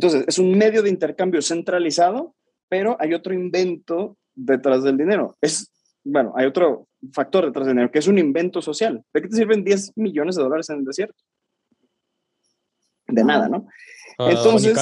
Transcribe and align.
Entonces, 0.00 0.24
es 0.26 0.38
un 0.38 0.56
medio 0.56 0.82
de 0.82 0.88
intercambio 0.88 1.42
centralizado, 1.42 2.34
pero 2.70 2.96
hay 2.98 3.12
otro 3.12 3.34
invento 3.34 4.16
detrás 4.34 4.82
del 4.82 4.96
dinero. 4.96 5.36
Es, 5.42 5.70
bueno, 6.02 6.32
hay 6.36 6.46
otro 6.46 6.88
factor 7.12 7.44
detrás 7.44 7.66
del 7.66 7.74
dinero, 7.74 7.92
que 7.92 7.98
es 7.98 8.08
un 8.08 8.16
invento 8.16 8.62
social. 8.62 9.04
¿De 9.12 9.20
qué 9.20 9.28
te 9.28 9.36
sirven 9.36 9.62
10 9.62 9.98
millones 9.98 10.36
de 10.36 10.42
dólares 10.42 10.70
en 10.70 10.78
el 10.78 10.86
desierto? 10.86 11.22
De 13.08 13.22
nada, 13.22 13.50
¿no? 13.50 13.66
Entonces, 14.18 14.74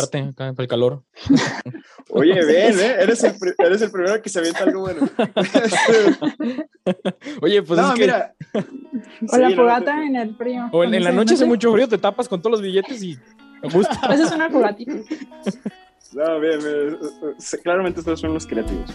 el 0.56 0.68
calor. 0.68 1.02
Oye, 2.10 2.44
ven, 2.44 2.78
¿eh? 2.78 2.96
eres, 3.00 3.24
el, 3.24 3.34
eres 3.58 3.82
el 3.82 3.90
primero 3.90 4.22
que 4.22 4.28
se 4.28 4.38
avienta 4.38 4.62
algo 4.62 4.82
bueno. 4.82 5.00
Oye, 7.42 7.60
pues 7.64 7.80
es 7.80 7.98
mira. 7.98 8.36
O 9.30 9.36
la 9.36 9.50
fogata 9.50 10.04
en 10.04 10.16
el 10.16 10.34
frío. 10.36 10.68
O 10.72 10.84
en, 10.84 11.02
la 11.02 11.12
noche 11.12 11.34
hace 11.34 11.44
mucho 11.44 11.72
frío, 11.72 11.88
te 11.88 11.98
tapas 11.98 12.28
con 12.28 12.40
todos 12.40 12.52
los 12.52 12.62
billetes 12.62 13.02
y 13.02 13.18
me 13.62 13.68
gusta. 13.70 13.94
Esa 14.12 14.24
es 14.24 14.32
una. 14.32 14.48
No, 14.48 16.40
bien, 16.40 16.58
bien. 16.58 16.98
Claramente 17.62 18.02
todos 18.02 18.20
son 18.20 18.34
los 18.34 18.46
creativos. 18.46 18.90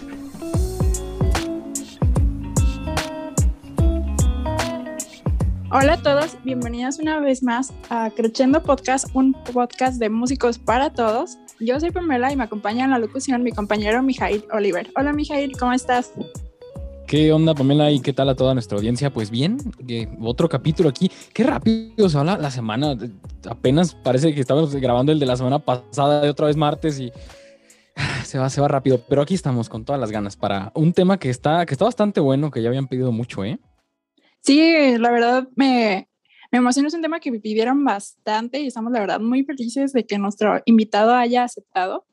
Hola 5.76 5.94
a 5.94 5.98
todos, 6.04 6.38
bienvenidos 6.44 7.00
una 7.00 7.20
vez 7.20 7.42
más 7.42 7.74
a 7.90 8.12
Crescendo 8.12 8.62
Podcast, 8.62 9.08
un 9.16 9.34
podcast 9.34 9.98
de 9.98 10.08
músicos 10.08 10.60
para 10.60 10.94
todos. 10.94 11.40
Yo 11.60 11.80
soy 11.80 11.90
Pamela 11.90 12.32
y 12.32 12.36
me 12.36 12.44
acompaña 12.44 12.86
en 12.86 12.92
la 12.92 13.00
locución 13.00 13.42
mi 13.42 13.52
compañero 13.52 14.04
Mijail 14.04 14.46
Oliver. 14.52 14.92
Hola 14.96 15.14
Mijail, 15.14 15.58
¿cómo 15.58 15.74
estás? 15.74 16.14
¿Qué 17.08 17.32
onda 17.32 17.54
Pamela 17.54 17.92
y 17.92 18.00
qué 18.00 18.14
tal 18.14 18.30
a 18.30 18.36
toda 18.36 18.54
nuestra 18.54 18.78
audiencia? 18.78 19.12
Pues 19.12 19.30
bien, 19.30 19.58
otro 20.22 20.50
capítulo 20.50 20.90
aquí. 20.90 21.12
Qué 21.34 21.44
rápido 21.44 22.10
se 22.10 22.18
va 22.18 22.24
la, 22.24 22.52
semana. 22.52 22.98
Apenas 23.48 23.94
parece 23.94 24.34
que 24.34 24.42
estábamos 24.42 24.74
grabando 24.76 25.12
el 25.12 25.20
de 25.20 25.26
la 25.26 25.36
semana 25.36 25.60
pasada 25.60 26.22
de 26.22 26.30
otra 26.30 26.48
vez 26.48 26.56
martes 26.56 27.00
y 27.00 27.12
se 28.24 28.40
va, 28.40 28.50
se 28.50 28.62
va 28.62 28.68
rápido. 28.68 29.00
Pero 29.08 29.22
aquí 29.22 29.34
estamos 29.34 29.70
con 29.70 29.86
todas 29.86 30.00
las 30.00 30.12
ganas 30.12 30.36
para 30.36 30.72
un 30.76 30.94
tema 30.94 31.20
que 31.20 31.30
está, 31.30 31.66
que 31.66 31.74
está 31.74 31.86
bastante 31.86 32.20
bueno, 32.20 32.50
que 32.50 32.62
ya 32.62 32.70
habían 32.70 32.88
pedido 32.88 33.12
mucho, 33.12 33.44
¿eh? 33.44 33.60
Sí, 34.40 34.98
la 34.98 35.12
verdad 35.12 35.48
me, 35.56 36.10
me 36.52 36.60
emociona, 36.60 36.88
es 36.88 36.94
un 36.94 37.02
tema 37.02 37.20
que 37.20 37.32
me 37.32 37.40
pidieron 37.40 37.84
bastante 37.84 38.60
y 38.60 38.68
estamos 38.68 38.92
la 38.92 39.00
verdad 39.00 39.20
muy 39.20 39.44
felices 39.44 39.94
de 39.94 40.06
que 40.06 40.18
nuestro 40.18 40.62
invitado 40.66 41.14
haya 41.14 41.44
aceptado. 41.44 42.06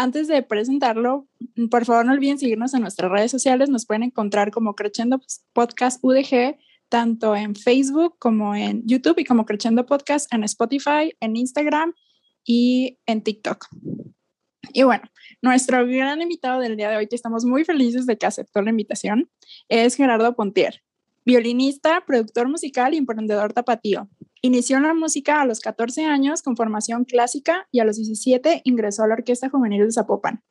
Antes 0.00 0.28
de 0.28 0.42
presentarlo, 0.42 1.28
por 1.70 1.84
favor 1.84 2.06
no 2.06 2.12
olviden 2.12 2.38
seguirnos 2.38 2.72
en 2.72 2.80
nuestras 2.80 3.10
redes 3.10 3.30
sociales, 3.30 3.68
nos 3.68 3.84
pueden 3.84 4.02
encontrar 4.02 4.50
como 4.50 4.74
Crescendo 4.74 5.20
Podcast 5.52 6.02
UDG, 6.02 6.56
tanto 6.88 7.36
en 7.36 7.54
Facebook 7.54 8.16
como 8.18 8.54
en 8.54 8.82
YouTube 8.86 9.18
y 9.18 9.26
como 9.26 9.44
Crescendo 9.44 9.84
Podcast 9.84 10.32
en 10.32 10.42
Spotify, 10.44 11.12
en 11.20 11.36
Instagram 11.36 11.92
y 12.46 12.98
en 13.04 13.22
TikTok. 13.22 13.66
Y 14.72 14.84
bueno, 14.84 15.02
nuestro 15.42 15.86
gran 15.86 16.22
invitado 16.22 16.60
del 16.60 16.78
día 16.78 16.88
de 16.88 16.96
hoy, 16.96 17.06
que 17.06 17.16
estamos 17.16 17.44
muy 17.44 17.66
felices 17.66 18.06
de 18.06 18.16
que 18.16 18.24
aceptó 18.24 18.62
la 18.62 18.70
invitación, 18.70 19.30
es 19.68 19.96
Gerardo 19.96 20.34
Pontier. 20.34 20.80
Violinista, 21.30 22.02
productor 22.04 22.48
musical 22.48 22.92
y 22.92 22.96
emprendedor 22.96 23.52
tapatío. 23.52 24.08
Inició 24.42 24.80
la 24.80 24.94
música 24.94 25.40
a 25.40 25.44
los 25.44 25.60
14 25.60 26.04
años 26.04 26.42
con 26.42 26.56
formación 26.56 27.04
clásica 27.04 27.68
y 27.70 27.78
a 27.78 27.84
los 27.84 27.98
17 27.98 28.62
ingresó 28.64 29.04
a 29.04 29.06
la 29.06 29.14
Orquesta 29.14 29.48
Juvenil 29.48 29.84
de 29.84 29.92
Zapopan. 29.92 30.42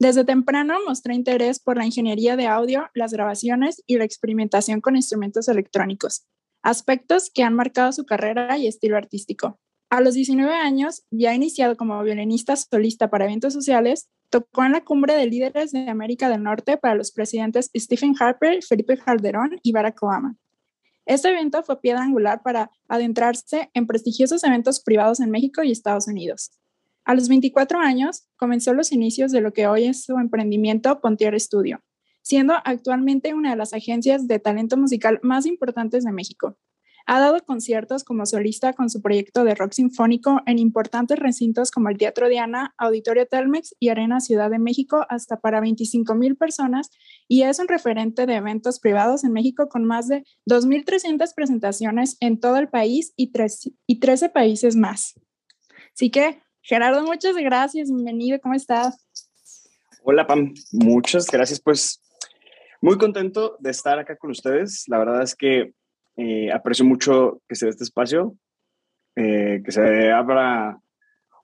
Desde 0.00 0.24
temprano 0.24 0.78
mostró 0.84 1.14
interés 1.14 1.60
por 1.60 1.76
la 1.76 1.86
ingeniería 1.86 2.34
de 2.34 2.48
audio, 2.48 2.88
las 2.92 3.12
grabaciones 3.12 3.84
y 3.86 3.98
la 3.98 4.04
experimentación 4.04 4.80
con 4.80 4.96
instrumentos 4.96 5.46
electrónicos, 5.46 6.26
aspectos 6.60 7.30
que 7.32 7.44
han 7.44 7.54
marcado 7.54 7.92
su 7.92 8.04
carrera 8.04 8.58
y 8.58 8.66
estilo 8.66 8.96
artístico. 8.96 9.60
A 9.88 10.00
los 10.00 10.14
19 10.14 10.52
años, 10.52 11.04
ya 11.10 11.34
iniciado 11.34 11.76
como 11.76 12.02
violinista 12.02 12.56
solista 12.56 13.08
para 13.08 13.24
eventos 13.24 13.52
sociales, 13.52 14.08
Tocó 14.30 14.64
en 14.64 14.72
la 14.72 14.84
cumbre 14.84 15.14
de 15.14 15.26
líderes 15.26 15.70
de 15.70 15.88
América 15.88 16.28
del 16.28 16.42
Norte 16.42 16.76
para 16.76 16.96
los 16.96 17.12
presidentes 17.12 17.70
Stephen 17.76 18.14
Harper, 18.18 18.62
Felipe 18.62 18.98
Calderón 18.98 19.60
y 19.62 19.72
Barack 19.72 20.02
Obama. 20.02 20.36
Este 21.04 21.28
evento 21.28 21.62
fue 21.62 21.80
piedra 21.80 22.02
angular 22.02 22.42
para 22.42 22.70
adentrarse 22.88 23.70
en 23.72 23.86
prestigiosos 23.86 24.42
eventos 24.42 24.80
privados 24.80 25.20
en 25.20 25.30
México 25.30 25.62
y 25.62 25.70
Estados 25.70 26.08
Unidos. 26.08 26.50
A 27.04 27.14
los 27.14 27.28
24 27.28 27.78
años, 27.78 28.26
comenzó 28.34 28.74
los 28.74 28.90
inicios 28.90 29.30
de 29.30 29.40
lo 29.40 29.52
que 29.52 29.68
hoy 29.68 29.84
es 29.84 30.02
su 30.02 30.18
emprendimiento 30.18 31.00
Pontier 31.00 31.40
Studio, 31.40 31.80
siendo 32.22 32.54
actualmente 32.64 33.32
una 33.32 33.50
de 33.50 33.56
las 33.56 33.72
agencias 33.72 34.26
de 34.26 34.40
talento 34.40 34.76
musical 34.76 35.20
más 35.22 35.46
importantes 35.46 36.02
de 36.02 36.10
México. 36.10 36.58
Ha 37.08 37.20
dado 37.20 37.40
conciertos 37.44 38.02
como 38.02 38.26
solista 38.26 38.72
con 38.72 38.90
su 38.90 39.00
proyecto 39.00 39.44
de 39.44 39.54
rock 39.54 39.72
sinfónico 39.72 40.42
en 40.44 40.58
importantes 40.58 41.16
recintos 41.20 41.70
como 41.70 41.88
el 41.88 41.98
Teatro 41.98 42.28
Diana, 42.28 42.74
Auditorio 42.78 43.26
Telmex 43.26 43.76
y 43.78 43.90
Arena 43.90 44.18
Ciudad 44.18 44.50
de 44.50 44.58
México 44.58 45.06
hasta 45.08 45.38
para 45.38 45.60
25 45.60 46.16
mil 46.16 46.36
personas 46.36 46.90
y 47.28 47.42
es 47.42 47.60
un 47.60 47.68
referente 47.68 48.26
de 48.26 48.34
eventos 48.34 48.80
privados 48.80 49.22
en 49.22 49.32
México 49.32 49.68
con 49.68 49.84
más 49.84 50.08
de 50.08 50.24
2.300 50.50 51.32
presentaciones 51.32 52.16
en 52.18 52.40
todo 52.40 52.56
el 52.56 52.68
país 52.68 53.12
y, 53.16 53.30
y 53.86 54.00
13 54.00 54.28
países 54.30 54.74
más. 54.74 55.14
Así 55.94 56.10
que, 56.10 56.42
Gerardo, 56.60 57.04
muchas 57.04 57.36
gracias, 57.36 57.88
bienvenido, 57.88 58.40
¿cómo 58.40 58.54
estás? 58.54 59.06
Hola, 60.02 60.26
Pam, 60.26 60.54
muchas 60.72 61.26
gracias, 61.26 61.60
pues 61.60 62.02
muy 62.80 62.98
contento 62.98 63.56
de 63.60 63.70
estar 63.70 63.96
acá 64.00 64.16
con 64.16 64.32
ustedes. 64.32 64.84
La 64.88 64.98
verdad 64.98 65.22
es 65.22 65.36
que 65.36 65.72
eh, 66.16 66.50
aprecio 66.52 66.84
mucho 66.84 67.40
que 67.48 67.54
se 67.54 67.66
dé 67.66 67.70
este 67.70 67.84
espacio, 67.84 68.36
eh, 69.16 69.62
que 69.64 69.72
se 69.72 70.12
abra 70.12 70.80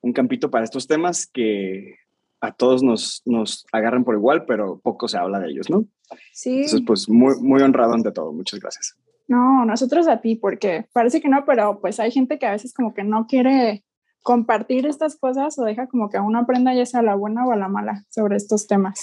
un 0.01 0.13
campito 0.13 0.51
para 0.51 0.65
estos 0.65 0.87
temas 0.87 1.27
que 1.27 1.97
a 2.41 2.53
todos 2.53 2.83
nos, 2.83 3.23
nos 3.25 3.67
agarran 3.73 4.05
por 4.05 4.17
igual, 4.17 4.45
pero 4.47 4.81
poco 4.81 5.07
se 5.09 5.17
habla 5.17 5.39
de 5.39 5.51
ellos, 5.51 5.71
¿no? 5.71 5.85
Sí. 6.33 6.57
Entonces, 6.57 6.83
pues 6.87 7.09
muy, 7.09 7.35
muy 7.41 7.63
honrado 7.63 7.95
ante 7.95 8.11
todo. 8.11 8.33
Muchas 8.33 8.59
gracias. 8.59 8.97
No, 9.29 9.65
nosotros 9.65 10.09
a 10.09 10.21
ti, 10.21 10.35
porque 10.35 10.87
parece 10.93 11.21
que 11.21 11.29
no, 11.29 11.45
pero 11.47 11.81
pues 11.81 12.01
hay 12.01 12.11
gente 12.11 12.39
que 12.39 12.47
a 12.47 12.51
veces 12.51 12.75
como 12.75 12.93
que 12.93 13.05
no 13.05 13.27
quiere 13.27 13.85
compartir 14.23 14.87
estas 14.87 15.17
cosas 15.17 15.59
o 15.59 15.65
deja 15.65 15.87
como 15.87 16.09
que 16.09 16.19
uno 16.19 16.41
aprenda 16.41 16.75
ya 16.75 16.87
sea 16.87 17.03
la 17.03 17.15
buena 17.15 17.45
o 17.47 17.53
a 17.53 17.57
la 17.57 17.69
mala 17.69 18.05
sobre 18.11 18.37
estos 18.37 18.67
temas. 18.67 19.01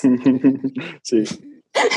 sí. 1.04 1.24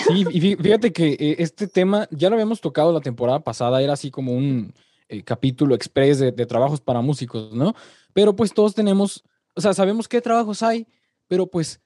Sí, 0.06 0.24
y 0.30 0.56
fíjate 0.56 0.92
que 0.92 1.12
eh, 1.12 1.36
este 1.38 1.66
tema 1.66 2.08
ya 2.10 2.28
lo 2.28 2.34
habíamos 2.34 2.60
tocado 2.60 2.92
la 2.92 3.00
temporada 3.00 3.40
pasada, 3.40 3.82
era 3.82 3.94
así 3.94 4.10
como 4.10 4.32
un 4.32 4.74
eh, 5.08 5.22
capítulo 5.22 5.74
express 5.74 6.18
de, 6.18 6.32
trabajos 6.46 6.80
para 6.80 7.00
músicos, 7.00 7.52
¿no? 7.52 7.74
Pero 8.12 8.34
pues 8.36 8.52
todos 8.52 8.74
tenemos, 8.74 9.24
o 9.54 9.60
sea, 9.60 9.74
sabemos 9.74 10.08
qué 10.08 10.20
trabajos 10.20 10.62
hay, 10.62 10.86
pero 11.28 11.46
pues 11.46 11.80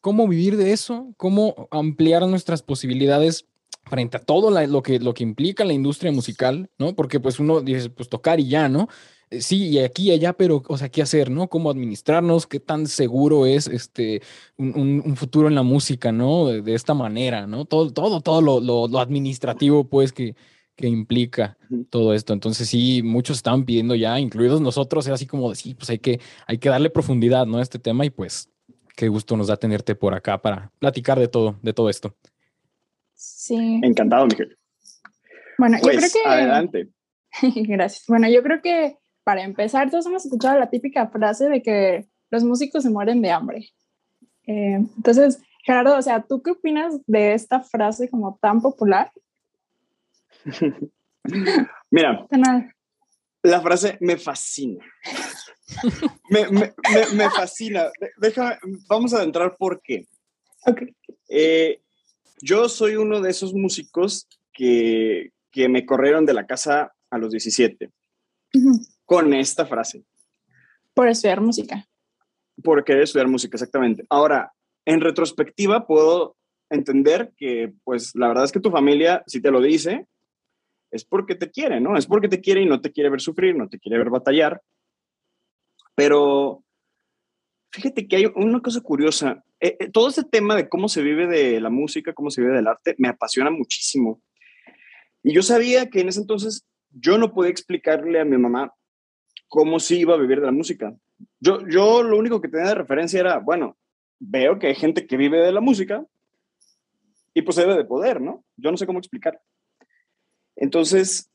cómo 0.00 0.26
vivir 0.28 0.56
de 0.56 0.72
eso, 0.72 1.14
cómo 1.16 1.68
ampliar 1.70 2.26
nuestras 2.26 2.62
posibilidades 2.62 3.46
frente 3.84 4.16
a 4.16 4.20
todo 4.20 4.50
lo, 4.66 4.82
que, 4.82 4.98
lo 5.00 5.14
que 5.14 5.22
implica 5.22 5.64
la 5.64 5.72
industria 5.72 6.12
musical, 6.12 6.70
¿no? 6.78 6.94
Porque 6.94 7.20
pues 7.20 7.40
uno 7.40 7.60
dice, 7.60 7.90
pues 7.90 8.08
tocar 8.08 8.40
y 8.40 8.48
ya, 8.48 8.68
¿no? 8.68 8.88
Eh, 9.32 9.40
sí, 9.40 9.68
y 9.68 9.78
aquí 9.78 10.10
y 10.10 10.12
allá, 10.12 10.34
pero, 10.34 10.62
o 10.66 10.76
sea, 10.76 10.90
¿qué 10.90 11.00
hacer, 11.00 11.30
no? 11.30 11.48
¿Cómo 11.48 11.70
administrarnos? 11.70 12.46
¿Qué 12.46 12.60
tan 12.60 12.86
seguro 12.86 13.46
es 13.46 13.66
este, 13.66 14.20
un, 14.58 15.16
futuro 15.16 15.48
en 15.48 15.54
la 15.54 15.62
música, 15.62 16.12
no? 16.12 16.48
De, 16.48 16.74
esta 16.74 16.92
manera, 16.92 17.46
¿no? 17.46 17.64
Todo, 17.64 17.92
todo, 17.92 18.20
todo 18.20 18.42
lo, 18.42 18.60
lo, 18.60 19.00
administrativo, 19.00 19.84
pues, 19.84 20.12
que, 20.12 20.36
que 20.76 20.86
implica 20.86 21.56
todo 21.88 22.12
esto. 22.12 22.34
Entonces, 22.34 22.68
sí, 22.68 23.02
muchos 23.02 23.38
están 23.38 23.64
pidiendo 23.64 23.94
ya, 23.94 24.20
incluidos 24.20 24.60
nosotros, 24.60 25.06
era 25.06 25.14
así 25.14 25.26
como 25.26 25.48
de, 25.48 25.56
sí, 25.56 25.74
pues 25.74 25.88
hay 25.88 25.98
que, 25.98 26.20
hay 26.46 26.58
que 26.58 26.68
darle 26.68 26.90
profundidad, 26.90 27.46
¿no? 27.46 27.56
A 27.56 27.62
este 27.62 27.78
tema 27.78 28.04
y 28.04 28.10
pues, 28.10 28.50
qué 28.96 29.08
gusto 29.08 29.36
nos 29.38 29.46
da 29.46 29.56
tenerte 29.56 29.94
por 29.94 30.14
acá 30.14 30.42
para 30.42 30.70
platicar 30.78 31.18
de 31.18 31.28
todo, 31.28 31.58
de 31.62 31.72
todo 31.72 31.88
esto. 31.88 32.14
Sí. 33.14 33.80
Encantado, 33.82 34.26
Miguel. 34.26 34.58
Bueno, 35.56 35.78
yo 35.78 35.84
creo 35.84 36.00
pues, 36.00 36.12
que... 36.12 36.28
Adelante. 36.28 36.88
Gracias. 37.54 38.04
Bueno, 38.08 38.28
yo 38.28 38.42
creo 38.42 38.60
que 38.60 38.98
para 39.24 39.42
empezar, 39.42 39.90
todos 39.90 40.06
hemos 40.06 40.24
escuchado 40.24 40.58
la 40.58 40.70
típica 40.70 41.08
frase 41.08 41.48
de 41.48 41.62
que 41.62 42.06
los 42.30 42.44
músicos 42.44 42.82
se 42.82 42.90
mueren 42.90 43.22
de 43.22 43.30
hambre. 43.30 43.70
Eh, 44.46 44.74
entonces, 44.96 45.40
Gerardo, 45.64 45.96
o 45.96 46.02
sea, 46.02 46.22
¿tú 46.22 46.42
qué 46.42 46.52
opinas 46.52 47.00
de 47.06 47.34
esta 47.34 47.60
frase 47.60 48.08
como 48.08 48.38
tan 48.40 48.60
popular? 48.60 49.12
Mira, 51.90 52.26
la 53.42 53.60
frase 53.60 53.96
me 54.00 54.16
fascina. 54.16 54.84
me, 56.28 56.48
me, 56.50 56.72
me, 57.14 57.30
fascina. 57.30 57.84
Déjame, 58.16 58.58
vamos 58.88 59.14
a 59.14 59.18
adentrar 59.18 59.56
por 59.56 59.80
qué. 59.82 60.08
Okay. 60.66 60.94
Eh, 61.28 61.80
yo 62.40 62.68
soy 62.68 62.96
uno 62.96 63.20
de 63.20 63.30
esos 63.30 63.54
músicos 63.54 64.28
que, 64.52 65.32
que 65.50 65.68
me 65.68 65.86
corrieron 65.86 66.26
de 66.26 66.34
la 66.34 66.46
casa 66.46 66.92
a 67.10 67.18
los 67.18 67.30
17 67.30 67.90
con 69.12 69.34
esta 69.34 69.66
frase. 69.66 70.04
Por 70.94 71.06
estudiar 71.08 71.42
música. 71.42 71.86
Por 72.64 72.82
querer 72.82 73.02
estudiar 73.02 73.28
música, 73.28 73.56
exactamente. 73.56 74.06
Ahora, 74.08 74.52
en 74.86 75.02
retrospectiva 75.02 75.86
puedo 75.86 76.36
entender 76.70 77.32
que, 77.36 77.74
pues, 77.84 78.14
la 78.14 78.28
verdad 78.28 78.44
es 78.44 78.52
que 78.52 78.60
tu 78.60 78.70
familia, 78.70 79.22
si 79.26 79.42
te 79.42 79.50
lo 79.50 79.60
dice, 79.60 80.06
es 80.90 81.04
porque 81.04 81.34
te 81.34 81.50
quiere, 81.50 81.78
¿no? 81.78 81.96
Es 81.98 82.06
porque 82.06 82.28
te 82.28 82.40
quiere 82.40 82.62
y 82.62 82.66
no 82.66 82.80
te 82.80 82.90
quiere 82.90 83.10
ver 83.10 83.20
sufrir, 83.20 83.54
no 83.54 83.68
te 83.68 83.78
quiere 83.78 83.98
ver 83.98 84.08
batallar. 84.08 84.62
Pero 85.94 86.64
Fíjate 87.74 88.06
que 88.06 88.16
hay 88.16 88.26
una 88.34 88.60
cosa 88.60 88.82
curiosa. 88.82 89.42
Eh, 89.58 89.78
eh, 89.80 89.90
todo 89.90 90.10
este 90.10 90.24
tema 90.24 90.54
de 90.54 90.68
cómo 90.68 90.88
se 90.88 91.00
vive 91.00 91.26
de 91.26 91.58
la 91.58 91.70
música, 91.70 92.12
cómo 92.12 92.28
se 92.28 92.42
vive 92.42 92.54
del 92.54 92.66
arte, 92.66 92.94
me 92.98 93.08
apasiona 93.08 93.50
muchísimo. 93.50 94.20
Y 95.22 95.32
yo 95.32 95.40
sabía 95.40 95.88
que 95.88 96.00
en 96.00 96.08
ese 96.10 96.20
entonces 96.20 96.66
yo 96.90 97.16
no 97.16 97.32
podía 97.32 97.50
explicarle 97.50 98.20
a 98.20 98.26
mi 98.26 98.36
mamá 98.36 98.74
cómo 99.52 99.78
sí 99.80 99.98
iba 99.98 100.14
a 100.14 100.18
vivir 100.18 100.40
de 100.40 100.46
la 100.46 100.52
música. 100.52 100.96
Yo, 101.38 101.58
yo 101.68 102.02
lo 102.02 102.16
único 102.16 102.40
que 102.40 102.48
tenía 102.48 102.68
de 102.68 102.74
referencia 102.74 103.20
era, 103.20 103.38
bueno, 103.38 103.76
veo 104.18 104.58
que 104.58 104.68
hay 104.68 104.74
gente 104.74 105.06
que 105.06 105.18
vive 105.18 105.44
de 105.44 105.52
la 105.52 105.60
música 105.60 106.06
y 107.34 107.42
pues 107.42 107.56
debe 107.58 107.76
de 107.76 107.84
poder, 107.84 108.22
¿no? 108.22 108.46
Yo 108.56 108.70
no 108.70 108.78
sé 108.78 108.86
cómo 108.86 108.98
explicar. 108.98 109.42
Entonces, 110.56 111.30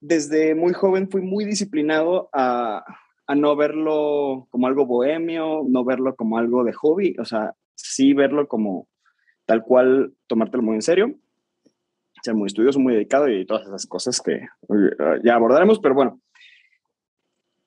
desde 0.00 0.54
muy 0.54 0.72
joven 0.72 1.10
fui 1.10 1.20
muy 1.20 1.44
disciplinado 1.44 2.30
a, 2.32 2.82
a 3.26 3.34
no 3.34 3.54
verlo 3.56 4.48
como 4.48 4.66
algo 4.66 4.86
bohemio, 4.86 5.64
no 5.68 5.84
verlo 5.84 6.16
como 6.16 6.38
algo 6.38 6.64
de 6.64 6.72
hobby, 6.72 7.14
o 7.18 7.26
sea, 7.26 7.54
sí 7.74 8.14
verlo 8.14 8.48
como 8.48 8.88
tal 9.44 9.62
cual, 9.62 10.14
tomártelo 10.28 10.62
muy 10.62 10.76
en 10.76 10.82
serio, 10.82 11.14
ser 12.22 12.34
muy 12.34 12.46
estudioso, 12.46 12.80
muy 12.80 12.94
dedicado 12.94 13.28
y 13.28 13.44
todas 13.44 13.66
esas 13.66 13.84
cosas 13.84 14.18
que 14.22 14.46
ya 15.22 15.34
abordaremos, 15.34 15.78
pero 15.78 15.94
bueno, 15.94 16.22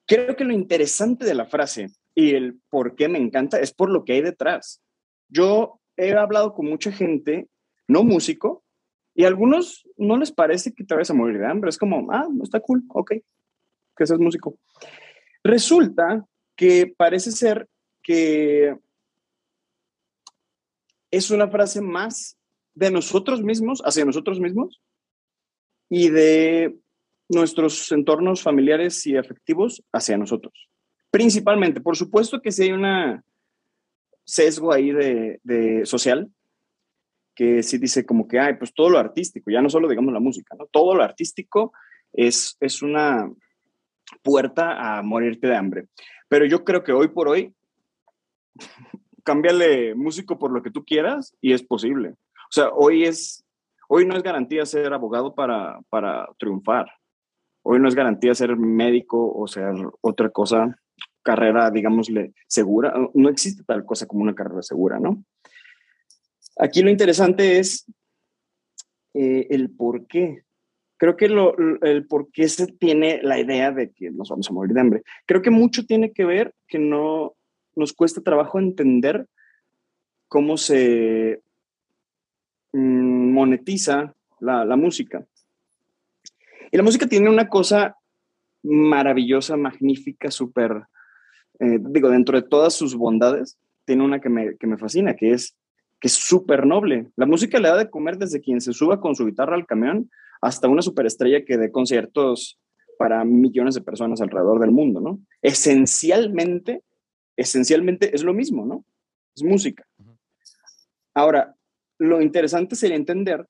creo 0.07 0.35
que 0.35 0.45
lo 0.45 0.53
interesante 0.53 1.25
de 1.25 1.35
la 1.35 1.45
frase 1.45 1.89
y 2.15 2.33
el 2.33 2.59
por 2.69 2.95
qué 2.95 3.07
me 3.07 3.19
encanta 3.19 3.59
es 3.59 3.73
por 3.73 3.91
lo 3.91 4.03
que 4.03 4.13
hay 4.13 4.21
detrás. 4.21 4.81
Yo 5.29 5.79
he 5.97 6.13
hablado 6.13 6.53
con 6.53 6.65
mucha 6.65 6.91
gente, 6.91 7.47
no 7.87 8.03
músico, 8.03 8.63
y 9.13 9.25
a 9.25 9.27
algunos 9.27 9.87
no 9.97 10.17
les 10.17 10.31
parece 10.31 10.73
que 10.73 10.83
te 10.83 10.93
vayas 10.93 11.09
a 11.09 11.13
morir 11.13 11.39
de 11.39 11.47
hambre, 11.47 11.69
es 11.69 11.77
como, 11.77 12.11
ah, 12.11 12.27
está 12.41 12.59
cool, 12.59 12.83
ok, 12.89 13.13
que 13.95 14.05
seas 14.05 14.19
músico. 14.19 14.57
Resulta 15.43 16.25
que 16.55 16.93
parece 16.95 17.31
ser 17.31 17.67
que 18.01 18.77
es 21.11 21.31
una 21.31 21.49
frase 21.49 21.81
más 21.81 22.37
de 22.73 22.91
nosotros 22.91 23.41
mismos, 23.41 23.81
hacia 23.83 24.05
nosotros 24.05 24.39
mismos, 24.39 24.81
y 25.89 26.09
de 26.09 26.77
nuestros 27.29 27.91
entornos 27.91 28.41
familiares 28.41 29.05
y 29.05 29.17
afectivos 29.17 29.83
hacia 29.91 30.17
nosotros. 30.17 30.69
Principalmente, 31.11 31.81
por 31.81 31.97
supuesto 31.97 32.41
que 32.41 32.51
si 32.51 32.63
hay 32.63 32.71
una 32.71 33.23
sesgo 34.23 34.73
ahí 34.73 34.91
de, 34.91 35.39
de, 35.43 35.85
social, 35.85 36.29
que 37.33 37.63
sí 37.63 37.77
dice 37.77 38.05
como 38.05 38.27
que, 38.27 38.39
ay, 38.39 38.55
pues 38.55 38.73
todo 38.73 38.89
lo 38.89 38.97
artístico, 38.97 39.51
ya 39.51 39.61
no 39.61 39.69
solo 39.69 39.87
digamos 39.87 40.13
la 40.13 40.19
música, 40.19 40.55
¿no? 40.57 40.65
Todo 40.65 40.95
lo 40.95 41.03
artístico 41.03 41.71
es, 42.11 42.57
es 42.59 42.81
una, 42.81 43.29
puerta 44.21 44.97
a 44.97 45.01
morirte 45.01 45.47
de 45.47 45.55
hambre. 45.55 45.87
Pero 46.27 46.45
yo 46.45 46.63
creo 46.63 46.83
que 46.83 46.91
hoy 46.91 47.09
por 47.09 47.27
hoy, 47.27 47.53
cámbiale 49.23 49.95
músico 49.95 50.39
por 50.39 50.51
lo 50.51 50.63
que 50.63 50.71
tú 50.71 50.85
quieras 50.85 51.35
y 51.41 51.53
es 51.53 51.63
posible. 51.63 52.09
O 52.09 52.51
sea, 52.51 52.69
hoy 52.69 53.03
es, 53.03 53.45
hoy 53.89 54.05
no 54.05 54.15
es 54.15 54.23
garantía 54.23 54.65
ser 54.65 54.93
abogado 54.93 55.35
para, 55.35 55.79
para 55.89 56.27
triunfar. 56.39 56.89
Hoy 57.69 57.79
no 57.79 57.89
es 57.89 57.95
garantía 57.95 58.33
ser 58.33 58.55
médico 58.55 59.29
o 59.35 59.45
ser 59.45 59.75
otra 59.99 60.29
cosa, 60.29 60.79
carrera, 61.21 61.69
digámosle, 61.69 62.33
segura. 62.47 62.93
No 63.13 63.27
existe 63.27 63.65
tal 63.65 63.83
cosa 63.83 64.05
como 64.05 64.23
una 64.23 64.33
carrera 64.33 64.61
segura, 64.61 65.01
¿no? 65.01 65.21
Aquí 66.57 66.81
lo 66.81 66.89
interesante 66.89 67.59
es 67.59 67.85
eh, 69.13 69.47
el 69.49 69.69
por 69.69 70.07
qué 70.07 70.43
creo 70.95 71.17
que 71.17 71.25
el 71.25 72.07
por 72.07 72.31
qué 72.31 72.47
se 72.47 72.67
tiene 72.67 73.19
la 73.21 73.37
idea 73.37 73.73
de 73.73 73.91
que 73.91 74.11
nos 74.11 74.29
vamos 74.29 74.49
a 74.49 74.53
morir 74.53 74.73
de 74.73 74.79
hambre, 74.79 75.03
creo 75.25 75.41
que 75.41 75.51
mucho 75.51 75.85
tiene 75.85 76.13
que 76.13 76.23
ver 76.23 76.55
que 76.69 76.79
no 76.79 77.35
nos 77.75 77.91
cuesta 77.91 78.21
trabajo 78.21 78.59
entender 78.59 79.27
cómo 80.29 80.55
se 80.55 81.41
mm, 82.71 83.31
monetiza 83.33 84.15
la 84.39 84.75
música. 84.77 85.27
Y 86.71 86.77
la 86.77 86.83
música 86.83 87.07
tiene 87.07 87.29
una 87.29 87.47
cosa 87.47 87.95
maravillosa, 88.63 89.55
magnífica, 89.57 90.31
súper, 90.31 90.83
eh, 91.59 91.79
digo, 91.79 92.09
dentro 92.09 92.39
de 92.39 92.47
todas 92.47 92.73
sus 92.73 92.95
bondades, 92.95 93.57
tiene 93.85 94.03
una 94.03 94.19
que 94.19 94.29
me, 94.29 94.57
que 94.57 94.67
me 94.67 94.77
fascina, 94.77 95.15
que 95.15 95.31
es 95.31 95.55
que 95.99 96.07
es 96.07 96.13
súper 96.13 96.65
noble. 96.65 97.07
La 97.15 97.25
música 97.25 97.59
le 97.59 97.69
da 97.69 97.77
de 97.77 97.89
comer 97.89 98.17
desde 98.17 98.41
quien 98.41 98.61
se 98.61 98.73
suba 98.73 99.01
con 99.01 99.15
su 99.15 99.25
guitarra 99.25 99.55
al 99.55 99.65
camión 99.65 100.09
hasta 100.41 100.67
una 100.67 100.81
superestrella 100.81 101.43
que 101.43 101.57
dé 101.57 101.71
conciertos 101.71 102.59
para 102.99 103.23
millones 103.25 103.75
de 103.75 103.81
personas 103.81 104.21
alrededor 104.21 104.59
del 104.59 104.71
mundo, 104.71 104.99
¿no? 104.99 105.19
Esencialmente, 105.41 106.83
esencialmente 107.35 108.15
es 108.15 108.23
lo 108.23 108.33
mismo, 108.33 108.65
¿no? 108.65 108.85
Es 109.35 109.43
música. 109.43 109.87
Ahora, 111.13 111.55
lo 111.97 112.21
interesante 112.21 112.75
sería 112.75 112.95
entender 112.95 113.47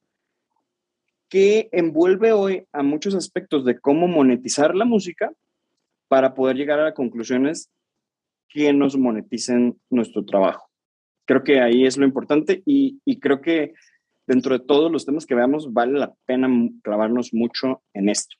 que 1.29 1.69
envuelve 1.71 2.31
hoy 2.31 2.65
a 2.71 2.83
muchos 2.83 3.15
aspectos 3.15 3.65
de 3.65 3.79
cómo 3.79 4.07
monetizar 4.07 4.75
la 4.75 4.85
música 4.85 5.31
para 6.07 6.33
poder 6.33 6.55
llegar 6.55 6.79
a 6.79 6.93
conclusiones 6.93 7.69
que 8.49 8.71
nos 8.73 8.97
moneticen 8.97 9.79
nuestro 9.89 10.23
trabajo. 10.23 10.69
Creo 11.25 11.43
que 11.43 11.59
ahí 11.59 11.85
es 11.85 11.97
lo 11.97 12.05
importante 12.05 12.63
y, 12.65 13.01
y 13.03 13.19
creo 13.19 13.41
que 13.41 13.73
dentro 14.27 14.57
de 14.57 14.65
todos 14.65 14.91
los 14.91 15.05
temas 15.05 15.25
que 15.25 15.35
veamos, 15.35 15.73
vale 15.73 15.97
la 15.97 16.13
pena 16.25 16.49
clavarnos 16.83 17.33
mucho 17.33 17.81
en 17.93 18.09
esto. 18.09 18.35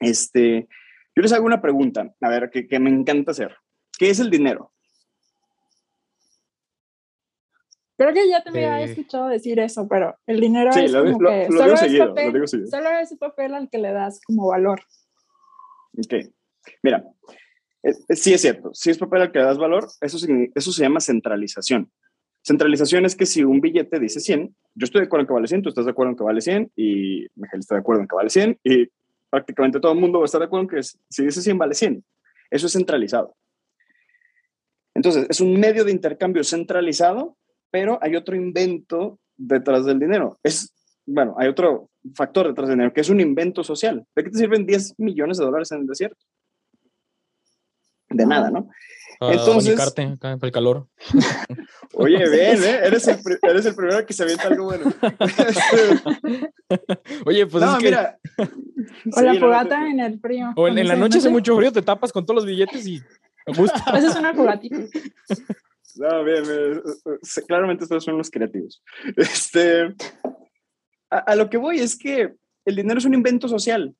Este, 0.00 0.68
yo 1.16 1.22
les 1.22 1.32
hago 1.32 1.46
una 1.46 1.60
pregunta, 1.60 2.14
a 2.20 2.28
ver, 2.28 2.50
que, 2.50 2.78
me 2.78 2.90
encanta 2.90 3.32
hacer. 3.32 3.56
¿Qué 3.98 4.10
es 4.10 4.20
el 4.20 4.30
dinero? 4.30 4.72
Creo 7.96 8.12
que 8.12 8.28
ya 8.28 8.42
te 8.42 8.50
había 8.50 8.80
eh. 8.80 8.84
escuchado 8.84 9.28
decir 9.28 9.58
eso, 9.60 9.86
pero 9.88 10.16
el 10.26 10.40
dinero 10.40 10.70
es 10.70 10.92
como 10.92 11.18
que 11.18 11.46
solo, 11.46 11.74
es 11.74 11.98
papel, 11.98 12.48
solo 12.68 12.90
es 13.00 13.16
papel 13.16 13.54
al 13.54 13.70
que 13.70 13.78
le 13.78 13.92
das 13.92 14.20
como 14.26 14.48
valor. 14.48 14.80
Ok. 15.96 16.14
Mira, 16.82 17.04
sí 18.10 18.34
es 18.34 18.40
cierto, 18.40 18.70
si 18.74 18.90
es 18.90 18.98
papel 18.98 19.22
al 19.22 19.32
que 19.32 19.38
le 19.38 19.44
das 19.44 19.58
valor, 19.58 19.86
eso, 20.00 20.18
eso 20.54 20.72
se 20.72 20.82
llama 20.82 21.00
centralización. 21.00 21.90
Centralización 22.42 23.06
es 23.06 23.16
que 23.16 23.26
si 23.26 23.42
un 23.42 23.60
billete 23.60 23.98
dice 23.98 24.20
100, 24.20 24.54
yo 24.74 24.84
estoy 24.84 25.00
de 25.00 25.06
acuerdo 25.06 25.22
en 25.22 25.26
que 25.28 25.32
vale 25.34 25.48
100, 25.48 25.62
tú 25.62 25.68
estás 25.70 25.86
de 25.86 25.92
acuerdo 25.92 26.10
en 26.10 26.16
que 26.16 26.24
vale 26.24 26.40
100 26.40 26.72
y 26.76 27.26
Miguel 27.36 27.60
está 27.60 27.76
de 27.76 27.80
acuerdo 27.80 28.02
en 28.02 28.08
que 28.08 28.16
vale 28.16 28.28
100 28.28 28.60
y 28.62 28.88
prácticamente 29.30 29.80
todo 29.80 29.92
el 29.92 29.98
mundo 29.98 30.18
va 30.18 30.24
a 30.24 30.26
estar 30.26 30.40
de 30.40 30.46
acuerdo 30.46 30.64
en 30.64 30.68
que 30.68 30.82
si 30.82 31.24
dice 31.24 31.40
100 31.40 31.58
vale 31.58 31.74
100. 31.74 32.04
Eso 32.50 32.66
es 32.66 32.72
centralizado. 32.72 33.34
Entonces, 34.94 35.26
es 35.28 35.40
un 35.40 35.58
medio 35.58 35.84
de 35.84 35.90
intercambio 35.90 36.44
centralizado, 36.44 37.36
pero 37.74 37.98
hay 38.00 38.14
otro 38.14 38.36
invento 38.36 39.18
detrás 39.36 39.84
del 39.84 39.98
dinero. 39.98 40.38
Es, 40.44 40.72
bueno, 41.04 41.34
hay 41.36 41.48
otro 41.48 41.90
factor 42.14 42.46
detrás 42.46 42.68
del 42.68 42.76
dinero, 42.76 42.94
que 42.94 43.00
es 43.00 43.08
un 43.08 43.18
invento 43.18 43.64
social. 43.64 44.06
¿De 44.14 44.22
qué 44.22 44.30
te 44.30 44.38
sirven 44.38 44.64
10 44.64 44.94
millones 44.98 45.38
de 45.38 45.44
dólares 45.44 45.72
en 45.72 45.80
el 45.80 45.88
desierto? 45.88 46.24
De 48.10 48.24
nada, 48.26 48.52
¿no? 48.52 48.68
Entonces, 49.22 49.76
el 50.40 50.52
calor. 50.52 50.86
Oye, 51.94 52.30
ven, 52.30 52.62
¿eh? 52.62 52.78
eres, 52.84 53.08
el, 53.08 53.18
eres 53.42 53.66
el 53.66 53.74
primero 53.74 54.06
que 54.06 54.12
se 54.12 54.22
avienta 54.22 54.46
algo 54.46 54.66
bueno. 54.66 54.84
Oye, 57.26 57.44
pues 57.48 57.64
no, 57.64 57.76
es 57.76 57.82
mira. 57.82 58.20
O 59.16 59.20
la 59.20 59.34
fogata 59.34 59.88
en 59.88 59.98
el 59.98 60.20
frío. 60.20 60.52
O 60.54 60.68
en, 60.68 60.86
la 60.86 60.94
noche 60.94 61.18
hace 61.18 61.28
mucho 61.28 61.56
frío, 61.56 61.72
te 61.72 61.82
tapas 61.82 62.12
con 62.12 62.24
todos 62.24 62.36
los 62.36 62.46
billetes 62.46 62.86
y 62.86 63.02
me 63.48 63.56
gusta. 63.56 63.82
Haces 63.86 64.14
una 64.14 64.32
fogatita. 64.32 64.76
No, 65.96 66.24
bien, 66.24 66.42
bien, 66.42 66.82
claramente 67.46 67.84
estos 67.84 68.04
son 68.04 68.18
los 68.18 68.30
creativos. 68.30 68.82
Este, 69.16 69.94
a, 71.10 71.18
a 71.18 71.36
lo 71.36 71.48
que 71.48 71.56
voy 71.56 71.78
es 71.78 71.96
que 71.96 72.34
el 72.64 72.76
dinero 72.76 72.98
es 72.98 73.04
un 73.04 73.14
invento 73.14 73.48
social. 73.48 73.94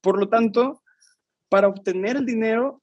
Por 0.00 0.18
lo 0.18 0.28
tanto, 0.28 0.82
para 1.48 1.68
obtener 1.68 2.16
el 2.16 2.26
dinero 2.26 2.82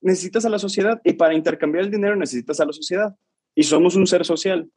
necesitas 0.00 0.44
a 0.44 0.48
la 0.48 0.58
sociedad 0.58 1.00
y 1.04 1.12
para 1.12 1.34
intercambiar 1.34 1.84
el 1.84 1.90
dinero 1.90 2.16
necesitas 2.16 2.60
a 2.60 2.64
la 2.64 2.72
sociedad 2.72 3.14
y 3.54 3.64
somos 3.64 3.96
un 3.96 4.06
ser 4.06 4.24
social. 4.24 4.70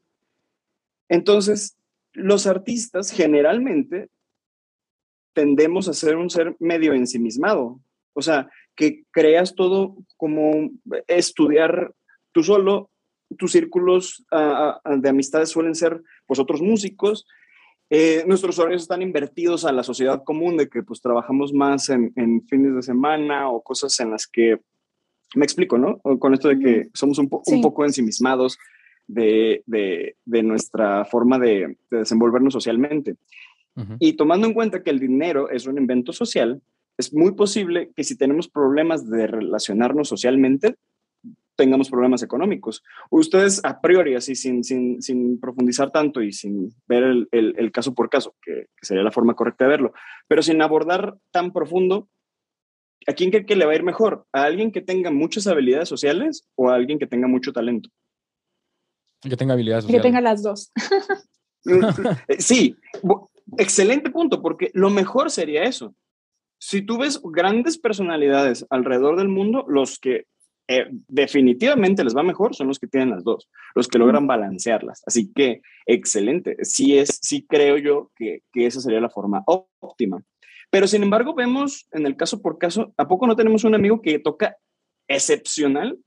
Entonces, 1.10 1.78
los 2.14 2.48
artistas 2.48 3.12
generalmente 3.12 4.10
tendemos 5.34 5.88
a 5.88 5.94
ser 5.94 6.16
un 6.16 6.30
ser 6.30 6.56
medio 6.60 6.94
ensimismado, 6.94 7.80
o 8.14 8.22
sea, 8.22 8.50
que 8.76 9.04
creas 9.12 9.56
todo 9.56 9.96
como 10.18 10.70
estudiar 11.08 11.94
tú 12.32 12.44
solo, 12.44 12.90
tus 13.34 13.52
círculos 13.52 14.26
ah, 14.32 14.80
ah, 14.84 14.96
de 14.96 15.10
amistades 15.10 15.50
suelen 15.50 15.76
ser 15.76 16.02
pues 16.26 16.40
otros 16.40 16.62
músicos, 16.62 17.26
eh, 17.90 18.24
nuestros 18.26 18.58
horarios 18.58 18.84
están 18.84 19.02
invertidos 19.02 19.66
a 19.66 19.72
la 19.72 19.84
sociedad 19.84 20.24
común 20.24 20.58
de 20.58 20.68
que 20.68 20.82
pues 20.82 21.02
trabajamos 21.02 21.54
más 21.54 21.90
en, 21.90 22.12
en, 22.16 22.42
fines 22.48 22.74
de 22.76 22.82
semana 22.82 23.50
o 23.50 23.62
cosas 23.62 24.00
en 24.00 24.12
las 24.12 24.26
que 24.26 24.60
me 25.36 25.46
explico, 25.46 25.78
¿no? 25.78 26.00
Con 26.00 26.34
esto 26.34 26.48
de 26.48 26.60
que 26.60 26.90
somos 26.94 27.18
un, 27.18 27.30
poco 27.30 27.86
ensimismados 27.86 28.58
de, 29.08 29.64
nuestra 30.26 31.06
forma 31.06 31.40
de, 31.40 31.78
desenvolvernos 31.90 32.54
socialmente. 32.54 33.16
Y 34.00 34.14
tomando 34.14 34.46
en 34.46 34.54
cuenta 34.54 34.84
que 34.84 34.92
el 34.92 35.00
dinero 35.00 35.50
es 35.50 35.66
un 35.66 35.80
invento 35.80 36.14
social, 36.14 36.62
es 36.98 37.12
muy 37.12 37.32
posible 37.32 37.90
que 37.96 38.04
si 38.04 38.16
tenemos 38.16 38.48
problemas 38.48 39.10
de 39.10 39.26
relacionarnos 39.26 40.08
socialmente, 40.08 40.76
tengamos 41.56 41.90
problemas 41.90 42.24
económicos. 42.24 42.84
Ustedes 43.10 43.64
a 43.64 43.80
priori, 43.82 44.16
así 44.16 44.36
sin, 44.36 44.64
sin, 44.64 45.02
sin 45.02 45.40
profundizar 45.40 45.92
tanto 45.92 46.22
y 46.22 46.32
sin 46.32 46.74
ver 46.88 47.04
el, 47.04 47.28
el, 47.32 47.72
caso 47.72 47.94
por 47.94 48.10
caso, 48.10 48.36
que, 48.42 48.68
sería 48.82 49.04
la 49.04 49.12
forma 49.12 49.36
correcta 49.36 49.66
de 49.66 49.70
verlo, 49.70 49.94
pero 50.28 50.42
sin 50.42 50.62
abordar 50.62 51.16
tan 51.32 51.54
profundo, 51.54 52.10
¿a 53.08 53.14
quién 53.14 53.30
cree 53.30 53.46
que 53.46 53.56
le 53.56 53.66
va 53.66 53.74
a 53.74 53.76
ir 53.76 53.84
mejor? 53.84 54.26
¿A 54.32 54.44
alguien 54.44 54.72
que 54.72 54.82
tenga 54.82 55.12
muchas 55.12 55.48
habilidades 55.48 55.90
sociales 55.90 56.48
o 56.56 56.70
a 56.70 56.76
alguien 56.76 57.00
que 57.00 57.08
tenga 57.08 57.28
mucho 57.28 57.54
talento? 57.54 57.90
Que 59.22 59.38
tenga 59.38 59.54
habilidades 59.54 59.86
sociales. 59.86 60.02
Que 60.02 60.08
tenga 60.08 60.22
las 60.22 60.44
dos. 60.44 60.72
sí, 62.40 62.76
excelente 63.58 64.10
punto, 64.10 64.42
porque 64.42 64.70
lo 64.74 64.90
mejor 64.90 65.32
sería 65.32 65.64
eso. 65.64 65.96
Si 66.60 66.82
tú 66.82 66.98
ves 66.98 67.22
grandes 67.24 67.78
personalidades 67.78 68.66
alrededor 68.70 69.18
del 69.18 69.28
mundo, 69.28 69.66
los 69.68 70.00
que 70.00 70.28
eh, 70.68 70.88
definitivamente 71.08 72.04
les 72.04 72.16
va 72.16 72.24
mejor 72.24 72.56
son 72.56 72.68
los 72.68 72.80
que 72.80 72.88
tienen 72.88 73.10
las 73.10 73.24
dos, 73.24 73.50
los 73.76 73.88
que 73.88 74.00
logran 74.00 74.28
balancearlas. 74.28 75.04
Así 75.06 75.32
que, 75.34 75.62
excelente. 75.86 76.58
Sí, 76.62 76.98
es, 76.98 77.20
sí 77.22 77.46
creo 77.48 77.78
yo 77.78 78.12
que, 78.16 78.44
que 78.52 78.66
esa 78.66 78.80
sería 78.80 79.02
la 79.02 79.10
forma 79.10 79.44
óptima. 79.46 80.24
Pero 80.70 80.88
sin 80.88 81.04
embargo, 81.04 81.36
vemos 81.36 81.88
en 81.92 82.06
el 82.06 82.16
caso 82.16 82.42
por 82.42 82.58
caso, 82.58 82.94
¿a 82.98 83.08
poco 83.08 83.28
no 83.28 83.36
tenemos 83.36 83.64
un 83.64 83.76
amigo 83.76 84.02
que 84.02 84.20
toca 84.20 84.58
excepcional, 85.08 86.00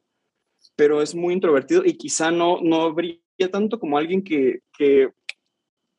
pero 0.75 1.02
es 1.02 1.14
muy 1.14 1.34
introvertido 1.34 1.82
y 1.84 1.96
quizá 1.96 2.30
no, 2.30 2.58
no 2.62 2.92
brilla 2.92 3.20
tanto 3.52 3.78
como 3.78 3.98
alguien 3.98 4.25
que, 4.25 4.60
que 4.76 5.10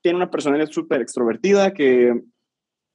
tiene 0.01 0.17
una 0.17 0.31
personalidad 0.31 0.69
súper 0.69 1.01
extrovertida, 1.01 1.73
que, 1.73 2.21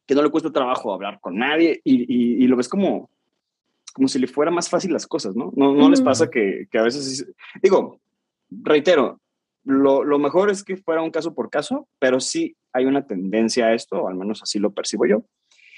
que, 0.07 0.15
no 0.15 0.23
le 0.23 0.31
cuesta 0.31 0.53
trabajo 0.53 0.93
hablar 0.93 1.21
con 1.21 1.39
nadie 1.39 1.81
y, 1.85 2.45
y 2.45 2.47
lo 2.49 2.57
ves 2.57 2.69
como, 2.69 3.12
como 3.93 4.09
si 4.09 4.19
le 4.19 4.27
fuera 4.27 4.51
más 4.51 4.69
fácil 4.69 4.93
las 4.93 5.07
cosas, 5.07 5.37
¿no? 5.37 5.53
No, 5.57 5.75
no 5.75 5.91
les 5.91 6.01
pasa 6.01 6.31
que, 6.31 6.67
que, 6.71 6.79
a 6.79 6.83
veces, 6.83 7.27
digo, 7.63 8.01
reitero, 8.51 9.21
lo, 9.65 10.05
lo, 10.05 10.19
mejor 10.19 10.51
es 10.51 10.65
que 10.65 10.77
fuera 10.77 11.03
un 11.03 11.11
caso 11.11 11.35
por 11.35 11.51
caso, 11.51 11.89
pero 11.99 12.21
sí 12.21 12.57
hay 12.73 12.87
una 12.87 13.07
tendencia 13.07 13.67
a 13.67 13.75
esto, 13.75 14.03
o 14.03 14.09
al 14.09 14.17
menos 14.17 14.43
así 14.43 14.59
lo 14.59 14.73
percibo 14.73 15.07
yo. 15.07 15.25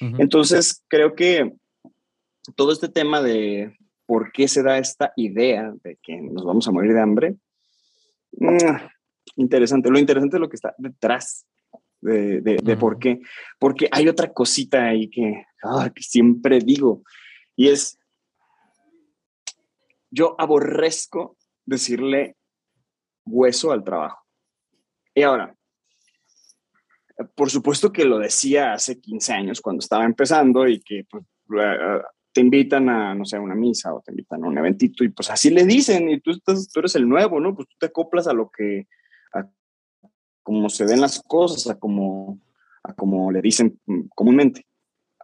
Entonces, 0.01 0.85
creo 0.89 1.15
que 1.15 1.55
todo 2.57 2.73
este 2.73 2.89
tema 2.89 3.23
de 3.23 3.77
por 4.07 4.33
qué 4.33 4.49
se 4.49 4.63
da 4.63 4.79
esta 4.79 5.13
idea 5.17 5.73
de 5.83 5.99
que 6.03 6.21
nos 6.21 6.45
vamos 6.45 6.69
a 6.69 6.73
morir 6.73 6.93
de 6.93 7.01
hambre, 7.01 7.37
mm, 8.33 8.57
interesante. 9.37 9.91
Lo 9.91 9.99
interesante 9.99 10.37
es 10.37 10.41
lo 10.41 10.49
que 10.49 10.57
está 10.57 10.75
detrás 10.79 11.47
de, 12.01 12.41
de, 12.41 12.77
por 12.77 12.99
qué. 12.99 13.21
Porque 13.59 13.89
hay 13.91 14.09
otra 14.09 14.33
cosita 14.33 14.85
ahí 14.85 15.09
que, 15.09 15.45
ah, 15.63 15.91
que 15.95 16.03
siempre 16.03 16.59
digo, 16.59 17.03
y 17.57 17.69
es, 17.69 17.99
yo 20.15 20.37
aborrezco 20.39 21.37
decirle 21.67 22.37
hueso 23.27 23.73
al 23.73 23.83
trabajo. 23.83 24.25
Y 25.13 25.23
ahora, 25.23 25.57
por 27.35 27.51
supuesto 27.51 27.93
que 27.93 28.05
lo 28.05 28.19
decía 28.19 28.75
hace 28.75 29.01
15 29.01 29.33
años 29.33 29.61
cuando 29.61 29.81
estaba 29.81 30.05
empezando 30.05 30.69
y 30.69 30.81
que 30.81 31.05
pues, 31.11 31.25
te 32.33 32.41
invitan 32.41 32.89
a, 32.89 33.15
no 33.15 33.25
sé, 33.25 33.37
a 33.37 33.41
una 33.41 33.55
misa 33.57 33.93
o 33.93 34.03
te 34.03 34.13
invitan 34.13 34.45
a 34.45 34.47
un 34.47 34.59
eventito 34.59 35.03
y 35.05 35.09
pues 35.09 35.31
así 35.31 35.51
le 35.51 35.65
dicen 35.65 36.09
y 36.09 36.21
tú, 36.21 36.31
estás, 36.31 36.69
tú 36.69 36.81
eres 36.81 36.95
el 36.95 37.09
nuevo, 37.09 37.41
¿no? 37.41 37.55
Pues 37.55 37.69
tú 37.69 37.77
te 37.79 37.87
acoplas 37.87 38.27
a 38.29 38.33
lo 38.33 38.51
que, 38.51 38.87
a 39.33 39.49
como 40.43 40.69
se 40.69 40.85
ven 40.85 41.01
las 41.01 41.21
cosas, 41.23 41.69
a 41.69 41.79
como, 41.79 42.41
a 42.85 42.95
como 42.95 43.33
le 43.33 43.41
dicen 43.41 43.81
comúnmente. 44.15 44.67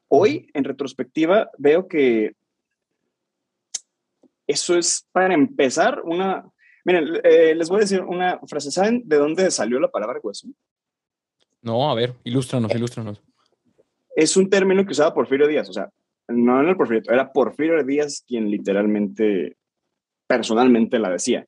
Hoy, 0.08 0.50
en 0.54 0.64
retrospectiva, 0.64 1.50
veo 1.58 1.86
que 1.86 2.34
eso 4.50 4.76
es 4.76 5.06
para 5.12 5.34
empezar 5.34 6.02
una... 6.04 6.44
Miren, 6.84 7.20
eh, 7.22 7.54
les 7.54 7.68
voy 7.68 7.78
a 7.78 7.80
decir 7.80 8.00
una 8.00 8.40
frase. 8.46 8.70
¿Saben 8.70 9.02
de 9.04 9.16
dónde 9.16 9.50
salió 9.50 9.78
la 9.78 9.90
palabra 9.90 10.18
hueso? 10.22 10.48
No, 11.62 11.90
a 11.90 11.94
ver, 11.94 12.14
ilústranos, 12.24 12.74
ilústranos. 12.74 13.22
Es 14.16 14.36
un 14.36 14.48
término 14.48 14.84
que 14.84 14.92
usaba 14.92 15.14
Porfirio 15.14 15.46
Díaz, 15.46 15.68
o 15.68 15.72
sea, 15.72 15.90
no 16.28 16.60
era 16.60 16.70
el 16.70 16.76
Porfirio, 16.76 17.02
era 17.12 17.32
Porfirio 17.32 17.84
Díaz 17.84 18.24
quien 18.26 18.50
literalmente, 18.50 19.56
personalmente 20.26 20.98
la 20.98 21.10
decía. 21.10 21.46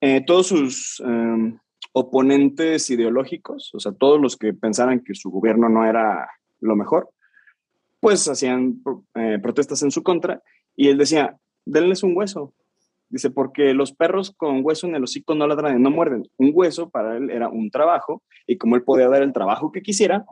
Eh, 0.00 0.22
todos 0.24 0.46
sus 0.46 1.02
em, 1.04 1.58
oponentes 1.92 2.88
ideológicos, 2.90 3.74
o 3.74 3.80
sea, 3.80 3.92
todos 3.92 4.20
los 4.20 4.36
que 4.36 4.54
pensaran 4.54 5.00
que 5.00 5.14
su 5.14 5.30
gobierno 5.30 5.68
no 5.68 5.84
era 5.84 6.28
lo 6.60 6.76
mejor, 6.76 7.10
pues 8.00 8.28
hacían 8.28 8.82
eh, 9.14 9.38
protestas 9.42 9.82
en 9.82 9.90
su 9.90 10.02
contra 10.02 10.42
y 10.76 10.88
él 10.88 10.98
decía, 10.98 11.36
denles 11.64 12.02
un 12.02 12.16
hueso. 12.16 12.52
Dice, 13.08 13.30
porque 13.30 13.74
los 13.74 13.92
perros 13.92 14.32
con 14.36 14.64
hueso 14.64 14.86
en 14.86 14.96
el 14.96 15.04
hocico 15.04 15.34
no 15.34 15.46
ladran 15.46 15.78
y 15.78 15.82
no 15.82 15.90
muerden. 15.90 16.28
Un 16.36 16.50
hueso 16.52 16.90
para 16.90 17.16
él 17.16 17.30
era 17.30 17.48
un 17.48 17.70
trabajo 17.70 18.22
y 18.46 18.56
como 18.56 18.76
él 18.76 18.82
podía 18.82 19.08
dar 19.08 19.22
el 19.22 19.32
trabajo 19.32 19.70
que 19.70 19.82
quisiera, 19.82 20.24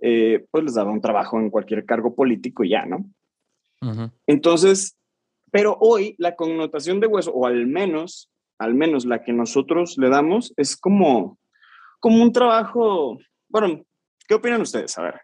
eh, 0.00 0.46
pues 0.50 0.64
les 0.64 0.74
daba 0.74 0.92
un 0.92 1.00
trabajo 1.00 1.38
en 1.38 1.50
cualquier 1.50 1.84
cargo 1.84 2.14
político 2.14 2.64
y 2.64 2.70
ya, 2.70 2.86
¿no? 2.86 3.04
Entonces, 4.26 4.96
pero 5.50 5.76
hoy 5.80 6.14
la 6.18 6.34
connotación 6.34 7.00
de 7.00 7.06
hueso, 7.06 7.32
o 7.32 7.46
al 7.46 7.66
menos, 7.66 8.30
al 8.58 8.74
menos 8.74 9.04
la 9.04 9.22
que 9.22 9.32
nosotros 9.32 9.96
le 9.98 10.08
damos, 10.08 10.52
es 10.56 10.76
como, 10.76 11.38
como 12.00 12.22
un 12.22 12.32
trabajo, 12.32 13.18
bueno, 13.48 13.84
¿qué 14.26 14.34
opinan 14.34 14.62
ustedes? 14.62 14.96
A 14.98 15.02
ver, 15.02 15.20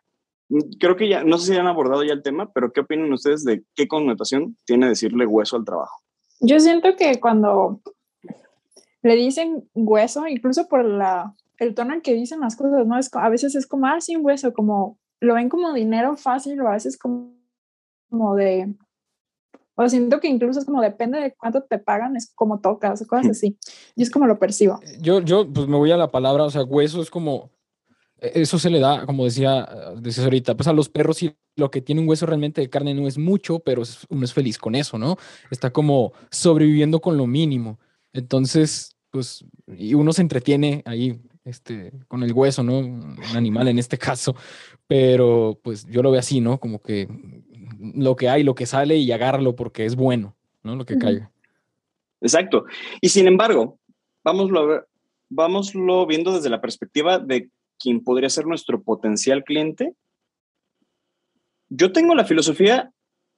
creo 0.79 0.97
que 0.97 1.09
ya, 1.09 1.25
no 1.25 1.39
sé 1.39 1.53
si 1.53 1.59
han 1.59 1.67
abordado 1.67 2.05
ya 2.05 2.13
el 2.13 2.23
tema, 2.23 2.53
pero 2.53 2.73
¿qué 2.73 2.81
opinan 2.81 3.13
ustedes 3.13 3.45
de 3.45 3.65
qué 3.75 3.89
connotación 3.89 4.57
tiene 4.65 4.89
decirle 4.89 5.27
hueso 5.27 5.57
al 5.57 5.65
trabajo? 5.65 6.01
Yo 6.41 6.61
siento 6.61 6.97
que 6.97 7.21
cuando 7.21 7.81
le 9.03 9.17
dicen 9.17 9.69
hueso, 9.75 10.27
incluso 10.27 10.69
por 10.69 10.85
la, 10.85 11.35
el 11.59 11.75
tono 11.75 11.95
en 11.95 12.01
que 12.01 12.15
dicen 12.15 12.41
las 12.41 12.57
cosas, 12.57 12.87
¿no? 12.87 12.99
Es, 12.99 13.11
a 13.15 13.29
veces 13.29 13.55
es 13.55 13.67
como, 13.67 13.87
ah, 13.87 14.01
sin 14.01 14.25
hueso, 14.25 14.53
como 14.53 14.99
lo 15.21 15.35
ven 15.35 15.49
como 15.49 15.73
dinero 15.73 16.17
fácil 16.17 16.61
o 16.61 16.69
a 16.69 16.73
veces 16.73 16.99
como, 16.99 17.35
como 18.11 18.35
de, 18.35 18.75
o 19.77 19.89
siento 19.89 20.21
que 20.21 20.29
incluso 20.29 20.61
es 20.61 20.65
como 20.65 20.81
depende 20.81 21.19
de 21.21 21.35
cuánto 21.35 21.63
te 21.63 21.79
pagan, 21.79 22.17
es 22.17 22.33
como 22.35 22.61
tocas, 22.61 23.05
cosas 23.07 23.31
así. 23.31 23.59
Y 23.97 24.03
es 24.03 24.11
como 24.11 24.27
lo 24.27 24.39
percibo. 24.39 24.79
Yo, 25.01 25.21
yo, 25.21 25.47
pues 25.53 25.67
me 25.67 25.77
voy 25.77 25.91
a 25.91 25.97
la 25.97 26.11
palabra, 26.11 26.45
o 26.45 26.51
sea, 26.51 26.63
hueso 26.63 27.03
es 27.03 27.11
como 27.11 27.51
eso 28.19 28.59
se 28.59 28.71
le 28.71 28.81
da, 28.81 29.07
como 29.07 29.25
decía, 29.25 29.69
decías 29.97 30.25
ahorita, 30.25 30.57
pues 30.57 30.67
a 30.67 30.73
los 30.73 30.89
perros 30.89 31.23
y 31.23 31.35
lo 31.57 31.71
que 31.71 31.81
tiene 31.81 32.01
un 32.01 32.09
hueso 32.09 32.27
realmente 32.27 32.61
de 32.61 32.71
carne 32.71 32.95
no 32.95 33.07
es 33.07 33.19
mucho, 33.19 33.61
pero 33.61 33.83
uno 34.09 34.25
es 34.25 34.33
feliz 34.33 34.59
con 34.59 34.75
eso, 34.75 34.99
¿no? 34.99 35.17
Está 35.51 35.73
como 35.73 36.13
sobreviviendo 36.31 37.01
con 37.01 37.17
lo 37.17 37.27
mínimo. 37.27 37.79
Entonces, 38.13 38.97
pues, 39.11 39.45
y 39.67 39.95
uno 39.95 40.13
se 40.13 40.23
entretiene 40.23 40.83
ahí, 40.87 41.21
este, 41.45 41.93
con 42.09 42.23
el 42.23 42.33
hueso, 42.33 42.63
¿no? 42.63 42.79
Un 42.79 43.19
animal 43.35 43.69
en 43.69 43.79
este 43.79 43.99
caso, 43.99 44.35
pero 44.87 45.59
pues 45.63 45.87
yo 45.87 46.03
lo 46.03 46.11
veo 46.11 46.21
así, 46.21 46.41
¿no? 46.41 46.59
Como 46.59 46.81
que 46.81 47.09
lo 47.95 48.17
que 48.17 48.29
hay, 48.29 48.43
lo 48.43 48.55
que 48.55 48.67
sale 48.67 48.97
y 48.97 49.13
agárralo 49.13 49.55
porque 49.55 49.85
es 49.85 49.97
bueno, 49.97 50.35
¿no? 50.63 50.77
Lo 50.77 50.87
que 50.87 50.99
caiga. 50.99 51.31
Exacto. 52.21 52.65
Y 53.01 53.11
sin 53.11 53.27
embargo, 53.27 53.79
vámoslo, 54.25 54.61
a 54.61 54.67
ver, 54.67 54.89
vámoslo 55.29 56.07
viendo 56.07 56.33
desde 56.33 56.49
la 56.49 56.61
perspectiva 56.61 57.19
de 57.19 57.51
quien 57.79 58.03
podría 58.03 58.29
ser 58.29 58.47
nuestro 58.47 58.83
potencial 58.83 59.45
cliente, 59.45 59.95
yo 61.69 61.93
tengo 61.93 62.15
la 62.15 62.25
filosofía 62.25 62.93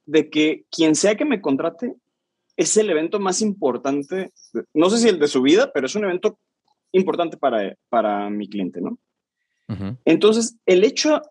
de 0.04 0.30
que 0.30 0.64
quien 0.70 0.94
sea 0.94 1.16
que 1.16 1.24
me 1.24 1.40
contrate 1.40 1.94
es 2.56 2.76
el 2.76 2.90
evento 2.90 3.20
más 3.20 3.42
importante, 3.42 4.32
no 4.72 4.88
sé 4.88 4.98
si 4.98 5.08
el 5.08 5.18
de 5.18 5.28
su 5.28 5.42
vida, 5.42 5.70
pero 5.72 5.86
es 5.86 5.94
un 5.94 6.04
evento 6.04 6.38
importante 6.92 7.36
para, 7.36 7.76
para 7.88 8.30
mi 8.30 8.48
cliente, 8.48 8.80
¿no? 8.80 8.98
Entonces, 10.04 10.56
el 10.64 10.84
hecho, 10.84 11.22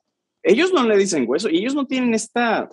ellos 0.44 0.74
no 0.74 0.84
le 0.84 0.98
dicen 0.98 1.26
hueso 1.26 1.50
y 1.50 1.60
ellos 1.60 1.74
no 1.74 1.88
tienen 1.88 2.14
esta 2.14 2.70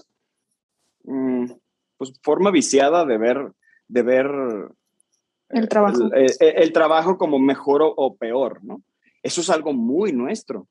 mm, 1.04 1.52
pues, 1.96 2.12
forma 2.20 2.50
viciada 2.50 3.04
de 3.04 3.16
ver, 3.16 3.52
de 3.86 4.02
ver 4.02 4.26
el 5.50 5.68
trabajo. 5.68 6.10
El, 6.12 6.72
trabajo 6.72 7.16
como 7.16 7.38
mejor 7.38 7.82
o 7.84 8.16
peor, 8.16 8.64
¿no? 8.64 8.82
Eso 9.22 9.40
es 9.40 9.50
algo 9.50 9.72
muy 9.72 10.12
nuestro. 10.12 10.68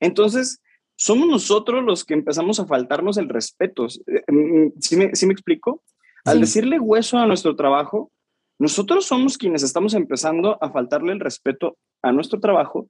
Entonces, 0.00 0.60
somos 0.96 1.28
nosotros 1.28 1.82
los 1.84 2.04
que 2.04 2.14
empezamos 2.14 2.60
a 2.60 2.66
faltarnos 2.66 3.16
el 3.16 3.28
respeto. 3.28 3.86
Eh, 4.06 4.22
mm, 4.30 4.72
¿Sí 4.80 4.96
me, 4.96 5.06
me 5.06 5.32
explico? 5.32 5.82
Al 6.24 6.40
decirle 6.40 6.78
hueso 6.78 7.18
a 7.18 7.26
nuestro 7.26 7.56
trabajo, 7.56 8.10
nosotros 8.58 9.06
somos 9.06 9.38
quienes 9.38 9.62
estamos 9.62 9.94
empezando 9.94 10.62
a 10.62 10.70
faltarle 10.70 11.12
el 11.12 11.20
respeto 11.20 11.78
a 12.02 12.12
nuestro 12.12 12.40
trabajo, 12.40 12.88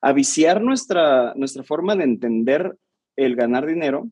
a 0.00 0.12
viciar 0.14 0.62
nuestra, 0.62 1.34
nuestra 1.34 1.62
forma 1.62 1.94
de 1.94 2.04
entender 2.04 2.74
el 3.16 3.36
ganar 3.36 3.66
dinero, 3.66 4.08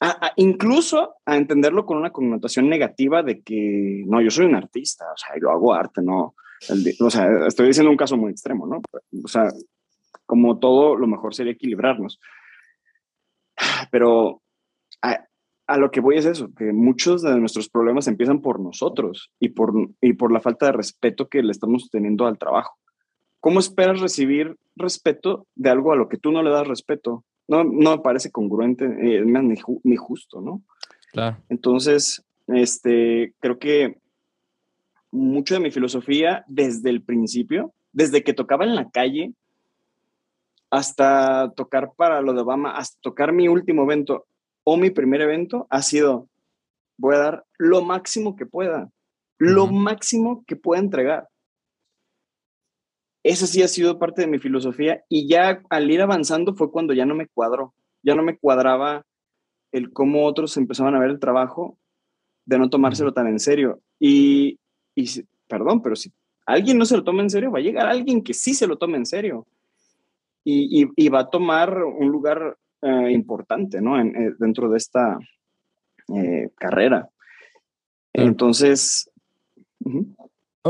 a, 0.00 0.32
incluso 0.34 1.14
a 1.24 1.36
entenderlo 1.36 1.86
con 1.86 1.96
una 1.96 2.10
connotación 2.10 2.68
negativa 2.68 3.22
de 3.22 3.40
que, 3.42 4.02
no, 4.06 4.20
yo 4.20 4.30
soy 4.30 4.46
un 4.46 4.56
artista, 4.56 5.04
o 5.14 5.16
sea, 5.16 5.40
yo 5.40 5.48
hago 5.50 5.72
arte, 5.72 6.02
no, 6.02 6.34
o 7.00 7.10
sea, 7.10 7.46
estoy 7.46 7.68
diciendo 7.68 7.90
un 7.90 7.96
caso 7.96 8.16
muy 8.16 8.30
extremo, 8.30 8.66
¿no? 8.66 8.80
O 9.24 9.28
sea, 9.28 9.48
como 10.26 10.58
todo, 10.58 10.96
lo 10.96 11.06
mejor 11.06 11.34
sería 11.34 11.52
equilibrarnos. 11.52 12.20
Pero 13.90 14.42
a 15.72 15.78
lo 15.78 15.90
que 15.90 16.00
voy 16.00 16.18
es 16.18 16.26
eso, 16.26 16.52
que 16.54 16.72
muchos 16.72 17.22
de 17.22 17.38
nuestros 17.38 17.68
problemas 17.70 18.06
empiezan 18.06 18.42
por 18.42 18.60
nosotros 18.60 19.30
y 19.40 19.50
por, 19.50 19.72
y 20.00 20.12
por 20.14 20.32
la 20.32 20.40
falta 20.40 20.66
de 20.66 20.72
respeto 20.72 21.28
que 21.28 21.42
le 21.42 21.52
estamos 21.52 21.88
teniendo 21.90 22.26
al 22.26 22.36
trabajo. 22.36 22.76
¿Cómo 23.40 23.58
esperas 23.58 24.00
recibir 24.00 24.56
respeto 24.76 25.46
de 25.54 25.70
algo 25.70 25.92
a 25.92 25.96
lo 25.96 26.08
que 26.08 26.18
tú 26.18 26.30
no 26.30 26.42
le 26.42 26.50
das 26.50 26.66
respeto? 26.66 27.24
No, 27.48 27.64
no 27.64 27.96
me 27.96 28.02
parece 28.02 28.30
congruente, 28.30 28.84
eh, 28.84 29.22
ni, 29.24 29.54
ni, 29.84 29.96
justo, 29.96 30.40
¿no? 30.40 30.62
Claro. 31.10 31.38
Entonces, 31.48 32.22
este, 32.48 33.34
creo 33.40 33.58
que 33.58 33.96
mucho 35.12 35.54
de 35.54 35.60
mi 35.60 35.70
filosofía 35.70 36.44
desde 36.48 36.90
el 36.90 37.02
principio, 37.02 37.72
desde 37.92 38.24
que 38.24 38.34
tocaba 38.34 38.64
en 38.64 38.74
la 38.74 38.90
calle 38.90 39.32
hasta 40.70 41.52
tocar 41.54 41.92
para 41.94 42.22
lo 42.22 42.32
de 42.32 42.40
Obama, 42.40 42.72
hasta 42.72 42.98
tocar 43.02 43.32
mi 43.32 43.46
último 43.46 43.82
evento 43.84 44.26
o 44.64 44.78
mi 44.78 44.90
primer 44.90 45.20
evento, 45.20 45.66
ha 45.68 45.82
sido, 45.82 46.28
voy 46.96 47.14
a 47.16 47.18
dar 47.18 47.44
lo 47.58 47.82
máximo 47.82 48.36
que 48.36 48.46
pueda, 48.46 48.90
lo 49.38 49.66
máximo 49.66 50.44
que 50.46 50.56
pueda 50.56 50.80
entregar. 50.80 51.28
Esa 53.22 53.46
sí 53.46 53.62
ha 53.62 53.68
sido 53.68 53.98
parte 53.98 54.22
de 54.22 54.28
mi 54.28 54.38
filosofía 54.38 55.04
y 55.10 55.28
ya 55.28 55.62
al 55.68 55.90
ir 55.90 56.00
avanzando 56.00 56.54
fue 56.54 56.72
cuando 56.72 56.94
ya 56.94 57.04
no 57.04 57.14
me 57.14 57.28
cuadró, 57.28 57.74
ya 58.02 58.14
no 58.14 58.22
me 58.22 58.38
cuadraba 58.38 59.04
el 59.72 59.92
cómo 59.92 60.24
otros 60.26 60.56
empezaban 60.56 60.94
a 60.94 61.00
ver 61.00 61.10
el 61.10 61.20
trabajo 61.20 61.78
de 62.46 62.58
no 62.58 62.70
tomárselo 62.70 63.12
tan 63.12 63.26
en 63.26 63.40
serio. 63.40 63.80
Y, 64.00 64.58
y 64.94 65.08
perdón, 65.48 65.82
pero 65.82 65.96
si 65.96 66.10
alguien 66.46 66.78
no 66.78 66.84
se 66.84 66.96
lo 66.96 67.04
toma 67.04 67.22
en 67.22 67.30
serio, 67.30 67.50
va 67.50 67.58
a 67.58 67.62
llegar 67.62 67.86
alguien 67.86 68.22
que 68.22 68.34
sí 68.34 68.54
se 68.54 68.66
lo 68.66 68.76
tome 68.76 68.96
en 68.96 69.06
serio. 69.06 69.46
Y, 70.44 70.88
y, 70.96 71.08
va 71.08 71.20
a 71.20 71.30
tomar 71.30 71.84
un 71.84 72.08
lugar 72.10 72.58
eh, 72.80 73.12
importante, 73.12 73.80
¿no? 73.80 74.00
En, 74.00 74.08
eh, 74.08 74.34
dentro 74.40 74.68
de 74.68 74.76
esta 74.76 75.16
eh, 76.16 76.50
carrera. 76.56 77.08
Entonces... 78.12 79.08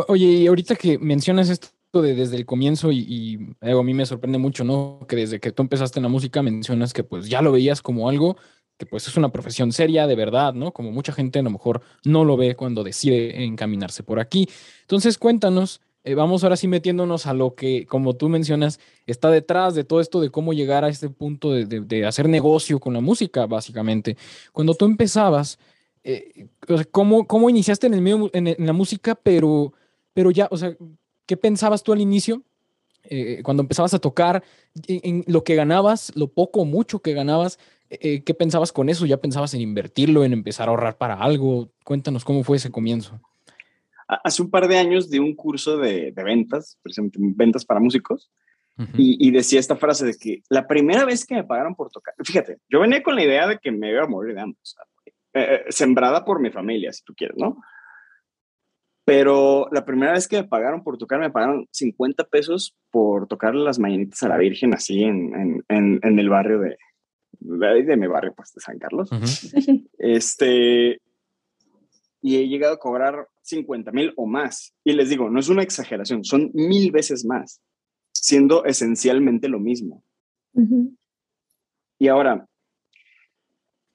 Oye, 0.08 0.26
y 0.26 0.46
ahorita 0.46 0.76
que 0.76 0.98
mencionas 0.98 1.48
esto 1.48 2.02
de 2.02 2.14
desde 2.14 2.36
el 2.36 2.44
comienzo 2.44 2.92
y, 2.92 3.54
a 3.60 3.82
mí 3.82 3.94
me 3.94 4.04
sorprende 4.04 4.38
mucho, 4.38 4.62
¿no? 4.62 5.06
Que 5.08 5.16
desde 5.16 5.40
que 5.40 5.52
tú 5.52 5.62
empezaste 5.62 5.98
en 5.98 6.04
la 6.04 6.08
música 6.10 6.42
mencionas 6.42 6.92
que 6.92 7.04
pues 7.04 7.28
ya 7.28 7.40
lo 7.40 7.52
veías 7.52 7.80
como 7.80 8.08
algo 8.08 8.36
que 8.78 8.86
pues 8.86 9.06
es 9.06 9.16
una 9.16 9.30
profesión 9.30 9.72
seria 9.72 10.06
de 10.06 10.14
verdad, 10.14 10.54
¿no? 10.54 10.72
Como 10.72 10.90
mucha 10.92 11.12
gente 11.12 11.38
a 11.38 11.42
lo 11.42 11.50
mejor 11.50 11.82
no 12.04 12.24
lo 12.24 12.36
ve 12.36 12.56
cuando 12.56 12.82
decide 12.82 13.44
encaminarse 13.44 14.02
por 14.02 14.18
aquí. 14.18 14.48
Entonces 14.82 15.18
cuéntanos, 15.18 15.80
eh, 16.04 16.14
vamos 16.14 16.42
ahora 16.42 16.56
sí 16.56 16.68
metiéndonos 16.68 17.26
a 17.26 17.34
lo 17.34 17.54
que, 17.54 17.86
como 17.86 18.14
tú 18.14 18.28
mencionas, 18.28 18.80
está 19.06 19.30
detrás 19.30 19.74
de 19.74 19.84
todo 19.84 20.00
esto 20.00 20.20
de 20.20 20.30
cómo 20.30 20.52
llegar 20.52 20.84
a 20.84 20.88
este 20.88 21.08
punto 21.08 21.52
de, 21.52 22.06
hacer 22.06 22.28
negocio 22.28 22.80
con 22.80 22.94
la 22.94 23.00
música, 23.00 23.46
básicamente. 23.46 24.16
Cuando 24.52 24.74
tú 24.74 24.84
empezabas, 24.84 25.58
eh, 26.02 26.48
¿cómo, 26.90 27.26
¿cómo, 27.26 27.48
iniciaste 27.48 27.86
en, 27.86 27.94
el 27.94 28.00
medio, 28.00 28.30
en, 28.32 28.66
la 28.66 28.72
música, 28.72 29.14
pero, 29.14 29.72
pero 30.12 30.30
ya, 30.32 30.48
o 30.50 30.56
sea, 30.56 30.74
¿Qué 31.26 31.36
pensabas 31.36 31.82
tú 31.82 31.92
al 31.92 32.00
inicio? 32.00 32.42
Eh, 33.04 33.40
cuando 33.42 33.62
empezabas 33.62 33.94
a 33.94 33.98
tocar, 33.98 34.44
en, 34.86 35.24
lo 35.26 35.44
que 35.44 35.54
ganabas, 35.54 36.12
lo 36.14 36.28
poco 36.28 36.60
o 36.60 36.64
mucho 36.64 37.00
que 37.00 37.14
ganabas, 37.14 37.58
eh, 38.00 38.22
¿qué 38.24 38.34
pensabas 38.34 38.72
con 38.72 38.88
eso? 38.88 39.04
¿Ya 39.06 39.18
pensabas 39.18 39.52
en 39.54 39.60
invertirlo, 39.60 40.24
en 40.24 40.32
empezar 40.32 40.68
a 40.68 40.70
ahorrar 40.70 40.96
para 40.96 41.14
algo? 41.14 41.70
Cuéntanos 41.84 42.24
cómo 42.24 42.42
fue 42.42 42.56
ese 42.56 42.70
comienzo. 42.70 43.20
Hace 44.08 44.42
un 44.42 44.50
par 44.50 44.68
de 44.68 44.78
años 44.78 45.10
di 45.10 45.18
un 45.18 45.34
curso 45.34 45.76
de, 45.76 46.12
ventas, 46.16 46.78
precisamente 46.82 47.18
ventas 47.20 47.64
para 47.64 47.80
músicos, 47.80 48.30
y, 48.96 49.30
decía 49.30 49.60
esta 49.60 49.76
frase 49.76 50.04
de 50.04 50.14
que 50.16 50.42
la 50.48 50.66
primera 50.66 51.04
vez 51.04 51.24
que 51.26 51.34
me 51.34 51.44
pagaron 51.44 51.74
por 51.74 51.90
tocar, 51.90 52.14
fíjate, 52.24 52.58
yo 52.68 52.80
venía 52.80 53.02
con 53.02 53.14
la 53.14 53.22
idea 53.22 53.46
de 53.46 53.58
que 53.58 53.70
me 53.70 53.90
iba 53.90 54.02
a 54.02 54.08
morir 54.08 54.34
de 54.34 54.40
hambre, 54.40 54.58
eh, 55.34 55.64
sembrada 55.68 56.24
por 56.24 56.40
mi 56.40 56.50
familia, 56.50 56.92
si 56.92 57.04
tú 57.04 57.14
quieres, 57.14 57.36
¿no? 57.36 57.62
Pero 59.04 59.68
la 59.72 59.84
primera 59.84 60.12
vez 60.12 60.26
que 60.26 60.36
me 60.36 60.48
pagaron 60.48 60.82
por 60.82 60.96
tocar, 60.96 61.20
me 61.20 61.30
pagaron 61.30 61.68
50 61.70 62.24
pesos 62.24 62.74
por 62.90 63.28
tocarle 63.28 63.62
las 63.62 63.78
mañanitas 63.78 64.22
a 64.22 64.28
la 64.28 64.38
Virgen 64.38 64.74
así 64.74 65.02
en, 65.04 65.62
en, 65.68 66.00
en, 66.02 66.18
el 66.18 66.28
barrio 66.28 66.58
de, 66.60 66.76
de, 67.44 67.96
mi 67.96 68.06
barrio, 68.06 68.34
pues 68.34 68.52
de 68.52 68.60
San 68.60 68.78
Carlos. 68.78 69.10
Este, 69.98 71.00
y 72.20 72.36
he 72.36 72.48
llegado 72.48 72.74
a 72.74 72.78
cobrar 72.78 73.28
50 73.42 73.92
mil 73.92 74.12
o 74.16 74.26
más. 74.26 74.74
Y 74.84 74.92
les 74.92 75.08
digo, 75.08 75.30
no 75.30 75.40
es 75.40 75.48
una 75.48 75.62
exageración, 75.62 76.24
son 76.24 76.50
mil 76.54 76.90
veces 76.90 77.24
más, 77.24 77.60
siendo 78.12 78.64
esencialmente 78.64 79.48
lo 79.48 79.58
mismo. 79.58 80.02
Y 81.98 82.08
ahora, 82.08 82.46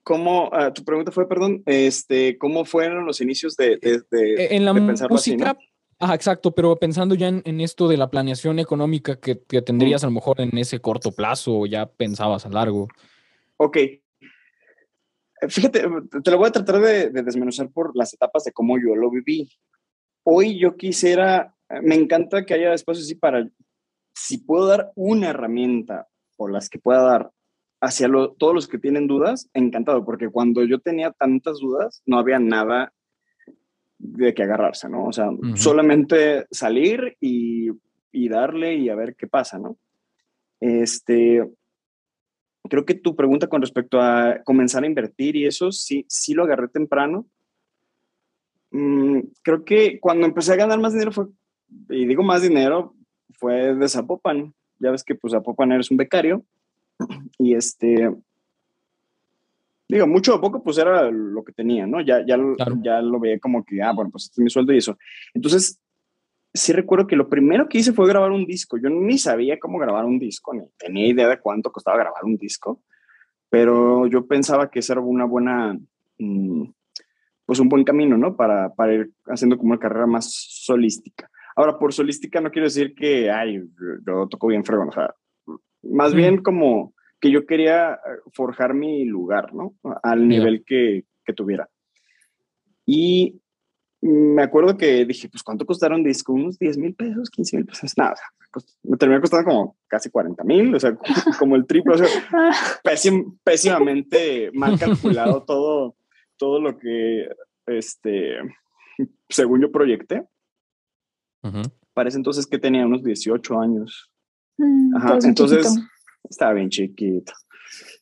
¿Cómo, 0.07 0.49
ah, 0.53 0.71
tu 0.71 0.85
pregunta 0.85 1.11
fue, 1.11 1.27
perdón, 1.27 1.63
este, 1.65 2.37
¿cómo 2.37 2.63
fueron 2.63 3.05
los 3.05 3.19
inicios 3.19 3.57
de, 3.57 3.75
de, 3.75 4.35
eh, 4.35 4.55
en 4.55 4.63
la 4.63 4.71
música? 4.73 5.57
Ah, 5.99 6.15
exacto, 6.15 6.51
pero 6.51 6.77
pensando 6.77 7.13
ya 7.13 7.27
en, 7.27 7.59
esto 7.59 7.89
de 7.89 7.97
la 7.97 8.09
planeación 8.09 8.59
económica 8.59 9.19
que, 9.19 9.41
que 9.45 9.61
tendrías 9.61 10.05
a 10.05 10.07
lo 10.07 10.13
mejor 10.13 10.39
en 10.39 10.57
ese 10.57 10.79
corto 10.79 11.11
plazo 11.11 11.59
o 11.59 11.65
ya 11.65 11.87
pensabas 11.87 12.45
a 12.45 12.49
largo. 12.49 12.87
Ok. 13.57 13.77
Fíjate, 15.49 15.83
te 16.23 16.31
lo 16.31 16.37
voy 16.37 16.47
a 16.47 16.51
tratar 16.51 16.79
de, 16.79 17.09
de 17.09 17.23
desmenuzar 17.23 17.69
por 17.69 17.95
las 17.95 18.13
etapas 18.13 18.43
de 18.43 18.51
cómo 18.51 18.77
yo 18.77 18.95
lo 18.95 19.09
viví. 19.11 19.49
Hoy 20.23 20.59
yo 20.59 20.75
quisiera, 20.75 21.55
me 21.81 21.95
encanta 21.95 22.45
que 22.45 22.53
haya 22.53 22.73
espacio 22.73 23.03
así 23.03 23.15
para, 23.15 23.47
si 24.15 24.39
puedo 24.39 24.65
dar 24.65 24.91
una 24.95 25.29
herramienta 25.29 26.07
o 26.37 26.47
las 26.47 26.69
que 26.69 26.79
pueda 26.79 27.01
dar 27.01 27.31
hacia 27.81 28.09
todos 28.37 28.53
los 28.53 28.67
que 28.67 28.79
tienen 28.79 29.07
dudas, 29.07 29.49
encantado, 29.53 30.03
porque 30.03 30.29
cuando 30.29 30.63
yo 30.63 30.79
tenía 30.79 31.11
tantas 31.11 31.59
dudas, 31.59 32.01
no 32.05 32.17
había 32.17 32.39
nada 32.39 32.93
de 33.99 34.33
que 34.33 34.43
agarrarse, 34.43 34.89
¿no? 34.89 35.05
O 35.05 35.13
sea, 35.13 35.29
solamente 35.55 36.45
salir 36.51 37.17
y, 37.19 37.69
y, 38.11 38.29
darle 38.29 38.75
y 38.75 38.89
a 38.89 38.95
ver 38.95 39.15
qué 39.15 39.27
pasa, 39.27 39.59
¿no? 39.59 39.77
Este, 40.59 41.47
creo 42.69 42.85
que 42.85 42.95
tu 42.95 43.15
pregunta 43.15 43.47
con 43.47 43.61
respecto 43.61 44.01
a 44.01 44.41
comenzar 44.43 44.83
a 44.83 44.87
invertir 44.87 45.35
y 45.35 45.45
eso, 45.45 45.71
sí, 45.71 46.05
sí 46.07 46.33
lo 46.33 46.43
agarré 46.43 46.67
temprano. 46.67 47.25
Mm, 48.71 49.19
creo 49.41 49.63
que 49.63 49.99
cuando 49.99 50.25
empecé 50.25 50.53
a 50.53 50.57
ganar 50.57 50.79
más 50.79 50.93
dinero 50.93 51.11
fue, 51.11 51.27
y 51.89 52.05
digo 52.05 52.23
más 52.23 52.41
dinero, 52.41 52.95
fue 53.33 53.75
de 53.75 53.89
Zapopan. 53.89 54.53
Ya 54.79 54.91
ves 54.91 55.03
que 55.03 55.15
pues 55.15 55.31
Zapopan 55.33 55.71
eres 55.71 55.91
un 55.91 55.97
becario 55.97 56.43
y 57.39 57.53
este, 57.55 58.11
digo, 59.87 60.07
mucho 60.07 60.35
o 60.35 60.41
poco, 60.41 60.63
pues 60.63 60.77
era 60.77 61.09
lo 61.09 61.43
que 61.43 61.53
tenía, 61.53 61.87
¿no? 61.87 62.01
Ya, 62.01 62.25
ya, 62.25 62.37
ya 62.81 63.01
lo 63.01 63.19
veía 63.19 63.39
como 63.39 63.63
que, 63.63 63.81
ah, 63.81 63.93
bueno, 63.93 64.11
pues 64.11 64.25
este 64.25 64.41
es 64.41 64.43
mi 64.43 64.49
sueldo 64.49 64.73
y 64.73 64.77
eso. 64.77 64.97
Entonces, 65.33 65.79
sí 66.57 66.73
recuerdo 66.73 67.07
que 67.07 67.15
lo 67.15 67.29
primero 67.29 67.69
que 67.69 67.77
hice 67.77 67.93
fue 67.93 68.07
grabar 68.07 68.31
un 68.31 68.45
disco. 68.45 68.77
Yo 68.77 68.89
ni 68.89 69.17
sabía 69.17 69.59
cómo 69.59 69.79
grabar 69.79 70.05
un 70.05 70.19
disco, 70.19 70.53
ni 70.53 70.61
tenía 70.77 71.07
idea 71.07 71.27
de 71.29 71.39
cuánto 71.39 71.71
costaba 71.71 71.97
grabar 71.97 72.23
un 72.23 72.37
disco, 72.37 72.81
pero 73.49 74.07
yo 74.07 74.27
pensaba 74.27 74.69
que 74.69 74.79
esa 74.79 74.93
era 74.93 75.01
una 75.01 75.25
buena, 75.25 75.77
mm, 76.17 76.63
pues 77.45 77.59
un 77.59 77.69
buen 77.69 77.83
camino, 77.83 78.17
¿no? 78.17 78.35
Para, 78.35 78.73
para 78.73 78.93
ir 78.93 79.11
haciendo 79.25 79.57
como 79.57 79.71
una 79.71 79.79
carrera 79.79 80.07
más 80.07 80.31
solística. 80.31 81.29
Ahora, 81.55 81.79
por 81.79 81.93
solística 81.93 82.41
no 82.41 82.51
quiero 82.51 82.67
decir 82.67 82.93
que, 82.93 83.31
ay, 83.31 83.63
yo 84.05 84.27
toco 84.27 84.47
bien 84.47 84.63
fregón, 84.63 84.89
o 84.89 84.91
sea, 84.91 85.13
más 85.81 86.13
bien 86.13 86.43
como 86.43 86.93
que 87.19 87.31
yo 87.31 87.45
quería 87.45 87.93
eh, 87.93 87.97
forjar 88.33 88.73
mi 88.73 89.05
lugar, 89.05 89.53
¿no? 89.53 89.73
Al 90.03 90.27
nivel 90.27 90.63
que, 90.65 91.05
que, 91.25 91.33
tuviera. 91.33 91.67
Y 92.85 93.41
me 94.01 94.43
acuerdo 94.43 94.77
que 94.77 95.05
dije, 95.05 95.27
pues, 95.29 95.43
¿cuánto 95.43 95.65
costaron 95.65 96.03
disco? 96.03 96.33
Unos 96.33 96.59
10 96.59 96.77
mil 96.77 96.93
pesos, 96.93 97.29
15 97.29 97.57
mil 97.57 97.65
pesos. 97.65 97.97
Nada, 97.97 98.15
me 98.83 98.97
terminó 98.97 99.21
costando 99.21 99.45
como 99.45 99.77
casi 99.87 100.09
40 100.09 100.43
mil, 100.43 100.75
o 100.75 100.79
sea, 100.79 100.97
como 101.39 101.55
el 101.55 101.65
triple, 101.65 101.95
o 101.95 101.97
sea, 101.97 102.07
pésimamente 103.43 104.51
mal 104.53 104.77
calculado 104.79 105.43
todo, 105.43 105.95
todo 106.37 106.59
lo 106.61 106.77
que, 106.77 107.27
este, 107.65 108.37
según 109.29 109.61
yo 109.61 109.71
proyecté. 109.71 110.25
Parece 111.93 112.17
entonces 112.17 112.45
que 112.45 112.59
tenía 112.59 112.85
unos 112.85 113.03
18 113.03 113.59
años. 113.59 114.11
Mm, 114.57 114.97
Ajá, 114.97 115.17
entonces 115.23 115.79
estaba 116.29 116.53
bien 116.53 116.69
chiquito. 116.69 117.31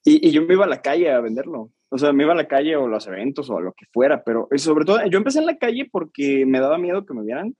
Y, 0.03 0.27
y, 0.27 0.31
yo 0.31 0.41
me 0.43 0.53
iba 0.53 0.65
a 0.65 0.69
la 0.69 0.81
calle 0.81 1.11
a 1.11 1.19
venderlo. 1.19 1.71
O 1.89 1.97
sea, 1.97 2.13
me 2.13 2.23
iba 2.23 2.33
a 2.33 2.35
la 2.35 2.47
calle 2.47 2.75
o 2.75 2.87
los 2.87 3.07
eventos 3.07 3.49
o 3.49 3.59
lo 3.59 3.73
que 3.73 3.85
fuera, 3.91 4.23
pero 4.23 4.47
sobre 4.57 4.85
todo 4.85 5.05
yo 5.07 5.17
empecé 5.17 5.39
en 5.39 5.45
la 5.45 5.57
calle 5.57 5.87
porque 5.91 6.45
me 6.45 6.59
daba 6.59 6.77
miedo 6.77 7.05
que 7.05 7.13
me 7.13 7.23
vieran. 7.23 7.55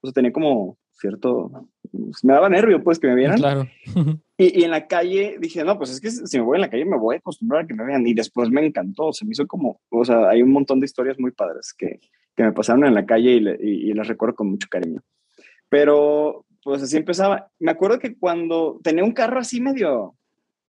O 0.00 0.06
sea, 0.06 0.12
tenía 0.12 0.32
como 0.32 0.78
cierto, 0.92 1.50
me 2.22 2.32
daba 2.32 2.48
nervio 2.48 2.82
pues 2.82 2.98
que 2.98 3.08
me 3.08 3.14
vieran. 3.14 3.38
Claro. 3.38 3.66
y, 4.38 4.60
y, 4.60 4.64
en 4.64 4.70
la 4.70 4.86
calle 4.86 5.36
dije, 5.40 5.64
no, 5.64 5.76
pues 5.76 5.90
es 5.90 6.00
que 6.00 6.10
si 6.10 6.38
me 6.38 6.44
voy 6.44 6.56
en 6.56 6.62
la 6.62 6.70
calle 6.70 6.84
me 6.84 6.98
voy 6.98 7.16
a 7.16 7.18
acostumbrar 7.18 7.64
a 7.64 7.66
que 7.66 7.74
me 7.74 7.84
vean. 7.84 8.06
Y 8.06 8.14
después 8.14 8.50
me 8.50 8.64
encantó, 8.64 9.12
se 9.12 9.24
me 9.24 9.32
hizo 9.32 9.46
como, 9.46 9.80
o 9.90 10.04
sea, 10.04 10.28
hay 10.28 10.42
un 10.42 10.52
montón 10.52 10.80
de 10.80 10.86
historias 10.86 11.18
muy 11.18 11.32
padres 11.32 11.74
que, 11.76 12.00
que 12.36 12.42
me 12.42 12.52
pasaron 12.52 12.84
en 12.84 12.94
la 12.94 13.06
calle 13.06 13.32
y, 13.32 13.48
y, 13.68 13.90
y 13.90 13.92
las 13.94 14.08
recuerdo 14.08 14.36
con 14.36 14.50
mucho 14.50 14.68
cariño. 14.70 15.00
Pero, 15.68 16.46
pues 16.62 16.82
así 16.82 16.96
empezaba. 16.96 17.50
Me 17.58 17.72
acuerdo 17.72 17.98
que 17.98 18.16
cuando 18.16 18.80
tenía 18.82 19.04
un 19.04 19.12
carro 19.12 19.40
así 19.40 19.60
medio, 19.60 20.16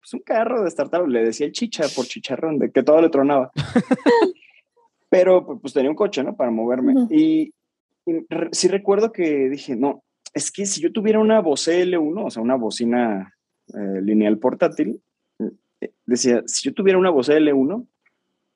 pues 0.00 0.14
un 0.14 0.20
carro 0.20 0.62
de 0.62 0.68
startup, 0.68 1.06
le 1.06 1.24
decía 1.24 1.46
el 1.46 1.52
chicha 1.52 1.84
por 1.94 2.06
chicharrón, 2.06 2.58
de 2.58 2.70
que 2.70 2.82
todo 2.82 3.00
le 3.00 3.10
tronaba. 3.10 3.50
Pero 5.10 5.58
pues 5.60 5.74
tenía 5.74 5.90
un 5.90 5.96
coche, 5.96 6.22
¿no? 6.22 6.36
Para 6.36 6.50
moverme. 6.50 6.94
Y, 7.10 7.52
sí 8.52 8.68
recuerdo 8.68 9.12
que 9.12 9.48
dije, 9.50 9.76
no, 9.76 10.02
es 10.32 10.50
que 10.50 10.66
si 10.66 10.80
yo 10.80 10.92
tuviera 10.92 11.18
una 11.18 11.40
Bose 11.40 11.84
L1, 11.84 12.26
o 12.26 12.30
sea, 12.30 12.42
una 12.42 12.56
bocina 12.56 13.34
eh, 13.68 14.00
lineal 14.02 14.38
portátil, 14.38 15.02
eh, 15.80 15.92
decía, 16.06 16.42
si 16.46 16.68
yo 16.68 16.74
tuviera 16.74 16.98
una 16.98 17.10
Bose 17.10 17.38
L1, 17.38 17.86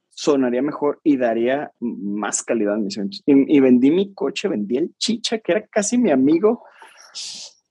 sonaría 0.08 0.62
mejor 0.62 1.00
y 1.02 1.16
daría 1.16 1.72
más 1.80 2.42
calidad 2.42 2.76
en 2.76 2.84
mis 2.84 2.96
eventos. 2.96 3.22
Y, 3.26 3.56
y, 3.56 3.60
vendí 3.60 3.90
mi 3.90 4.14
coche, 4.14 4.48
vendí 4.48 4.76
el 4.76 4.94
chicha, 4.96 5.38
que 5.38 5.52
era 5.52 5.66
casi 5.66 5.98
mi 5.98 6.10
amigo, 6.10 6.62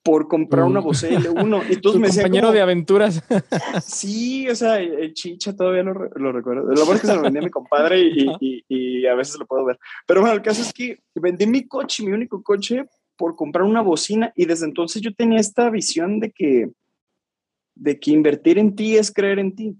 por 0.03 0.27
comprar 0.27 0.65
una 0.65 0.81
Bose 0.81 1.17
L1. 1.17 1.63
Y 1.69 1.77
todos 1.77 1.95
me 1.99 2.09
compañero 2.09 2.51
de 2.51 2.61
aventuras. 2.61 3.23
Sí, 3.81 4.47
o 4.49 4.55
sea, 4.55 4.79
el, 4.79 5.13
chicha 5.13 5.55
todavía 5.55 5.83
lo, 5.83 5.93
lo, 5.93 6.31
recuerdo. 6.31 6.63
Lo 6.63 6.85
bueno 6.85 6.95
es 6.95 7.01
que 7.01 7.07
se 7.07 7.15
lo 7.15 7.21
vendí 7.21 7.39
a 7.39 7.43
mi 7.43 7.49
compadre 7.49 8.01
y, 8.01 8.27
y, 8.39 8.65
y, 8.67 9.05
a 9.07 9.15
veces 9.15 9.39
lo 9.39 9.45
puedo 9.45 9.63
ver. 9.65 9.79
Pero 10.05 10.21
bueno, 10.21 10.35
el 10.35 10.41
caso 10.41 10.61
es 10.61 10.73
que 10.73 10.99
vendí 11.15 11.47
mi 11.47 11.65
coche, 11.67 12.03
mi 12.03 12.11
único 12.11 12.43
coche, 12.43 12.85
por 13.15 13.35
comprar 13.35 13.63
una 13.63 13.81
bocina 13.81 14.33
y 14.35 14.45
desde 14.45 14.65
entonces 14.65 15.01
yo 15.01 15.13
tenía 15.13 15.39
esta 15.39 15.69
visión 15.69 16.19
de 16.19 16.31
que, 16.31 16.69
de 17.75 17.99
que 17.99 18.11
invertir 18.11 18.57
en 18.57 18.75
ti 18.75 18.97
es 18.97 19.11
creer 19.11 19.39
en 19.39 19.55
ti. 19.55 19.77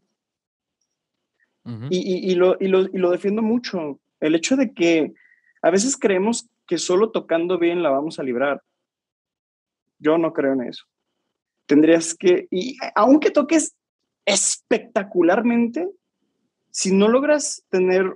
y, 1.89 2.31
y, 2.31 2.35
lo, 2.35 2.55
y, 2.59 2.67
lo, 2.67 2.81
y 2.81 2.97
lo 2.97 3.11
defiendo 3.11 3.41
mucho. 3.41 3.99
El 4.19 4.35
hecho 4.35 4.55
de 4.55 4.73
que 4.73 5.13
a 5.61 5.69
veces 5.69 5.97
creemos 5.97 6.49
que 6.65 6.77
solo 6.77 7.11
tocando 7.11 7.57
bien 7.59 7.83
la 7.83 7.89
vamos 7.89 8.19
a 8.19 8.23
librar 8.23 8.61
yo 10.03 10.17
no 10.17 10.33
creo 10.33 10.53
en 10.53 10.63
eso. 10.63 10.83
Tendrías 11.65 12.13
que, 12.13 12.47
y 12.51 12.77
aunque 12.93 13.31
toques 13.31 13.75
espectacularmente, 14.25 15.89
si 16.69 16.93
no 16.93 17.07
logras 17.07 17.63
tener 17.69 18.13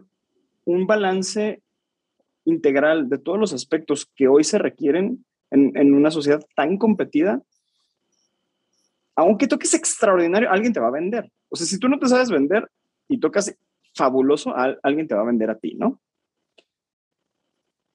un 0.65 0.85
balance 0.85 1.61
integral 2.45 3.09
de 3.09 3.17
todos 3.17 3.39
los 3.39 3.53
aspectos 3.53 4.09
que 4.15 4.27
hoy 4.27 4.43
se 4.43 4.57
requieren 4.57 5.25
en, 5.49 5.93
una 5.93 6.11
sociedad 6.11 6.45
tan 6.55 6.77
competida, 6.77 7.41
aunque 9.15 9.47
toques 9.47 9.73
extraordinario, 9.73 10.51
alguien 10.51 10.73
te 10.73 10.79
va 10.79 10.87
a 10.87 10.91
vender. 10.91 11.31
O 11.49 11.55
sea, 11.55 11.65
si 11.65 11.79
tú 11.79 11.87
no 11.87 11.99
te 11.99 12.07
sabes 12.07 12.29
vender 12.29 12.69
y 13.07 13.19
tocas 13.19 13.55
fabuloso, 13.95 14.53
alguien 14.83 15.07
te 15.07 15.15
va 15.15 15.21
a 15.21 15.25
vender 15.25 15.49
a 15.49 15.57
ti, 15.57 15.75
¿no? 15.75 15.99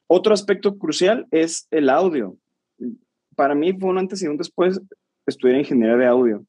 Otro 0.07 0.35
aspecto 0.35 0.79
crucial 0.79 1.27
es 1.31 1.67
el 1.71 1.89
audio 1.89 2.37
para 3.35 3.55
mí 3.55 3.73
fue 3.73 3.91
un 3.91 3.99
antes 3.99 4.23
y 4.23 4.29
un 4.29 4.37
después 4.37 4.81
estudiar 5.27 5.59
ingeniería 5.59 5.97
de 5.97 6.07
audio. 6.07 6.47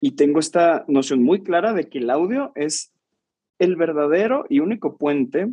Y 0.00 0.12
tengo 0.12 0.38
esta 0.38 0.84
noción 0.88 1.22
muy 1.22 1.42
clara 1.42 1.72
de 1.72 1.88
que 1.88 1.98
el 1.98 2.10
audio 2.10 2.52
es 2.54 2.92
el 3.58 3.76
verdadero 3.76 4.44
y 4.48 4.60
único 4.60 4.96
puente 4.96 5.48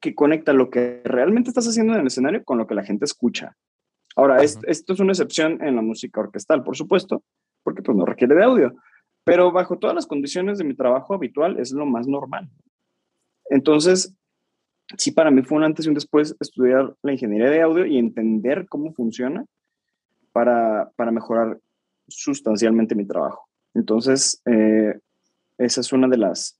que 0.00 0.14
conecta 0.14 0.52
lo 0.52 0.70
que 0.70 1.02
realmente 1.04 1.50
estás 1.50 1.68
haciendo 1.68 1.94
en 1.94 2.00
el 2.00 2.06
escenario 2.06 2.42
con 2.42 2.58
lo 2.58 2.66
que 2.66 2.74
la 2.74 2.84
gente 2.84 3.04
escucha. 3.04 3.56
Ahora, 4.16 4.42
esto 4.42 4.92
es 4.92 5.00
una 5.00 5.12
excepción 5.12 5.62
en 5.62 5.76
la 5.76 5.82
música 5.82 6.20
orquestal, 6.20 6.64
por 6.64 6.76
supuesto, 6.76 7.22
porque 7.62 7.82
pues 7.82 7.96
no 7.96 8.04
requiere 8.06 8.34
de 8.34 8.44
audio, 8.44 8.74
pero 9.24 9.52
bajo 9.52 9.78
todas 9.78 9.94
las 9.94 10.06
condiciones 10.06 10.58
de 10.58 10.64
mi 10.64 10.74
trabajo 10.74 11.14
habitual 11.14 11.60
es 11.60 11.70
lo 11.72 11.86
más 11.86 12.08
normal. 12.08 12.48
Entonces, 13.50 14.14
sí 14.96 15.12
para 15.12 15.30
mí 15.30 15.42
fue 15.42 15.58
un 15.58 15.64
antes 15.64 15.86
y 15.86 15.88
un 15.88 15.94
después 15.94 16.36
estudiar 16.40 16.94
la 17.02 17.12
ingeniería 17.12 17.50
de 17.50 17.62
audio 17.62 17.86
y 17.86 17.98
entender 17.98 18.66
cómo 18.68 18.92
funciona 18.92 19.44
para, 20.32 20.90
para 20.96 21.10
mejorar 21.10 21.58
sustancialmente 22.08 22.94
mi 22.94 23.06
trabajo. 23.06 23.48
Entonces, 23.74 24.42
eh, 24.46 24.98
esa 25.58 25.80
es 25.80 25.92
una 25.92 26.08
de 26.08 26.16
las, 26.16 26.58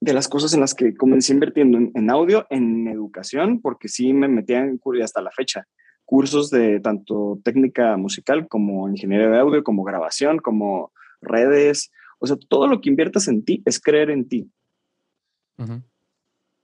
de 0.00 0.12
las 0.12 0.28
cosas 0.28 0.54
en 0.54 0.60
las 0.60 0.74
que 0.74 0.94
comencé 0.94 1.32
invirtiendo 1.32 1.78
en, 1.78 2.10
audio, 2.10 2.46
en 2.50 2.88
educación, 2.88 3.60
porque 3.60 3.88
sí 3.88 4.12
me 4.12 4.28
metía 4.28 4.60
en 4.60 4.80
hasta 5.02 5.22
la 5.22 5.30
fecha 5.30 5.66
cursos 6.04 6.50
de 6.50 6.80
tanto 6.80 7.38
técnica 7.44 7.96
musical 7.96 8.48
como 8.48 8.88
ingeniería 8.88 9.28
de 9.28 9.38
audio, 9.38 9.62
como 9.62 9.84
grabación, 9.84 10.38
como 10.38 10.90
redes. 11.20 11.92
O 12.18 12.26
sea, 12.26 12.36
todo 12.48 12.66
lo 12.66 12.80
que 12.80 12.88
inviertas 12.88 13.28
en 13.28 13.44
ti 13.44 13.62
es 13.64 13.78
creer 13.78 14.10
en 14.10 14.28
ti. 14.28 14.50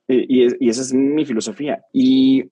Y, 0.09 0.65
y, 0.65 0.69
esa 0.69 0.83
es 0.83 0.93
mi 0.93 1.25
filosofía. 1.25 1.85
Y 1.93 2.51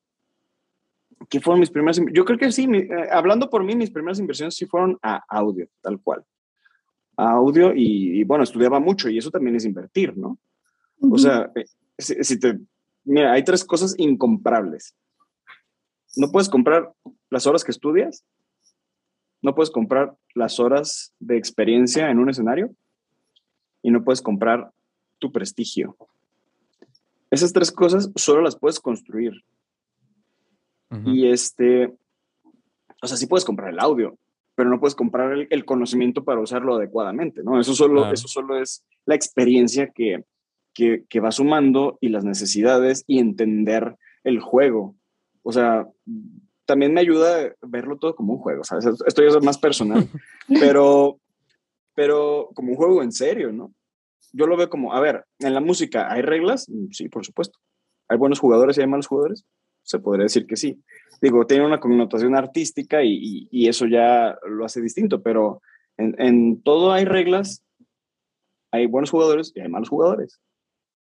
¿qué 1.28 1.40
fueron 1.40 1.60
mis 1.60 1.70
primeras? 1.70 2.00
Yo 2.12 2.24
creo 2.24 2.38
que 2.38 2.50
sí, 2.52 2.68
eh, 2.72 3.08
hablando 3.10 3.48
por 3.48 3.64
mí, 3.64 3.74
mis 3.76 3.90
primeras 3.90 4.18
inversiones 4.18 4.56
sí 4.56 4.66
fueron 4.66 4.98
a 5.02 5.22
audio, 5.28 5.68
tal 5.80 6.00
cual. 6.00 6.24
A 7.16 7.32
audio 7.32 7.72
y, 7.74 8.24
bueno, 8.24 8.44
estudiaba 8.44 8.80
mucho 8.80 9.08
y 9.08 9.18
eso 9.18 9.30
también 9.30 9.56
es 9.56 9.64
invertir, 9.64 10.16
¿no? 10.16 10.38
O 11.00 11.18
sea, 11.18 11.50
eh, 11.54 11.64
si, 11.98 12.38
te... 12.38 12.58
Mira, 13.04 13.32
hay 13.32 13.44
tres 13.44 13.64
cosas 13.64 13.94
incomprables. 13.98 14.96
No 16.16 16.30
puedes 16.32 16.48
comprar 16.48 16.92
las 17.30 17.46
horas 17.46 17.62
que 17.62 17.70
estudias, 17.70 18.24
no 19.42 19.54
puedes 19.54 19.70
comprar 19.70 20.16
las 20.34 20.58
horas 20.58 21.12
de 21.20 21.36
experiencia 21.36 22.10
en 22.10 22.18
un 22.18 22.30
escenario 22.30 22.74
y 23.82 23.90
no 23.90 24.02
puedes 24.02 24.22
comprar 24.22 24.72
tu 25.18 25.30
prestigio. 25.30 25.96
Esas 27.34 27.52
tres 27.52 27.72
cosas 27.72 28.10
solo 28.14 28.42
las 28.42 28.56
puedes 28.56 28.78
construir. 28.78 29.32
Y 31.04 31.26
este, 31.26 31.92
o 33.02 33.06
sea, 33.08 33.16
sí 33.16 33.26
puedes 33.26 33.44
comprar 33.44 33.70
el 33.70 33.80
audio, 33.80 34.16
pero 34.54 34.70
no 34.70 34.78
puedes 34.78 34.94
comprar 34.94 35.48
el, 35.50 35.64
conocimiento 35.64 36.22
para 36.22 36.40
usarlo 36.40 36.76
adecuadamente, 36.76 37.42
¿no? 37.42 37.58
Eso 37.58 37.74
solo, 37.74 38.12
eso 38.12 38.28
solo 38.28 38.56
es 38.62 38.84
la 39.04 39.16
experiencia 39.16 39.88
que, 39.88 40.22
que, 40.72 41.02
que, 41.08 41.18
va 41.18 41.32
sumando 41.32 41.98
y 42.00 42.10
las 42.10 42.24
necesidades 42.24 43.02
y 43.08 43.18
entender 43.18 43.96
el 44.22 44.38
juego. 44.38 44.94
O 45.42 45.50
sea, 45.50 45.88
también 46.64 46.94
me 46.94 47.00
ayuda 47.00 47.40
a 47.40 47.66
verlo 47.66 47.98
todo 47.98 48.14
como 48.14 48.34
un 48.34 48.38
juego, 48.38 48.62
¿sabes? 48.62 48.86
Esto 48.86 49.22
ya 49.22 49.36
es 49.36 49.42
más 49.42 49.58
personal, 49.58 50.08
pero, 50.60 51.18
pero 51.96 52.50
como 52.54 52.70
un 52.70 52.76
juego 52.76 53.02
en 53.02 53.10
serio, 53.10 53.50
¿no? 53.50 53.72
Yo 54.34 54.46
lo 54.46 54.56
veo 54.56 54.68
como, 54.68 54.92
a 54.92 55.00
ver, 55.00 55.24
en 55.38 55.54
la 55.54 55.60
música, 55.60 56.12
¿hay 56.12 56.22
reglas? 56.22 56.68
Mm, 56.68 56.90
sí, 56.90 57.08
por 57.08 57.24
supuesto. 57.24 57.58
¿Hay 58.08 58.18
buenos 58.18 58.40
jugadores 58.40 58.76
y 58.76 58.80
hay 58.80 58.86
malos 58.86 59.06
jugadores? 59.06 59.44
Se 59.82 59.98
podría 59.98 60.24
decir 60.24 60.46
que 60.46 60.56
sí. 60.56 60.82
Digo, 61.20 61.46
tiene 61.46 61.64
una 61.64 61.80
connotación 61.80 62.34
artística 62.36 63.02
y, 63.02 63.48
y, 63.50 63.68
eso 63.68 63.86
ya 63.86 64.36
lo 64.46 64.64
hace 64.64 64.80
distinto, 64.80 65.22
pero 65.22 65.62
en, 65.96 66.14
en, 66.18 66.62
todo 66.62 66.92
hay 66.92 67.04
reglas, 67.04 67.64
hay 68.72 68.86
buenos 68.86 69.10
jugadores 69.10 69.52
y 69.54 69.60
hay 69.60 69.68
malos 69.68 69.88
jugadores. 69.88 70.40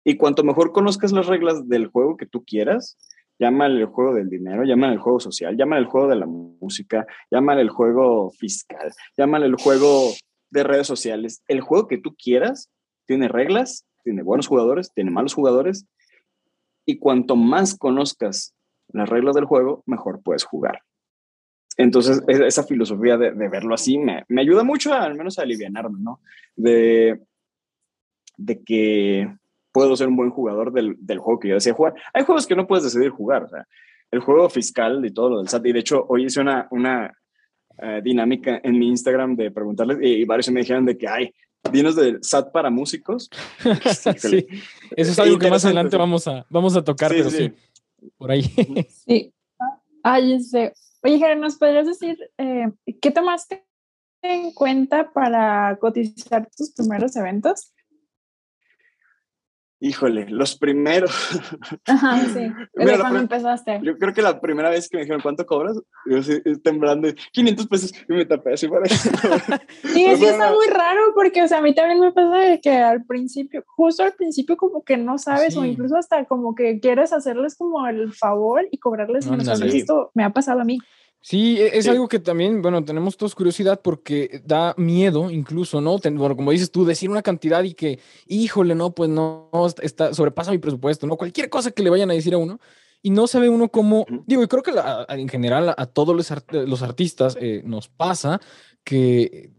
Y 0.04 0.16
cuanto 0.16 0.44
mejor 0.44 0.72
conozcas 0.72 1.12
las 1.12 1.26
reglas 1.26 1.68
del 1.68 1.88
juego 1.88 2.16
que 2.16 2.26
tú 2.26 2.44
quieras, 2.44 2.96
llámale 3.38 3.80
el 3.80 3.86
juego 3.86 4.14
del 4.14 4.30
dinero, 4.30 4.64
llámale 4.64 4.94
el 4.94 5.00
juego 5.00 5.18
social, 5.18 5.56
llámale 5.56 5.82
el 5.82 5.88
juego 5.88 6.08
de 6.08 6.16
la 6.16 6.26
música, 6.26 7.06
llámale 7.30 7.62
el 7.62 7.70
juego 7.70 8.30
fiscal, 8.30 8.92
llámale 9.16 9.46
el 9.46 9.56
juego 9.56 10.12
de 10.50 10.62
redes 10.62 10.86
sociales, 10.86 11.42
el 11.48 11.60
juego 11.60 11.88
que 11.88 11.98
tú 11.98 12.14
quieras, 12.14 12.70
tiene 13.06 13.28
reglas, 13.28 13.86
tiene 14.02 14.22
buenos 14.22 14.46
jugadores, 14.46 14.92
tiene 14.92 15.10
malos 15.10 15.34
jugadores, 15.34 15.86
y 16.86 16.98
cuanto 16.98 17.36
más 17.36 17.76
conozcas 17.76 18.54
las 18.88 19.08
reglas 19.08 19.34
del 19.34 19.46
juego, 19.46 19.82
mejor 19.86 20.22
puedes 20.22 20.44
jugar. 20.44 20.80
Entonces, 21.76 22.22
esa 22.28 22.62
filosofía 22.62 23.16
de, 23.16 23.30
verlo 23.48 23.74
así 23.74 23.98
me, 23.98 24.24
ayuda 24.38 24.62
mucho 24.62 24.92
al 24.94 25.14
menos 25.14 25.38
a 25.38 25.42
aliviarme, 25.42 25.98
¿no? 25.98 26.20
De, 26.54 27.20
que 28.64 29.28
puedo 29.72 29.96
ser 29.96 30.08
un 30.08 30.16
buen 30.16 30.30
jugador 30.30 30.72
del, 30.72 30.96
del, 31.00 31.18
juego 31.18 31.40
que 31.40 31.48
yo 31.48 31.54
decía 31.54 31.72
jugar. 31.72 31.94
Hay 32.12 32.24
juegos 32.24 32.46
que 32.46 32.54
no 32.54 32.66
puedes 32.66 32.84
decidir 32.84 33.10
jugar, 33.10 33.44
o 33.44 33.48
sea, 33.48 33.66
el 34.10 34.20
juego 34.20 34.48
fiscal 34.48 35.04
y 35.04 35.12
todo 35.12 35.30
lo 35.30 35.38
del 35.38 35.48
SAT, 35.48 35.66
y 35.66 35.72
de 35.72 35.80
hecho 35.80 36.04
hoy 36.08 36.26
hice 36.26 36.40
una, 36.40 36.68
uh, 36.70 38.00
dinámica 38.02 38.60
en 38.62 38.78
mi 38.78 38.88
Instagram 38.88 39.34
de 39.34 39.50
preguntarles, 39.50 39.98
y, 40.00 40.22
y 40.22 40.24
varios 40.24 40.48
me 40.52 40.60
dijeron 40.60 40.84
de 40.84 40.96
que, 40.96 41.08
ay, 41.08 41.34
Dinos 41.72 41.96
de 41.96 42.18
SAT 42.22 42.52
para 42.52 42.70
músicos. 42.70 43.30
sí, 44.18 44.46
eso 44.96 45.12
es 45.12 45.18
algo 45.18 45.38
que 45.38 45.50
más 45.50 45.64
adelante 45.64 45.96
vamos 45.96 46.28
a, 46.28 46.46
vamos 46.48 46.76
a 46.76 46.84
tocar, 46.84 47.10
pero 47.10 47.30
sí. 47.30 47.52
por 48.16 48.30
ahí. 48.30 48.42
sí. 49.06 49.32
Ay, 50.02 50.40
sé. 50.40 50.72
Oye, 51.02 51.18
Jere, 51.18 51.36
¿nos 51.36 51.56
podrías 51.56 51.86
decir 51.86 52.18
eh, 52.38 52.70
qué 53.00 53.10
tomaste 53.10 53.66
en 54.22 54.52
cuenta 54.52 55.12
para 55.12 55.76
cotizar 55.80 56.48
tus 56.56 56.72
primeros 56.72 57.14
eventos? 57.16 57.73
Híjole, 59.84 60.24
los 60.30 60.56
primeros. 60.56 61.10
Ajá, 61.86 62.18
sí. 62.32 62.50
¿Desde 62.74 62.98
cuándo 62.98 63.18
empezaste? 63.18 63.80
Yo 63.82 63.98
creo 63.98 64.14
que 64.14 64.22
la 64.22 64.40
primera 64.40 64.70
vez 64.70 64.88
que 64.88 64.96
me 64.96 65.02
dijeron, 65.02 65.20
¿cuánto 65.20 65.44
cobras? 65.44 65.78
Yo 66.06 66.22
sí, 66.22 66.40
temblando, 66.62 67.08
500 67.32 67.66
pesos, 67.66 67.92
y 68.08 68.12
me 68.14 68.24
tapé 68.24 68.54
así 68.54 68.66
para 68.66 68.86
eso. 68.86 69.10
sí, 69.82 70.06
sí 70.16 70.24
está 70.24 70.52
muy 70.52 70.68
raro, 70.68 71.02
porque, 71.14 71.42
o 71.42 71.48
sea, 71.48 71.58
a 71.58 71.60
mí 71.60 71.74
también 71.74 72.00
me 72.00 72.12
pasa 72.12 72.34
de 72.34 72.62
que 72.62 72.70
al 72.70 73.04
principio, 73.04 73.62
justo 73.66 74.02
al 74.02 74.14
principio 74.14 74.56
como 74.56 74.82
que 74.82 74.96
no 74.96 75.18
sabes, 75.18 75.54
o 75.58 75.66
incluso 75.66 75.98
hasta 75.98 76.24
como 76.24 76.54
que 76.54 76.80
quieres 76.80 77.12
hacerles 77.12 77.54
como 77.54 77.86
el 77.86 78.14
favor 78.14 78.66
y 78.70 78.78
cobrarles 78.78 79.26
menos. 79.26 79.60
Esto 79.60 80.12
me 80.14 80.24
ha 80.24 80.30
pasado 80.30 80.62
a 80.62 80.64
mí. 80.64 80.78
Sí, 81.26 81.58
e, 81.58 81.78
es 81.78 81.88
algo 81.88 82.06
que 82.06 82.18
también, 82.18 82.60
bueno, 82.60 82.84
tenemos 82.84 83.16
todos 83.16 83.34
curiosidad 83.34 83.80
porque 83.80 84.42
da 84.44 84.74
miedo 84.76 85.30
incluso, 85.30 85.80
¿no? 85.80 85.98
bueno, 85.98 86.36
como 86.36 86.50
dices 86.50 86.70
tú, 86.70 86.84
decir 86.84 87.08
una 87.08 87.22
cantidad 87.22 87.62
y 87.64 87.72
que, 87.72 87.98
híjole, 88.26 88.74
no, 88.74 88.94
pues 88.94 89.08
no, 89.08 89.48
está, 89.80 90.12
sobrepasa 90.12 90.50
mi 90.50 90.58
presupuesto, 90.58 91.06
¿no? 91.06 91.16
Cualquier 91.16 91.48
cosa 91.48 91.70
que 91.70 91.82
le 91.82 91.88
vayan 91.88 92.10
a 92.10 92.12
decir 92.14 92.34
a 92.34 92.36
uno. 92.36 92.60
Y 93.00 93.08
no 93.08 93.26
sabe 93.26 93.48
uno 93.48 93.70
cómo, 93.70 94.04
digo, 94.26 94.42
y 94.42 94.48
creo 94.48 94.62
que 94.62 94.72
en 95.08 95.28
general 95.30 95.74
a, 95.74 95.86
todos 95.86 96.14
los, 96.14 96.30
los 96.52 96.82
artistas 96.82 97.38
eh, 97.40 97.62
nos 97.64 97.88
pasa 97.88 98.38
que, 98.84 99.50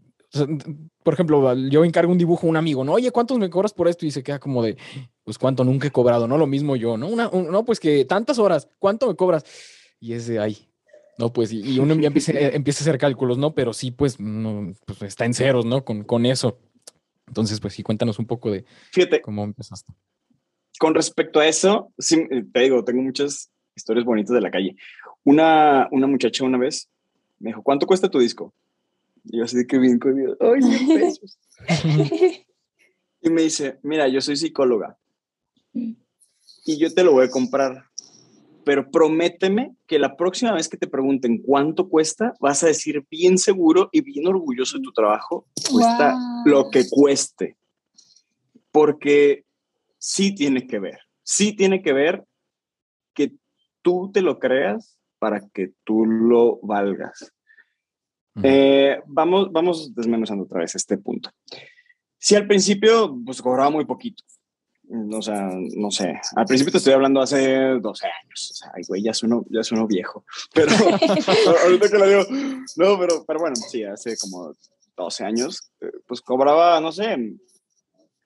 por 1.02 1.14
ejemplo, 1.14 1.52
yo 1.68 1.84
encargo 1.84 2.12
un 2.12 2.18
dibujo 2.18 2.46
a 2.46 2.50
un 2.50 2.56
amigo, 2.56 2.84
¿no? 2.84 2.92
Oye, 2.92 3.10
¿cuántos 3.10 3.38
me 3.38 3.50
cobras 3.50 3.72
por 3.72 3.88
esto? 3.88 4.06
Y 4.06 4.12
se 4.12 4.22
queda 4.22 4.38
como 4.38 4.62
de, 4.62 4.76
pues 5.24 5.36
cuánto 5.36 5.64
nunca 5.64 5.88
he 5.88 5.90
cobrado, 5.90 6.28
¿no? 6.28 6.38
Lo 6.38 6.46
mismo 6.46 6.76
yo, 6.76 6.96
¿no? 6.96 7.08
Una, 7.08 7.28
no, 7.28 7.64
pues 7.64 7.80
que 7.80 8.04
tantas 8.04 8.38
horas, 8.38 8.68
¿cuánto 8.78 9.08
me 9.08 9.16
cobras? 9.16 9.42
Y 9.98 10.12
es 10.12 10.28
de 10.28 10.38
ahí, 10.38 10.65
no, 11.18 11.32
pues, 11.32 11.52
y, 11.52 11.78
uno 11.78 11.94
ya 11.94 12.08
empieza, 12.08 12.32
empieza, 12.32 12.80
a 12.80 12.84
hacer 12.84 12.98
cálculos, 12.98 13.38
¿no? 13.38 13.54
Pero 13.54 13.72
sí, 13.72 13.90
pues, 13.90 14.20
no, 14.20 14.74
pues 14.86 15.02
está 15.02 15.24
en 15.24 15.34
ceros, 15.34 15.64
¿no? 15.64 15.84
Con, 15.84 16.04
con 16.04 16.26
eso. 16.26 16.58
Entonces, 17.26 17.60
pues 17.60 17.74
sí, 17.74 17.82
cuéntanos 17.82 18.18
un 18.18 18.26
poco 18.26 18.50
de 18.50 18.64
Fíjate, 18.92 19.20
cómo 19.20 19.44
empezaste. 19.44 19.92
Con 20.78 20.94
respecto 20.94 21.40
a 21.40 21.46
eso, 21.46 21.92
sí, 21.98 22.26
te 22.52 22.60
digo, 22.60 22.84
tengo 22.84 23.02
muchas 23.02 23.50
historias 23.74 24.04
bonitas 24.04 24.34
de 24.34 24.40
la 24.40 24.50
calle. 24.50 24.76
Una, 25.24 25.88
una 25.90 26.06
muchacha 26.06 26.44
una 26.44 26.58
vez 26.58 26.88
me 27.38 27.50
dijo, 27.50 27.62
¿cuánto 27.62 27.86
cuesta 27.86 28.10
tu 28.10 28.18
disco? 28.18 28.54
Y 29.24 29.38
yo 29.38 29.44
así 29.44 29.56
de 29.56 29.66
que 29.66 29.78
bien 29.78 29.98
comido, 29.98 30.36
¡ay, 30.40 30.60
pesos! 30.94 31.38
y 33.20 33.30
me 33.30 33.42
dice, 33.42 33.78
mira, 33.82 34.06
yo 34.08 34.20
soy 34.20 34.36
psicóloga 34.36 34.96
y 35.72 36.78
yo 36.78 36.92
te 36.92 37.04
lo 37.04 37.12
voy 37.12 37.26
a 37.26 37.30
comprar 37.30 37.84
pero 38.66 38.90
prométeme 38.90 39.76
que 39.86 40.00
la 40.00 40.16
próxima 40.16 40.52
vez 40.52 40.68
que 40.68 40.76
te 40.76 40.88
pregunten 40.88 41.38
cuánto 41.40 41.88
cuesta, 41.88 42.34
vas 42.40 42.64
a 42.64 42.66
decir 42.66 43.06
bien 43.08 43.38
seguro 43.38 43.88
y 43.92 44.00
bien 44.00 44.26
orgulloso 44.26 44.78
de 44.78 44.82
tu 44.82 44.90
trabajo, 44.90 45.46
cuesta 45.70 46.18
lo 46.44 46.68
que 46.68 46.82
cueste. 46.90 47.56
Porque 48.72 49.44
sí 49.98 50.34
tiene 50.34 50.66
que 50.66 50.80
ver, 50.80 50.98
sí 51.22 51.54
tiene 51.54 51.80
que 51.80 51.92
ver 51.92 52.24
que 53.14 53.34
tú 53.82 54.10
te 54.12 54.20
lo 54.20 54.40
creas 54.40 54.98
para 55.20 55.48
que 55.54 55.70
tú 55.84 56.04
lo 56.04 56.58
valgas. 56.60 57.32
Eh, 58.42 59.00
vamos, 59.06 59.52
vamos 59.52 59.94
desmenuzando 59.94 60.42
otra 60.42 60.58
vez 60.62 60.74
este 60.74 60.98
punto. 60.98 61.30
Si 62.18 62.34
al 62.34 62.48
principio, 62.48 63.16
pues 63.24 63.40
cobraba 63.40 63.70
muy 63.70 63.84
poquito, 63.84 64.24
o 64.88 65.22
sea, 65.22 65.50
no 65.76 65.90
sé, 65.90 66.20
al 66.36 66.46
principio 66.46 66.72
te 66.72 66.78
estoy 66.78 66.92
hablando 66.92 67.20
hace 67.20 67.56
12 67.80 68.06
años, 68.06 68.50
o 68.50 68.54
sea, 68.54 68.70
ay, 68.74 68.82
güey, 68.86 69.02
ya 69.02 69.12
sueno, 69.12 69.44
ya 69.50 69.62
sueno 69.62 69.86
viejo, 69.86 70.24
pero 70.54 70.70
ahorita 71.64 71.90
que 71.90 71.98
lo 71.98 72.08
digo, 72.08 72.22
no, 72.76 72.98
pero, 72.98 73.24
pero 73.26 73.40
bueno, 73.40 73.56
sí, 73.56 73.82
hace 73.82 74.16
como 74.16 74.54
12 74.96 75.24
años, 75.24 75.72
eh, 75.80 75.90
pues 76.06 76.20
cobraba, 76.20 76.80
no 76.80 76.92
sé, 76.92 77.16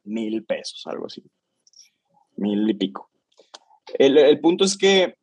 mil 0.04 0.44
pesos, 0.44 0.82
algo 0.86 1.06
así, 1.06 1.22
mil 2.36 2.68
y 2.68 2.74
pico. 2.74 3.10
El, 3.98 4.18
el 4.18 4.40
punto 4.40 4.64
es 4.64 4.76
que 4.76 5.14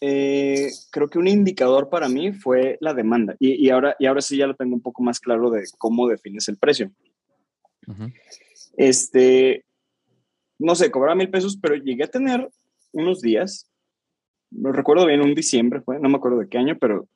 eh, 0.00 0.70
creo 0.90 1.08
que 1.08 1.18
un 1.18 1.28
indicador 1.28 1.88
para 1.88 2.10
mí 2.10 2.32
fue 2.32 2.76
la 2.80 2.92
demanda, 2.92 3.36
y, 3.38 3.66
y, 3.66 3.70
ahora, 3.70 3.96
y 3.98 4.04
ahora 4.04 4.20
sí 4.20 4.36
ya 4.36 4.46
lo 4.46 4.54
tengo 4.54 4.74
un 4.74 4.82
poco 4.82 5.02
más 5.02 5.18
claro 5.18 5.50
de 5.50 5.64
cómo 5.78 6.06
defines 6.08 6.46
el 6.48 6.58
precio. 6.58 6.92
Este, 8.76 9.64
no 10.64 10.74
sé, 10.74 10.90
cobraba 10.90 11.14
mil 11.14 11.30
pesos, 11.30 11.58
pero 11.60 11.74
llegué 11.74 12.04
a 12.04 12.10
tener 12.10 12.48
unos 12.92 13.20
días, 13.20 13.70
no 14.50 14.72
recuerdo 14.72 15.06
bien, 15.06 15.20
un 15.20 15.34
diciembre 15.34 15.82
fue, 15.82 16.00
no 16.00 16.08
me 16.08 16.16
acuerdo 16.16 16.38
de 16.38 16.48
qué 16.48 16.58
año, 16.58 16.78
pero 16.80 17.06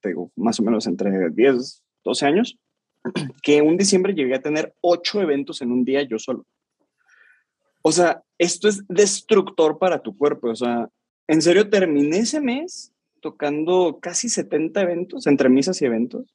tengo 0.00 0.30
más 0.36 0.58
o 0.60 0.62
menos 0.62 0.86
entre 0.86 1.30
10, 1.30 1.82
12 2.04 2.26
años, 2.26 2.58
que 3.42 3.60
un 3.60 3.76
diciembre 3.76 4.14
llegué 4.14 4.34
a 4.34 4.42
tener 4.42 4.74
ocho 4.80 5.20
eventos 5.20 5.60
en 5.60 5.70
un 5.70 5.84
día 5.84 6.02
yo 6.02 6.18
solo. 6.18 6.46
O 7.82 7.92
sea, 7.92 8.22
esto 8.38 8.68
es 8.68 8.82
destructor 8.88 9.78
para 9.78 10.00
tu 10.00 10.16
cuerpo. 10.16 10.48
O 10.48 10.56
sea, 10.56 10.88
en 11.28 11.42
serio, 11.42 11.68
terminé 11.68 12.18
ese 12.18 12.40
mes 12.40 12.92
tocando 13.20 13.98
casi 14.00 14.30
70 14.30 14.80
eventos, 14.80 15.26
entre 15.26 15.50
misas 15.50 15.82
y 15.82 15.84
eventos, 15.84 16.34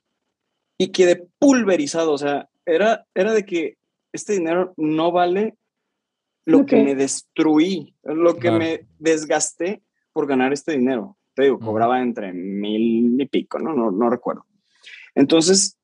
y 0.78 0.92
quedé 0.92 1.28
pulverizado. 1.40 2.12
O 2.12 2.18
sea, 2.20 2.50
era, 2.66 3.08
era 3.16 3.34
de 3.34 3.46
que 3.46 3.78
este 4.14 4.34
dinero 4.34 4.74
no 4.78 5.12
vale 5.12 5.56
lo 6.46 6.66
que 6.66 6.84
me 6.84 6.96
destruí, 6.96 7.96
lo 8.04 8.38
que 8.38 8.52
me 8.52 8.88
desgasté 8.98 9.82
por 10.14 10.28
ganar 10.28 10.54
este 10.54 10.74
dinero. 10.74 11.18
Te 11.36 11.44
digo, 11.44 11.60
cobraba 11.60 12.02
entre 12.02 12.34
mil 12.34 13.20
y 13.20 13.26
pico, 13.28 13.60
¿no? 13.60 13.74
¿no? 13.74 13.92
No 13.92 14.10
recuerdo. 14.10 14.46
Entonces, 15.16 15.78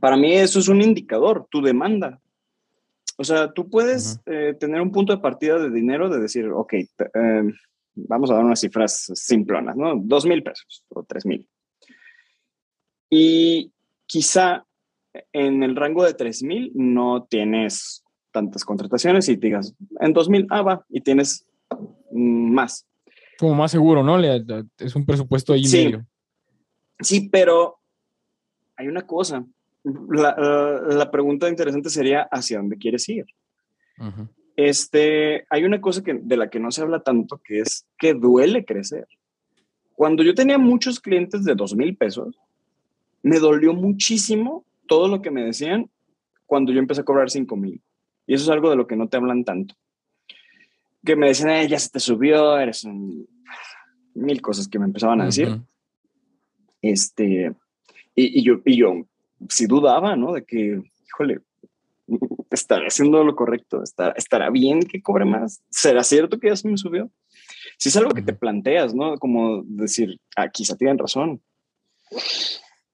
para 0.00 0.16
mí 0.16 0.32
eso 0.32 0.58
es 0.58 0.68
un 0.68 0.82
indicador, 0.82 1.46
tu 1.50 1.62
demanda. 1.62 2.20
O 3.16 3.24
sea, 3.24 3.52
tú 3.52 3.68
puedes 3.68 4.20
eh, 4.26 4.54
tener 4.58 4.80
un 4.80 4.90
punto 4.90 5.14
de 5.14 5.22
partida 5.22 5.58
de 5.58 5.70
dinero 5.70 6.08
de 6.08 6.20
decir, 6.20 6.48
ok, 6.48 6.74
em, 7.14 7.52
vamos 7.94 8.30
a 8.30 8.34
dar 8.34 8.44
unas 8.44 8.60
cifras 8.60 9.10
simplonas, 9.14 9.76
¿no? 9.76 9.94
Dos 9.96 10.26
mil 10.26 10.42
pesos 10.42 10.84
o 10.88 11.04
tres 11.04 11.24
mil. 11.24 11.48
Y 13.08 13.72
quizá 14.06 14.66
en 15.32 15.62
el 15.62 15.76
rango 15.76 16.04
de 16.04 16.14
tres 16.14 16.42
mil 16.42 16.72
no 16.74 17.24
tienes 17.24 18.03
tantas 18.34 18.64
contrataciones 18.64 19.28
y 19.28 19.36
digas, 19.36 19.74
en 20.00 20.12
2000, 20.12 20.48
ah, 20.50 20.62
va, 20.62 20.84
y 20.88 21.00
tienes 21.00 21.46
más. 22.10 22.84
Como 23.38 23.54
más 23.54 23.70
seguro, 23.70 24.02
¿no? 24.02 24.18
es 24.18 24.96
un 24.96 25.06
presupuesto 25.06 25.52
ahí 25.52 25.64
sí. 25.64 25.84
medio. 25.84 26.06
Sí, 26.98 27.28
pero 27.30 27.78
hay 28.76 28.88
una 28.88 29.06
cosa. 29.06 29.44
La, 29.84 30.34
la, 30.88 31.10
pregunta 31.12 31.48
interesante 31.48 31.90
sería, 31.90 32.22
¿hacia 32.30 32.58
dónde 32.58 32.76
quieres 32.76 33.08
ir? 33.08 33.26
este, 34.56 35.46
hay 35.48 35.64
una 35.64 35.80
cosa 35.80 36.02
que, 36.02 36.14
de 36.14 36.36
la 36.36 36.50
que 36.50 36.58
no 36.58 36.72
se 36.72 36.82
habla 36.82 37.00
tanto, 37.00 37.40
que 37.44 37.60
es 37.60 37.86
que 37.98 38.14
duele 38.14 38.64
crecer. 38.64 39.06
Cuando 39.94 40.24
yo 40.24 40.34
tenía 40.34 40.58
muchos 40.58 40.98
clientes 40.98 41.44
de 41.44 41.54
dos 41.54 41.76
mil 41.76 41.96
pesos, 41.96 42.36
me 43.22 43.38
dolió 43.38 43.74
muchísimo 43.74 44.64
todo 44.88 45.06
lo 45.06 45.22
que 45.22 45.30
me 45.30 45.44
decían 45.44 45.88
cuando 46.46 46.72
yo 46.72 46.80
empecé 46.80 47.02
a 47.02 47.04
cobrar 47.04 47.30
cinco 47.30 47.56
mil. 47.56 47.80
Y 48.26 48.34
eso 48.34 48.44
es 48.44 48.50
algo 48.50 48.70
de 48.70 48.76
lo 48.76 48.86
que 48.86 48.96
no 48.96 49.08
te 49.08 49.16
hablan 49.16 49.44
tanto. 49.44 49.74
Que 51.04 51.16
me 51.16 51.28
decían, 51.28 51.50
eh, 51.50 51.68
ya 51.68 51.78
se 51.78 51.90
te 51.90 52.00
subió, 52.00 52.58
eres 52.58 52.84
un... 52.84 53.28
mil 54.14 54.40
cosas 54.40 54.68
que 54.68 54.78
me 54.78 54.86
empezaban 54.86 55.20
a 55.20 55.26
decir. 55.26 55.60
Este, 56.80 57.54
y, 58.14 58.42
yo, 58.42 58.60
y 58.64 58.76
yo 58.76 59.06
sí 59.48 59.66
dudaba, 59.66 60.16
¿no? 60.16 60.32
De 60.32 60.44
que, 60.44 60.82
híjole, 61.06 61.40
estaré 62.50 62.86
haciendo 62.86 63.24
lo 63.24 63.34
correcto, 63.34 63.82
estará, 63.82 64.12
estará 64.16 64.50
bien 64.50 64.80
que 64.80 65.02
cobre 65.02 65.24
más, 65.24 65.62
será 65.70 66.04
cierto 66.04 66.38
que 66.38 66.48
ya 66.48 66.56
se 66.56 66.68
me 66.68 66.76
subió. 66.76 67.10
Si 67.78 67.88
es 67.88 67.96
algo 67.96 68.10
que 68.12 68.22
te 68.22 68.32
planteas, 68.32 68.94
¿no? 68.94 69.16
Como 69.18 69.62
decir, 69.64 70.20
ah, 70.36 70.48
quizá 70.48 70.76
tienen 70.76 70.98
razón. 70.98 71.42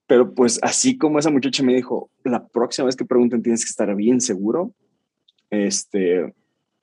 Pero 0.07 0.35
pues 0.35 0.59
así 0.63 0.97
como 0.97 1.19
esa 1.19 1.31
muchacha 1.31 1.63
me 1.63 1.75
dijo, 1.75 2.11
la 2.25 2.47
próxima 2.49 2.87
vez 2.87 2.97
que 2.97 3.05
pregunten 3.05 3.43
tienes 3.43 3.65
que 3.65 3.71
estar 3.71 3.95
bien 3.95 4.21
seguro, 4.21 4.75
este, 5.51 6.33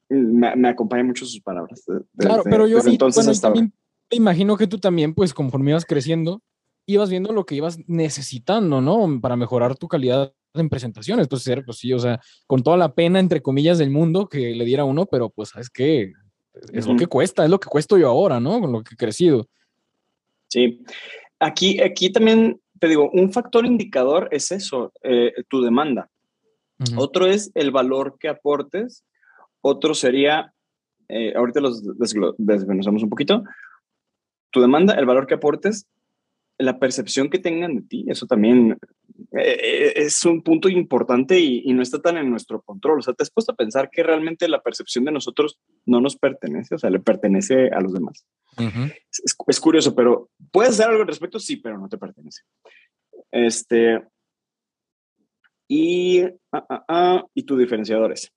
me, 0.09 0.55
me 0.55 0.69
acompaña 0.69 1.03
mucho 1.03 1.25
sus 1.25 1.41
palabras. 1.41 1.83
claro, 2.17 2.43
pero 2.43 2.67
yo 2.67 2.79
entonces 2.85 3.41
también 3.41 3.73
me 4.11 4.17
imagino 4.17 4.57
que 4.57 4.67
tú 4.67 4.77
también, 4.77 5.13
pues 5.13 5.33
conforme 5.33 5.71
ibas 5.71 5.85
creciendo, 5.85 6.41
ibas 6.85 7.09
viendo 7.09 7.33
lo 7.33 7.45
que 7.45 7.55
ibas 7.55 7.79
necesitando, 7.87 8.81
¿no? 8.81 9.19
Para 9.21 9.35
mejorar 9.35 9.75
tu 9.75 9.87
calidad 9.87 10.33
en 10.53 10.69
presentaciones. 10.69 11.27
Pues, 11.27 11.49
pues 11.65 11.77
sí, 11.77 11.91
o 11.93 11.99
sea, 11.99 12.19
con 12.45 12.63
toda 12.63 12.77
la 12.77 12.93
pena, 12.93 13.19
entre 13.19 13.41
comillas, 13.41 13.77
del 13.77 13.89
mundo 13.89 14.27
que 14.29 14.55
le 14.55 14.65
diera 14.65 14.85
uno, 14.85 15.05
pero 15.05 15.29
pues, 15.29 15.49
¿sabes 15.49 15.69
qué? 15.69 16.13
Es 16.71 16.87
lo 16.87 16.95
que 16.95 17.07
cuesta, 17.07 17.43
es 17.43 17.51
lo 17.51 17.59
que 17.59 17.67
cuesto 17.67 17.97
yo 17.97 18.07
ahora, 18.07 18.39
¿no? 18.39 18.59
Con 18.61 18.71
lo 18.71 18.83
que 18.83 18.95
he 18.95 18.97
crecido. 18.97 19.47
Sí. 20.47 20.83
Aquí, 21.39 21.79
aquí 21.81 22.11
también 22.11 22.59
te 22.79 22.87
digo, 22.87 23.09
un 23.11 23.31
factor 23.31 23.65
indicador 23.65 24.29
es 24.31 24.51
eso, 24.51 24.91
eh, 25.03 25.33
tu 25.49 25.61
demanda. 25.61 26.09
Otro 26.95 27.25
es 27.25 27.51
el 27.55 27.71
valor 27.71 28.17
que 28.19 28.29
aportes. 28.29 29.03
Otro 29.61 29.93
sería, 29.93 30.53
eh, 31.09 31.33
ahorita 31.35 31.59
los 31.59 31.83
desmenuzamos 32.37 33.03
un 33.03 33.09
poquito, 33.09 33.43
tu 34.51 34.61
demanda, 34.61 34.93
el 34.93 35.05
valor 35.05 35.27
que 35.27 35.35
aportes, 35.35 35.87
la 36.59 36.79
percepción 36.79 37.29
que 37.29 37.39
tengan 37.39 37.75
de 37.75 37.81
ti, 37.83 38.05
eso 38.07 38.25
también 38.25 38.77
eh, 39.37 39.59
eh, 39.61 39.93
es 39.95 40.25
un 40.25 40.41
punto 40.41 40.69
importante 40.69 41.39
y, 41.39 41.71
no 41.73 41.83
está 41.83 42.01
tan 42.01 42.17
en 42.17 42.31
nuestro 42.31 42.61
control. 42.61 42.99
O 42.99 43.01
sea, 43.01 43.13
te 43.13 43.23
has 43.23 43.29
puesto 43.29 43.51
a 43.51 43.55
pensar 43.55 43.89
que 43.91 44.01
realmente 44.01 44.47
la 44.47 44.61
percepción 44.61 45.05
de 45.05 45.11
nosotros 45.11 45.59
no 45.85 46.01
nos 46.01 46.15
pertenece, 46.15 46.75
o 46.75 46.77
sea, 46.79 46.89
le 46.89 46.99
pertenece 46.99 47.69
a 47.69 47.79
los 47.79 47.93
demás. 47.93 48.25
es, 48.57 49.35
es, 49.47 49.59
curioso, 49.59 49.95
pero 49.95 50.29
puedes 50.51 50.71
hacer 50.71 50.87
algo 50.87 51.01
al 51.01 51.07
respecto, 51.07 51.39
sí, 51.39 51.57
pero 51.57 51.77
no 51.77 51.89
te 51.89 51.97
pertenece. 51.97 52.41
Este, 53.31 54.01
y, 55.67 56.21
ah, 56.51 56.85
ah, 56.87 57.25
y 57.33 57.43
tus 57.43 57.59
diferenciadores. 57.59 58.31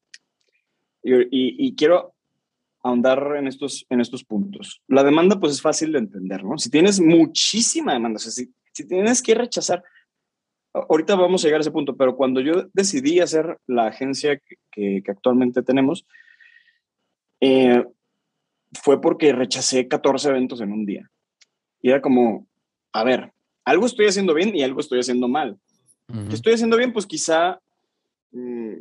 Y, 1.03 1.67
y, 1.67 1.75
quiero 1.77 2.15
ahondar 2.83 3.37
en 3.37 3.47
estos, 3.47 3.87
en 3.89 4.01
estos 4.01 4.25
puntos. 4.25 4.83
La 4.87 5.03
demanda, 5.03 5.41
pues 5.41 5.55
es 5.55 5.63
fácil 5.63 5.93
de 5.93 5.99
entender, 5.99 6.45
¿no? 6.45 6.59
Si 6.59 6.69
tienes 6.69 7.01
muchísima 7.01 7.95
demanda, 7.95 8.17
o 8.17 8.21
sea, 8.21 8.33
si, 8.33 8.53
si 8.73 8.87
tienes 8.87 9.23
que 9.23 9.35
rechazar, 9.35 9.83
ahorita 10.73 11.15
vamos 11.17 11.43
a 11.43 11.49
llegar 11.49 11.61
a 11.61 11.63
ese 11.63 11.71
punto, 11.71 11.97
pero 11.97 12.17
cuando 12.17 12.41
yo 12.41 12.69
decidí 12.73 13.21
hacer 13.21 13.59
la 13.67 13.87
agencia 13.87 14.39
que, 14.39 14.57
que, 15.03 15.11
actualmente 15.11 15.63
tenemos, 15.63 16.07
eh, 17.41 17.85
fue 18.83 19.01
porque 19.01 19.33
rechacé 19.33 19.89
14 19.89 20.29
eventos 20.29 20.61
en 20.61 20.73
un 20.73 20.85
día. 20.85 21.11
Y 21.83 21.91
era 21.91 22.03
como, 22.03 22.47
a 22.93 23.05
ver, 23.05 23.33
algo 23.65 23.87
estoy 23.87 24.07
haciendo 24.07 24.35
bien 24.35 24.55
y 24.55 24.63
algo 24.63 24.81
estoy 24.81 25.01
haciendo 25.01 25.29
mal. 25.29 25.59
¿Qué 26.29 26.35
estoy 26.35 26.55
haciendo 26.55 26.77
bien? 26.77 26.93
Pues 26.93 27.07
quizá, 27.07 27.61
mmm, 28.33 28.75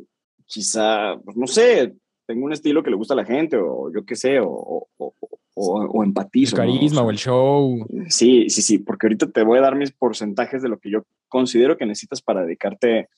quizá, 0.46 1.16
pues 1.24 1.36
no 1.36 1.46
sé, 1.46 1.94
tengo 2.26 2.44
un 2.44 2.52
estilo 2.52 2.82
que 2.82 2.90
le 2.90 2.96
gusta 2.96 3.14
a 3.14 3.16
la 3.16 3.24
gente 3.24 3.56
o 3.56 3.92
yo 3.92 4.04
qué 4.04 4.16
sé, 4.16 4.40
o, 4.40 4.48
o, 4.48 5.14
o, 5.54 5.80
o 5.84 6.04
empatizo. 6.04 6.56
El 6.56 6.62
carisma 6.62 7.00
¿no? 7.00 7.06
o, 7.06 7.10
el 7.10 7.18
show. 7.18 7.86
Sí, 8.08 8.48
sí, 8.50 8.62
sí, 8.62 8.78
porque 8.78 9.06
ahorita 9.06 9.30
te 9.30 9.42
voy 9.42 9.58
a 9.58 9.62
dar 9.62 9.76
mis 9.76 9.92
porcentajes 9.92 10.62
de 10.62 10.68
lo 10.68 10.78
que 10.78 10.90
yo 10.90 11.04
considero 11.28 11.76
que 11.76 11.86
necesitas 11.86 12.22
para 12.22 12.42
dedicarte 12.42 13.08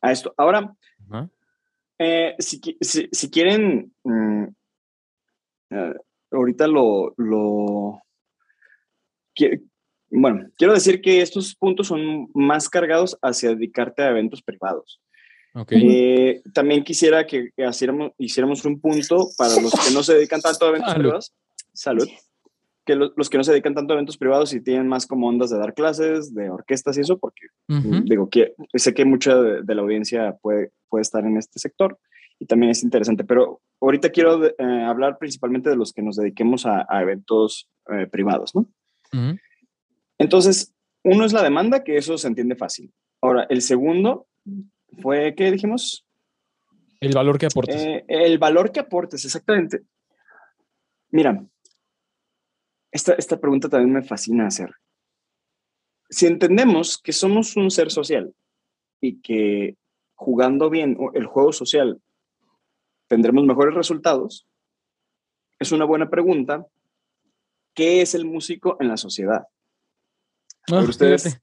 a 0.00 0.12
esto. 0.12 0.34
Ahora, 0.36 0.60
uh 0.62 1.12
-huh. 1.12 1.30
eh, 1.98 2.34
si, 2.38 2.60
si, 2.80 3.08
si, 3.10 3.30
quieren, 3.30 3.92
mmm, 4.04 4.44
uh, 5.70 5.94
ahorita 6.32 6.66
lo, 6.66 7.14
lo 7.16 8.02
bueno, 10.10 10.48
quiero 10.56 10.74
decir 10.74 11.00
que 11.00 11.20
estos 11.22 11.54
puntos 11.54 11.86
son 11.86 12.28
más 12.34 12.68
cargados 12.68 13.16
hacia 13.22 13.50
dedicarte 13.50 14.02
a 14.02 14.10
eventos 14.10 14.42
privados. 14.42 15.00
Okay. 15.52 15.82
Eh, 15.82 16.42
también 16.52 16.84
quisiera 16.84 17.26
que, 17.26 17.50
que 17.56 17.66
hiciéramos, 17.66 18.12
hiciéramos, 18.18 18.64
un 18.64 18.80
punto 18.80 19.28
para 19.36 19.60
los 19.60 19.72
que 19.72 19.92
no 19.92 20.02
se 20.02 20.14
dedican 20.14 20.40
tanto 20.40 20.64
a 20.64 20.68
eventos 20.68 20.90
Salud. 20.90 21.02
privados. 21.02 21.34
Salud. 21.72 22.08
Que 22.84 22.94
lo, 22.94 23.12
los 23.16 23.28
que 23.28 23.36
no 23.38 23.44
se 23.44 23.52
dedican 23.52 23.74
tanto 23.74 23.92
a 23.92 23.96
eventos 23.96 24.16
privados 24.16 24.52
y 24.52 24.60
tienen 24.60 24.88
más 24.88 25.06
como 25.06 25.28
ondas 25.28 25.50
de 25.50 25.58
dar 25.58 25.74
clases, 25.74 26.34
de 26.34 26.50
orquestas 26.50 26.96
y 26.98 27.00
eso, 27.00 27.18
porque 27.18 27.46
uh 27.68 27.74
-huh. 27.74 28.02
digo 28.04 28.28
que 28.28 28.54
sé 28.74 28.94
que 28.94 29.04
mucha 29.04 29.34
de, 29.36 29.62
de, 29.62 29.74
la 29.74 29.82
audiencia 29.82 30.36
puede, 30.40 30.70
puede 30.88 31.02
estar 31.02 31.24
en 31.24 31.36
este 31.36 31.58
sector 31.58 31.98
y 32.38 32.46
también 32.46 32.70
es 32.70 32.82
interesante. 32.82 33.24
Pero 33.24 33.60
ahorita 33.80 34.10
quiero 34.10 34.44
eh, 34.46 34.54
hablar 34.86 35.18
principalmente 35.18 35.68
de 35.68 35.76
los 35.76 35.92
que 35.92 36.02
nos 36.02 36.16
dediquemos 36.16 36.64
a, 36.64 36.86
a 36.88 37.02
eventos 37.02 37.68
eh, 37.92 38.06
privados, 38.06 38.54
¿no? 38.54 38.60
Uh 39.12 39.16
-huh. 39.16 39.40
Entonces, 40.20 40.74
uno 41.02 41.24
es 41.24 41.32
la 41.32 41.42
demanda, 41.42 41.82
que 41.82 41.96
eso 41.96 42.18
se 42.18 42.28
entiende 42.28 42.54
fácil. 42.54 42.92
Ahora, 43.22 43.46
el 43.48 43.62
segundo 43.62 44.28
fue, 45.00 45.34
¿qué 45.34 45.50
dijimos? 45.50 46.06
El 47.00 47.14
valor 47.14 47.38
que 47.38 47.46
aportes. 47.46 47.74
Eh, 47.82 48.04
el 48.06 48.36
valor 48.38 48.70
que 48.70 48.80
aportes, 48.80 49.24
exactamente. 49.24 49.80
Mira, 51.08 51.42
esta, 52.92 53.14
esta 53.14 53.40
pregunta 53.40 53.70
también 53.70 53.94
me 53.94 54.02
fascina 54.02 54.46
hacer. 54.46 54.70
Si 56.10 56.26
entendemos 56.26 56.98
que 56.98 57.14
somos 57.14 57.56
un 57.56 57.70
ser 57.70 57.90
social 57.90 58.34
y 59.00 59.22
que 59.22 59.78
jugando 60.14 60.68
bien 60.68 60.98
el 61.14 61.24
juego 61.24 61.54
social 61.54 61.98
tendremos 63.08 63.46
mejores 63.46 63.74
resultados, 63.74 64.46
es 65.58 65.72
una 65.72 65.86
buena 65.86 66.10
pregunta. 66.10 66.66
¿Qué 67.72 68.02
es 68.02 68.14
el 68.14 68.26
músico 68.26 68.76
en 68.80 68.88
la 68.88 68.98
sociedad? 68.98 69.46
Oh, 70.70 70.80
ustedes, 70.80 71.40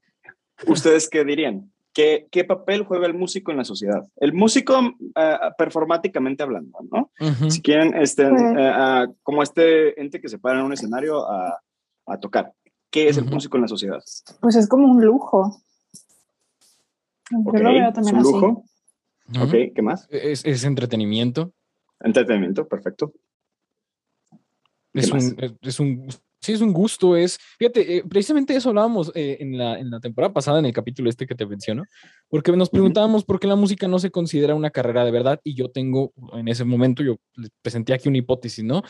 ¿Ustedes 0.66 1.08
qué 1.08 1.24
dirían? 1.24 1.72
¿Qué, 1.92 2.28
¿Qué, 2.30 2.44
papel 2.44 2.84
juega 2.84 3.06
el 3.06 3.14
músico 3.14 3.50
en 3.50 3.56
la 3.56 3.64
sociedad? 3.64 4.06
El 4.16 4.32
músico 4.32 4.78
uh, 4.78 5.54
performáticamente 5.56 6.42
hablando, 6.42 6.78
¿no? 6.90 7.10
Uh 7.20 7.26
-huh. 7.26 7.50
Si 7.50 7.60
quieren, 7.60 7.94
este, 7.96 8.24
uh 8.24 8.34
-huh. 8.34 9.08
uh, 9.08 9.16
como 9.22 9.42
este 9.42 10.00
ente 10.00 10.20
que 10.20 10.28
se 10.28 10.38
para 10.38 10.60
en 10.60 10.66
un 10.66 10.72
escenario 10.72 11.28
a, 11.28 11.60
a 12.06 12.20
tocar. 12.20 12.52
¿Qué 12.90 13.08
es 13.08 13.18
el 13.18 13.24
músico 13.24 13.56
en 13.56 13.62
la 13.62 13.68
sociedad? 13.68 14.02
Pues 14.40 14.56
es 14.56 14.68
como 14.68 14.86
un 14.86 15.04
lujo. 15.04 15.60
Okay. 17.30 17.60
Yo 17.60 17.68
lo 17.68 17.74
veo 17.74 17.92
también 17.92 18.16
¿Es 18.16 18.24
un 18.24 18.32
lujo? 18.32 18.64
Así. 19.28 19.40
Ok, 19.40 19.74
¿qué 19.74 19.82
más? 19.82 20.06
Es, 20.10 20.44
es, 20.44 20.64
entretenimiento. 20.64 21.52
Entretenimiento, 22.00 22.66
perfecto. 22.66 23.12
Es 24.94 25.12
un, 25.12 25.36
es 25.60 25.80
un, 25.80 26.08
sí, 26.40 26.52
es 26.52 26.60
un 26.60 26.72
gusto, 26.72 27.16
es, 27.16 27.38
fíjate, 27.58 27.96
eh, 27.96 28.04
precisamente 28.08 28.54
eso 28.54 28.68
hablábamos 28.68 29.10
eh, 29.14 29.38
en, 29.40 29.58
la, 29.58 29.78
en 29.78 29.90
la 29.90 30.00
temporada 30.00 30.32
pasada, 30.32 30.58
en 30.58 30.66
el 30.66 30.72
capítulo 30.72 31.10
este 31.10 31.26
que 31.26 31.34
te 31.34 31.46
menciono, 31.46 31.84
porque 32.28 32.52
nos 32.52 32.70
preguntábamos 32.70 33.24
por 33.24 33.40
qué 33.40 33.46
la 33.46 33.56
música 33.56 33.88
no 33.88 33.98
se 33.98 34.10
considera 34.10 34.54
una 34.54 34.70
carrera 34.70 35.04
de 35.04 35.10
verdad, 35.10 35.40
y 35.44 35.54
yo 35.54 35.70
tengo, 35.70 36.12
en 36.32 36.48
ese 36.48 36.64
momento, 36.64 37.02
yo 37.02 37.16
les 37.34 37.50
presenté 37.62 37.92
aquí 37.92 38.08
una 38.08 38.18
hipótesis, 38.18 38.64
¿no? 38.64 38.82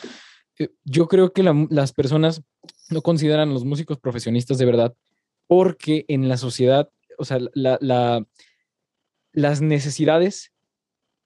Eh, 0.59 0.69
yo 0.83 1.07
creo 1.07 1.31
que 1.31 1.43
la, 1.43 1.67
las 1.69 1.93
personas 1.93 2.43
no 2.89 3.01
consideran 3.01 3.49
a 3.49 3.53
los 3.53 3.65
músicos 3.65 3.97
profesionistas 3.99 4.57
de 4.57 4.65
verdad, 4.65 4.95
porque 5.47 6.05
en 6.07 6.29
la 6.29 6.37
sociedad, 6.37 6.89
o 7.17 7.25
sea, 7.25 7.39
la, 7.53 7.77
la, 7.81 8.25
las 9.31 9.61
necesidades, 9.61 10.51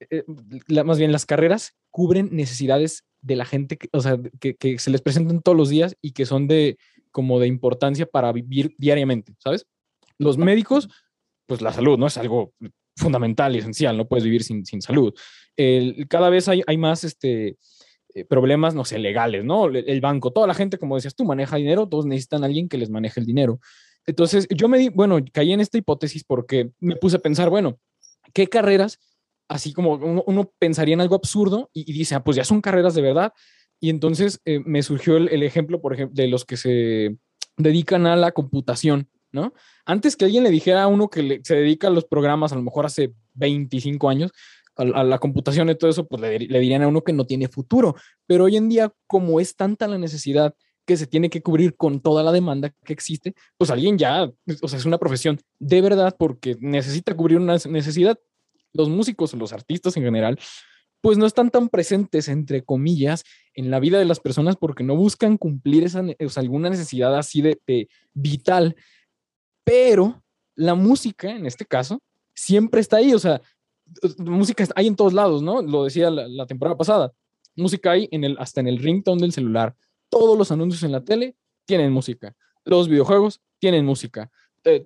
eh, 0.10 0.24
la, 0.68 0.84
más 0.84 0.98
bien 0.98 1.12
las 1.12 1.26
carreras, 1.26 1.76
cubren 1.90 2.30
necesidades 2.32 3.04
de 3.24 3.36
la 3.36 3.46
gente, 3.46 3.78
que, 3.78 3.90
o 3.92 4.02
sea, 4.02 4.20
que, 4.40 4.78
se 4.78 4.92
les 4.92 5.02
presentan 5.02 5.42
todos 5.42 5.58
los 5.58 5.70
días 5.70 5.98
y 6.02 6.12
que 6.12 6.26
son 6.26 6.48
de 6.48 6.78
como 7.12 7.40
de 7.40 7.48
importancia 7.48 8.06
para 8.06 8.32
vivir 8.32 8.76
diariamente, 8.78 9.34
¿sabes? 9.40 9.66
Los 10.18 10.38
médicos, 10.38 10.90
pues 11.48 11.62
la 11.62 11.72
salud, 11.74 11.98
¿no? 11.98 12.08
Es 12.08 12.18
algo 12.18 12.54
fundamental 12.96 13.56
y 13.56 13.60
esencial, 13.60 13.98
no 13.98 14.08
puedes 14.08 14.24
vivir 14.24 14.44
sin, 14.44 14.66
sin 14.66 14.82
salud. 14.82 15.14
Cada 16.10 16.30
vez 16.30 16.48
hay, 16.48 16.62
hay 16.68 16.78
más 16.78 17.04
este, 17.04 17.58
eh, 18.14 18.26
problemas, 18.26 18.76
no 18.76 18.84
sé, 18.84 19.00
legales, 19.00 19.46
¿no? 19.46 19.66
El, 19.68 19.78
el, 19.88 20.02
banco, 20.02 20.32
toda 20.32 20.48
la 20.48 20.54
gente, 20.54 20.78
como 20.78 20.96
decías 20.96 21.16
tú, 21.16 21.24
maneja 21.24 21.58
dinero, 21.58 21.88
todos 21.88 22.06
necesitan 22.06 22.44
a 22.44 22.48
alguien 22.48 22.68
que 22.68 22.78
les 22.78 22.90
maneje 22.90 23.20
el 23.20 23.26
dinero. 23.26 23.60
Entonces, 24.06 24.48
yo 24.50 24.68
me 24.68 24.78
di, 24.78 24.90
bueno, 24.90 25.20
caí 25.32 25.54
en 25.54 25.62
esta 25.62 25.78
hipótesis 25.78 26.24
porque 26.24 26.72
me 26.80 26.96
puse 26.98 27.18
a 27.18 27.20
pensar, 27.20 27.50
bueno, 27.50 27.80
¿qué 28.34 28.48
carreras 28.48 29.00
así 29.54 29.72
como 29.72 29.94
uno, 29.94 30.52
pensaría 30.58 30.94
en 30.94 31.02
algo 31.02 31.16
absurdo 31.16 31.70
y, 31.74 31.92
dice, 31.94 32.16
ah, 32.16 32.24
pues 32.24 32.36
ya 32.36 32.44
son 32.44 32.60
carreras 32.60 32.96
de 32.96 33.04
verdad. 33.04 33.34
Y 33.80 33.90
entonces 33.92 34.42
eh, 34.46 34.60
me 34.66 34.82
surgió 34.82 35.18
el, 35.18 35.44
ejemplo, 35.44 35.80
por 35.80 35.94
ejemplo, 35.94 36.16
de 36.16 36.28
los 36.28 36.44
que 36.44 36.58
se 36.58 37.18
dedican 37.58 38.08
a 38.08 38.16
la 38.16 38.32
computación, 38.32 39.10
¿no? 39.32 39.54
Antes 39.86 40.16
que 40.16 40.26
alguien 40.26 40.44
le 40.44 40.50
dijera 40.50 40.84
a 40.84 40.88
uno 40.88 41.08
que 41.08 41.42
se 41.44 41.56
dedica 41.56 41.88
a 41.88 41.92
los 41.92 42.06
programas, 42.06 42.52
a 42.52 42.56
lo 42.56 42.64
mejor 42.64 42.88
hace 42.88 43.14
25 43.36 44.10
años, 44.10 44.32
a, 44.76 44.82
a 44.82 45.04
la 45.04 45.20
computación 45.20 45.70
y 45.70 45.76
todo 45.76 45.92
eso, 45.92 46.08
pues 46.08 46.20
le, 46.22 46.40
le 46.40 46.60
dirían 46.60 46.82
a 46.82 46.88
uno 46.88 47.04
que 47.04 47.14
no 47.14 47.26
tiene 47.26 47.48
futuro. 47.48 47.96
Pero 48.26 48.46
hoy 48.46 48.58
en 48.58 48.70
día, 48.70 48.92
como 49.06 49.40
es 49.40 49.56
tanta 49.56 49.88
la 49.88 50.00
necesidad 50.00 50.56
que 50.86 50.98
se 50.98 51.06
tiene 51.06 51.30
que 51.30 51.44
cubrir 51.44 51.76
con 51.76 52.02
toda 52.02 52.24
la 52.24 52.32
demanda 52.32 52.74
que 52.84 52.94
existe, 52.94 53.36
pues 53.58 53.70
alguien 53.70 54.00
ya, 54.00 54.32
o 54.62 54.68
sea, 54.68 54.80
es 54.80 54.86
una 54.86 54.98
profesión 54.98 55.40
de 55.60 55.82
verdad 55.82 56.16
porque 56.18 56.58
necesita 56.60 57.16
cubrir 57.16 57.38
una 57.38 57.58
necesidad 57.70 58.18
los 58.74 58.90
músicos, 58.90 59.34
los 59.34 59.54
artistas 59.54 59.96
en 59.98 60.04
general, 60.04 60.40
pues 61.04 61.18
no 61.18 61.26
están 61.26 61.50
tan 61.50 61.68
presentes, 61.68 62.30
entre 62.30 62.64
comillas, 62.64 63.26
en 63.54 63.70
la 63.70 63.82
vida 63.82 64.00
de 64.00 64.06
las 64.06 64.22
personas 64.22 64.56
porque 64.56 64.86
no 64.86 64.96
buscan 64.96 65.38
cumplir 65.38 65.84
esa, 65.84 66.02
o 66.02 66.40
alguna 66.40 66.70
necesidad 66.70 67.18
así 67.18 67.42
de, 67.42 67.90
vital. 68.14 68.76
Pero 69.66 70.24
la 70.56 70.76
música, 70.76 71.30
en 71.30 71.46
este 71.46 71.66
caso, 71.66 72.02
siempre 72.34 72.80
está 72.80 72.98
ahí, 72.98 73.14
o 73.14 73.20
sea, 73.20 73.42
música 74.18 74.66
hay 74.76 74.88
en 74.88 74.96
todos 74.96 75.14
lados, 75.14 75.44
¿no? 75.44 75.62
Lo 75.62 75.84
decía 75.84 76.10
la, 76.10 76.28
la 76.28 76.46
temporada 76.46 76.78
pasada. 76.78 77.12
Música 77.56 77.92
hay 77.92 78.08
en 78.12 78.24
el, 78.24 78.38
hasta 78.40 78.62
en 78.62 78.68
el 78.68 78.80
ringtone 78.80 79.22
del 79.22 79.34
celular. 79.34 79.76
Todos 80.10 80.38
los 80.38 80.52
anuncios 80.52 80.84
en 80.84 80.94
la 80.94 81.04
tele 81.04 81.36
tienen 81.66 81.92
música. 81.92 82.34
Los 82.64 82.88
videojuegos 82.88 83.42
tienen 83.60 83.86
música. 83.86 84.32
Eh, 84.66 84.86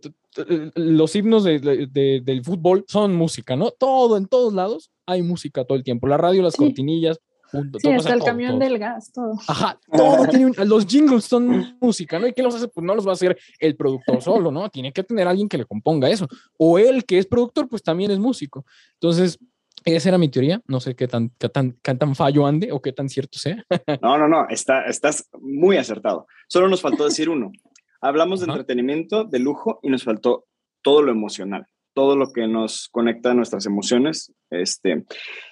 los 0.76 1.16
himnos 1.16 1.44
de, 1.44 1.60
de, 1.60 1.88
de, 1.88 2.22
del 2.24 2.44
fútbol 2.44 2.86
son 2.88 3.16
música, 3.16 3.56
¿no? 3.56 3.72
Todo, 3.72 4.18
en 4.18 4.28
todos 4.28 4.54
lados 4.54 4.92
hay 5.06 5.22
música 5.22 5.66
todo 5.66 5.78
el 5.78 5.84
tiempo. 5.84 6.08
La 6.08 6.18
radio, 6.18 6.44
las 6.44 6.54
sí. 6.54 6.60
cortinillas. 6.60 7.20
Punto, 7.52 7.80
sí, 7.80 7.90
hasta 7.90 8.12
el 8.12 8.20
todo, 8.20 8.26
camión 8.26 8.52
todo. 8.52 8.60
del 8.60 8.78
gas, 8.78 9.12
todo. 9.14 9.34
Ajá, 9.48 9.80
todo 9.92 10.28
tiene 10.28 10.48
un, 10.48 10.56
los 10.66 10.86
jingles 10.86 11.24
son 11.24 11.78
música, 11.80 12.20
¿no? 12.20 12.28
¿Y 12.28 12.34
qué 12.34 12.44
los 12.44 12.54
hace? 12.54 12.68
Pues 12.68 12.86
no 12.86 12.94
los 12.94 13.08
va 13.08 13.12
a 13.12 13.14
hacer 13.14 13.38
el 13.60 13.76
productor 13.78 14.22
solo, 14.22 14.52
¿no? 14.52 14.70
Tiene 14.70 14.92
que 14.92 15.04
tener 15.04 15.28
alguien 15.28 15.48
que 15.48 15.58
le 15.58 15.66
componga 15.66 16.10
eso. 16.10 16.28
O 16.58 16.78
él, 16.78 17.06
que 17.06 17.18
es 17.18 17.26
productor, 17.26 17.70
pues 17.70 17.82
también 17.82 18.12
es 18.12 18.20
músico. 18.20 18.66
Entonces, 18.94 19.40
esa 19.86 20.10
era 20.10 20.18
mi 20.18 20.28
teoría. 20.28 20.62
No 20.68 20.82
sé 20.82 20.94
qué 20.94 21.08
tan, 21.08 21.32
qué 21.40 21.48
tan, 21.48 21.78
qué 21.82 21.96
tan 21.96 22.16
fallo 22.16 22.46
ande 22.46 22.74
o 22.74 22.82
qué 22.82 22.92
tan 22.92 23.08
cierto 23.08 23.40
sea. 23.40 23.64
no, 24.02 24.18
no, 24.18 24.28
no. 24.28 24.48
Está, 24.50 24.84
estás 24.86 25.30
muy 25.40 25.78
acertado. 25.78 26.28
Solo 26.50 26.68
nos 26.68 26.82
faltó 26.82 27.06
decir 27.06 27.30
uno. 27.30 27.52
Hablamos 28.08 28.40
de 28.40 28.46
entretenimiento, 28.48 29.26
de 29.26 29.40
lujo 29.40 29.80
y 29.84 29.90
nos 29.90 30.04
faltó 30.04 30.46
todo 30.82 31.02
lo 31.02 31.12
emocional, 31.12 31.66
todo 31.94 32.16
lo 32.16 32.32
que 32.32 32.48
nos 32.48 32.88
conecta 32.90 33.32
a 33.32 33.34
nuestras 33.34 33.66
emociones. 33.66 34.32
Este, 34.50 35.06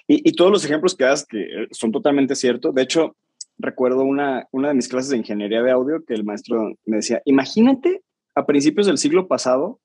y, 0.06 0.28
y 0.28 0.32
todos 0.32 0.50
los 0.50 0.64
ejemplos 0.64 0.94
que 0.94 1.04
das 1.04 1.26
que 1.26 1.42
eh, 1.42 1.68
son 1.70 1.92
totalmente 1.92 2.34
ciertos. 2.34 2.74
De 2.74 2.82
hecho, 2.82 3.16
recuerdo 3.58 4.04
una, 4.04 4.46
una 4.52 4.68
de 4.68 4.74
mis 4.74 4.88
clases 4.88 5.10
de 5.10 5.18
ingeniería 5.18 5.62
de 5.62 5.70
audio 5.70 6.04
que 6.06 6.14
el 6.14 6.24
maestro 6.24 6.74
me 6.86 6.96
decía, 6.96 7.20
imagínate 7.26 8.02
a 8.34 8.46
principios 8.46 8.86
del 8.86 8.98
siglo 8.98 9.28
pasado 9.28 9.80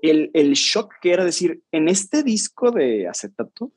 el, 0.00 0.30
el 0.34 0.52
shock 0.52 0.94
que 1.00 1.12
era 1.12 1.24
decir, 1.24 1.62
en 1.72 1.88
este 1.88 2.22
disco 2.22 2.70
de 2.70 3.08
acetato 3.08 3.72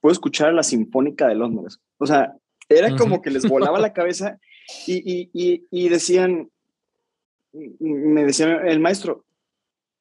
puedo 0.00 0.12
escuchar 0.12 0.48
a 0.48 0.52
la 0.52 0.62
Sinfónica 0.62 1.28
de 1.28 1.36
Londres. 1.36 1.78
O 1.98 2.06
sea, 2.06 2.34
Era 2.68 2.94
como 2.96 3.22
que 3.22 3.30
les 3.30 3.48
volaba 3.48 3.78
la 3.78 3.92
cabeza 3.92 4.38
y, 4.86 5.30
y, 5.32 5.66
y, 5.70 5.88
decían, 5.88 6.50
me 7.52 8.24
decía 8.24 8.62
el 8.64 8.80
maestro, 8.80 9.24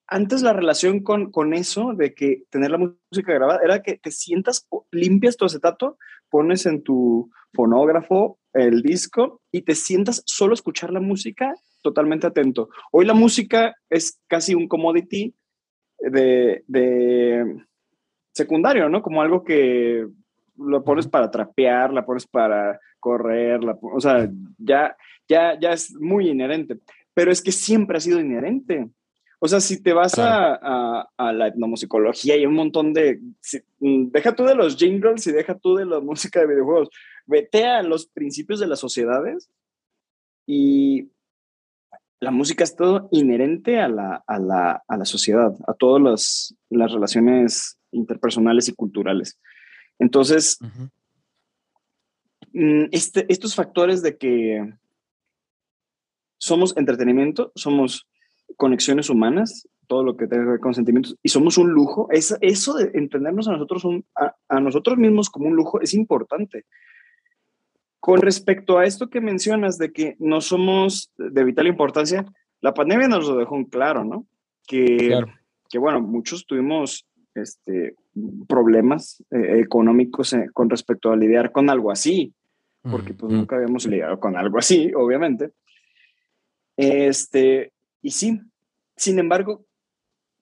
antes 0.08 0.42
la 0.42 0.54
relación 0.54 1.02
con, 1.02 1.32
con 1.32 1.54
eso 1.54 1.94
de 1.94 2.14
que 2.14 2.44
tener 2.50 2.72
la 2.72 2.78
música 2.78 3.34
grabada 3.34 3.62
era 3.64 3.82
que 3.82 3.98
te 3.98 4.12
sientas, 4.12 4.68
limpias 4.92 5.38
tu 5.38 5.46
acetato, 5.46 5.98
pones 6.30 6.66
en 6.66 6.84
tu 6.84 7.32
fonógrafo 7.54 8.38
el 8.54 8.82
disco 8.82 9.42
y 9.52 9.62
te 9.62 9.76
sientas 9.76 10.22
solo 10.26 10.52
a 10.52 10.56
escuchar 10.56 10.92
la 10.92 11.00
música 11.00 11.56
totalmente 11.82 12.28
atento. 12.28 12.70
Hoy 12.92 13.06
la 13.06 13.14
música 13.14 13.76
es 13.90 14.22
casi 14.28 14.54
un 14.54 14.68
commodity 14.68 15.34
de, 16.00 16.64
de 16.68 17.66
secundario, 18.34 18.90
¿no? 18.90 19.02
Como 19.02 19.22
algo 19.22 19.44
que 19.44 20.06
lo 20.58 20.84
pones 20.84 21.08
para 21.08 21.32
trapear, 21.32 21.94
la 21.94 22.06
pones 22.06 22.28
para 22.28 22.80
correr, 23.00 23.64
la, 23.64 23.78
o 23.82 24.00
sea, 24.00 24.30
ya, 24.58 24.96
ya, 25.28 25.60
ya 25.60 25.72
es 25.72 25.94
muy 26.00 26.30
inherente, 26.30 26.78
pero 27.14 27.32
es 27.32 27.42
que 27.42 27.52
siempre 27.52 27.98
ha 27.98 28.02
sido 28.02 28.20
inherente. 28.20 28.90
O 29.40 29.48
sea, 29.48 29.60
si 29.60 29.82
te 29.82 29.92
vas 29.92 30.20
a, 30.20 31.10
a, 31.18 31.34
la 31.34 31.48
etnomusicología 31.48 32.38
y 32.38 32.46
un 32.46 32.54
montón 32.54 32.94
de... 32.94 33.20
Mm, 33.80 34.12
deja 34.12 34.36
tú 34.36 34.44
de 34.44 34.54
los 34.54 34.78
jingles 34.78 35.26
y 35.26 35.32
deja 35.32 35.58
tú 35.58 35.76
de 35.76 35.86
la 35.86 36.00
música 36.02 36.42
de 36.42 36.48
videojuegos. 36.48 36.90
Vete 37.26 37.66
a 37.66 37.82
los 37.82 38.06
principios 38.06 38.60
de 38.60 38.68
las 38.68 38.80
sociedades 38.80 39.50
y 40.46 41.10
la 42.20 42.30
música 42.30 42.64
es 42.64 42.76
todo 42.76 43.10
inherente 43.12 43.80
a 43.80 43.88
la, 43.88 44.24
a 44.28 44.38
la, 44.38 44.84
a 44.88 44.98
la 44.98 45.06
sociedad, 45.06 45.56
a 45.68 45.74
todas 45.74 46.02
las, 46.04 46.56
las 46.70 46.92
relaciones 46.92 47.80
interpersonales 47.92 48.70
y 48.70 48.74
culturales. 48.74 49.40
Entonces, 49.98 50.60
mm, 52.54 52.86
este, 52.92 53.26
estos 53.28 53.56
factores 53.56 54.04
de 54.04 54.18
que 54.18 54.72
somos 56.42 56.76
entretenimiento, 56.76 57.52
somos 57.54 58.08
conexiones 58.58 59.12
humanas, 59.12 59.68
todo 59.86 60.04
lo 60.04 60.18
que 60.18 60.26
tenga 60.26 60.44
que 60.44 60.50
ver 60.52 60.60
con 60.60 60.74
sentimientos, 60.74 61.16
y 61.22 61.30
somos 61.30 61.58
un 61.60 61.70
lujo, 61.70 62.08
es, 62.10 62.36
eso 62.42 62.74
de 62.74 62.92
entendernos 62.96 63.48
a 63.48 63.52
nosotros, 63.52 63.84
a, 64.16 64.60
nosotros 64.60 64.98
mismos 64.98 65.30
como 65.30 65.48
un 65.48 65.56
lujo 65.56 65.80
es 65.82 65.94
importante. 65.94 66.66
Con 68.00 68.22
respecto 68.22 68.80
a 68.80 68.86
esto 68.86 69.10
que 69.10 69.22
mencionas 69.22 69.78
de 69.78 69.94
que 69.94 70.16
no 70.18 70.42
somos 70.42 71.12
de 71.18 71.44
vital 71.44 71.68
importancia, 71.68 72.26
la 72.60 72.74
pandemia 72.74 73.08
nos 73.08 73.28
lo 73.28 73.38
dejó 73.38 73.56
en 73.58 73.66
claro, 73.66 74.04
¿no? 74.04 74.26
Que, 74.68 75.22
que 75.70 75.78
bueno, 75.78 76.02
muchos 76.02 76.48
tuvimos 76.48 77.06
este, 77.36 77.94
problemas 78.48 79.24
eh, 79.30 79.60
económicos 79.60 80.34
eh, 80.34 80.50
con 80.52 80.72
respecto 80.72 81.12
a 81.12 81.16
lidiar 81.16 81.52
con 81.52 81.70
algo 81.70 81.92
así, 81.92 82.34
porque 82.82 83.14
pues 83.14 83.32
nunca 83.32 83.58
habíamos 83.58 83.86
lidiado 83.86 84.20
con 84.20 84.36
algo 84.36 84.58
así, 84.58 84.92
obviamente. 84.96 85.52
Este, 86.78 87.72
y 88.02 88.12
sí, 88.12 88.42
sin 88.96 89.20
embargo, 89.20 89.66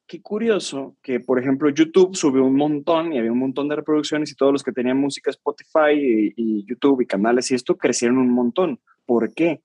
qué 0.08 0.22
curioso 0.22 0.96
que, 1.02 1.20
por 1.20 1.40
ejemplo, 1.40 1.70
YouTube 1.70 2.16
subió 2.16 2.44
un 2.44 2.56
montón 2.56 3.14
y 3.14 3.20
había 3.20 3.32
un 3.32 3.40
montón 3.40 3.70
de 3.70 3.76
reproducciones 3.76 4.32
y 4.32 4.36
todos 4.36 4.52
los 4.52 4.64
que 4.64 4.72
tenían 4.72 4.98
música 4.98 5.30
Spotify 5.30 6.34
y, 6.36 6.66
YouTube 6.66 7.02
y 7.02 7.06
canales 7.06 7.52
y 7.52 7.56
esto 7.56 7.78
crecieron 7.78 8.18
un 8.18 8.32
montón. 8.32 8.80
¿Por 9.06 9.34
qué? 9.34 9.62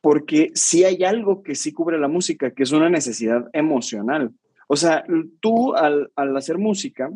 Porque 0.00 0.50
sí 0.54 0.84
hay 0.84 1.02
algo 1.04 1.42
que 1.42 1.54
sí 1.54 1.72
cubre 1.72 1.98
la 1.98 2.08
música, 2.08 2.50
que 2.50 2.62
es 2.62 2.72
una 2.72 2.90
necesidad 2.90 3.48
emocional. 3.52 4.32
O 4.68 4.76
sea, 4.76 5.04
tú 5.40 5.74
al, 5.74 6.10
al 6.14 6.36
hacer 6.36 6.58
música, 6.58 7.10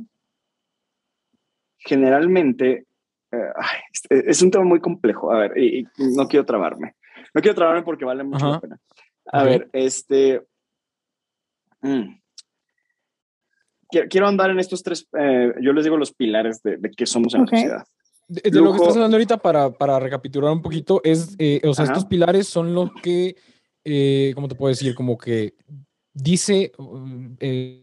generalmente, 1.81 2.87
eh, 3.33 3.53
es 4.11 4.43
un 4.43 4.51
tema 4.51 4.65
muy 4.65 4.81
complejo, 4.81 5.33
a 5.33 5.39
ver, 5.39 5.59
y, 5.59 5.87
no 6.17 6.29
quiero 6.29 6.45
trabarme, 6.45 6.95
no 7.35 7.41
quiero 7.41 7.55
trabarme 7.55 7.83
porque 7.83 8.05
vale 8.05 8.25
mucho 8.25 8.51
la 8.51 8.61
pena. 8.61 8.81
A 9.27 9.45
ver, 9.45 9.69
este... 9.73 10.47
Mm, 11.83 12.21
quiero 14.09 14.29
andar 14.29 14.51
en 14.51 14.61
estos 14.61 14.83
tres, 14.83 15.09
eh, 15.19 15.53
yo 15.61 15.73
les 15.73 15.85
digo 15.85 15.97
los 15.97 16.13
pilares 16.13 16.63
de, 16.63 16.77
de 16.77 16.91
qué 16.91 17.07
somos 17.07 17.35
en 17.35 17.43
la 17.43 17.47
sociedad. 17.47 17.87
De, 18.29 18.51
lo 18.53 18.73
que 18.73 18.79
estás 18.79 18.95
hablando 18.95 19.17
ahorita, 19.17 19.39
para, 19.39 19.71
para 19.73 19.99
recapitular 19.99 20.53
un 20.53 20.63
poquito, 20.63 21.01
es, 21.03 21.35
eh, 21.39 21.61
o 21.65 21.75
sea, 21.75 21.87
estos 21.87 22.05
pilares 22.05 22.47
son 22.47 22.75
los 22.75 22.91
que, 23.03 23.35
¿cómo 24.35 24.47
te 24.47 24.55
puedo 24.55 24.69
decir? 24.69 24.95
Como 24.95 25.19
que 25.19 25.55
dice, 26.13 26.73
eh, 27.41 27.83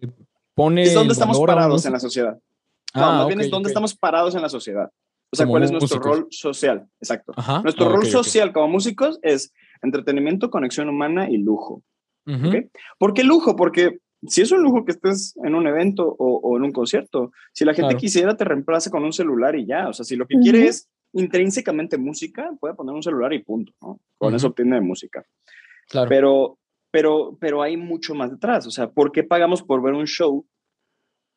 pone... 0.54 0.84
Es 0.84 0.94
donde 0.94 1.14
estamos 1.14 1.40
parados 1.40 1.86
en 1.86 1.92
la 1.92 2.00
sociedad. 2.00 2.40
Ah, 2.94 3.18
más 3.18 3.28
bien 3.28 3.42
es 3.42 3.50
donde 3.50 3.68
estamos 3.68 3.96
parados 3.96 4.36
en 4.36 4.42
la 4.42 4.50
sociedad. 4.50 4.90
O 5.32 5.36
sea, 5.36 5.46
¿cuál 5.46 5.64
es 5.64 5.72
nuestro 5.72 6.00
rol 6.00 6.28
social? 6.30 6.88
Exacto. 7.00 7.34
nuestro 7.64 7.88
ah, 7.88 7.90
rol 7.90 8.06
social 8.06 8.54
como 8.54 8.70
músicos 8.70 9.20
es 9.22 9.54
entretenimiento, 9.82 10.50
conexión 10.50 10.90
humana 10.90 11.30
y 11.30 11.38
lujo. 11.38 11.84
¿Por 12.98 13.14
qué 13.14 13.24
lujo? 13.24 13.56
Porque 13.56 14.00
si 14.26 14.42
es 14.42 14.52
un 14.52 14.62
lujo 14.62 14.84
que 14.84 14.92
estés 14.92 15.36
en 15.44 15.56
un 15.56 15.68
evento 15.68 16.16
o, 16.18 16.58
en 16.58 16.64
un 16.64 16.72
concierto, 16.72 17.32
si 17.54 17.64
la 17.66 17.74
gente 17.74 17.96
quisiera 17.96 18.36
te 18.36 18.44
reemplaza 18.44 18.90
con 18.90 19.04
un 19.04 19.14
celular 19.14 19.56
y 19.56 19.66
ya. 19.66 19.88
O 19.90 19.94
sea, 19.94 20.04
si 20.06 20.16
lo 20.16 20.28
que 20.28 20.38
quiere 20.40 20.68
es 20.68 20.90
intrínsecamente 21.14 21.98
música, 21.98 22.52
puede 22.60 22.76
poner 22.76 22.96
un 22.96 23.04
celular 23.04 23.34
y 23.34 23.44
punto. 23.44 23.74
Con 24.18 24.36
eso 24.36 24.48
obtiene 24.48 24.82
música. 24.82 25.24
Claro. 25.90 26.10
Pero 26.10 26.60
pero, 26.92 27.38
pero 27.40 27.62
hay 27.62 27.78
mucho 27.78 28.16
más 28.16 28.32
detrás. 28.32 28.66
O 28.66 28.72
sea, 28.72 28.90
¿por 28.90 29.12
qué 29.12 29.24
pagamos 29.24 29.62
por 29.62 29.84
ver 29.84 29.94
un 29.94 30.08
show? 30.08 30.48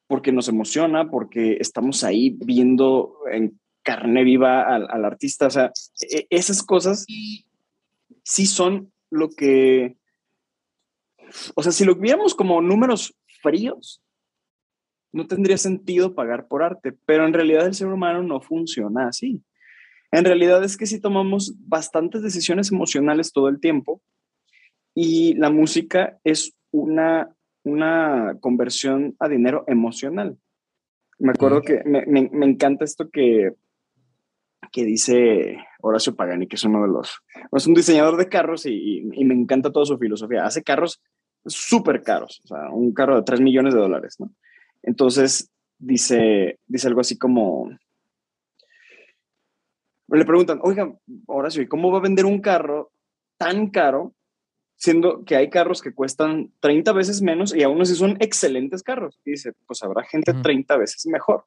Porque 0.08 0.32
nos 0.32 0.48
emociona, 0.48 1.10
porque 1.10 1.58
estamos 1.60 2.02
ahí 2.02 2.30
viendo 2.30 3.14
en 3.30 3.59
carne 3.82 4.24
viva 4.24 4.62
al, 4.62 5.04
artista. 5.04 5.46
O 5.46 5.50
sea, 5.50 5.72
e, 6.00 6.26
esas 6.30 6.62
cosas 6.62 7.04
sí 8.24 8.46
son 8.46 8.92
lo 9.10 9.30
que, 9.30 9.96
o 11.54 11.62
sea, 11.62 11.72
si 11.72 11.84
lo 11.84 11.94
viéramos 11.94 12.34
como 12.34 12.60
números 12.60 13.14
fríos, 13.42 14.02
no 15.12 15.26
tendría 15.26 15.58
sentido 15.58 16.14
pagar 16.14 16.46
por 16.46 16.62
arte, 16.62 16.92
pero 17.04 17.26
en 17.26 17.32
realidad 17.32 17.66
el 17.66 17.74
ser 17.74 17.88
humano 17.88 18.22
no 18.22 18.40
funciona 18.40 19.08
así. 19.08 19.42
En 20.12 20.24
realidad 20.24 20.62
es 20.64 20.76
que 20.76 20.86
si 20.86 21.00
tomamos 21.00 21.54
bastantes 21.58 22.22
decisiones 22.22 22.70
emocionales 22.70 23.32
todo 23.32 23.48
el 23.48 23.60
tiempo, 23.60 24.02
y 24.94 25.34
la 25.34 25.50
música 25.50 26.18
es 26.24 26.52
una, 26.72 27.34
una 27.64 28.36
conversión 28.40 29.16
a 29.18 29.28
dinero 29.28 29.64
emocional. 29.66 30.36
Me 31.18 31.30
acuerdo 31.30 31.62
que 31.62 31.82
me, 31.84 32.04
me, 32.06 32.46
encanta 32.46 32.84
esto 32.84 33.10
que, 33.10 33.52
que 34.70 34.84
dice 34.84 35.58
Horacio 35.80 36.14
Pagani, 36.14 36.46
que 36.46 36.56
es 36.56 36.64
uno 36.64 36.82
de 36.82 36.88
los, 36.88 37.22
es 37.52 37.66
un 37.66 37.74
diseñador 37.74 38.16
de 38.16 38.28
carros 38.28 38.66
y, 38.66 39.02
y, 39.12 39.24
me 39.24 39.34
encanta 39.34 39.72
toda 39.72 39.86
su 39.86 39.98
filosofía. 39.98 40.44
Hace 40.44 40.62
carros 40.62 41.00
súper 41.44 42.02
caros, 42.02 42.40
o 42.44 42.48
sea, 42.48 42.70
un 42.70 42.92
carro 42.92 43.16
de 43.16 43.22
3 43.22 43.40
millones 43.40 43.74
de 43.74 43.80
dólares, 43.80 44.16
¿no? 44.18 44.30
Entonces 44.82 45.50
dice, 45.78 46.58
dice 46.66 46.88
algo 46.88 47.00
así 47.00 47.18
como, 47.18 47.70
le 50.08 50.24
preguntan, 50.24 50.60
oiga, 50.62 50.92
Horacio, 51.26 51.62
¿y 51.62 51.68
cómo 51.68 51.90
va 51.90 51.98
a 51.98 52.02
vender 52.02 52.26
un 52.26 52.40
carro 52.40 52.92
tan 53.38 53.70
caro 53.70 54.14
siendo 54.80 55.24
que 55.24 55.36
hay 55.36 55.50
carros 55.50 55.82
que 55.82 55.92
cuestan 55.92 56.52
30 56.60 56.92
veces 56.94 57.20
menos 57.20 57.54
y 57.54 57.62
aún 57.62 57.82
así 57.82 57.94
son 57.94 58.16
excelentes 58.18 58.82
carros. 58.82 59.20
Y 59.26 59.32
dice, 59.32 59.52
pues 59.66 59.82
habrá 59.82 60.04
gente 60.04 60.32
30 60.32 60.76
veces 60.78 61.06
mejor. 61.06 61.44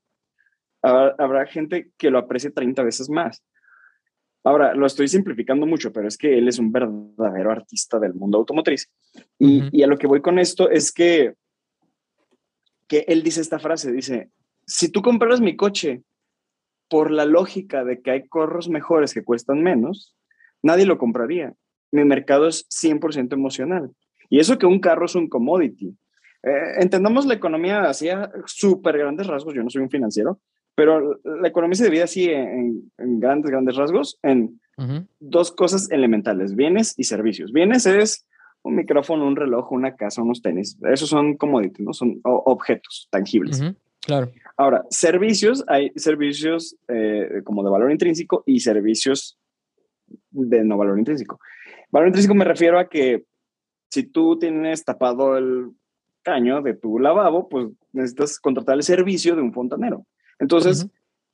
Habrá, 0.84 1.46
gente 1.46 1.92
que 1.98 2.12
lo 2.12 2.20
aprecie 2.20 2.52
30 2.52 2.84
veces 2.84 3.10
más. 3.10 3.44
Ahora, 4.44 4.76
lo 4.76 4.86
estoy 4.86 5.08
simplificando 5.08 5.66
mucho, 5.66 5.94
pero 5.94 6.08
es 6.08 6.18
que 6.18 6.38
él 6.38 6.48
es 6.50 6.60
un 6.60 6.72
verdadero 6.72 7.52
artista 7.52 7.98
del 7.98 8.14
mundo 8.14 8.38
automotriz. 8.38 8.92
Y, 9.40 9.70
y 9.72 9.84
a 9.84 9.88
lo 9.88 9.98
que 9.98 10.08
voy 10.08 10.22
con 10.22 10.38
esto 10.38 10.70
es 10.70 10.92
que, 10.92 11.36
que 12.88 13.06
él 13.08 13.24
dice 13.24 13.40
esta 13.40 13.60
frase, 13.60 13.92
dice, 13.92 14.30
si 14.68 14.90
tú 14.90 15.02
compraras 15.02 15.40
mi 15.40 15.56
coche 15.56 16.04
por 16.90 17.10
la 17.10 17.24
lógica 17.24 17.86
de 17.86 18.02
que 18.02 18.12
hay 18.12 18.28
carros 18.28 18.68
mejores 18.68 19.14
que 19.14 19.24
cuestan 19.24 19.64
menos, 19.64 20.18
nadie 20.62 20.86
lo 20.86 20.98
compraría 20.98 21.56
mi 21.94 22.04
mercado 22.06 22.48
es 22.48 22.68
100% 22.70 23.34
emocional. 23.34 23.92
Y 24.30 24.40
eso 24.40 24.58
que 24.58 24.66
un 24.66 24.80
carro 24.80 25.06
es 25.06 25.14
un 25.14 25.30
commodity. 25.30 25.96
Eh, 26.42 26.74
entendamos 26.80 27.26
la 27.28 27.36
economía 27.36 27.84
así 27.84 28.10
a 28.10 28.32
súper 28.46 28.98
grandes 28.98 29.28
rasgos, 29.28 29.54
yo 29.54 29.64
no 29.64 29.70
soy 29.70 29.84
un 29.84 29.92
financiero, 29.92 30.42
pero 30.76 31.20
la 31.24 31.48
economía 31.48 31.76
se 31.76 31.86
divide 31.86 32.04
así 32.04 32.30
en, 32.30 32.92
grandes, 32.98 33.52
grandes 33.52 33.76
rasgos 33.76 34.20
en 34.24 34.60
dos 35.20 35.52
cosas 35.52 35.90
elementales, 35.92 36.56
bienes 36.56 36.96
y 36.98 37.04
servicios. 37.04 37.52
Bienes 37.52 37.86
es 37.86 38.26
un 38.64 38.76
micrófono, 38.76 39.28
un 39.28 39.36
reloj, 39.36 39.72
una 39.72 39.96
casa, 39.96 40.24
unos 40.24 40.42
tenis. 40.42 40.78
Esos 40.84 41.10
son 41.10 41.38
commodities, 41.38 41.86
¿no? 41.86 41.94
Son 41.94 42.20
objetos 42.24 43.08
tangibles. 43.12 43.62
Claro. 44.02 44.32
Ahora, 44.58 44.84
servicios, 44.90 45.64
hay 45.68 45.92
servicios 45.96 46.76
eh, 46.88 47.42
como 47.44 47.64
de 47.64 47.70
valor 47.70 47.92
intrínseco 47.92 48.44
y 48.46 48.60
servicios 48.60 49.38
de 50.32 50.64
no 50.64 50.78
valor 50.78 50.98
intrínseco. 50.98 51.40
Valor 51.92 52.08
intrínseco 52.08 52.36
me 52.36 52.46
refiero 52.46 52.80
a 52.80 52.90
que 52.90 53.26
si 53.90 54.04
tú 54.04 54.40
tienes 54.40 54.84
tapado 54.84 55.38
el 55.38 55.72
caño 56.24 56.62
de 56.62 56.74
tu 56.74 57.00
lavabo, 57.00 57.48
pues 57.48 57.68
necesitas 57.92 58.40
contratar 58.40 58.76
el 58.76 58.84
servicio 58.84 59.36
de 59.36 59.42
un 59.42 59.54
fontanero. 59.54 60.06
Entonces, 60.44 60.88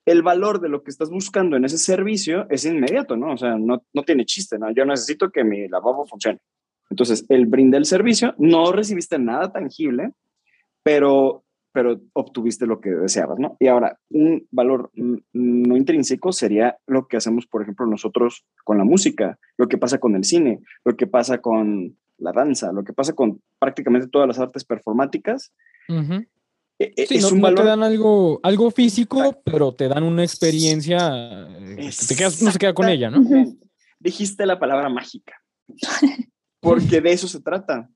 el 0.05 0.21
valor 0.21 0.61
de 0.61 0.69
lo 0.69 0.83
que 0.83 0.91
estás 0.91 1.09
buscando 1.09 1.57
en 1.57 1.65
ese 1.65 1.77
servicio 1.77 2.47
es 2.49 2.63
inmediato, 2.63 3.17
¿no? 3.17 3.33
O 3.33 3.37
sea, 3.37 3.57
no, 3.57 3.83
no 3.91 4.03
tiene 4.03 4.25
chiste, 4.25 4.59
¿no? 4.59 4.71
Yo 4.71 4.85
necesito 4.85 5.31
que 5.31 5.43
mi 5.43 5.67
lavabo 5.67 6.05
funcione. 6.05 6.39
Entonces, 6.91 7.25
el 7.29 7.47
brinde 7.47 7.77
el 7.77 7.85
servicio, 7.85 8.35
no 8.37 8.71
recibiste 8.71 9.17
nada 9.17 9.51
tangible, 9.51 10.11
pero, 10.83 11.43
pero 11.71 11.99
obtuviste 12.13 12.67
lo 12.67 12.79
que 12.79 12.91
deseabas, 12.91 13.39
¿no? 13.39 13.57
Y 13.59 13.67
ahora, 13.67 13.99
un 14.09 14.47
valor 14.51 14.91
no 14.93 15.75
intrínseco 15.75 16.31
sería 16.31 16.77
lo 16.85 17.07
que 17.07 17.17
hacemos, 17.17 17.47
por 17.47 17.63
ejemplo, 17.63 17.87
nosotros 17.87 18.45
con 18.63 18.77
la 18.77 18.83
música, 18.83 19.39
lo 19.57 19.67
que 19.67 19.79
pasa 19.79 19.97
con 19.97 20.15
el 20.15 20.23
cine, 20.23 20.61
lo 20.85 20.95
que 20.95 21.07
pasa 21.07 21.39
con 21.39 21.97
la 22.19 22.31
danza, 22.31 22.71
lo 22.71 22.83
que 22.83 22.93
pasa 22.93 23.13
con 23.13 23.41
prácticamente 23.57 24.07
todas 24.07 24.27
las 24.27 24.39
artes 24.39 24.63
performáticas. 24.63 25.51
E, 25.87 25.93
e, 25.93 26.27
sí, 26.79 27.19
no, 27.35 27.53
te 27.53 27.63
dan 27.63 27.83
algo, 27.83 28.39
algo 28.43 28.71
físico, 28.71 29.41
pero 29.43 29.73
te 29.73 29.87
dan 29.87 30.03
una 30.03 30.23
experiencia 30.23 31.47
eh, 31.59 31.89
te 32.07 32.15
quedas, 32.15 32.41
no 32.41 32.51
se 32.51 32.59
queda 32.59 32.73
con 32.73 32.87
ella, 32.87 33.09
¿no? 33.09 33.21
Dijiste 33.99 34.45
la 34.45 34.59
palabra 34.59 34.89
mágica, 34.89 35.41
porque 36.61 37.01
de 37.01 37.11
eso 37.11 37.27
se 37.27 37.41
trata. 37.41 37.89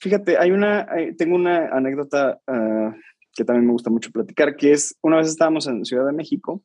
Fíjate, 0.00 0.38
hay 0.38 0.50
una, 0.50 0.86
tengo 1.16 1.36
una 1.36 1.68
anécdota 1.68 2.40
ah, 2.46 2.94
que 3.34 3.44
también 3.44 3.66
me 3.66 3.72
gusta 3.72 3.90
mucho 3.90 4.10
platicar, 4.10 4.56
que 4.56 4.72
es, 4.72 4.96
una 5.02 5.16
vez 5.18 5.28
estábamos 5.28 5.66
en 5.66 5.84
Ciudad 5.84 6.06
de 6.06 6.12
México 6.12 6.62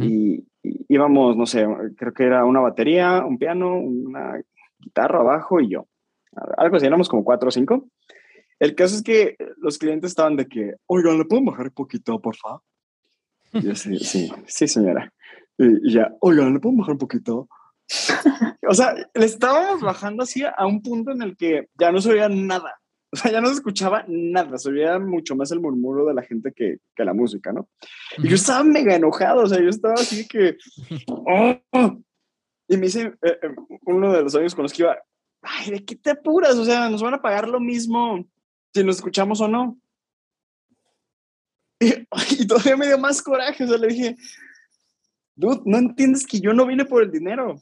y, 0.00 0.44
íbamos, 0.62 1.36
no 1.36 1.46
sé, 1.46 1.66
creo 1.96 2.12
que 2.12 2.24
era 2.24 2.44
una 2.44 2.60
batería, 2.60 3.24
un 3.24 3.38
piano, 3.38 3.78
una 3.78 4.40
guitarra 4.78 5.20
abajo 5.20 5.60
y 5.60 5.70
yo. 5.70 5.86
Algo 6.56 6.76
así, 6.76 6.86
éramos 6.86 7.08
como 7.08 7.24
cuatro 7.24 7.48
o 7.48 7.52
cinco. 7.52 7.88
El 8.58 8.74
caso 8.74 8.96
es 8.96 9.02
que 9.02 9.36
los 9.58 9.78
clientes 9.78 10.10
estaban 10.10 10.36
de 10.36 10.46
que, 10.46 10.74
oigan, 10.86 11.18
¿le 11.18 11.24
puedo 11.24 11.44
bajar 11.44 11.66
un 11.66 11.72
poquito, 11.72 12.20
por 12.20 12.36
favor? 12.36 12.62
yo, 13.52 13.74
sí, 13.74 13.98
sí, 13.98 14.30
sí, 14.46 14.68
señora. 14.68 15.12
Y, 15.56 15.92
ya, 15.92 16.12
oigan, 16.20 16.54
¿le 16.54 16.60
puedo 16.60 16.76
bajar 16.76 16.92
un 16.92 16.98
poquito? 16.98 17.48
o 18.68 18.74
sea, 18.74 18.94
le 19.14 19.24
estábamos 19.24 19.80
bajando 19.80 20.22
así 20.22 20.44
a 20.44 20.66
un 20.66 20.82
punto 20.82 21.12
en 21.12 21.22
el 21.22 21.36
que 21.36 21.68
ya 21.78 21.92
no 21.92 22.00
se 22.00 22.10
oía 22.10 22.28
nada. 22.28 22.78
O 23.10 23.16
sea, 23.16 23.32
ya 23.32 23.40
no 23.40 23.48
se 23.48 23.54
escuchaba 23.54 24.04
nada, 24.06 24.58
se 24.58 24.68
oía 24.68 24.98
mucho 24.98 25.34
más 25.34 25.50
el 25.50 25.60
murmuro 25.60 26.04
de 26.04 26.12
la 26.12 26.22
gente 26.22 26.52
que, 26.52 26.76
que 26.94 27.04
la 27.04 27.14
música, 27.14 27.52
¿no? 27.52 27.66
Y 28.18 28.28
yo 28.28 28.34
estaba 28.34 28.62
mega 28.62 28.94
enojado, 28.94 29.44
o 29.44 29.46
sea, 29.46 29.60
yo 29.60 29.70
estaba 29.70 29.94
así 29.94 30.28
que... 30.28 30.58
Oh". 31.06 31.56
Y 32.70 32.76
me 32.76 32.82
dice 32.82 33.14
eh, 33.22 33.38
eh, 33.42 33.54
uno 33.86 34.12
de 34.12 34.22
los 34.22 34.34
amigos 34.34 34.54
con 34.54 34.64
los 34.64 34.74
que 34.74 34.82
iba, 34.82 34.98
ay, 35.40 35.70
¿de 35.70 35.84
qué 35.86 35.96
te 35.96 36.10
apuras? 36.10 36.56
O 36.56 36.66
sea, 36.66 36.90
nos 36.90 37.02
van 37.02 37.14
a 37.14 37.22
pagar 37.22 37.48
lo 37.48 37.60
mismo 37.60 38.22
si 38.74 38.84
nos 38.84 38.96
escuchamos 38.96 39.40
o 39.40 39.48
no. 39.48 39.78
Y, 41.80 42.46
todavía 42.46 42.76
me 42.76 42.86
dio 42.86 42.98
más 42.98 43.22
coraje, 43.22 43.64
o 43.64 43.68
sea, 43.68 43.78
le 43.78 43.88
dije, 43.88 44.16
dude, 45.36 45.62
no 45.64 45.78
entiendes 45.78 46.26
que 46.26 46.40
yo 46.40 46.52
no 46.52 46.66
vine 46.66 46.84
por 46.84 47.02
el 47.02 47.10
dinero. 47.10 47.60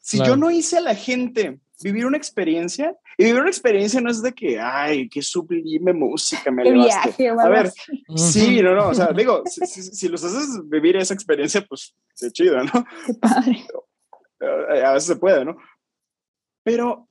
Si 0.00 0.18
yo 0.18 0.36
no 0.36 0.50
hice 0.50 0.78
a 0.78 0.80
la 0.80 0.94
gente 0.94 1.60
vivir 1.82 2.06
una 2.06 2.16
experiencia, 2.16 2.96
y 3.16 3.24
vivir 3.24 3.40
una 3.40 3.50
experiencia 3.50 4.00
no 4.00 4.10
es 4.10 4.22
de 4.22 4.32
que, 4.32 4.58
ay, 4.60 5.08
qué 5.08 5.22
sublime 5.22 5.92
música 5.92 6.50
me 6.50 6.70
Viaje, 6.70 7.28
a 7.28 7.48
ver, 7.48 7.72
sí, 8.16 8.60
no, 8.62 8.74
no, 8.74 8.88
o 8.88 8.94
sea, 8.94 9.12
digo, 9.16 9.42
si, 9.46 10.08
los 10.08 10.24
haces 10.24 10.60
vivir 10.68 10.96
esa 10.96 11.14
experiencia, 11.14 11.64
pues 11.66 11.94
qué 12.18 12.30
chido, 12.30 12.62
¿no? 12.62 12.84
Qué 13.06 13.14
padre. 13.14 13.66
A 14.40 14.92
veces 14.92 15.06
se 15.06 15.16
puede, 15.16 15.44
¿no? 15.44 15.56
Pero 16.64 17.08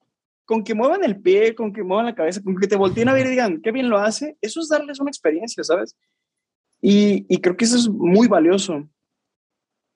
con 0.52 0.66
que 0.66 0.76
muevan 0.76 1.02
el 1.06 1.22
pie, 1.22 1.56
con 1.56 1.72
que 1.72 1.82
muevan 1.82 2.08
la 2.08 2.14
cabeza, 2.14 2.44
con 2.44 2.58
que 2.58 2.68
te 2.68 2.76
volteen 2.76 3.08
a 3.08 3.14
ver 3.14 3.26
y 3.26 3.30
digan, 3.30 3.62
qué 3.62 3.72
bien 3.72 3.90
lo 3.90 4.00
hace, 4.00 4.36
eso 4.42 4.60
es 4.60 4.68
darles 4.68 5.00
una 5.00 5.10
experiencia, 5.10 5.64
¿sabes? 5.64 5.96
Y, 6.82 7.26
y 7.34 7.40
creo 7.40 7.56
que 7.56 7.64
eso 7.64 7.78
es 7.78 7.88
muy 7.88 8.28
valioso. 8.28 8.86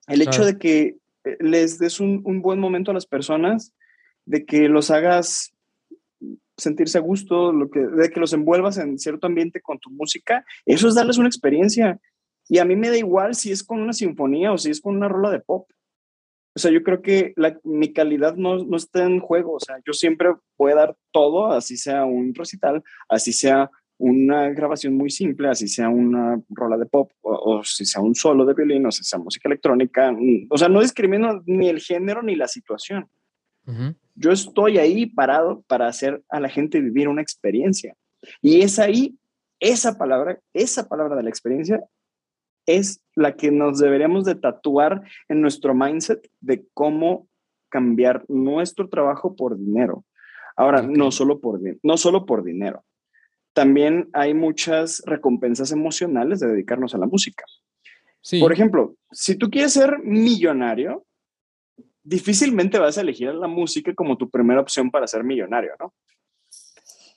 El 0.06 0.22
hecho 0.22 0.46
de 0.46 0.56
que 0.56 0.96
eh, 1.24 1.36
les 1.40 1.78
des 1.78 2.00
un, 2.00 2.22
un, 2.24 2.40
buen 2.40 2.58
momento 2.58 2.90
a 2.90 2.94
las 2.94 3.04
personas, 3.04 3.74
de 4.24 4.46
que 4.46 4.70
los 4.70 4.90
hagas 4.90 5.52
sentirse 6.56 6.96
a 6.96 7.02
gusto, 7.02 7.52
lo 7.52 7.68
que, 7.68 7.80
de 7.80 8.08
que 8.08 8.18
los 8.18 8.32
envuelvas 8.32 8.78
en 8.78 8.98
cierto 8.98 9.26
ambiente 9.26 9.60
con 9.60 9.78
tu 9.78 9.90
música, 9.90 10.42
eso 10.64 10.88
es 10.88 10.94
darles 10.94 11.18
una 11.18 11.28
experiencia. 11.28 12.00
Y 12.48 12.60
a 12.60 12.64
mí 12.64 12.76
me 12.76 12.88
da 12.88 12.96
igual 12.96 13.34
si 13.34 13.52
es 13.52 13.62
con 13.62 13.82
una 13.82 13.92
sinfonía 13.92 14.54
o 14.54 14.56
si 14.56 14.70
es 14.70 14.80
con 14.80 14.96
una 14.96 15.08
rola 15.08 15.30
de 15.30 15.40
pop. 15.40 15.68
O 16.56 16.58
sea, 16.58 16.70
yo 16.70 16.82
creo 16.82 17.02
que 17.02 17.34
mi 17.64 17.92
calidad 17.92 18.34
no, 18.34 18.56
no, 18.64 18.78
está 18.78 19.04
en 19.04 19.20
juego. 19.20 19.56
O 19.56 19.60
sea, 19.60 19.76
yo 19.86 19.92
siempre 19.92 20.30
voy 20.56 20.72
a 20.72 20.76
dar 20.76 20.96
todo, 21.12 21.52
así 21.52 21.76
sea 21.76 22.06
un 22.06 22.34
recital, 22.34 22.82
así 23.10 23.34
sea 23.34 23.70
una 23.98 24.48
grabación 24.48 24.94
muy 24.94 25.10
simple, 25.10 25.50
así 25.50 25.68
sea 25.68 25.90
una 25.90 26.40
rola 26.48 26.78
de 26.78 26.86
pop, 26.86 27.12
o, 27.20 27.62
si 27.62 27.84
sea 27.84 28.00
un 28.00 28.14
solo 28.14 28.46
de 28.46 28.54
violín, 28.54 28.86
o 28.86 28.90
si 28.90 29.04
sea 29.04 29.18
música 29.18 29.50
electrónica. 29.50 30.16
O 30.48 30.56
sea, 30.56 30.70
no 30.70 30.80
discrimino 30.80 31.42
ni 31.44 31.68
el 31.68 31.80
género 31.80 32.22
ni 32.22 32.36
la 32.36 32.48
situación. 32.48 33.06
Yo 34.14 34.32
estoy 34.32 34.78
ahí 34.78 35.04
parado 35.04 35.62
para 35.66 35.88
hacer 35.88 36.22
a 36.30 36.40
la 36.40 36.48
gente 36.48 36.80
vivir 36.80 37.08
una 37.08 37.20
experiencia. 37.20 37.94
Y 38.40 38.62
es 38.62 38.78
ahí, 38.78 39.18
esa 39.60 39.98
palabra, 39.98 40.40
esa 40.54 40.88
palabra 40.88 41.16
de 41.16 41.22
la 41.22 41.28
experiencia 41.28 41.82
es 42.64 43.02
la 43.16 43.34
que 43.34 43.50
nos 43.50 43.78
deberíamos 43.78 44.24
de 44.24 44.36
tatuar 44.36 45.02
en 45.28 45.40
nuestro 45.40 45.74
mindset 45.74 46.30
de 46.40 46.66
cómo 46.74 47.28
cambiar 47.68 48.24
nuestro 48.28 48.88
trabajo 48.88 49.34
por 49.34 49.58
dinero. 49.58 50.04
Ahora, 50.54 50.82
no, 50.82 51.10
solo 51.10 51.40
por, 51.40 51.60
no 51.82 51.96
solo 51.96 52.24
por 52.24 52.44
dinero, 52.44 52.84
también 53.52 54.08
hay 54.12 54.34
muchas 54.34 55.02
recompensas 55.06 55.72
emocionales 55.72 56.40
de 56.40 56.48
dedicarnos 56.48 56.94
a 56.94 56.98
la 56.98 57.06
música. 57.06 57.44
Por 58.40 58.52
ejemplo, 58.52 58.96
si 59.10 59.36
tú 59.36 59.50
quieres 59.50 59.72
ser 59.72 59.98
millonario, 60.00 61.06
difícilmente 62.02 62.78
vas 62.78 62.98
a 62.98 63.00
elegir 63.00 63.34
la 63.34 63.48
música 63.48 63.94
como 63.94 64.16
tu 64.16 64.30
primera 64.30 64.60
opción 64.60 64.90
para 64.90 65.06
ser 65.06 65.24
millonario, 65.24 65.72
¿no? 65.78 65.94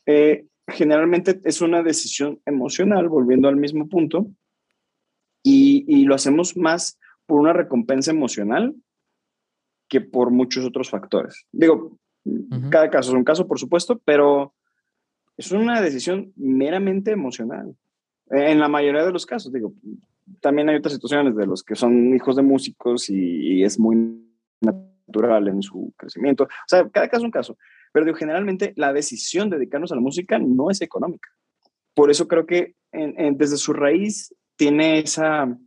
Eh, 0.06 0.46
generalmente 0.68 1.42
es 1.44 1.62
una 1.62 1.84
decisión 1.84 2.42
emocional, 2.46 3.10
volviendo 3.10 3.48
al 3.48 3.56
mismo 3.56 3.90
punto, 3.90 4.28
y, 5.44 6.06
lo 6.06 6.16
hacemos 6.16 6.58
más 6.58 7.00
por 7.26 7.40
una 7.40 7.54
recompensa 7.54 8.12
emocional 8.12 8.76
que 9.88 10.02
por 10.02 10.32
muchos 10.32 10.66
otros 10.66 10.90
factores. 10.90 11.46
Digo, 11.52 11.98
cada 12.70 12.90
caso 12.90 13.12
es 13.12 13.16
un 13.16 13.24
caso, 13.24 13.48
por 13.48 13.60
supuesto, 13.60 14.00
pero 14.04 14.54
es 15.38 15.52
una 15.52 15.82
decisión 15.82 16.34
meramente 16.36 17.12
emocional. 17.12 17.76
En 18.30 18.60
la 18.60 18.68
mayoría 18.68 19.06
de 19.06 19.12
los 19.12 19.26
casos, 19.26 19.52
digo, 19.52 19.74
también 20.42 20.70
hay 20.70 20.76
otras 20.76 20.94
situaciones 20.94 21.36
de 21.36 21.48
los 21.48 21.64
que 21.64 21.76
son 21.76 22.14
hijos 22.16 22.36
de 22.36 22.44
músicos 22.44 23.10
y, 23.10 23.64
es 23.64 23.80
muy 23.80 24.26
natural 24.62 25.48
en 25.48 25.62
su 25.64 25.94
crecimiento. 25.98 26.44
O 26.44 26.68
sea, 26.68 26.88
cada 26.90 27.08
caso 27.08 27.22
es 27.22 27.26
un 27.26 27.32
caso. 27.32 27.58
Pero 27.92 28.06
digo, 28.06 28.18
generalmente 28.18 28.74
la 28.76 28.94
decisión 28.94 29.50
de 29.50 29.58
dedicarnos 29.58 29.92
a 29.92 29.96
la 29.96 30.02
música 30.02 30.38
no 30.38 30.70
es 30.70 30.82
económica. 30.82 31.30
Por 31.96 32.12
eso 32.12 32.28
creo 32.28 32.46
que 32.46 32.76
desde 32.92 33.58
su 33.58 33.74
raíz 33.74 34.34
tiene 34.60 35.00
esa, 35.00 35.58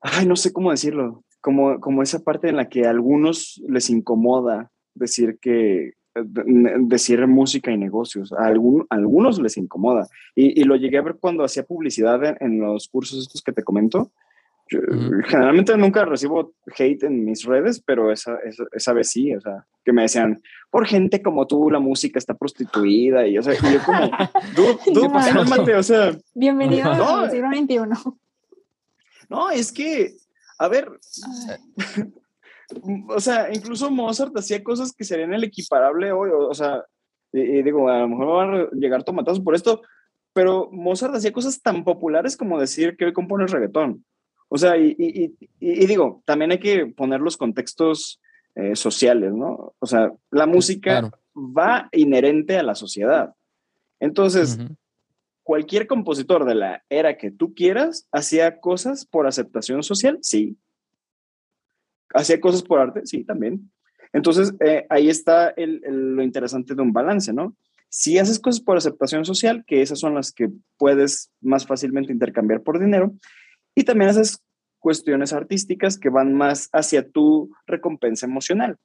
ay, 0.00 0.26
no 0.26 0.34
sé 0.34 0.52
cómo 0.52 0.72
decirlo, 0.72 1.22
como, 1.40 1.78
como 1.78 2.02
esa 2.02 2.18
parte 2.18 2.48
en 2.48 2.56
la 2.56 2.68
que 2.68 2.84
a 2.84 2.90
algunos 2.90 3.62
les 3.68 3.90
incomoda 3.90 4.72
decir 4.94 5.38
que, 5.40 5.92
decir 6.24 7.24
música 7.28 7.70
y 7.70 7.78
negocios, 7.78 8.32
a, 8.32 8.46
algunos 8.46 9.38
les 9.38 9.56
incomoda. 9.56 10.08
Y, 10.34 10.64
lo 10.64 10.74
llegué 10.74 10.98
a 10.98 11.02
ver 11.02 11.16
cuando 11.20 11.44
hacía 11.44 11.62
publicidad 11.62 12.36
en, 12.40 12.58
los 12.58 12.88
cursos 12.88 13.20
estos 13.22 13.40
que 13.40 13.52
te 13.52 13.62
comento. 13.62 14.10
Generalmente 14.68 15.76
nunca 15.76 16.04
recibo 16.04 16.52
hate 16.76 17.04
en 17.04 17.24
mis 17.24 17.44
redes, 17.44 17.82
pero 17.84 18.12
esa, 18.12 18.38
esa, 18.72 18.92
vez 18.92 19.10
sí, 19.10 19.34
o 19.34 19.40
sea, 19.40 19.66
que 19.84 19.92
me 19.92 20.02
decían, 20.02 20.42
por 20.70 20.86
gente 20.86 21.22
como 21.22 21.46
tú, 21.46 21.70
la 21.70 21.78
música 21.78 22.18
está 22.18 22.34
prostituida, 22.34 23.26
y, 23.26 23.38
o 23.38 23.42
sea, 23.42 23.54
yo 23.54 23.82
como, 23.84 24.10
tú, 24.56 24.92
tú, 24.92 25.12
cálmate, 25.12 25.74
o 25.74 25.82
sea. 25.82 26.16
Bienvenido 26.34 26.90
al 26.90 27.30
siglo 27.30 27.48
XXI. 27.50 28.10
No, 29.28 29.50
es 29.50 29.72
que, 29.72 30.14
a 30.58 30.68
ver, 30.68 30.88
o 33.08 33.20
sea, 33.20 33.48
incluso 33.52 33.90
Mozart 33.90 34.36
hacía 34.36 34.62
cosas 34.62 34.92
que 34.92 35.04
serían 35.04 35.32
el 35.32 35.44
equiparable 35.44 36.12
hoy, 36.12 36.30
o, 36.32 36.54
sea, 36.54 36.84
y, 37.32 37.62
digo, 37.62 37.88
a 37.88 38.00
lo 38.00 38.08
mejor 38.08 38.26
van 38.26 38.54
a 38.54 38.68
llegar 38.72 39.02
tomatazos 39.02 39.40
por 39.40 39.54
esto, 39.54 39.82
pero 40.34 40.68
Mozart 40.70 41.14
hacía 41.14 41.32
cosas 41.32 41.60
tan 41.62 41.84
populares 41.84 42.36
como 42.36 42.60
decir 42.60 42.96
que 42.96 43.06
hoy 43.06 43.12
compone 43.12 43.44
el 43.44 43.50
reggaetón. 43.50 44.04
O 44.48 44.56
sea, 44.56 44.76
y, 44.76 44.96
y, 44.98 45.34
y, 45.60 45.86
digo, 45.86 46.22
también 46.24 46.52
hay 46.52 46.58
que 46.58 46.86
poner 46.86 47.20
los 47.20 47.36
contextos 47.36 48.20
eh, 48.54 48.74
sociales, 48.74 49.32
¿no? 49.32 49.74
O 49.78 49.86
sea, 49.86 50.12
la 50.30 50.46
música 50.46 51.10
va 51.36 51.88
inherente 51.92 52.58
a 52.58 52.62
la 52.62 52.74
sociedad. 52.74 53.34
Entonces, 54.00 54.58
cualquier 55.42 55.86
compositor 55.86 56.44
de 56.44 56.54
la 56.54 56.82
era 56.88 57.16
que 57.16 57.30
tú 57.30 57.54
quieras 57.54 58.08
hacía 58.10 58.58
cosas 58.60 59.04
por 59.04 59.26
aceptación 59.26 59.82
social, 59.82 60.18
sí. 60.22 60.56
Hacía 62.14 62.40
cosas 62.40 62.62
por 62.62 62.80
arte, 62.80 63.02
sí, 63.04 63.22
también. 63.22 63.70
Entonces, 64.12 64.54
eh, 64.60 64.86
ahí 64.88 65.08
está 65.08 65.54
lo 65.56 66.22
interesante 66.22 66.74
de 66.74 66.82
un 66.82 66.92
balance, 66.92 67.32
¿no? 67.32 67.54
Si 67.90 68.18
haces 68.18 68.38
cosas 68.38 68.60
por 68.60 68.76
aceptación 68.76 69.24
social, 69.24 69.64
que 69.66 69.82
esas 69.82 69.98
son 69.98 70.14
las 70.14 70.32
que 70.32 70.50
puedes 70.76 71.30
más 71.40 71.66
fácilmente 71.66 72.12
intercambiar 72.12 72.62
por 72.62 72.78
dinero, 72.78 73.14
y 73.78 73.84
también 73.84 74.10
haces 74.10 74.42
cuestiones 74.80 75.32
artísticas 75.32 75.98
que 75.98 76.08
van 76.08 76.34
más 76.34 76.68
hacia 76.72 77.08
tu 77.08 77.52
recompensa 77.64 78.26
emocional. 78.26 78.76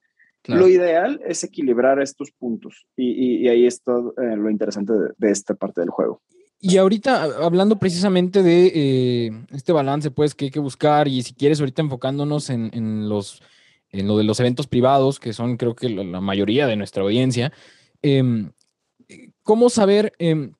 Lo 0.45 0.67
ideal 0.67 1.19
es 1.25 1.43
equilibrar 1.43 1.99
estos 1.99 2.31
puntos 2.31 2.85
y, 2.95 3.47
ahí 3.47 3.65
está 3.65 3.93
eh, 3.93 4.35
lo 4.35 4.51
interesante 4.51 4.93
de, 5.17 5.31
esta 5.31 5.55
parte 5.55 5.81
del 5.81 5.89
juego. 5.89 6.21
Y 6.59 6.77
ahorita 6.77 7.23
hablando 7.43 7.79
precisamente 7.79 8.43
de 8.43 8.71
eh, 8.75 9.31
este 9.51 9.71
balance, 9.71 10.11
pues 10.11 10.35
que 10.35 10.45
hay 10.45 10.51
que 10.51 10.59
buscar 10.59 11.07
y 11.07 11.23
si 11.23 11.33
quieres 11.33 11.59
ahorita 11.59 11.81
enfocándonos 11.81 12.51
en, 12.51 13.09
los 13.09 13.41
en 13.89 14.07
lo 14.07 14.17
de 14.17 14.25
los 14.25 14.39
eventos 14.39 14.67
privados, 14.67 15.19
que 15.19 15.33
son 15.33 15.57
creo 15.57 15.75
que 15.75 15.89
la, 15.89 16.21
mayoría 16.21 16.67
de 16.67 16.75
nuestra 16.75 17.03
audiencia, 17.03 17.51
em, 18.01 18.51
¿cómo 19.41 19.69
saber, 19.69 20.13
em, 20.19 20.53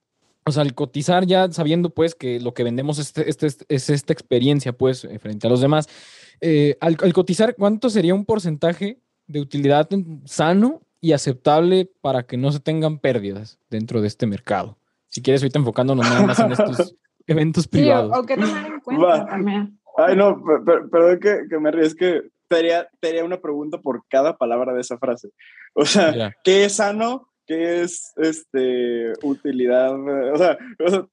o 0.46 0.52
sea, 0.52 0.64
al 0.64 0.74
cotizar 0.74 1.26
ya 1.26 1.52
sabiendo 1.52 1.90
pues 1.90 2.16
que 2.16 2.40
lo 2.40 2.54
que 2.54 2.64
vendemos 2.64 3.00
es, 3.00 3.18
este, 3.18 3.48
es 3.68 3.90
esta 3.90 4.14
experiencia 4.14 4.74
pues 4.74 5.06
eh, 5.06 5.20
frente 5.20 5.48
a 5.48 5.50
los 5.50 5.62
demás, 5.62 5.88
al, 6.82 6.98
al, 7.02 7.14
cotizar, 7.14 7.56
¿cuánto 7.56 7.90
sería 7.90 8.14
un 8.14 8.26
porcentaje 8.26 9.00
de 9.28 9.40
utilidad 9.40 9.90
sano 10.26 10.82
y 11.04 11.12
aceptable 11.12 11.92
para 12.00 12.24
que 12.24 12.38
no 12.38 12.50
se 12.54 12.62
tengan 12.62 12.98
pérdidas 12.98 13.60
dentro 13.70 14.00
de 14.00 14.08
este 14.08 14.26
mercado. 14.26 14.78
Si 15.10 15.22
quieres, 15.22 15.42
ahorita 15.42 15.60
enfocándonos 15.60 16.10
nada 16.10 16.26
más 16.26 16.40
en 16.40 16.54
estos 16.54 16.96
eventos 17.28 17.68
privados. 17.68 18.18
o 18.18 18.26
que 18.26 18.36
tomar 18.36 18.66
en 18.66 18.80
cuenta 18.80 19.26
también. 19.26 19.80
Ay, 19.98 20.16
no, 20.16 20.42
perdón 20.66 21.20
que, 21.20 21.42
que, 21.50 21.60
me 21.60 21.72
ríes, 21.72 21.94
que 21.94 22.22
te 22.48 22.56
haría, 22.56 23.26
una 23.26 23.42
pregunta 23.42 23.80
por 23.80 24.06
cada 24.08 24.38
palabra 24.38 24.74
de 24.74 24.80
esa 24.80 24.98
frase. 24.98 25.30
O 25.74 25.86
sea, 25.86 26.34
¿qué 26.44 26.64
es 26.64 26.78
sano? 26.78 27.28
¿Qué 27.46 27.82
es 27.82 28.14
este, 28.18 29.14
utilidad? 29.22 29.94
O 30.34 30.38
sea, 30.38 30.58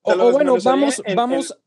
o, 0.03 0.33
bueno, 0.33 0.57
vamos, 0.65 1.03
vamos, 1.15 1.59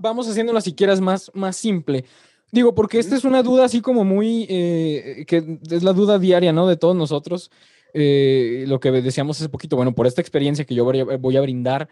vamos 0.00 0.28
haciéndolo 0.28 0.60
si 0.60 0.74
quieres 0.74 1.00
más, 1.00 1.30
más 1.34 1.56
simple. 1.56 2.04
Digo, 2.50 2.74
porque 2.74 2.98
esta 2.98 3.16
es 3.16 3.24
una 3.24 3.42
duda 3.42 3.64
así 3.64 3.80
como 3.80 4.04
muy, 4.04 4.46
eh, 4.50 5.24
que 5.26 5.58
es 5.70 5.82
la 5.82 5.94
duda 5.94 6.18
diaria, 6.18 6.52
¿no? 6.52 6.66
De 6.66 6.76
todos 6.76 6.94
nosotros. 6.94 7.50
Eh, 7.94 8.64
lo 8.68 8.80
que 8.80 8.90
decíamos 8.90 9.38
hace 9.40 9.48
poquito, 9.48 9.76
bueno, 9.76 9.94
por 9.94 10.06
esta 10.06 10.20
experiencia 10.20 10.64
que 10.64 10.74
yo 10.74 10.84
voy 10.84 11.36
a 11.36 11.40
brindar, 11.40 11.88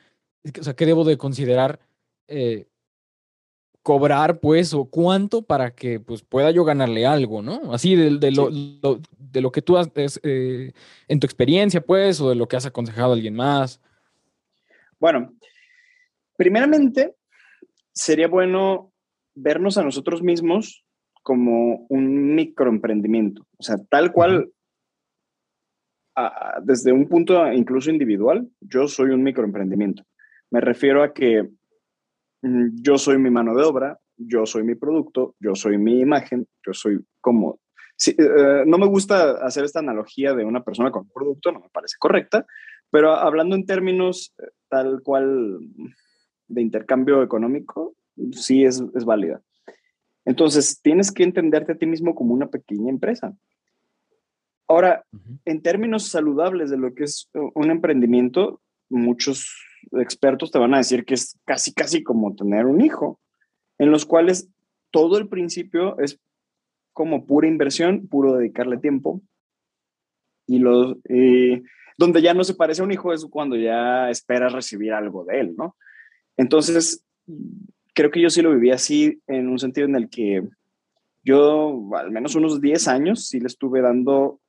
o 0.59 0.63
sea, 0.63 0.75
¿qué 0.75 0.87
debo 0.87 1.05
de 1.05 1.19
considerar 1.19 1.81
eh, 2.29 2.67
cobrar, 3.83 4.41
pues, 4.41 4.75
o 4.75 4.85
cuánto 4.85 5.43
para 5.43 5.75
que, 5.75 6.01
pues, 6.01 6.23
pueda 6.23 6.51
yo 6.51 6.65
ganarle 6.65 7.07
algo, 7.07 7.43
¿no? 7.43 7.73
Así 7.73 7.97
de, 7.97 8.19
de, 8.19 8.31
lo, 8.31 8.51
de 8.51 9.41
lo, 9.41 9.53
que 9.53 9.63
tú 9.63 9.77
has, 9.77 9.91
en 9.95 11.21
tu 11.21 11.27
experiencia, 11.27 11.81
pues, 11.81 12.21
o 12.21 12.29
de 12.29 12.35
lo 12.35 12.47
que 12.47 12.57
has 12.57 12.67
aconsejado 12.67 13.13
a 13.13 13.15
alguien 13.15 13.35
más. 13.35 13.81
Bueno, 14.99 15.33
primeramente, 16.37 17.15
sería 17.93 18.29
bueno 18.29 18.93
vernos 19.35 19.79
a 19.79 19.83
nosotros 19.83 20.23
mismos 20.23 20.85
como 21.23 21.87
un 21.89 22.35
microemprendimiento, 22.35 23.47
o 23.57 23.63
sea, 23.63 23.77
tal 23.89 24.13
cual, 24.13 24.51
desde 26.63 26.93
un 26.93 27.09
punto 27.09 27.51
incluso 27.53 27.91
individual, 27.91 28.49
yo 28.61 28.89
soy 28.89 29.11
un 29.11 29.23
microemprendimiento. 29.23 30.05
Me 30.51 30.61
refiero 30.61 31.03
a 31.03 31.15
que 31.15 31.49
yo 32.43 32.99
soy 32.99 33.19
mi 33.19 33.31
mano 33.31 33.55
de 33.55 33.65
obra, 33.65 33.99
yo 34.17 34.47
soy 34.47 34.63
mi 34.63 34.75
producto, 34.75 35.35
yo 35.41 35.55
soy 35.55 35.79
mi 35.79 36.01
imagen, 36.01 36.47
yo 36.65 36.73
soy 36.73 37.05
como... 37.21 37.61
Eh, 38.07 38.65
no 38.67 38.79
me 38.79 38.87
gusta 38.87 39.33
hacer 39.45 39.65
esta 39.65 39.81
analogía 39.81 40.33
de 40.35 40.45
una 40.45 40.63
persona 40.63 40.91
con 40.91 41.03
un 41.03 41.11
producto, 41.13 41.53
no 41.53 41.61
me 41.61 41.69
parece 41.69 41.97
correcta, 41.99 42.47
pero 42.91 43.15
hablando 43.15 43.55
en 43.57 43.67
términos 43.67 44.35
eh, 44.39 44.49
tal 44.69 45.03
cual 45.03 45.59
de 46.49 46.63
intercambio 46.63 47.23
económico, 47.23 47.95
sí 48.33 48.65
es, 48.65 48.83
es 48.95 49.05
válida. 49.05 49.43
Entonces, 50.25 50.81
tienes 50.83 51.13
que 51.13 51.25
entenderte 51.25 51.73
a 51.73 51.77
ti 51.77 51.87
mismo 51.87 52.15
como 52.15 52.35
una 52.35 52.49
pequeña 52.49 52.91
empresa. 52.91 53.35
Ahora, 54.69 55.05
en 55.45 55.63
términos 55.63 56.09
saludables 56.09 56.71
de 56.71 56.77
lo 56.79 56.95
que 56.95 57.05
es 57.05 57.29
un 57.33 57.71
emprendimiento, 57.71 58.61
muchos 58.89 59.53
expertos 59.93 60.51
te 60.51 60.59
van 60.59 60.75
a 60.75 60.79
decir 60.79 61.05
que 61.05 61.15
es 61.15 61.39
casi, 61.45 61.73
casi 61.73 62.03
como 62.03 62.35
tener 62.35 62.67
un 62.67 62.81
hijo, 62.81 63.21
en 63.79 63.91
los 63.91 64.07
cuales 64.07 64.49
todo 64.91 65.19
el 65.19 65.29
principio 65.29 65.99
es 65.99 66.21
como 66.93 67.27
pura 67.27 67.49
inversión, 67.49 68.09
puro 68.09 68.37
dedicarle 68.37 68.79
tiempo. 68.79 69.23
Y 70.47 70.59
los, 70.59 70.97
donde 71.97 72.23
ya 72.23 72.35
no 72.35 72.45
se 72.45 72.55
parece 72.55 72.83
a 72.83 72.85
un 72.85 72.93
hijo 72.93 73.13
es 73.13 73.25
cuando 73.27 73.57
ya 73.57 74.11
esperas 74.11 74.53
recibir 74.53 74.93
algo 74.93 75.25
de 75.25 75.41
él, 75.41 75.55
¿no? 75.57 75.77
Entonces, 76.37 77.05
creo 77.95 78.11
que 78.11 78.21
yo 78.21 78.31
sí 78.31 78.43
lo 78.43 78.53
viví 78.53 78.71
así 78.71 79.21
en 79.27 79.49
un 79.49 79.59
sentido 79.59 79.87
en 79.87 79.97
el 79.97 80.09
que 80.09 80.43
yo 81.23 81.91
al 81.95 82.11
menos 82.11 82.35
unos 82.35 82.61
10 82.61 82.89
años 82.89 83.29
sí 83.29 83.41
le 83.41 83.47
estuve 83.47 83.83
dando 83.83 84.41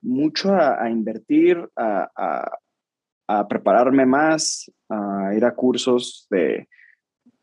mucho 0.00 0.54
a, 0.54 0.88
invertir, 0.90 1.68
a, 1.76 2.50
prepararme 3.48 4.06
más, 4.06 4.70
a 4.88 5.32
ir 5.34 5.44
a 5.44 5.54
cursos 5.54 6.26
de, 6.30 6.68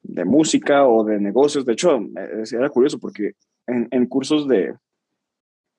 de, 0.02 0.26
música 0.26 0.88
o 0.88 1.04
de 1.04 1.20
negocios. 1.20 1.66
De 1.66 1.74
hecho, 1.74 2.00
era 2.52 2.70
curioso 2.70 3.00
porque 3.00 3.34
en, 3.68 3.88
en 3.92 4.06
cursos 4.06 4.48
de, 4.48 4.76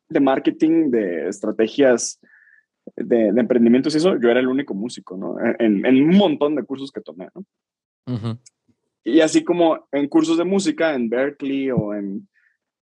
de, 0.09 0.21
marketing, 0.21 0.91
de 0.91 1.29
estrategias 1.29 2.21
de, 2.97 3.29
emprendimientos 3.29 3.95
y 3.95 3.99
eso, 3.99 4.19
yo 4.21 4.31
era 4.31 4.41
el 4.41 4.49
único 4.49 4.75
músico, 4.75 5.17
¿no? 5.17 5.37
En, 5.59 5.85
en 5.85 6.03
un 6.03 6.17
montón 6.17 6.55
de 6.55 6.65
cursos 6.65 6.91
que 6.91 7.01
tomé, 7.01 7.29
¿no? 7.35 7.45
Y 9.05 9.21
así 9.21 9.45
como 9.45 9.87
en 9.93 10.09
cursos 10.09 10.37
de 10.37 10.45
música, 10.45 10.95
en 10.95 11.09
Berkeley 11.09 11.71
o 11.71 11.95
en 11.95 12.29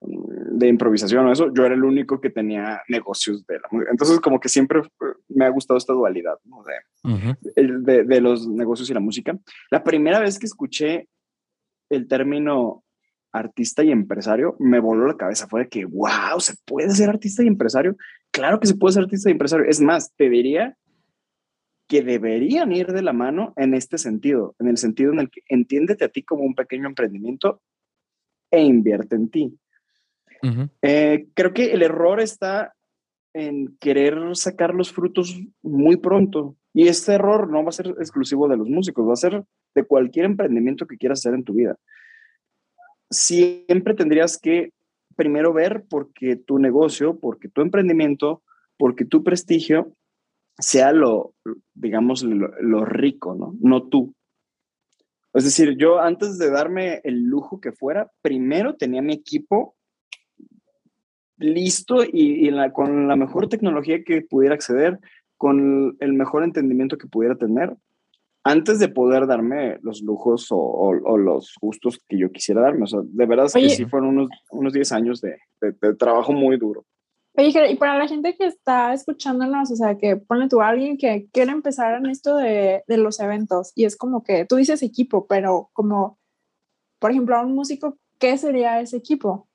de 0.01 0.69
improvisación 0.69 1.27
o 1.27 1.33
eso, 1.33 1.53
yo 1.53 1.65
era 1.65 1.75
el 1.75 1.85
único 1.85 2.21
que 2.21 2.31
tenía 2.31 2.83
negocios 2.89 3.47
de 3.47 3.55
la 3.55 3.69
música. 3.71 3.91
Entonces, 3.91 4.21
como 4.21 4.39
que 4.39 4.49
siempre 4.49 4.83
me 5.29 5.45
ha 5.45 5.49
gustado 5.49 5.79
esta 5.79 5.93
dualidad 5.93 6.39
¿no? 6.45 6.65
de, 7.57 8.05
de, 8.05 8.21
los 8.21 8.47
negocios 8.47 8.89
y 8.91 8.95
la 8.95 9.01
música. 9.01 9.39
La 9.71 9.83
primera 9.83 10.21
vez 10.21 10.39
que 10.39 10.47
escuché 10.47 11.09
el 11.91 12.07
término 12.07 12.85
artista 13.33 13.83
y 13.83 13.91
empresario, 13.91 14.57
me 14.59 14.81
voló 14.81 15.07
la 15.07 15.17
cabeza. 15.17 15.49
Fue 15.49 15.65
de 15.65 15.69
que, 15.69 15.85
wow, 15.85 16.41
¿se 16.41 16.55
puede 16.65 16.91
ser 16.91 17.09
artista 17.09 17.43
y 17.43 17.47
empresario? 17.47 17.97
Claro 18.31 18.61
que 18.61 18.67
se 18.67 18.75
puede 18.75 18.95
ser 18.95 19.05
artista 19.05 19.29
y 19.29 19.33
empresario. 19.33 19.67
Es 19.69 19.81
más, 19.81 20.15
te 20.17 20.29
diría 20.29 20.77
que 21.89 22.03
deberían 22.03 22.73
ir 22.73 22.89
de 22.89 23.03
la 23.03 23.13
mano 23.13 23.53
en 23.57 23.75
este 23.75 23.99
sentido, 23.99 24.55
en 24.59 24.69
el 24.69 24.77
sentido 24.77 25.13
en 25.13 25.21
el 25.21 25.31
que 25.31 25.41
entiéndete 25.49 26.05
a 26.05 26.09
ti 26.09 26.23
como 26.23 26.45
un 26.45 26.55
pequeño 26.55 26.87
emprendimiento 26.87 27.63
e 28.51 28.63
invierte 28.63 29.17
en 29.17 29.31
ti. 29.31 29.59
Eh, 30.83 31.27
creo 31.35 31.53
que 31.53 31.73
el 31.73 31.83
error 31.83 32.21
está 32.21 32.75
en 33.35 33.77
querer 33.79 34.19
sacar 34.35 34.75
los 34.75 34.93
frutos 34.93 35.39
muy 35.63 35.97
pronto. 35.97 36.57
Y 36.75 36.89
este 36.89 37.15
error 37.15 37.51
no 37.51 37.63
va 37.63 37.71
a 37.71 37.73
ser 37.73 37.89
exclusivo 37.99 38.49
de 38.49 38.57
los 38.57 38.69
músicos, 38.69 39.09
va 39.09 39.13
a 39.13 39.17
ser 39.17 39.45
de 39.75 39.85
cualquier 39.85 40.25
emprendimiento 40.27 40.87
que 40.87 40.97
quieras 40.97 41.21
hacer 41.21 41.35
en 41.35 41.45
tu 41.45 41.55
vida. 41.55 41.77
Siempre 43.11 43.95
tendrías 43.95 44.39
que 44.39 44.73
primero 45.17 45.53
ver 45.53 45.85
porque 45.89 46.37
tu 46.37 46.59
negocio, 46.59 47.19
porque 47.19 47.49
tu 47.49 47.63
emprendimiento, 47.63 48.43
porque 48.77 49.05
tu 49.05 49.25
prestigio 49.25 49.93
sea 50.59 50.93
lo, 50.93 51.35
digamos, 51.75 52.23
lo, 52.23 52.85
rico, 52.85 53.35
¿no? 53.35 53.55
No 53.61 53.89
tú. 53.89 54.15
Es 55.35 55.45
decir, 55.45 55.77
yo 55.77 56.01
antes 56.01 56.39
de 56.39 56.51
darme 56.51 57.01
el 57.05 57.25
lujo 57.25 57.61
que 57.61 57.73
fuera, 57.73 58.11
primero 58.23 58.77
tenía 58.77 59.03
mi 59.03 59.13
equipo 59.13 59.77
listo 61.39 62.05
y, 62.05 62.51
con 62.73 63.09
la 63.09 63.17
mejor 63.17 63.49
tecnología 63.49 64.03
que 64.05 64.23
pudiera 64.23 64.55
acceder, 64.55 64.99
con 65.37 65.97
el 66.01 66.13
mejor 66.13 66.45
entendimiento 66.45 66.99
que 66.99 67.07
pudiera 67.07 67.37
tener, 67.37 67.77
antes 68.45 68.79
de 68.79 68.89
poder 68.89 69.27
darme 69.27 69.79
los 69.83 70.03
lujos 70.03 70.47
o, 70.51 70.93
los 71.17 71.55
gustos 71.61 72.01
que 72.09 72.19
yo 72.19 72.31
quisiera 72.31 72.63
darme. 72.63 72.85
O 72.85 72.87
sea, 72.87 73.01
de 73.03 73.27
verdad 73.27 73.47
es 73.47 73.53
que 73.53 73.69
sí 73.71 73.85
fueron 73.85 74.11
unos, 74.11 74.29
unos 74.51 74.73
10 74.73 74.93
años 74.93 75.21
de 75.21 75.95
trabajo 75.97 76.33
muy 76.33 76.57
duro. 76.57 76.85
Oye, 77.39 77.71
y 77.71 77.77
para 77.77 77.97
la 77.97 78.09
gente 78.09 78.35
que 78.35 78.47
está 78.47 78.93
escuchándonos, 78.93 79.71
o 79.71 79.77
sea, 79.77 79.97
que 79.97 80.17
pone 80.17 80.49
tú 80.49 80.61
a 80.61 80.69
alguien 80.69 80.99
que 80.99 81.29
quiere 81.33 81.53
empezar 81.53 81.95
en 81.95 82.07
esto 82.07 82.37
de, 82.37 82.83
de, 82.89 82.97
los 82.97 83.21
eventos 83.21 83.71
y 83.77 83.85
es 83.85 83.97
como 83.97 84.25
que 84.25 84.45
tú 84.45 84.57
dices 84.57 84.83
equipo, 84.83 85.29
pero 85.29 85.71
como, 85.73 86.19
por 86.99 87.13
ejemplo, 87.13 87.37
a 87.37 87.43
un 87.43 87.55
músico, 87.55 87.97
¿qué 88.19 88.37
sería 88.39 88.81
ese 88.81 88.97
equipo? 88.97 89.48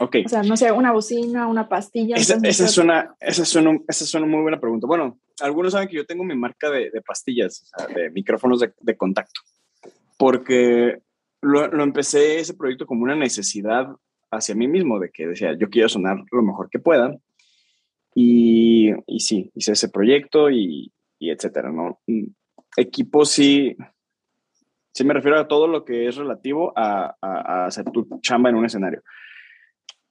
Ok. 0.00 0.16
O 0.24 0.28
sea, 0.28 0.42
no 0.42 0.56
sé, 0.56 0.70
una 0.72 0.92
bocina, 0.92 1.46
una 1.46 1.68
pastilla. 1.68 2.16
Esa, 2.16 2.38
esa 2.42 2.64
es, 2.66 2.78
una, 2.78 3.14
esa, 3.20 3.42
es 3.42 3.54
una, 3.54 3.78
esa 3.88 4.04
es 4.04 4.14
una 4.14 4.26
muy 4.26 4.42
buena 4.42 4.60
pregunta. 4.60 4.86
Bueno, 4.86 5.18
algunos 5.40 5.72
saben 5.72 5.88
que 5.88 5.96
yo 5.96 6.06
tengo 6.06 6.24
mi 6.24 6.36
marca 6.36 6.70
de, 6.70 6.90
de 6.90 7.02
pastillas, 7.02 7.62
o 7.62 7.66
sea, 7.66 7.94
de 7.94 8.10
micrófonos 8.10 8.60
de, 8.60 8.72
de 8.80 8.96
contacto, 8.96 9.40
porque 10.18 11.00
lo, 11.40 11.68
lo, 11.68 11.82
empecé 11.82 12.40
ese 12.40 12.54
proyecto 12.54 12.86
como 12.86 13.04
una 13.04 13.16
necesidad 13.16 13.88
hacia 14.30 14.54
mí 14.54 14.68
mismo, 14.68 14.98
de 14.98 15.10
que 15.10 15.28
decía, 15.28 15.56
yo 15.58 15.70
quiero 15.70 15.88
sonar 15.88 16.18
lo 16.30 16.42
mejor 16.42 16.68
que 16.68 16.78
pueda. 16.78 17.16
Y, 18.14 18.92
y 19.06 19.20
sí, 19.20 19.50
hice 19.54 19.72
ese 19.72 19.88
proyecto 19.88 20.50
y, 20.50 20.92
y 21.18 21.30
etcétera, 21.30 21.70
¿no? 21.70 22.00
Equipo 22.76 23.24
sí, 23.24 23.76
Sí 24.96 25.04
me 25.04 25.12
refiero 25.12 25.38
a 25.38 25.46
todo 25.46 25.68
lo 25.68 25.84
que 25.84 26.08
es 26.08 26.16
relativo 26.16 26.72
a, 26.74 27.14
a 27.20 27.66
hacer 27.66 27.84
tu 27.84 28.18
chamba 28.22 28.48
en 28.48 28.56
un 28.56 28.64
escenario. 28.64 29.02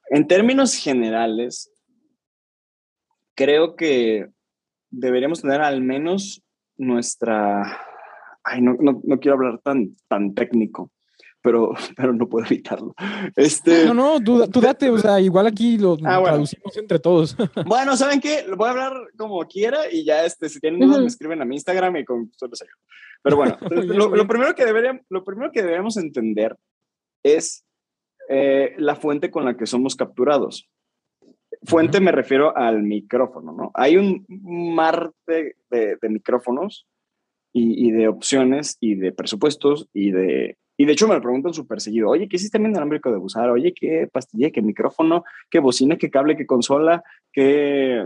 En 0.09 0.27
términos 0.27 0.75
generales, 0.75 1.71
creo 3.35 3.75
que 3.75 4.27
deberíamos 4.89 5.41
tener 5.41 5.61
al 5.61 5.81
menos 5.81 6.41
nuestra... 6.77 7.81
Ay, 8.43 8.61
no, 8.61 8.75
no, 8.79 9.01
no 9.03 9.19
quiero 9.19 9.37
hablar 9.37 9.59
tan, 9.63 9.95
tan 10.07 10.35
técnico, 10.35 10.91
pero, 11.41 11.71
pero 11.97 12.13
no 12.13 12.29
puedo 12.29 12.45
evitarlo. 12.45 12.93
Este... 13.35 13.85
No, 13.85 13.93
no, 13.93 14.23
tú, 14.23 14.47
tú 14.49 14.61
date, 14.61 14.89
o 14.89 14.97
sea, 14.99 15.19
igual 15.19 15.47
aquí 15.47 15.77
lo 15.77 15.97
ah, 16.03 16.21
traducimos 16.23 16.77
entre 16.77 16.99
todos. 16.99 17.35
Bueno, 17.65 17.97
¿saben 17.97 18.21
qué? 18.21 18.45
Voy 18.55 18.67
a 18.67 18.71
hablar 18.71 18.93
como 19.17 19.39
quiera 19.47 19.91
y 19.91 20.05
ya, 20.05 20.23
este, 20.25 20.49
si 20.49 20.59
tienen 20.59 20.79
dudas, 20.79 21.01
me 21.01 21.07
escriben 21.07 21.41
a 21.41 21.45
mi 21.45 21.55
Instagram 21.55 21.97
y 21.97 22.05
con. 22.05 22.31
Pero 23.23 23.35
bueno, 23.35 23.57
lo, 23.69 24.15
lo, 24.15 24.27
primero 24.27 24.53
que 24.53 24.65
deberíamos, 24.65 25.01
lo 25.09 25.23
primero 25.23 25.51
que 25.51 25.61
deberíamos 25.61 25.97
entender 25.97 26.55
es 27.23 27.64
eh, 28.29 28.73
la 28.77 28.95
fuente 28.95 29.29
con 29.29 29.45
la 29.45 29.55
que 29.55 29.65
somos 29.65 29.95
capturados. 29.95 30.67
Fuente 31.63 31.99
me 31.99 32.11
refiero 32.11 32.55
al 32.55 32.83
micrófono, 32.83 33.51
¿no? 33.51 33.71
Hay 33.73 33.97
un 33.97 34.25
mar 34.27 35.11
de, 35.27 35.55
de, 35.69 36.09
micrófonos 36.09 36.87
y, 37.53 37.87
y, 37.87 37.91
de 37.91 38.07
opciones 38.07 38.77
y 38.79 38.95
de 38.95 39.11
presupuestos 39.11 39.89
y 39.93 40.11
de... 40.11 40.57
Y 40.77 40.85
de 40.85 40.91
hecho 40.91 41.07
me 41.07 41.15
lo 41.15 41.21
preguntan 41.21 41.53
súper 41.53 41.79
seguido, 41.79 42.09
oye, 42.09 42.27
¿qué 42.27 42.37
sistema 42.37 42.67
inalámbrico 42.67 43.09
de 43.09 43.17
usar? 43.17 43.49
Oye, 43.49 43.73
¿qué 43.73 44.09
pastilla? 44.11 44.51
¿Qué 44.51 44.61
micrófono? 44.61 45.23
¿Qué 45.49 45.59
bocina? 45.59 45.97
¿Qué 45.97 46.09
cable? 46.09 46.35
¿Qué 46.35 46.45
consola? 46.45 47.01
¿Qué... 47.31 48.05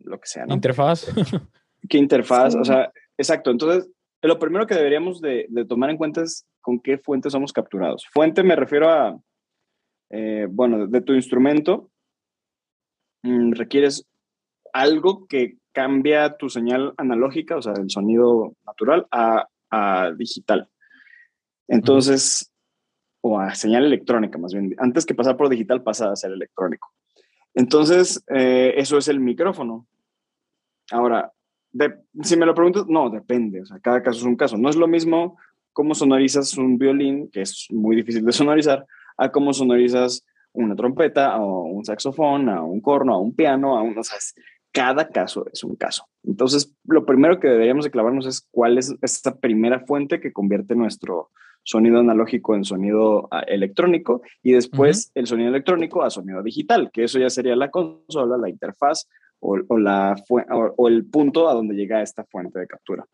lo 0.00 0.20
que 0.20 0.26
sea, 0.26 0.46
¿no? 0.46 0.54
Interfaz. 0.54 1.06
¿Qué 1.88 1.98
interfaz? 1.98 2.56
O 2.56 2.64
sea, 2.64 2.92
exacto. 3.16 3.52
Entonces, 3.52 3.88
lo 4.22 4.38
primero 4.40 4.66
que 4.66 4.74
deberíamos 4.74 5.20
de, 5.20 5.46
de 5.48 5.64
tomar 5.64 5.90
en 5.90 5.96
cuenta 5.96 6.22
es 6.22 6.44
con 6.60 6.80
qué 6.80 6.98
fuente 6.98 7.30
somos 7.30 7.52
capturados. 7.52 8.06
Fuente 8.10 8.42
me 8.42 8.56
refiero 8.56 8.90
a, 8.90 9.16
eh, 10.10 10.46
bueno, 10.50 10.86
de 10.86 11.00
tu 11.00 11.14
instrumento, 11.14 11.90
mm, 13.22 13.52
requieres 13.52 14.06
algo 14.72 15.26
que 15.26 15.56
cambia 15.72 16.36
tu 16.36 16.48
señal 16.48 16.94
analógica, 16.96 17.56
o 17.56 17.62
sea, 17.62 17.72
el 17.74 17.90
sonido 17.90 18.54
natural, 18.64 19.06
a, 19.10 19.48
digital. 20.16 20.68
Entonces, 21.66 22.52
o 23.20 23.40
a 23.40 23.56
señal 23.56 23.84
electrónica 23.84 24.38
más 24.38 24.52
bien. 24.52 24.72
Antes 24.78 25.04
que 25.04 25.16
pasar 25.16 25.36
por 25.36 25.48
digital 25.48 25.82
pasa 25.82 26.12
a 26.12 26.16
ser 26.16 26.30
electrónico. 26.30 26.92
Entonces, 27.54 28.22
eh, 28.28 28.74
eso 28.76 28.98
es 28.98 29.08
el 29.08 29.18
micrófono. 29.18 29.88
Ahora, 30.92 31.32
si 32.22 32.36
me 32.36 32.46
lo 32.46 32.54
preguntas, 32.54 32.86
no, 32.86 33.10
depende. 33.10 33.62
O 33.62 33.66
sea, 33.66 33.80
cada 33.80 34.02
caso 34.02 34.18
es 34.18 34.24
un 34.24 34.36
caso. 34.36 34.56
No 34.56 34.68
es 34.68 34.76
lo 34.76 34.86
mismo 34.86 35.38
cómo 35.72 35.94
sonorizas 35.94 36.56
un 36.56 36.78
violín, 36.78 37.28
que 37.30 37.42
es 37.42 37.66
muy 37.70 37.96
difícil 37.96 38.24
de 38.24 38.32
sonorizar, 38.32 38.86
a 39.16 39.30
cómo 39.30 39.52
sonorizas 39.52 40.24
una 40.52 40.76
trompeta 40.76 41.36
o 41.40 41.64
un 41.64 41.84
saxofón, 41.84 42.48
a 42.48 42.62
un 42.62 42.80
corno, 42.80 43.14
a 43.14 43.18
un 43.18 43.34
piano, 43.34 43.76
a 43.76 43.82
un, 43.82 43.98
o 43.98 44.04
sea, 44.04 44.18
cada 44.72 45.08
caso 45.08 45.46
es 45.52 45.62
un 45.64 45.76
caso. 45.76 46.06
Entonces, 46.24 46.74
lo 46.84 47.04
primero 47.04 47.38
que 47.38 47.48
deberíamos 47.48 47.84
de 47.84 47.90
clavarnos 47.90 48.26
es 48.26 48.48
cuál 48.50 48.78
es 48.78 48.94
esta 49.02 49.36
primera 49.36 49.80
fuente 49.80 50.20
que 50.20 50.32
convierte 50.32 50.74
nuestro 50.74 51.30
sonido 51.62 51.98
analógico 51.98 52.54
en 52.54 52.64
sonido 52.64 53.28
ah, 53.30 53.40
electrónico 53.46 54.22
y 54.42 54.52
después 54.52 55.10
el 55.14 55.26
sonido 55.26 55.48
electrónico 55.48 56.02
a 56.02 56.10
sonido 56.10 56.42
digital, 56.42 56.90
que 56.92 57.04
eso 57.04 57.18
ya 57.18 57.30
sería 57.30 57.56
la 57.56 57.70
consola, 57.70 58.36
la 58.36 58.50
interfaz 58.50 59.08
o, 59.40 59.78
la 59.78 60.14
o 60.28 60.88
el 60.88 61.06
punto 61.06 61.48
a 61.48 61.54
donde 61.54 61.74
llega 61.74 62.02
esta 62.02 62.24
fuente 62.24 62.58
de 62.58 62.66
captura. 62.66 63.06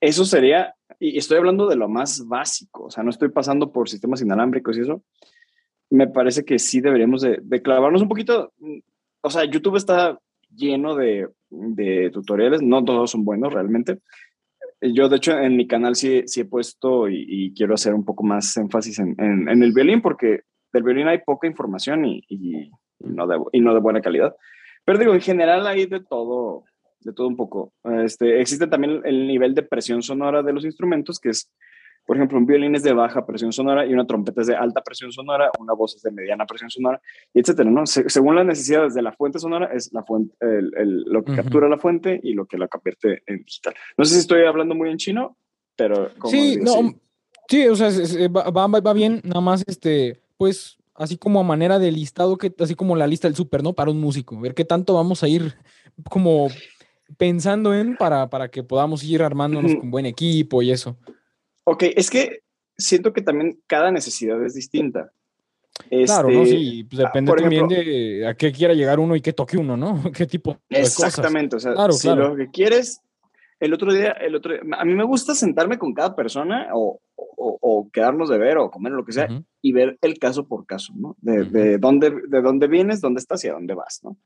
Eso 0.00 0.24
sería, 0.24 0.74
y 0.98 1.18
estoy 1.18 1.38
hablando 1.38 1.68
de 1.68 1.76
lo 1.76 1.88
más 1.88 2.26
básico, 2.26 2.84
o 2.84 2.90
sea, 2.90 3.02
no 3.02 3.10
estoy 3.10 3.28
pasando 3.28 3.72
por 3.72 3.88
sistemas 3.88 4.22
inalámbricos 4.22 4.76
y 4.76 4.82
eso. 4.82 5.02
Me 5.90 6.06
parece 6.06 6.44
que 6.44 6.58
sí 6.58 6.80
deberíamos 6.80 7.22
de, 7.22 7.62
clavarnos 7.62 8.02
un 8.02 8.08
poquito. 8.08 8.52
O 9.22 9.30
sea, 9.30 9.44
YouTube 9.44 9.76
está 9.76 10.18
lleno 10.54 10.94
de, 10.94 11.28
de, 11.50 12.10
tutoriales, 12.10 12.62
no 12.62 12.84
todos 12.84 13.10
son 13.10 13.24
buenos 13.24 13.52
realmente. 13.52 13.98
Yo, 14.80 15.08
de 15.08 15.16
hecho, 15.16 15.38
en 15.38 15.56
mi 15.56 15.66
canal 15.66 15.94
sí, 15.94 16.22
sí 16.26 16.40
he 16.40 16.44
puesto 16.44 17.08
y, 17.08 17.52
quiero 17.54 17.74
hacer 17.74 17.94
un 17.94 18.04
poco 18.04 18.24
más 18.24 18.56
énfasis 18.56 18.98
en, 18.98 19.14
en, 19.18 19.62
el 19.62 19.72
violín, 19.72 20.00
porque 20.00 20.42
del 20.72 20.82
violín 20.82 21.08
hay 21.08 21.18
poca 21.18 21.46
información 21.46 22.04
y, 22.04 22.24
y, 22.28 22.70
no 23.00 23.26
de, 23.26 23.38
y 23.52 23.60
no 23.60 23.74
de 23.74 23.80
buena 23.80 24.00
calidad. 24.00 24.34
Pero 24.84 24.98
digo, 24.98 25.14
en 25.14 25.20
general 25.20 25.66
hay 25.66 25.86
de 25.86 26.00
todo, 26.00 26.64
de 27.00 27.12
todo 27.12 27.26
un 27.26 27.36
poco. 27.36 27.72
Este, 28.04 28.40
existe 28.40 28.66
también 28.66 29.00
el 29.04 29.26
nivel 29.26 29.54
de 29.54 29.62
presión 29.62 30.02
sonora 30.02 30.42
de 30.42 30.52
los 30.52 30.64
instrumentos, 30.64 31.18
que 31.18 31.30
es, 31.30 31.50
por 32.06 32.16
ejemplo, 32.16 32.38
un 32.38 32.46
violín 32.46 32.74
es 32.74 32.82
de 32.82 32.92
baja 32.92 33.24
presión 33.26 33.52
sonora 33.52 33.86
y 33.86 33.92
una 33.92 34.06
trompeta 34.06 34.40
es 34.40 34.46
de 34.46 34.56
alta 34.56 34.82
presión 34.82 35.12
sonora, 35.12 35.50
una 35.58 35.72
voz 35.72 35.96
es 35.96 36.02
de 36.02 36.10
mediana 36.10 36.46
presión 36.46 36.70
sonora, 36.70 37.00
y 37.32 37.40
etcétera, 37.40 37.70
¿no? 37.70 37.86
según 37.86 38.36
las 38.36 38.46
necesidades 38.46 38.94
de 38.94 39.02
la 39.02 39.12
fuente 39.12 39.38
sonora, 39.38 39.70
es 39.72 39.92
la 39.92 40.02
fuente, 40.02 40.34
el, 40.40 41.02
lo 41.06 41.24
que 41.24 41.34
captura 41.34 41.68
la 41.68 41.78
fuente 41.78 42.20
y 42.22 42.34
lo 42.34 42.46
que 42.46 42.58
la 42.58 42.68
convierte 42.68 43.22
en 43.26 43.44
digital. 43.44 43.74
No 43.96 44.04
sé 44.04 44.14
si 44.14 44.20
estoy 44.20 44.44
hablando 44.44 44.74
muy 44.74 44.90
en 44.90 44.98
chino, 44.98 45.36
pero... 45.76 46.10
sí, 46.26 46.58
no, 46.60 46.94
sí. 47.48 47.66
o 47.68 47.76
sea, 47.76 47.88
va, 48.28 48.66
va, 48.66 48.92
bien, 48.92 49.20
nada 49.24 49.40
más, 49.40 49.64
este, 49.66 50.20
pues 50.36 50.76
así 50.94 51.16
como 51.16 51.40
a 51.40 51.44
manera 51.44 51.78
de 51.78 51.90
listado, 51.90 52.36
que, 52.36 52.52
así 52.58 52.74
como 52.74 52.94
la 52.94 53.06
lista 53.06 53.26
del 53.26 53.34
súper, 53.34 53.62
¿no? 53.62 53.72
Para 53.72 53.90
un 53.90 54.00
músico, 54.00 54.38
ver 54.38 54.54
qué 54.54 54.66
tanto 54.66 54.94
vamos 54.94 55.22
a 55.22 55.28
ir 55.28 55.54
como 56.10 56.48
pensando 57.16 57.74
en 57.74 57.96
para, 57.96 58.28
para 58.30 58.48
que 58.48 58.62
podamos 58.62 59.04
ir 59.04 59.22
armándonos 59.22 59.74
con 59.76 59.90
buen 59.90 60.06
equipo 60.06 60.62
y 60.62 60.70
eso. 60.70 60.96
Ok, 61.64 61.84
es 61.96 62.10
que 62.10 62.42
siento 62.76 63.12
que 63.12 63.22
también 63.22 63.60
cada 63.66 63.90
necesidad 63.90 64.42
es 64.44 64.54
distinta. 64.54 65.12
claro, 65.88 66.30
¿no? 66.30 66.42
Este, 66.42 66.56
sí, 66.56 66.84
pues 66.84 66.98
depende 66.98 67.32
también 67.32 67.68
de 67.68 68.26
a 68.26 68.34
qué 68.34 68.52
quiera 68.52 68.74
llegar 68.74 68.98
uno 68.98 69.14
y 69.16 69.20
qué 69.20 69.32
toque 69.32 69.56
uno, 69.56 69.76
¿no? 69.76 70.02
¿Qué 70.16 70.26
tipo 70.26 70.58
de 70.68 70.80
Exactamente, 70.80 71.56
o 71.56 71.60
sea, 71.60 71.74
si 71.92 72.08
lo 72.08 72.36
que 72.36 72.50
quieres, 72.50 73.00
el 73.60 73.74
otro 73.74 73.92
día, 73.92 74.12
el 74.12 74.34
otro 74.34 74.54
a 74.78 74.84
mí 74.84 74.94
me 74.94 75.04
gusta 75.04 75.34
sentarme 75.34 75.78
con 75.78 75.92
cada 75.92 76.16
persona 76.16 76.68
o, 76.72 77.00
o, 77.16 77.88
quedarnos 77.92 78.28
de 78.28 78.38
ver 78.38 78.58
o 78.58 78.70
comer 78.70 78.92
lo 78.92 79.04
que 79.04 79.12
sea 79.12 79.28
y 79.60 79.72
ver 79.72 79.98
el 80.00 80.18
caso 80.18 80.46
por 80.46 80.66
caso, 80.66 80.92
¿no? 80.96 81.16
De, 81.20 81.44
de, 81.44 81.78
dónde, 81.78 82.12
de 82.28 82.40
dónde 82.40 82.68
vienes, 82.68 83.00
dónde 83.00 83.20
estás 83.20 83.44
y 83.44 83.48
a 83.48 83.52
dónde 83.52 83.74
vas, 83.74 84.00
¿no? 84.04 84.16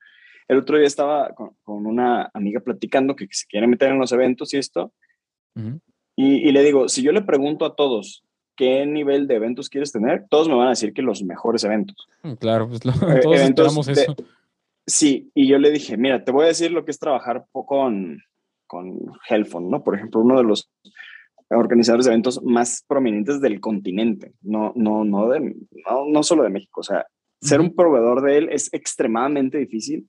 El 0.49 0.59
otro 0.59 0.77
día 0.77 0.87
estaba 0.87 1.35
con, 1.35 1.55
una 1.65 2.31
amiga 2.35 2.61
platicando 2.61 3.17
que, 3.17 3.27
se 3.31 3.47
quiere 3.47 3.67
meter 3.67 3.91
en 3.91 3.99
los 3.99 4.13
eventos 4.13 4.53
y 4.55 4.59
esto. 4.59 4.93
y, 6.17 6.53
le 6.53 6.63
digo, 6.63 6.89
si 6.89 7.03
yo 7.03 7.13
le 7.13 7.23
pregunto 7.23 7.65
a 7.65 7.75
todos 7.75 8.25
qué 8.57 8.87
nivel 8.87 9.27
de 9.27 9.37
eventos 9.37 9.69
quieres 9.69 9.93
tener, 9.93 10.27
todos 10.29 10.49
me 10.49 10.55
van 10.55 10.67
a 10.67 10.71
decir 10.71 10.93
que 10.93 11.03
los 11.03 11.23
mejores 11.23 11.65
eventos. 11.65 11.97
Mm, 12.23 12.35
claro, 12.35 12.69
pues 12.69 12.81
eh, 12.85 13.21
todos 13.23 13.41
esperamos 13.41 13.89
eso. 13.89 14.15
sí, 14.87 15.31
y 15.35 15.49
yo 15.49 15.59
le 15.59 15.71
dije, 15.71 15.97
mira, 15.97 16.25
te 16.25 16.33
voy 16.33 16.45
a 16.45 16.49
decir 16.49 16.71
lo 16.71 16.85
que 16.85 16.91
es 16.91 16.99
trabajar 16.99 17.47
con, 17.53 18.23
con 18.67 19.01
Hellphone, 19.29 19.71
¿no? 19.71 19.83
Por 19.83 19.97
ejemplo, 19.97 20.21
uno 20.21 20.37
de 20.37 20.45
los 20.45 20.71
organizadores 21.51 22.07
de 22.07 22.13
eventos 22.13 22.43
más 22.43 22.85
prominentes 22.87 23.41
del 23.41 23.61
continente, 23.61 24.33
no, 24.43 24.73
no, 24.77 25.05
no, 25.05 25.29
de, 25.29 25.41
no, 25.89 26.07
no 26.07 26.23
solo 26.23 26.43
de 26.43 26.51
México, 26.51 26.81
o 26.81 26.85
sea, 26.85 27.07
ser 27.41 27.61
un 27.61 27.75
proveedor 27.75 28.23
de 28.23 28.39
él 28.39 28.49
es 28.51 28.73
extremadamente 28.73 29.59
difícil 29.59 30.09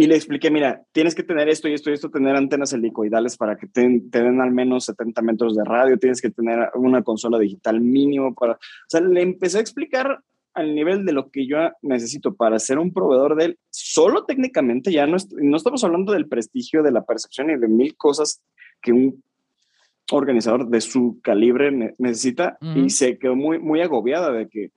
y 0.00 0.06
le 0.06 0.16
expliqué, 0.16 0.50
mira, 0.50 0.82
tienes 0.92 1.14
que 1.14 1.22
tener 1.22 1.50
esto 1.50 1.68
y 1.68 1.74
esto 1.74 1.90
y 1.90 1.92
esto, 1.92 2.08
tener 2.08 2.34
antenas 2.34 2.72
helicoidales 2.72 3.36
para 3.36 3.58
que 3.58 3.66
te, 3.66 3.82
den 3.82 4.40
al 4.40 4.50
menos 4.50 4.86
70 4.86 5.20
metros 5.20 5.54
de 5.54 5.62
radio, 5.62 5.98
tienes 5.98 6.22
que 6.22 6.30
tener 6.30 6.70
una 6.72 7.02
consola 7.02 7.38
digital 7.38 7.82
mínimo 7.82 8.34
para... 8.34 8.54
O 8.54 8.58
sea, 8.88 9.02
le 9.02 9.20
empecé 9.20 9.58
a 9.58 9.60
explicar 9.60 10.22
al 10.54 10.74
nivel 10.74 11.04
de 11.04 11.12
lo 11.12 11.30
que 11.30 11.46
yo 11.46 11.58
necesito 11.82 12.34
para 12.34 12.58
ser 12.58 12.78
un 12.78 12.94
proveedor 12.94 13.36
de 13.36 13.44
él, 13.44 13.58
solo 13.68 14.24
técnicamente, 14.24 14.90
ya 14.90 15.06
no, 15.06 15.18
no 15.32 15.56
estamos 15.58 15.84
hablando 15.84 16.14
del 16.14 16.28
prestigio, 16.28 16.82
de 16.82 16.92
la 16.92 17.04
percepción 17.04 17.50
y 17.50 17.58
de 17.58 17.68
mil 17.68 17.94
cosas 17.98 18.42
que 18.80 18.92
un 18.92 19.22
organizador 20.10 20.66
de 20.70 20.80
su 20.80 21.20
calibre 21.22 21.94
necesita 21.98 22.56
y 22.74 22.88
se 22.88 23.18
quedó 23.18 23.36
muy, 23.36 23.58
muy 23.58 23.82
agobiada 23.82 24.32
de 24.32 24.48
que... 24.48 24.70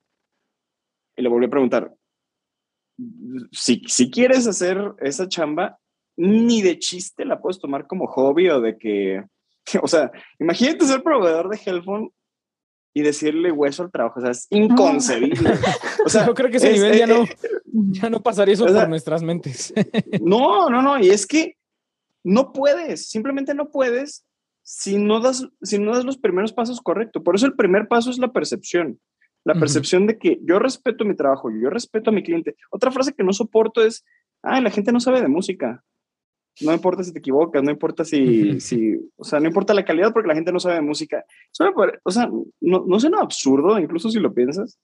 Y 1.15 1.21
le 1.21 1.30
volví 1.30 1.45
a 1.45 1.49
preguntar, 1.49 1.93
si, 3.52 3.82
si 3.88 4.10
quieres 4.10 4.48
hacer 4.48 4.94
esa 5.00 5.28
chamba, 5.28 5.80
ni 6.16 6.62
de 6.62 6.80
chiste 6.80 7.26
la 7.26 7.41
puedes 7.41 7.60
tomar 7.60 7.88
como 7.88 8.08
hobby 8.08 8.50
o 8.50 8.62
de 8.62 8.78
que, 8.78 9.24
o 9.82 9.88
sea, 9.88 10.12
imagínate 10.39 10.86
ser 10.86 11.04
proveedor 11.04 11.50
de 11.50 11.60
Hellphone 11.64 12.10
y 12.96 13.02
decirle 13.02 13.52
hueso 13.52 13.84
al 13.84 13.91
trabajo, 13.91 14.20
o 14.20 14.22
sea, 14.22 14.32
es 14.32 14.46
inconcebible. 14.52 15.50
O 16.06 16.10
sea, 16.10 16.26
yo 16.28 16.36
creo 16.36 16.52
que 16.52 16.58
ese 16.58 16.74
nivel 16.74 16.96
ya, 16.96 17.08
no, 17.08 17.24
eh, 17.24 17.30
ya 17.91 18.10
no 18.10 18.22
pasaría 18.22 18.54
eso 18.54 18.66
por 18.66 18.89
nuestras 18.89 19.24
mentes. 19.24 19.74
no, 20.22 20.70
no, 20.70 20.82
no, 20.82 21.00
y 21.00 21.10
es 21.10 21.26
que 21.26 21.58
no 22.24 22.54
puedes, 22.54 23.10
simplemente 23.10 23.56
no 23.56 23.72
puedes 23.72 24.26
si 24.62 24.98
no 24.98 25.20
das, 25.20 25.48
si 25.62 25.78
no 25.78 25.94
das 25.94 26.06
los 26.06 26.18
primeros 26.18 26.54
pasos 26.54 26.82
correctos. 26.82 27.22
Por 27.24 27.36
eso 27.36 27.46
el 27.46 27.56
primer 27.56 27.88
paso 27.88 28.10
es 28.10 28.18
la 28.18 28.32
percepción. 28.32 29.00
La 29.46 29.56
percepción 29.56 30.08
de 30.08 30.18
que 30.18 30.39
yo 30.44 30.58
respeto 30.58 31.04
mi 31.04 31.16
trabajo, 31.16 31.50
yo 31.52 31.70
respeto 31.70 32.10
a 32.10 32.14
mi 32.14 32.24
cliente. 32.24 32.56
Otra 32.70 32.91
frase 32.91 33.14
que 33.14 33.24
no 33.24 33.34
soporto 33.34 33.84
es, 33.84 34.06
ah, 34.41 34.62
la 34.62 34.70
gente 34.70 34.91
no 34.91 35.00
sabe 35.00 35.22
de 35.22 35.28
música. 35.28 35.84
No 36.62 36.72
importa 36.72 37.04
si 37.04 37.12
te 37.12 37.20
equivocas, 37.20 37.64
no 37.64 37.72
importa 37.72 38.06
si, 38.06 38.62
si, 38.62 38.96
o 39.18 39.24
sea, 39.24 39.39
no 39.39 39.48
importa 39.48 39.74
la 39.74 39.84
calidad 39.84 40.14
porque 40.14 40.28
la 40.28 40.36
gente 40.36 40.52
no 40.52 40.60
sabe 40.60 40.76
de 40.76 40.82
música. 40.82 41.26
o 42.04 42.12
sea, 42.12 42.30
no, 42.62 42.86
no 42.88 43.00
suena 43.00 43.20
absurdo, 43.20 43.78
incluso 43.80 44.10
si 44.10 44.20
lo 44.20 44.34
piensas. 44.34 44.80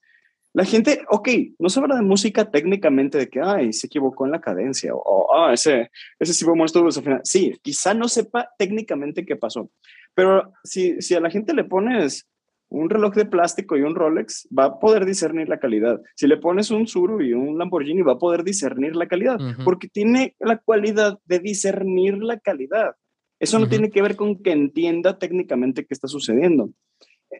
La 0.52 0.64
gente, 0.64 1.00
ok, 1.08 1.28
no 1.60 1.68
habla 1.76 1.94
de 1.94 2.02
música 2.02 2.50
técnicamente 2.50 3.18
de 3.18 3.28
que, 3.28 3.40
ay, 3.40 3.72
se 3.72 3.86
equivocó 3.86 4.26
en 4.26 4.32
la 4.32 4.40
cadencia 4.40 4.92
o, 4.92 5.32
ah, 5.32 5.52
ese, 5.52 5.90
ese 6.18 6.34
sí 6.34 6.44
fue 6.44 6.56
muerto 6.56 6.82
de 6.84 6.90
final. 6.90 7.20
Sí, 7.22 7.56
quizá 7.62 7.94
no 7.94 8.08
sepa 8.08 8.50
técnicamente 8.58 9.24
qué 9.24 9.36
pasó, 9.36 9.70
pero 10.12 10.52
si, 10.64 11.00
si 11.00 11.14
a 11.14 11.20
la 11.20 11.30
gente 11.30 11.54
le 11.54 11.62
pones 11.62 12.26
un 12.70 12.88
reloj 12.88 13.14
de 13.14 13.26
plástico 13.26 13.76
y 13.76 13.82
un 13.82 13.94
Rolex, 13.94 14.48
va 14.56 14.64
a 14.64 14.78
poder 14.78 15.04
discernir 15.04 15.48
la 15.48 15.58
calidad. 15.58 16.00
Si 16.14 16.26
le 16.26 16.36
pones 16.36 16.70
un 16.70 16.86
Zuru 16.86 17.20
y 17.20 17.32
un 17.32 17.58
Lamborghini, 17.58 18.02
va 18.02 18.12
a 18.12 18.18
poder 18.18 18.44
discernir 18.44 18.96
la 18.96 19.06
calidad, 19.06 19.38
porque 19.64 19.88
tiene 19.88 20.34
la 20.38 20.58
cualidad 20.58 21.18
de 21.24 21.40
discernir 21.40 22.18
la 22.18 22.38
calidad. 22.38 22.94
Eso 23.40 23.58
no 23.58 23.68
tiene 23.68 23.90
que 23.90 24.02
ver 24.02 24.16
con 24.16 24.42
que 24.42 24.52
entienda 24.52 25.18
técnicamente 25.18 25.84
qué 25.84 25.94
está 25.94 26.08
sucediendo. 26.08 26.70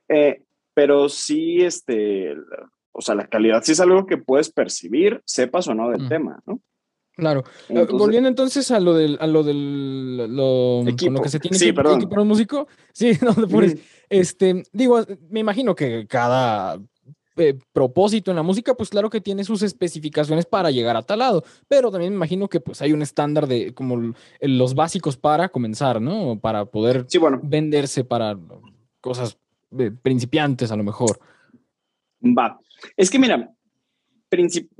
Eh, 0.09 0.43
pero 0.75 1.09
sí, 1.09 1.61
este, 1.61 2.35
o 2.93 3.01
sea, 3.01 3.15
la 3.15 3.27
calidad 3.27 3.63
sí 3.63 3.73
es 3.73 3.81
algo 3.81 4.07
que 4.07 4.17
puedes 4.17 4.51
percibir, 4.51 5.21
sepas 5.25 5.69
o 5.69 5.75
no 5.75 5.91
del 5.91 6.09
tema, 6.09 6.43
¿no? 6.47 6.61
Claro. 7.17 7.45
Eh, 7.69 7.87
volviendo 7.91 8.29
entonces 8.29 8.71
a 8.71 8.81
lo 8.81 8.95
del, 8.95 9.19
a 9.21 9.27
lo 9.27 9.43
del, 9.43 10.17
lo, 10.35 10.83
con 10.99 11.15
lo 11.15 11.23
que 11.23 11.29
se 11.29 11.41
tiene 11.41 11.59
que 11.59 11.69
equipar 11.69 12.19
un 12.21 12.29
músico, 12.29 12.67
sí, 12.93 13.13
donde 13.21 13.47
pones, 13.47 13.77
este, 14.09 14.63
digo, 14.73 15.05
me 15.29 15.41
imagino 15.41 15.75
que 15.75 16.07
cada 16.07 16.81
eh, 17.37 17.59
propósito 17.73 18.31
en 18.31 18.37
la 18.37 18.43
música, 18.43 18.75
pues 18.75 18.91
claro 18.91 19.09
que 19.09 19.21
tiene 19.21 19.45
sus 19.45 19.63
especificaciones 19.63 20.47
para 20.47 20.71
llegar 20.71 20.97
a 20.97 21.03
tal 21.03 21.21
lado, 21.21 21.45
pero 21.69 21.91
también 21.91 22.13
me 22.13 22.17
imagino 22.17 22.49
que 22.49 22.61
pues 22.61 22.83
hay 22.83 22.93
un 22.93 23.03
estándar 23.03 23.47
de 23.47 23.73
como 23.73 24.15
los 24.41 24.75
básicos 24.75 25.17
para 25.17 25.49
comenzar, 25.49 26.01
¿no? 26.01 26.39
Para 26.41 26.65
poder 26.67 27.07
venderse 27.43 28.05
para 28.05 28.39
cosas 29.01 29.39
eh, 29.79 29.91
principiantes 29.91 30.71
a 30.71 30.77
lo 30.77 30.85
mejor. 30.85 31.19
Va. 32.23 32.59
Es 32.97 33.09
que 33.11 33.19
mira, 33.19 33.55
princip 34.29 34.71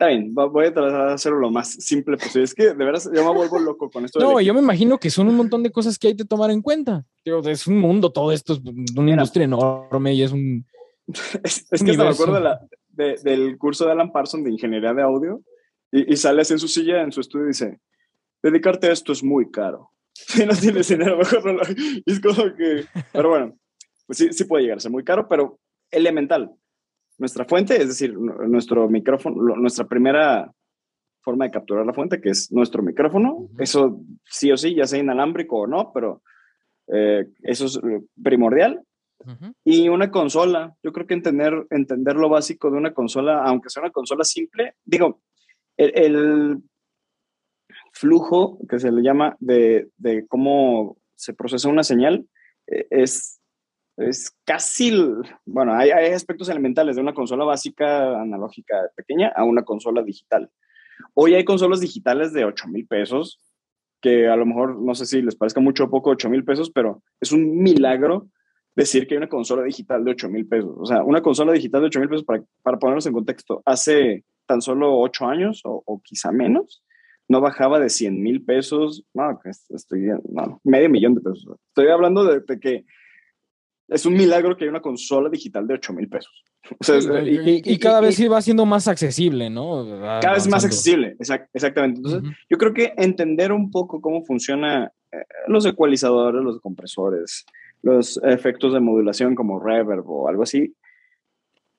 Está 0.00 0.08
bien, 0.08 0.34
voy 0.34 0.64
a 0.64 0.72
tratar 0.72 1.08
de 1.08 1.12
hacerlo 1.12 1.40
lo 1.40 1.50
más 1.50 1.72
simple 1.74 2.16
posible. 2.16 2.44
Es 2.44 2.54
que 2.54 2.72
de 2.72 2.84
verdad 2.86 3.02
yo 3.14 3.22
me 3.22 3.36
vuelvo 3.36 3.58
loco 3.58 3.90
con 3.90 4.06
esto. 4.06 4.18
No, 4.18 4.40
yo 4.40 4.54
me 4.54 4.60
imagino 4.60 4.96
que 4.96 5.10
son 5.10 5.28
un 5.28 5.36
montón 5.36 5.62
de 5.62 5.70
cosas 5.70 5.98
que 5.98 6.08
hay 6.08 6.16
que 6.16 6.24
tomar 6.24 6.50
en 6.50 6.62
cuenta. 6.62 7.04
Es 7.22 7.66
un 7.66 7.76
mundo 7.76 8.10
todo 8.10 8.32
esto, 8.32 8.54
es 8.54 8.60
una 8.96 9.10
industria 9.10 9.44
enorme 9.44 10.14
y 10.14 10.22
es 10.22 10.32
un. 10.32 10.64
Es, 11.44 11.66
que 11.84 11.98
me 11.98 12.08
acuerdo 12.08 12.40
del 12.88 13.58
curso 13.58 13.84
de 13.84 13.92
Alan 13.92 14.10
Parsons 14.10 14.42
de 14.42 14.52
ingeniería 14.52 14.94
de 14.94 15.02
audio 15.02 15.42
y, 15.92 16.16
sale 16.16 16.40
así 16.40 16.54
en 16.54 16.60
su 16.60 16.68
silla, 16.68 17.02
en 17.02 17.12
su 17.12 17.20
estudio 17.20 17.44
y 17.44 17.48
dice: 17.48 17.78
Dedicarte 18.42 18.86
a 18.86 18.92
esto 18.92 19.12
es 19.12 19.22
muy 19.22 19.50
caro. 19.50 19.90
Si 20.14 20.46
no 20.46 20.54
tienes 20.54 20.88
dinero, 20.88 21.18
mejor 21.18 21.44
no 21.44 21.52
lo. 21.52 21.62
Y 21.68 22.10
es 22.10 22.20
como 22.20 22.54
que. 22.56 22.86
Pero 23.12 23.28
bueno, 23.28 23.54
pues 24.06 24.16
sí, 24.16 24.32
sí 24.32 24.44
puede 24.44 24.62
llegar 24.62 24.78
a 24.78 24.80
ser 24.80 24.92
muy 24.92 25.04
caro, 25.04 25.28
pero 25.28 25.58
elemental 25.90 26.54
nuestra 27.20 27.44
fuente, 27.44 27.76
es 27.76 27.88
decir, 27.88 28.18
nuestro 28.18 28.88
micrófono, 28.88 29.54
nuestra 29.56 29.86
primera 29.86 30.50
forma 31.20 31.44
de 31.44 31.50
capturar 31.50 31.84
la 31.84 31.92
fuente, 31.92 32.20
que 32.20 32.30
es 32.30 32.50
nuestro 32.50 32.82
micrófono. 32.82 33.50
Eso 33.58 34.00
sí 34.24 34.50
o 34.50 34.56
sí, 34.56 34.74
ya 34.74 34.86
sea 34.86 34.98
inalámbrico 34.98 35.58
o 35.58 35.66
no, 35.66 35.92
pero 35.92 36.22
eh, 36.88 37.26
eso 37.42 37.66
es 37.66 37.78
primordial. 38.22 38.82
Y 39.64 39.90
una 39.90 40.10
consola, 40.10 40.74
yo 40.82 40.92
creo 40.92 41.06
que 41.06 41.12
entender, 41.12 41.66
entender 41.68 42.16
lo 42.16 42.30
básico 42.30 42.70
de 42.70 42.78
una 42.78 42.94
consola, 42.94 43.44
aunque 43.44 43.68
sea 43.68 43.82
una 43.82 43.92
consola 43.92 44.24
simple, 44.24 44.76
digo, 44.82 45.20
el, 45.76 46.62
flujo 47.92 48.58
que 48.66 48.78
se 48.78 48.90
le 48.90 49.02
llama 49.02 49.36
de, 49.40 49.90
de, 49.98 50.26
cómo 50.26 50.96
se 51.16 51.34
procesa 51.34 51.68
una 51.68 51.82
señal 51.82 52.26
eh, 52.66 52.86
es 52.88 53.39
es 54.00 54.36
casi, 54.44 54.92
bueno, 55.44 55.74
hay, 55.74 55.90
aspectos 55.90 56.48
elementales 56.48 56.96
de 56.96 57.02
una 57.02 57.14
consola 57.14 57.44
básica 57.44 58.20
analógica 58.20 58.76
pequeña 58.96 59.32
a 59.34 59.44
una 59.44 59.62
consola 59.62 60.02
digital. 60.02 60.50
Hoy 61.14 61.34
hay 61.34 61.44
consolas 61.44 61.80
digitales 61.80 62.32
de 62.32 62.44
8 62.44 62.68
mil 62.68 62.86
pesos, 62.86 63.40
que 64.00 64.28
a 64.28 64.36
lo 64.36 64.46
mejor 64.46 64.80
no 64.80 64.94
sé 64.94 65.06
si 65.06 65.22
les 65.22 65.36
parezca 65.36 65.60
mucho 65.60 65.84
o 65.84 65.90
poco 65.90 66.10
8 66.10 66.30
mil 66.30 66.44
pesos, 66.44 66.70
pero 66.70 67.02
es 67.20 67.32
un 67.32 67.62
milagro 67.62 68.28
decir 68.74 69.06
que 69.06 69.14
hay 69.14 69.18
una 69.18 69.28
consola 69.28 69.62
digital 69.62 70.04
de 70.04 70.12
8 70.12 70.28
mil 70.28 70.46
pesos. 70.46 70.74
O 70.78 70.86
sea, 70.86 71.02
una 71.02 71.22
consola 71.22 71.52
digital 71.52 71.82
de 71.82 71.86
8 71.88 72.00
mil 72.00 72.08
pesos, 72.08 72.24
para, 72.24 72.42
para 72.62 72.78
ponernos 72.78 73.06
en 73.06 73.12
contexto, 73.12 73.62
hace 73.66 74.24
tan 74.46 74.62
solo 74.62 74.98
8 74.98 75.26
años 75.26 75.60
o, 75.64 76.00
quizá 76.02 76.32
menos, 76.32 76.82
no 77.28 77.40
bajaba 77.40 77.78
de 77.78 77.88
100 77.88 78.20
mil 78.20 78.44
pesos, 78.44 79.04
no, 79.14 79.38
estoy, 79.44 80.08
no, 80.28 80.60
medio 80.64 80.90
millón 80.90 81.14
de 81.14 81.20
pesos. 81.20 81.46
Estoy 81.68 81.88
hablando 81.88 82.24
de, 82.24 82.40
de 82.40 82.58
que 82.58 82.84
es 83.90 84.06
un 84.06 84.14
milagro 84.14 84.56
que 84.56 84.64
hay 84.64 84.70
una 84.70 84.80
consola 84.80 85.28
digital 85.28 85.66
de 85.66 85.74
8 85.74 85.92
mil 85.92 86.08
pesos. 86.08 86.44
y, 87.26 87.78
cada 87.78 88.00
vez 88.00 88.20
va 88.30 88.40
siendo 88.40 88.64
más 88.64 88.86
accesible, 88.86 89.50
¿no? 89.50 89.84
Cada 90.22 90.34
vez 90.34 90.48
más 90.48 90.64
accesible, 90.64 91.16
exactamente. 91.18 91.98
Entonces, 91.98 92.22
yo 92.48 92.56
creo 92.56 92.72
que 92.72 92.94
entender 92.96 93.52
un 93.52 93.70
poco 93.70 94.00
cómo 94.00 94.24
funciona 94.24 94.92
eh, 95.10 95.24
los 95.48 95.66
ecualizadores, 95.66 96.42
los 96.42 96.60
compresores, 96.60 97.44
los 97.82 98.20
efectos 98.22 98.72
de 98.72 98.80
modulación 98.80 99.34
como 99.34 99.58
reverb 99.58 100.08
o 100.08 100.28
algo 100.28 100.44
así. 100.44 100.74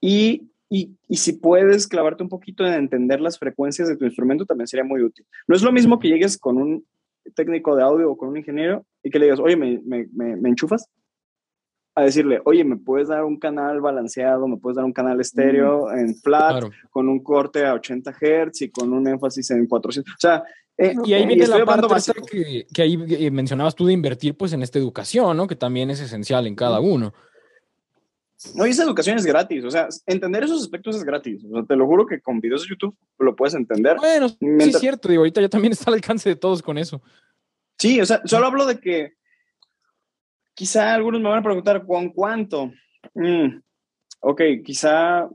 Y, 0.02 0.50
y, 0.70 0.98
y, 1.08 1.16
si 1.16 1.34
puedes 1.34 1.88
clavarte 1.88 2.24
un 2.24 2.30
poquito 2.30 2.66
en 2.66 2.74
entender 2.74 3.22
las 3.22 3.40
frecuencias 3.40 3.88
de 3.88 3.96
tu 3.96 4.04
instrumento, 4.04 4.46
también 4.46 4.68
sería 4.68 4.84
muy 4.84 5.02
útil. 5.02 5.26
No 5.48 5.56
es 5.56 5.62
lo 5.62 5.72
mismo 5.72 6.00
que 6.00 6.10
llegues 6.10 6.38
con 6.38 6.58
un 6.58 6.86
técnico 7.36 7.76
de 7.76 7.84
audio 7.84 8.12
o 8.12 8.18
con 8.18 8.30
un 8.30 8.38
ingeniero 8.38 8.86
y 9.04 9.10
que 9.12 9.20
le 9.20 9.26
digas, 9.26 9.40
oye, 9.40 9.56
¿me, 9.56 9.80
me, 9.86 10.36
me 10.36 10.50
enchufas? 10.50 10.90
A 11.94 12.04
decirle, 12.04 12.42
oye, 12.46 12.64
¿me 12.64 12.78
puedes 12.78 13.10
dar 13.10 13.24
un 13.24 13.38
canal 13.38 13.82
balanceado? 13.82 14.48
¿Me 14.48 14.58
puedes 14.58 14.78
dar 14.78 14.86
un 14.86 14.94
canal 14.94 15.20
estéreo 15.20 15.92
en 15.92 16.16
flat 16.16 16.64
con 16.90 17.10
un 17.10 17.22
corte 17.22 17.66
a 17.66 17.74
80 17.74 18.12
Hz 18.12 18.62
y 18.62 18.70
con 18.70 18.94
un 18.94 19.08
énfasis 19.08 19.52
en 19.52 19.68
400? 19.68 20.14
O 20.14 20.18
sea, 20.18 20.44
eh, 20.78 20.96
y 21.06 21.14
ahí 21.14 21.26
viene 21.26 21.48
la 21.48 21.66
parte 21.66 22.12
que, 22.30 22.66
que, 22.74 22.82
ahí 22.82 22.98
eh, 23.10 23.30
mencionabas 23.30 23.76
tú 23.76 23.86
de 23.86 23.94
invertir 23.94 24.36
pues 24.36 24.54
en 24.54 24.64
esta 24.64 24.80
educación, 24.80 25.36
¿no? 25.36 25.48
Que 25.48 25.56
también 25.56 25.90
es 25.90 26.00
esencial 26.00 26.48
en 26.48 26.56
cada 26.56 26.80
uno. 26.80 27.14
No, 28.56 28.66
y 28.66 28.72
esa 28.72 28.84
educación 28.84 29.18
es 29.18 29.26
gratis, 29.26 29.64
o 29.64 29.70
sea, 29.70 29.88
entender 30.08 30.44
esos 30.44 30.64
aspectos 30.64 30.96
es 30.96 31.04
gratis. 31.04 31.44
O 31.46 31.54
sea, 31.54 31.64
te 31.64 31.76
lo 31.76 31.86
juro 31.86 32.08
que 32.08 32.22
con 32.22 32.40
videos 32.40 32.64
de 32.64 32.70
YouTube 32.70 32.96
lo 33.20 33.36
puedes 33.36 33.54
entender. 33.54 33.98
Bueno, 33.98 34.30
sí 34.30 34.38
es 34.60 34.80
cierto, 34.80 35.10
digo, 35.10 35.22
ahorita 35.22 35.42
ya 35.42 35.50
también 35.50 35.74
está 35.74 35.92
al 35.92 35.96
alcance 35.96 36.28
de 36.28 36.36
todos 36.36 36.64
con 36.64 36.80
eso. 36.80 37.04
Sí, 37.78 38.02
o 38.02 38.06
sea, 38.06 38.22
solo 38.26 38.48
hablo 38.48 38.66
de 38.66 38.80
que 38.80 39.14
Quizá 40.62 40.94
algunos 40.94 41.20
me 41.20 41.28
van 41.28 41.40
a 41.40 41.44
preguntar, 41.44 41.84
¿con 41.88 42.10
cuánto? 42.10 42.72
Mm, 43.16 43.62
ok, 44.20 44.42
quizá 44.64 45.28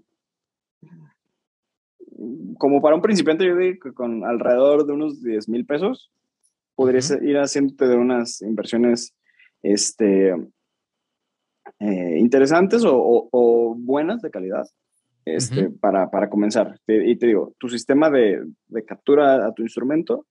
como 2.59 2.81
para 2.81 2.95
un 2.95 3.03
principiante 3.03 3.45
yo 3.45 3.57
digo 3.57 3.81
que 3.83 3.93
con 3.93 4.25
alrededor 4.25 4.87
de 4.87 4.93
unos 4.93 5.21
10 5.25 5.49
mil 5.49 5.67
pesos 5.67 6.13
podrías 6.77 7.11
ir 7.23 7.39
haciéndote 7.39 7.89
de 7.89 7.97
unas 7.97 8.41
inversiones 8.41 9.17
este, 9.65 10.29
eh, 11.81 12.19
interesantes 12.21 12.85
o, 12.87 13.75
buenas 13.77 14.23
de 14.23 14.31
calidad 14.31 14.69
este, 15.25 15.71
para, 15.71 16.09
para, 16.09 16.31
comenzar. 16.31 16.79
Y 16.87 17.17
te 17.17 17.27
digo, 17.27 17.53
tu 17.59 17.69
sistema 17.69 18.11
de, 18.11 18.45
de, 18.69 18.85
captura 18.85 19.45
a 19.45 19.53
tu 19.53 19.65
instrumento 19.65 20.25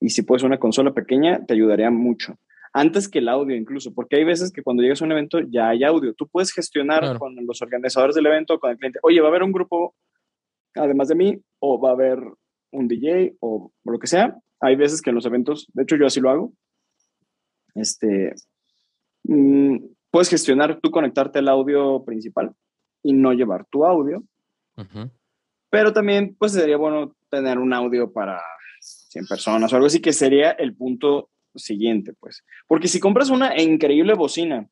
y 0.00 0.10
si 0.10 0.22
puedes 0.22 0.42
una 0.42 0.58
consola 0.58 0.92
pequeña 0.92 1.46
te 1.46 1.54
ayudaría 1.54 1.92
mucho 1.92 2.36
antes 2.74 3.08
que 3.08 3.20
el 3.20 3.28
audio 3.28 3.56
incluso, 3.56 3.94
porque 3.94 4.16
hay 4.16 4.24
veces 4.24 4.52
que 4.52 4.62
cuando 4.62 4.82
llegas 4.82 5.00
a 5.00 5.04
un 5.04 5.12
evento 5.12 5.38
ya 5.40 5.68
hay 5.68 5.84
audio. 5.84 6.12
Tú 6.12 6.26
puedes 6.28 6.52
gestionar 6.52 7.18
con 7.18 7.34
los 7.46 7.62
organizadores 7.62 8.16
del 8.16 8.26
evento, 8.26 8.58
con 8.58 8.72
el 8.72 8.78
cliente, 8.78 8.98
oye, 9.02 9.20
va 9.20 9.28
a 9.28 9.30
haber 9.30 9.44
un 9.44 9.52
grupo 9.52 9.94
además 10.74 11.08
de 11.08 11.14
mí, 11.14 11.40
o 11.60 11.80
va 11.80 11.90
a 11.90 11.92
haber 11.92 12.18
un 12.72 12.88
DJ 12.88 13.36
o, 13.40 13.72
lo 13.84 13.98
que 13.98 14.06
sea. 14.06 14.36
Hay 14.60 14.76
veces 14.76 15.00
que 15.00 15.10
en 15.10 15.16
los 15.16 15.26
eventos, 15.26 15.68
de 15.72 15.82
hecho 15.84 15.96
yo 15.96 16.06
así 16.06 16.20
lo 16.20 16.30
hago, 16.30 16.52
este, 17.74 18.34
mm, 19.24 19.76
puedes 20.10 20.28
gestionar 20.28 20.80
tú 20.80 20.90
conectarte 20.90 21.38
al 21.38 21.48
audio 21.48 22.04
principal 22.04 22.54
y 23.02 23.12
no 23.12 23.32
llevar 23.32 23.66
tu 23.66 23.84
audio. 23.84 24.24
Pero 25.70 25.92
también, 25.92 26.34
pues 26.36 26.52
sería 26.52 26.76
bueno 26.76 27.14
tener 27.30 27.58
un 27.58 27.72
audio 27.72 28.12
para 28.12 28.40
100 28.80 29.26
personas 29.26 29.72
o 29.72 29.76
algo 29.76 29.86
así, 29.86 30.00
que 30.00 30.12
sería 30.12 30.50
el 30.52 30.74
punto 30.76 31.30
siguiente, 31.58 32.12
pues. 32.18 32.44
Porque 32.66 32.88
si 32.88 33.00
compras 33.00 33.30
una 33.30 33.60
increíble 33.60 34.14
bocina, 34.14 34.68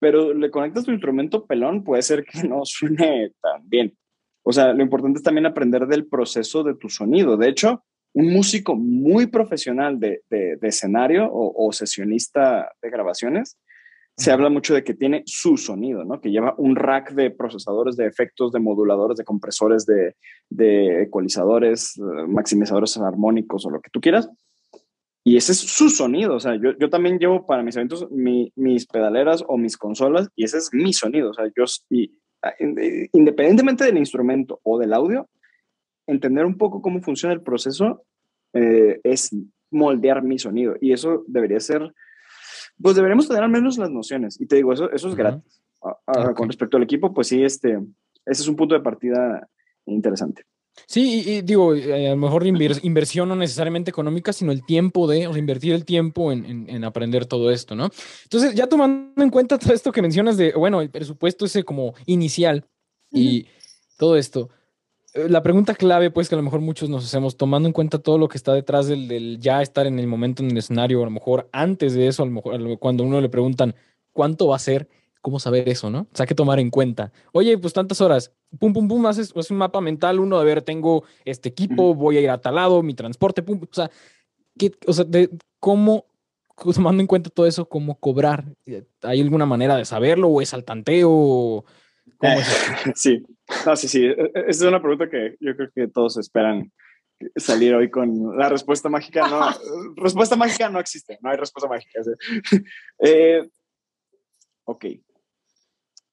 pero 0.00 0.34
le 0.34 0.50
conectas 0.50 0.84
tu 0.84 0.90
instrumento 0.90 1.46
pelón, 1.46 1.84
puede 1.84 2.02
ser 2.02 2.24
que 2.24 2.42
no 2.48 2.64
suene 2.64 3.32
tan 3.40 3.68
bien. 3.68 3.96
O 4.42 4.52
sea, 4.52 4.72
lo 4.72 4.82
importante 4.82 5.18
es 5.18 5.22
también 5.22 5.46
aprender 5.46 5.86
del 5.86 6.06
proceso 6.06 6.64
de 6.64 6.74
tu 6.74 6.88
sonido. 6.88 7.36
De 7.36 7.48
hecho, 7.48 7.84
un 8.12 8.32
músico 8.32 8.74
muy 8.74 9.26
profesional 9.26 10.00
de, 10.00 10.22
de, 10.30 10.58
escenario 10.62 11.28
o, 11.30 11.72
sesionista 11.72 12.72
de 12.82 12.90
grabaciones 12.90 13.58
se 14.16 14.32
habla 14.32 14.50
mucho 14.50 14.74
de 14.74 14.84
que 14.84 14.92
tiene 14.92 15.22
su 15.24 15.56
sonido, 15.56 16.04
¿no? 16.04 16.20
Que 16.20 16.30
lleva 16.30 16.54
un 16.58 16.76
rack 16.76 17.12
de 17.12 17.30
procesadores, 17.30 17.96
de 17.96 18.06
efectos, 18.06 18.52
de 18.52 18.58
moduladores, 18.58 19.16
de 19.16 19.24
compresores, 19.24 19.86
de, 19.86 20.16
de 20.50 21.04
ecualizadores, 21.04 21.96
eh, 21.96 22.26
maximizadores 22.28 22.98
armónicos 22.98 23.64
o 23.64 23.70
lo 23.70 23.80
que 23.80 23.88
tú 23.90 24.00
quieras. 24.00 24.28
Y 25.22 25.36
ese 25.36 25.52
es 25.52 25.58
su 25.58 25.90
sonido. 25.90 26.34
O 26.34 26.40
sea, 26.40 26.56
yo, 26.56 26.76
yo 26.78 26.88
también 26.88 27.18
llevo 27.18 27.46
para 27.46 27.62
mis 27.62 27.76
eventos 27.76 28.08
mis 28.10 28.86
pedaleras 28.86 29.44
o 29.46 29.56
mis 29.58 29.76
consolas 29.76 30.28
y 30.34 30.44
ese 30.44 30.58
es 30.58 30.70
mi 30.72 30.92
sonido. 30.92 31.30
O 31.30 31.34
sea, 31.34 31.46
yo, 31.56 31.64
y, 31.90 32.18
ah, 32.42 32.54
independientemente 33.12 33.84
del 33.84 33.98
instrumento 33.98 34.60
o 34.62 34.78
del 34.78 34.92
audio, 34.92 35.28
entender 36.06 36.44
un 36.44 36.56
poco 36.56 36.80
cómo 36.80 37.00
funciona 37.02 37.34
el 37.34 37.42
proceso 37.42 38.04
eh, 38.52 39.00
es 39.04 39.34
moldear 39.70 40.22
mi 40.22 40.38
sonido. 40.38 40.76
Y 40.80 40.92
eso 40.92 41.24
debería 41.26 41.60
ser, 41.60 41.92
pues 42.80 42.96
deberíamos 42.96 43.28
tener 43.28 43.42
al 43.42 43.50
menos 43.50 43.78
las 43.78 43.90
nociones. 43.90 44.40
Y 44.40 44.46
te 44.46 44.56
digo, 44.56 44.72
eso, 44.72 44.90
eso 44.90 45.08
es 45.08 45.14
gratis. 45.14 45.62
Con 46.36 46.48
respecto 46.48 46.76
al 46.76 46.82
equipo, 46.82 47.14
pues 47.14 47.28
sí, 47.28 47.42
este, 47.42 47.78
ese 48.26 48.42
es 48.42 48.48
un 48.48 48.56
punto 48.56 48.74
de 48.74 48.80
partida 48.80 49.48
interesante. 49.86 50.44
Sí, 50.86 51.22
y, 51.26 51.42
digo, 51.42 51.74
eh, 51.74 52.08
a 52.08 52.10
lo 52.10 52.16
mejor 52.16 52.46
inversión 52.46 53.28
no 53.28 53.36
necesariamente 53.36 53.90
económica, 53.90 54.32
sino 54.32 54.50
el 54.52 54.64
tiempo 54.64 55.06
de, 55.06 55.26
o 55.26 55.32
sea, 55.32 55.38
invertir 55.38 55.72
el 55.72 55.84
tiempo 55.84 56.32
en, 56.32 56.68
en, 56.68 56.84
aprender 56.84 57.26
todo 57.26 57.50
esto, 57.50 57.74
¿no? 57.74 57.90
Entonces, 58.24 58.54
ya 58.54 58.66
tomando 58.66 59.22
en 59.22 59.30
cuenta 59.30 59.58
todo 59.58 59.72
esto 59.72 59.92
que 59.92 60.02
mencionas 60.02 60.36
de, 60.36 60.52
bueno, 60.52 60.80
el 60.80 60.90
presupuesto 60.90 61.44
ese 61.44 61.64
como 61.64 61.94
inicial 62.06 62.66
y 63.12 63.46
todo 63.98 64.16
esto, 64.16 64.50
eh, 65.14 65.28
la 65.28 65.42
pregunta 65.42 65.74
clave, 65.74 66.10
pues, 66.10 66.28
que 66.28 66.34
a 66.34 66.38
lo 66.38 66.44
mejor 66.44 66.60
muchos 66.60 66.88
nos 66.88 67.04
hacemos, 67.04 67.36
tomando 67.36 67.68
en 67.68 67.72
cuenta 67.72 67.98
todo 67.98 68.18
lo 68.18 68.28
que 68.28 68.38
está 68.38 68.54
detrás 68.54 68.86
del, 68.86 69.08
del 69.08 69.38
ya 69.40 69.62
estar 69.62 69.86
en 69.86 69.98
el 69.98 70.06
momento 70.06 70.42
en 70.42 70.50
el 70.50 70.58
escenario, 70.58 71.02
a 71.02 71.04
lo 71.04 71.10
mejor 71.10 71.48
antes 71.52 71.94
de 71.94 72.06
eso, 72.06 72.22
a 72.22 72.26
lo 72.26 72.32
mejor 72.32 72.78
cuando 72.78 73.04
uno 73.04 73.20
le 73.20 73.28
preguntan 73.28 73.74
cuánto 74.12 74.48
va 74.48 74.56
a 74.56 74.60
ser, 74.60 74.88
¿cómo 75.20 75.38
saber 75.38 75.68
eso, 75.68 75.90
no? 75.90 76.00
O 76.00 76.16
sea, 76.16 76.26
que 76.26 76.34
tomar 76.34 76.58
en 76.58 76.70
cuenta. 76.70 77.12
Oye, 77.32 77.56
pues 77.58 77.72
tantas 77.72 78.00
horas, 78.00 78.32
pum, 78.58 78.72
pum, 78.72 78.88
pum, 78.88 79.06
haces, 79.06 79.32
un 79.50 79.56
mapa 79.56 79.80
mental, 79.80 80.20
uno, 80.20 80.38
de 80.38 80.44
ver, 80.44 80.62
tengo 80.62 81.04
este 81.24 81.48
equipo, 81.48 81.94
voy 81.94 82.16
a 82.16 82.20
ir 82.20 82.30
a 82.30 82.40
tal 82.40 82.54
lado, 82.54 82.82
mi 82.82 82.94
transporte, 82.94 83.42
pum, 83.42 83.60
o 83.62 83.74
sea, 83.74 83.90
¿qué, 84.58 84.72
o 84.86 84.92
sea, 84.92 85.04
de, 85.04 85.30
¿cómo, 85.58 86.06
tomando 86.74 87.00
en 87.00 87.06
cuenta 87.06 87.30
todo 87.30 87.46
eso, 87.46 87.68
cómo 87.68 87.98
cobrar? 87.98 88.44
¿Hay 89.02 89.20
alguna 89.20 89.46
manera 89.46 89.76
de 89.76 89.84
saberlo 89.84 90.28
o 90.28 90.40
es 90.40 90.54
al 90.54 90.64
tanteo? 90.64 91.64
¿Cómo 92.18 92.32
es 92.32 92.46
Sí, 92.94 93.22
no, 93.66 93.76
sí, 93.76 93.88
sí. 93.88 94.04
E, 94.04 94.10
e, 94.12 94.32
es 94.48 94.60
una 94.62 94.80
pregunta 94.80 95.08
que 95.08 95.36
yo 95.40 95.56
creo 95.56 95.70
que 95.74 95.88
todos 95.88 96.16
esperan 96.16 96.72
salir 97.36 97.74
hoy 97.74 97.90
con 97.90 98.36
la 98.36 98.48
respuesta 98.48 98.88
mágica. 98.88 99.28
No, 99.28 99.50
respuesta 99.96 100.36
mágica 100.36 100.68
no 100.68 100.80
existe, 100.80 101.18
no 101.20 101.30
hay 101.30 101.36
respuesta 101.36 101.68
mágica. 101.68 102.00
Eh, 102.98 103.48
ok, 104.64 104.84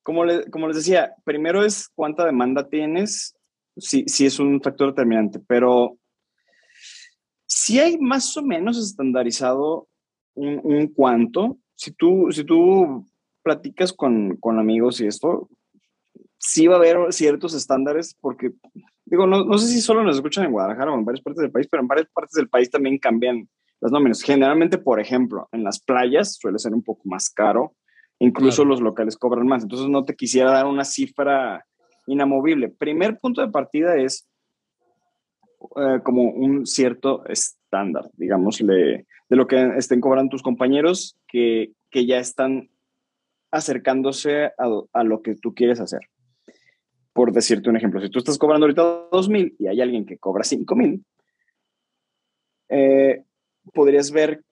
como, 0.08 0.24
como 0.52 0.70
les 0.70 0.78
decía, 0.78 1.14
primero 1.26 1.66
es 1.66 1.90
cuánta 1.94 2.26
demanda 2.26 2.70
tienes, 2.70 3.36
si 3.76 4.06
sí, 4.08 4.26
es 4.26 4.40
un 4.40 4.62
factor 4.62 4.88
determinante, 4.88 5.42
pero 5.46 5.98
si 7.46 7.78
hay 7.82 7.98
más 7.98 8.38
o 8.38 8.42
menos 8.42 8.78
estandarizado 8.78 9.90
un, 10.34 10.62
un 10.64 10.88
cuánto. 10.94 11.58
Si 11.76 11.92
tú, 11.92 12.30
si 12.32 12.46
tú 12.46 13.06
platicas 13.44 13.92
con, 13.92 14.38
con, 14.38 14.60
amigos 14.60 15.02
y 15.02 15.08
esto, 15.08 15.50
sí 16.38 16.68
va 16.68 16.76
a 16.76 16.78
haber 16.78 17.12
ciertos 17.12 17.54
estándares, 17.54 18.16
porque, 18.22 18.52
digo, 19.04 19.28
no, 19.28 19.44
no, 19.44 19.58
sé 19.58 19.68
si 19.68 19.82
solo 19.82 20.04
nos 20.04 20.16
escuchan 20.16 20.46
en 20.46 20.54
Guadalajara 20.54 20.94
o 20.94 20.96
en 20.96 21.04
varias 21.04 21.22
partes 21.22 21.42
del 21.42 21.52
país, 21.52 21.68
pero 21.70 21.82
en 21.82 21.88
varias 21.88 22.08
partes 22.14 22.36
del 22.36 22.48
país 22.48 22.72
también 22.72 22.98
cambian 22.98 23.50
las 23.82 23.92
nóminas. 23.92 24.22
Generalmente, 24.22 24.78
por 24.78 25.02
ejemplo, 25.02 25.50
en 25.52 25.66
las 25.66 25.82
playas 25.82 26.36
suele 26.36 26.60
ser 26.60 26.74
un 26.74 26.82
poco 26.82 27.02
más 27.04 27.30
caro 27.30 27.76
Incluso 28.20 28.66
los 28.66 28.82
locales 28.82 29.18
cobran 29.18 29.48
más. 29.48 29.64
Entonces 29.64 29.88
no 29.88 30.04
te 30.04 30.16
quisiera 30.16 30.52
dar 30.52 30.66
una 30.66 30.84
cifra 30.84 31.66
inamovible. 32.08 32.70
Primer 32.70 33.18
punto 33.20 33.42
de 33.42 33.50
partida 33.50 33.96
es 33.96 34.28
eh, 35.76 36.00
como 36.04 36.24
un 36.24 36.66
cierto 36.66 37.26
estándar, 37.26 38.10
digámosle, 38.14 39.06
de 39.30 39.36
lo 39.36 39.48
que 39.48 39.74
estén 39.78 40.02
cobrando 40.02 40.32
tus 40.32 40.44
compañeros 40.44 41.18
que, 41.28 41.72
que 41.90 42.06
ya 42.06 42.20
están 42.20 42.70
acercándose 43.52 44.46
a, 44.46 44.52
a, 44.94 45.04
lo 45.04 45.22
que 45.22 45.36
tú 45.36 45.54
quieres 45.54 45.80
hacer. 45.80 46.02
Por 47.14 47.32
decirte 47.32 47.70
un 47.70 47.78
ejemplo, 47.78 48.02
si 48.02 48.10
tú 48.10 48.20
estás 48.20 48.38
cobrando 48.38 48.66
ahorita 48.66 49.08
2,000 49.12 49.56
y 49.60 49.68
hay 49.68 49.82
alguien 49.82 50.06
que 50.06 50.18
cobra 50.18 50.44
5,000, 50.44 51.04
eh, 52.70 53.24
podrías 53.74 54.12
ver 54.12 54.44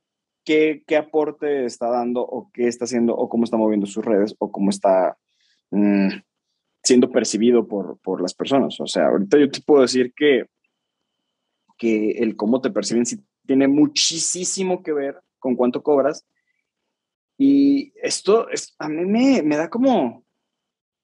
qué, 0.46 0.84
aporte 0.98 1.66
está 1.66 1.90
dando 1.90 2.22
o 2.22 2.50
qué 2.54 2.68
está 2.68 2.86
haciendo 2.86 3.16
o 3.16 3.28
cómo 3.28 3.44
está 3.44 3.58
moviendo 3.58 3.88
sus 3.88 4.06
redes 4.06 4.36
o 4.40 4.52
cómo 4.52 4.70
está 4.70 5.18
mm, 5.72 6.10
siendo 6.84 7.12
percibido 7.12 7.68
por, 7.68 7.98
por, 8.00 8.22
las 8.22 8.34
personas. 8.34 8.80
O 8.80 8.88
sea, 8.88 9.08
ahorita 9.08 9.40
yo 9.40 9.50
te 9.50 9.62
puedo 9.62 9.82
decir 9.82 10.14
que, 10.16 10.46
que 11.78 12.12
el 12.12 12.36
cómo 12.36 12.62
te 12.62 12.70
perciben 12.70 13.06
sí 13.06 13.18
tiene 13.46 13.68
muchísimo 13.68 14.82
que 14.84 14.94
ver 14.94 15.20
con 15.40 15.56
cuánto 15.56 15.84
cobras. 15.84 16.26
Y 17.38 17.92
esto 18.02 18.50
es, 18.50 18.76
a 18.80 18.88
mí 18.88 19.06
me, 19.06 19.42
me 19.44 19.58
da 19.58 19.70
como, 19.70 20.24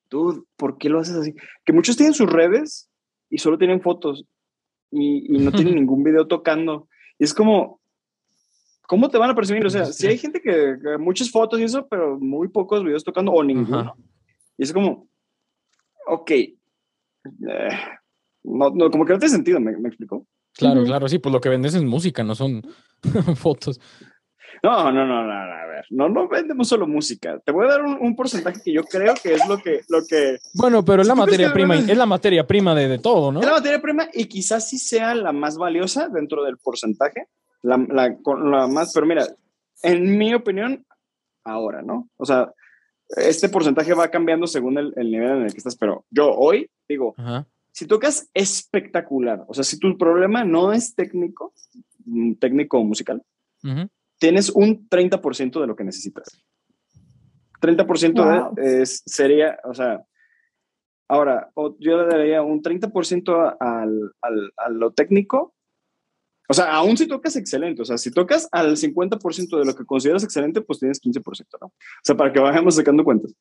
tú, 0.08 0.48
¿por 0.56 0.78
qué 0.78 0.88
lo 0.88 1.00
haces 1.00 1.16
así? 1.16 1.36
Que 1.66 1.74
muchos 1.74 1.98
tienen 1.98 2.14
sus 2.14 2.32
redes 2.32 2.90
y 3.30 3.40
solo 3.40 3.58
tienen 3.58 3.82
fotos 3.82 4.26
y, 4.92 5.36
y 5.36 5.40
no 5.40 5.52
tienen 5.52 5.76
ningún 5.76 6.04
video 6.04 6.28
tocando. 6.28 6.88
Y 7.20 7.26
es 7.26 7.34
como, 7.34 7.81
¿cómo 8.92 9.08
te 9.08 9.18
van 9.18 9.30
a 9.30 9.36
percibir? 9.36 9.66
O 9.66 9.70
sea, 9.70 9.86
si 9.86 10.06
hay 10.06 10.18
gente 10.18 10.42
que, 10.42 10.76
muchas 11.00 11.32
fotos 11.32 11.58
y 11.62 11.64
eso, 11.64 11.88
pero 11.88 12.20
muy 12.20 12.50
pocos 12.50 12.84
videos 12.84 13.06
tocando 13.06 13.32
o 13.32 13.42
ninguno. 13.42 13.96
Y 14.58 14.64
es 14.64 14.74
como, 14.74 15.08
ok, 16.08 16.32
eh, 16.32 16.58
no, 18.44 18.70
no, 18.72 18.92
como 18.92 19.06
que 19.06 19.14
no 19.14 19.20
tiene 19.20 19.34
sentido, 19.34 19.62
¿me, 19.62 19.78
me 19.78 19.88
explicó? 19.88 20.28
Claro, 20.54 20.84
claro, 20.84 21.08
sí, 21.08 21.20
pues 21.20 21.32
lo 21.32 21.40
que 21.40 21.48
vendes 21.48 21.74
es 21.74 21.84
música, 21.84 22.22
no 22.26 22.36
son 22.36 22.62
fotos. 23.38 23.80
No, 24.62 24.92
no, 24.92 25.06
no, 25.06 25.26
no, 25.26 25.32
a 25.32 25.66
ver, 25.68 25.86
no, 25.90 26.10
no 26.10 26.28
vendemos 26.28 26.68
solo 26.68 26.86
música. 26.86 27.40
Te 27.46 27.54
voy 27.54 27.68
a 27.68 27.70
dar 27.70 27.84
un, 27.84 28.14
porcentaje 28.18 28.60
que 28.62 28.74
yo 28.74 28.84
creo 28.84 29.14
que 29.24 29.36
es 29.36 29.48
lo 29.48 29.58
que, 29.58 29.80
lo 29.88 30.06
que. 30.06 30.38
Bueno, 30.54 30.84
pero 30.84 31.02
es 31.02 31.08
la 31.08 31.16
materia 31.16 31.54
prima, 31.54 31.78
es 31.78 31.98
la 31.98 32.06
materia 32.06 32.46
prima 32.46 32.76
de, 32.76 32.90
de, 32.90 33.00
todo, 33.00 33.32
¿no? 33.32 33.40
Es 33.40 33.46
la 33.46 33.54
materia 33.54 33.82
prima 33.82 34.10
y 34.12 34.26
quizás 34.26 34.68
sí 34.68 34.78
sea 34.78 35.16
la 35.16 35.32
más 35.32 35.56
valiosa 35.56 36.10
dentro 36.10 36.44
del 36.44 36.58
porcentaje, 36.58 37.28
la, 37.62 37.78
la, 37.78 38.68
más, 38.68 38.92
pero 38.94 39.06
mira, 39.06 39.26
en 39.84 40.18
mi 40.18 40.34
opinión, 40.34 40.86
ahora, 41.44 41.82
¿no? 41.82 42.10
O 42.18 42.26
sea, 42.26 42.54
este 43.10 43.50
porcentaje 43.50 43.94
va 43.94 44.10
cambiando 44.10 44.48
según 44.48 44.78
el, 44.78 44.94
nivel 44.96 45.38
en 45.38 45.44
el 45.44 45.52
que 45.52 45.58
estás, 45.58 45.76
pero 45.76 46.06
yo 46.10 46.32
hoy 46.32 46.70
digo, 46.88 47.16
si 47.72 47.86
tocas 47.88 48.30
espectacular, 48.34 49.44
o 49.48 49.54
sea, 49.54 49.64
si 49.64 49.80
tu 49.80 49.98
problema 49.98 50.44
no 50.44 50.74
es 50.74 50.96
técnico, 50.96 51.54
mm, 52.06 52.34
técnico 52.36 52.80
o 52.80 52.84
musical, 52.84 53.22
tienes 54.18 54.50
un 54.50 54.88
30% 54.88 55.62
de 55.62 55.68
lo 55.68 55.76
que 55.76 55.84
necesitas. 55.84 56.44
30% 57.62 58.56
de, 58.56 58.82
es, 58.82 59.04
sería, 59.06 59.60
o 59.64 59.74
sea, 59.74 60.04
ahora, 61.08 61.52
yo 61.80 61.98
le 61.98 62.08
daría 62.08 62.42
un 62.42 62.62
30% 62.62 63.58
al, 63.60 64.14
al, 64.22 64.54
a 64.58 64.70
lo 64.70 64.92
técnico 64.94 65.54
o 66.52 66.54
sea, 66.54 66.70
aún 66.74 66.98
si 66.98 67.08
tocas 67.08 67.38
excelente, 67.38 67.82
o 67.82 67.86
sea, 67.86 67.98
si 67.98 68.12
tocas 68.12 68.50
al 68.52 68.76
50% 68.76 69.58
de 69.58 69.64
lo 69.64 69.74
que 69.74 69.86
consideras 69.86 70.26
excelente, 70.26 70.60
pues 70.60 70.80
tienes 70.80 71.02
15%, 71.02 71.46
¿no? 71.62 71.68
O 71.68 71.74
sea, 72.04 72.18
para 72.18 72.34
que 72.34 72.42
vayamos 72.42 72.76
sacando 72.76 73.06
cuentas. 73.06 73.34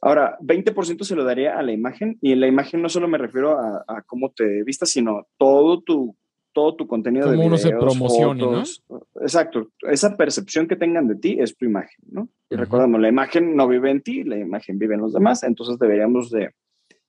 Ahora, 0.00 0.38
20% 0.40 1.04
se 1.04 1.14
lo 1.14 1.24
daría 1.24 1.58
a 1.58 1.62
la 1.62 1.72
imagen 1.72 2.16
y 2.22 2.32
en 2.32 2.40
la 2.40 2.46
imagen 2.46 2.80
no 2.80 2.88
solo 2.88 3.06
me 3.06 3.18
refiero 3.18 3.58
a, 3.60 4.02
cómo 4.06 4.30
te 4.30 4.62
vistas, 4.62 4.88
sino 4.88 5.26
todo 5.36 5.82
tu, 5.82 6.16
todo 6.54 6.74
tu 6.74 6.86
contenido 6.86 7.26
de 7.26 7.36
videos, 7.36 7.48
uno 7.48 7.58
se 7.58 7.70
promocione, 7.70 8.40
¿no? 8.40 8.62
Exacto, 9.20 9.68
esa 9.82 10.16
percepción 10.16 10.66
que 10.66 10.76
tengan 10.76 11.06
de 11.06 11.16
ti 11.16 11.36
es 11.38 11.54
tu 11.54 11.66
imagen, 11.66 12.02
¿no? 12.10 12.30
Y 12.48 12.56
recordamos, 12.56 12.98
la 12.98 13.10
imagen 13.10 13.54
no 13.54 13.68
vive 13.68 13.90
en 13.90 14.00
ti, 14.00 14.24
la 14.24 14.38
imagen 14.38 14.78
vive 14.78 14.94
en 14.94 15.02
los 15.02 15.12
demás, 15.12 15.42
entonces 15.42 15.78
deberíamos 15.78 16.30
de, 16.30 16.48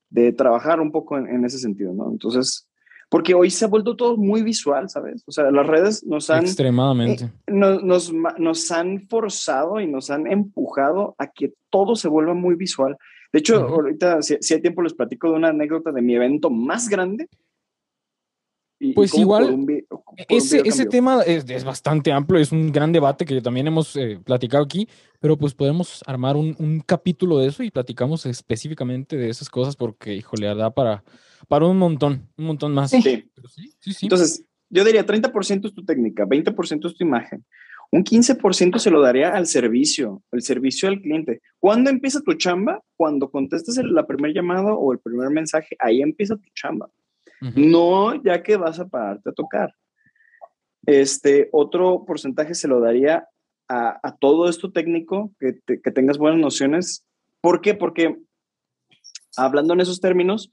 de 0.10 0.34
trabajar 0.34 0.82
un 0.82 0.91
poco 0.91 1.18
en, 1.18 1.30
en, 1.30 1.46
ese 1.46 1.60
sentido, 1.60 1.94
¿no? 1.94 2.12
Entonces, 2.12 2.68
porque 3.14 3.36
hoy 3.36 3.51
se 3.51 3.64
ha 3.64 3.68
vuelto 3.68 3.95
todo 3.95 4.18
muy 4.18 4.41
visual, 4.41 4.89
¿sabes? 4.89 5.24
O 5.28 5.32
sea, 5.32 5.51
las 5.51 5.68
redes 5.68 6.03
nos 6.03 6.32
han... 6.32 6.45
Extremadamente. 6.45 7.26
Eh, 7.26 7.51
nos, 7.51 8.11
nos, 8.11 8.72
han 8.72 9.07
forzado 9.07 9.80
y 9.80 9.86
nos 9.86 10.09
han 10.09 10.26
empujado 10.26 11.14
a 11.20 11.28
que 11.28 11.53
todo 11.70 11.95
se 11.95 12.07
vuelva 12.07 12.34
muy 12.34 12.55
visual. 12.55 12.97
De 13.32 13.38
hecho, 13.38 13.68
ahorita, 13.68 14.24
si, 14.24 14.51
hay 14.51 14.61
tiempo, 14.61 14.82
les 14.82 14.95
platico 14.95 15.30
de 15.30 15.36
una 15.36 15.49
anécdota 15.49 15.91
de 15.91 16.01
mi 16.01 16.16
evento 16.16 16.49
más 16.49 16.89
grande. 16.89 17.28
pues 18.95 19.16
igual, 19.16 19.64
ese, 20.28 20.64
ese 20.66 20.88
tema 20.88 21.22
es, 21.22 21.47
es, 21.47 21.64
bastante 21.64 22.11
amplio, 22.11 22.41
es 22.41 22.51
un 22.51 22.72
gran 22.72 22.91
debate 22.91 23.26
que 23.26 23.39
también 23.41 23.68
hemos 23.68 23.95
eh, 23.95 24.20
platicado 24.26 24.64
aquí, 24.64 24.89
pero 25.20 25.38
pues 25.38 25.53
podemos 25.53 26.01
armar 26.07 26.36
un, 26.36 26.55
un, 26.57 26.80
capítulo 26.80 27.38
de 27.38 27.49
eso 27.49 27.61
y 27.61 27.70
platicamos 27.70 28.26
específicamente 28.26 29.18
de 29.18 29.30
esas 29.30 29.51
cosas 29.51 29.76
porque, 29.76 30.16
híjole, 30.16 30.47
da 30.55 30.72
para 30.72 31.03
para 31.48 31.66
un 31.66 31.78
montón, 31.78 32.28
un 32.38 32.46
montón 32.46 32.74
más. 32.74 32.91
Sí. 32.91 33.02
sí, 33.02 33.94
sí, 33.94 34.06
Entonces, 34.06 34.46
yo 34.70 34.84
diría 34.84 35.06
30% 35.06 35.68
es 35.68 35.74
tu 35.74 35.86
técnica, 35.86 36.26
20% 36.26 36.88
es 36.88 36.96
tu 36.96 37.04
imagen, 37.04 37.46
Un 37.91 38.04
15% 38.04 38.80
se 38.80 38.89
lo 38.89 39.02
daría 39.02 39.30
al 39.30 39.46
servicio, 39.46 40.24
el 40.32 40.41
servicio 40.41 40.89
al 40.89 41.00
cliente. 41.00 41.41
¿Cuándo 41.60 41.91
empieza 41.91 42.22
tu 42.22 42.34
chamba? 42.34 42.82
Cuando 42.96 43.30
contestes 43.30 43.78
la 43.78 44.08
primer 44.08 44.34
llamada 44.34 44.74
o 44.74 44.91
el 44.91 45.00
primer 45.00 45.30
mensaje, 45.30 45.76
ahí 45.78 46.02
empieza 46.02 46.36
tu 46.38 46.50
chamba. 46.56 46.89
No 47.56 48.16
ya 48.24 48.41
que 48.41 48.56
vas 48.56 48.80
a 48.80 48.88
pararte 48.88 49.30
a 49.30 49.34
tocar. 49.34 49.76
Este 50.86 51.50
otro 51.52 52.04
porcentaje 52.06 52.56
se 52.56 52.68
lo 52.68 52.80
daría 52.80 53.28
a, 53.70 54.16
todo 54.20 54.50
esto 54.50 54.72
técnico, 54.72 55.34
que, 55.39 55.60
que 55.66 55.91
tengas 55.91 56.18
buenas 56.18 56.39
nociones. 56.39 57.06
¿Por 57.41 57.62
qué? 57.62 57.76
Porque 57.76 58.18
hablando 59.38 59.74
en 59.74 59.82
esos 59.82 60.00
términos, 60.00 60.52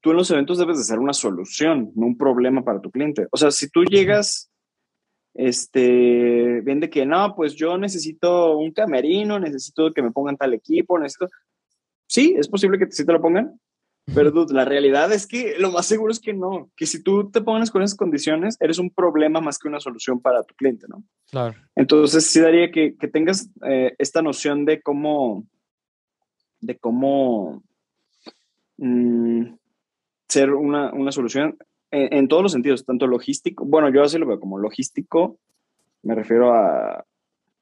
tú 0.00 0.10
en 0.10 0.16
los 0.16 0.30
eventos 0.30 0.58
debes 0.58 0.78
de 0.78 0.84
ser 0.84 0.98
una 0.98 1.12
solución, 1.12 1.92
no 1.94 2.06
un 2.06 2.16
problema 2.16 2.64
para 2.64 2.80
tu 2.80 2.90
cliente. 2.90 3.26
O 3.30 3.36
sea, 3.36 3.50
si 3.50 3.68
tú 3.68 3.84
llegas, 3.84 4.50
este, 5.34 6.60
ven 6.62 6.80
de 6.80 6.90
que 6.90 7.06
no, 7.06 7.34
pues 7.34 7.54
yo 7.54 7.78
necesito 7.78 8.56
un 8.56 8.72
camerino, 8.72 9.38
necesito 9.38 9.92
que 9.92 10.02
me 10.02 10.10
pongan 10.10 10.36
tal 10.36 10.54
equipo, 10.54 10.98
necesito... 10.98 11.28
Sí, 12.06 12.34
es 12.38 12.48
posible 12.48 12.78
que 12.78 12.90
sí 12.90 13.04
te 13.04 13.12
lo 13.12 13.20
pongan, 13.20 13.60
pero 14.14 14.32
la 14.50 14.64
realidad 14.64 15.12
es 15.12 15.26
que 15.26 15.56
lo 15.58 15.70
más 15.70 15.84
seguro 15.84 16.10
es 16.10 16.20
que 16.20 16.32
no, 16.32 16.70
que 16.74 16.86
si 16.86 17.02
tú 17.02 17.30
te 17.30 17.42
pones 17.42 17.70
con 17.70 17.82
esas 17.82 17.96
condiciones, 17.96 18.56
eres 18.60 18.78
un 18.78 18.90
problema 18.90 19.40
más 19.40 19.58
que 19.58 19.68
una 19.68 19.80
solución 19.80 20.20
para 20.20 20.42
tu 20.44 20.54
cliente, 20.54 20.86
¿no? 20.88 21.04
Claro. 21.30 21.54
Entonces, 21.76 22.26
sí 22.26 22.40
daría 22.40 22.70
que, 22.70 22.96
que 22.96 23.08
tengas 23.08 23.50
eh, 23.68 23.94
esta 23.98 24.22
noción 24.22 24.64
de 24.64 24.80
cómo, 24.80 25.46
de 26.60 26.78
cómo 26.78 27.62
mm, 28.78 29.52
ser 30.28 30.52
una, 30.52 30.92
una 30.92 31.12
solución 31.12 31.56
en, 31.90 32.28
todos 32.28 32.42
los 32.42 32.52
sentidos, 32.52 32.84
tanto 32.84 33.06
logístico, 33.06 33.64
bueno, 33.64 33.88
yo 33.88 34.02
así 34.02 34.18
lo 34.18 34.26
veo 34.26 34.38
como 34.38 34.58
logístico, 34.58 35.38
me 36.02 36.14
refiero 36.14 36.52
a 36.52 37.04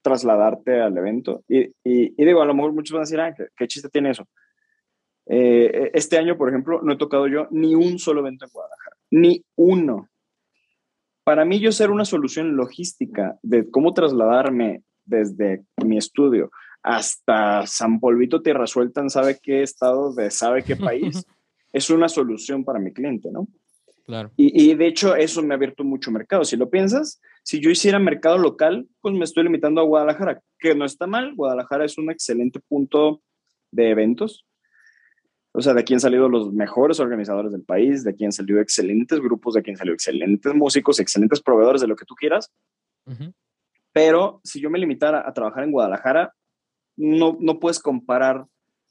trasladarte 0.02 0.80
al 0.80 0.96
evento. 0.96 1.44
Y, 1.48 1.72
y, 1.84 2.24
digo, 2.24 2.42
a 2.42 2.46
lo 2.46 2.54
mejor 2.54 2.72
muchos 2.72 2.92
van 2.92 3.02
a 3.02 3.04
decir, 3.04 3.20
ah, 3.20 3.34
¿qué, 3.56 3.66
chiste 3.66 3.88
tiene 3.88 4.10
eso? 4.10 4.26
Eh, 5.26 5.90
este 5.94 6.18
año, 6.18 6.36
por 6.36 6.48
ejemplo, 6.48 6.80
no 6.82 6.92
he 6.92 6.96
tocado 6.98 7.28
yo 7.28 7.46
ni 7.50 7.74
un 7.74 7.98
solo 7.98 8.20
evento 8.20 8.44
en 8.44 8.50
Guadalajara, 8.52 8.96
ni 9.10 9.44
uno. 9.56 10.08
Para 11.24 11.44
mí, 11.44 11.58
yo 11.58 11.72
ser 11.72 11.90
una 11.90 12.04
solución 12.04 12.56
logística 12.56 13.38
de 13.42 13.68
cómo 13.70 13.94
trasladarme 13.94 14.82
desde 15.04 15.64
mi 15.84 15.98
estudio 15.98 16.50
hasta 16.82 17.66
San 17.66 17.98
Polvito 17.98 18.42
Tierra 18.42 18.68
Suelta 18.68 19.00
en 19.00 19.10
sabe 19.10 19.40
qué 19.42 19.62
estado 19.62 20.14
de 20.14 20.30
sabe 20.30 20.62
qué 20.62 20.76
país, 20.76 21.26
es 21.76 21.90
una 21.90 22.08
solución 22.08 22.64
para 22.64 22.78
mi 22.78 22.90
cliente, 22.90 23.30
¿no? 23.30 23.48
Claro. 24.06 24.30
Y, 24.36 24.72
de 24.74 24.86
hecho 24.86 25.14
eso 25.14 25.42
me 25.42 25.52
ha 25.52 25.56
abierto 25.56 25.84
mucho 25.84 26.10
mercado. 26.10 26.44
Si 26.44 26.56
lo 26.56 26.70
piensas, 26.70 27.20
si 27.42 27.60
yo 27.60 27.70
hiciera 27.70 27.98
mercado 27.98 28.38
local, 28.38 28.86
pues 29.02 29.14
me 29.14 29.24
estoy 29.24 29.42
limitando 29.42 29.80
a 29.80 29.84
Guadalajara, 29.84 30.40
que 30.58 30.74
no 30.74 30.84
está 30.86 31.06
mal. 31.06 31.34
Guadalajara 31.34 31.84
es 31.84 31.98
un 31.98 32.10
excelente 32.10 32.60
punto 32.60 33.20
de 33.72 33.90
eventos. 33.90 34.46
O 35.52 35.60
sea, 35.60 35.74
de 35.74 35.80
aquí 35.80 35.92
han 35.92 36.00
salido 36.00 36.28
los 36.28 36.52
mejores 36.52 36.98
organizadores 36.98 37.52
del 37.52 37.62
país, 37.62 38.04
de 38.04 38.10
aquí 38.10 38.24
han 38.24 38.32
salido 38.32 38.60
excelentes 38.60 39.20
grupos, 39.20 39.54
de 39.54 39.60
aquí 39.60 39.70
han 39.72 39.76
salido 39.76 39.94
excelentes 39.94 40.54
músicos, 40.54 40.98
excelentes 40.98 41.42
proveedores 41.42 41.82
de 41.82 41.88
lo 41.88 41.96
que 41.96 42.06
tú 42.06 42.14
quieras. 42.14 42.50
Pero 43.92 44.40
si 44.44 44.60
yo 44.60 44.70
me 44.70 44.78
limitara 44.78 45.28
a 45.28 45.34
trabajar 45.34 45.64
en 45.64 45.72
Guadalajara, 45.72 46.32
no, 46.96 47.36
no 47.38 47.58
puedes 47.58 47.80
comparar 47.80 48.46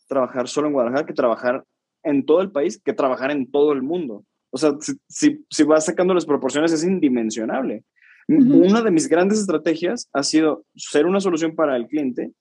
trabajar 0.08 0.48
solo 0.48 0.68
en 0.68 0.74
Guadalajara 0.74 1.06
que 1.08 1.14
trabajar 1.14 1.64
en 2.06 2.26
todo 2.26 2.42
el 2.42 2.52
país 2.52 2.82
que 2.82 2.94
trabajar 2.94 3.32
en 3.32 3.52
todo 3.52 3.74
el 3.74 3.82
mundo. 3.82 4.24
O 4.52 4.58
sea, 4.58 4.72
si, 5.10 5.46
si, 5.50 5.64
vas 5.64 5.86
sacando 5.86 6.14
las 6.14 6.26
proporciones 6.26 6.72
es 6.72 6.86
indimensionable. 6.86 7.84
Una 8.28 8.82
de 8.82 8.92
mis 8.92 9.10
grandes 9.10 9.40
estrategias 9.40 10.10
ha 10.14 10.24
sido 10.24 10.66
ser 10.76 11.06
una 11.06 11.20
solución 11.20 11.56
para 11.56 11.76
el 11.76 11.88
cliente 11.88 12.32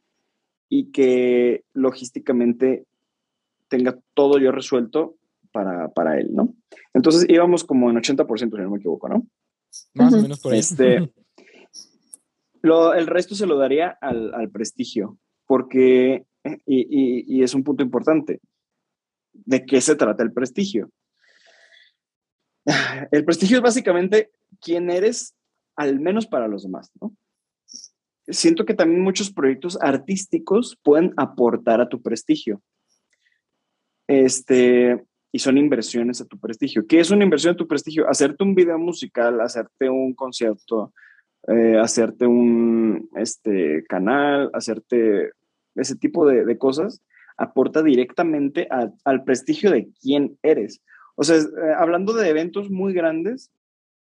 y 0.68 0.92
que 0.92 1.64
logísticamente 1.72 2.84
tenga 3.68 3.98
todo 4.14 4.38
yo 4.38 4.52
resuelto 4.52 5.16
para, 5.52 5.88
para 5.88 6.18
él, 6.18 6.34
¿no? 6.34 6.54
Entonces 6.94 7.26
íbamos 7.28 7.64
como 7.64 7.90
en 7.90 7.96
80%, 7.96 8.38
si 8.38 8.62
no 8.62 8.70
me 8.70 8.78
equivoco, 8.78 9.08
¿no? 9.08 9.26
Más 9.94 10.14
o 10.14 10.22
menos 10.22 10.40
por 10.40 10.52
ahí. 10.52 10.60
Este, 10.60 11.10
lo, 12.62 12.94
el 12.94 13.06
resto 13.06 13.34
se 13.34 13.46
lo 13.46 13.58
daría 13.58 13.88
al, 14.00 14.32
al 14.34 14.50
prestigio, 14.50 15.18
porque, 15.46 16.24
y, 16.64 16.80
y, 16.80 17.24
y, 17.26 17.42
es 17.42 17.54
un 17.54 17.62
punto 17.62 17.82
importante, 17.82 18.40
¿de 19.35 19.66
qué 19.66 19.80
se 19.80 19.97
trata 19.97 20.22
el 20.22 20.32
prestigio? 20.32 20.91
El 23.11 23.24
prestigio 23.24 23.59
es 23.59 23.62
básicamente 23.62 24.30
quién 24.61 24.91
eres, 24.91 25.35
al 25.76 26.01
menos 26.01 26.26
para 26.26 26.49
los 26.49 26.62
demás, 26.62 26.91
¿no? 27.01 27.14
Siento 28.26 28.64
que 28.64 28.72
también 28.72 29.03
muchos 29.03 29.30
proyectos 29.30 29.76
artísticos 29.82 30.78
pueden 30.82 31.12
aportar 31.18 31.82
a 31.82 31.89
tu 31.91 32.01
prestigio. 32.01 32.62
Este, 34.07 35.05
y 35.30 35.39
son 35.41 35.59
inversiones 35.59 36.22
a 36.22 36.24
tu 36.24 36.39
prestigio. 36.39 36.87
¿Qué 36.87 37.01
es 37.01 37.11
una 37.11 37.24
inversión 37.24 37.53
a 37.53 37.57
tu 37.57 37.68
prestigio? 37.68 38.09
Hacerte 38.09 38.43
un 38.43 38.55
video 38.55 38.78
musical, 38.78 39.43
hacerte 39.43 39.91
un 39.91 40.14
concierto, 40.14 40.95
eh, 41.49 41.76
hacerte 41.78 42.26
un 42.26 43.11
este, 43.16 43.85
canal, 43.87 44.49
hacerte 44.55 45.32
ese 45.74 45.97
tipo 45.97 46.26
de, 46.26 46.47
de 46.47 46.57
cosas 46.57 47.03
aporta 47.37 47.82
directamente 47.82 48.68
al 48.70 49.24
prestigio 49.24 49.70
de 49.70 49.89
quién 50.01 50.39
eres. 50.43 50.80
O 51.16 51.24
sea, 51.24 51.37
eh, 51.37 51.74
hablando 51.76 52.12
de 52.12 52.28
eventos 52.28 52.70
muy 52.70 52.93
grandes, 52.93 53.51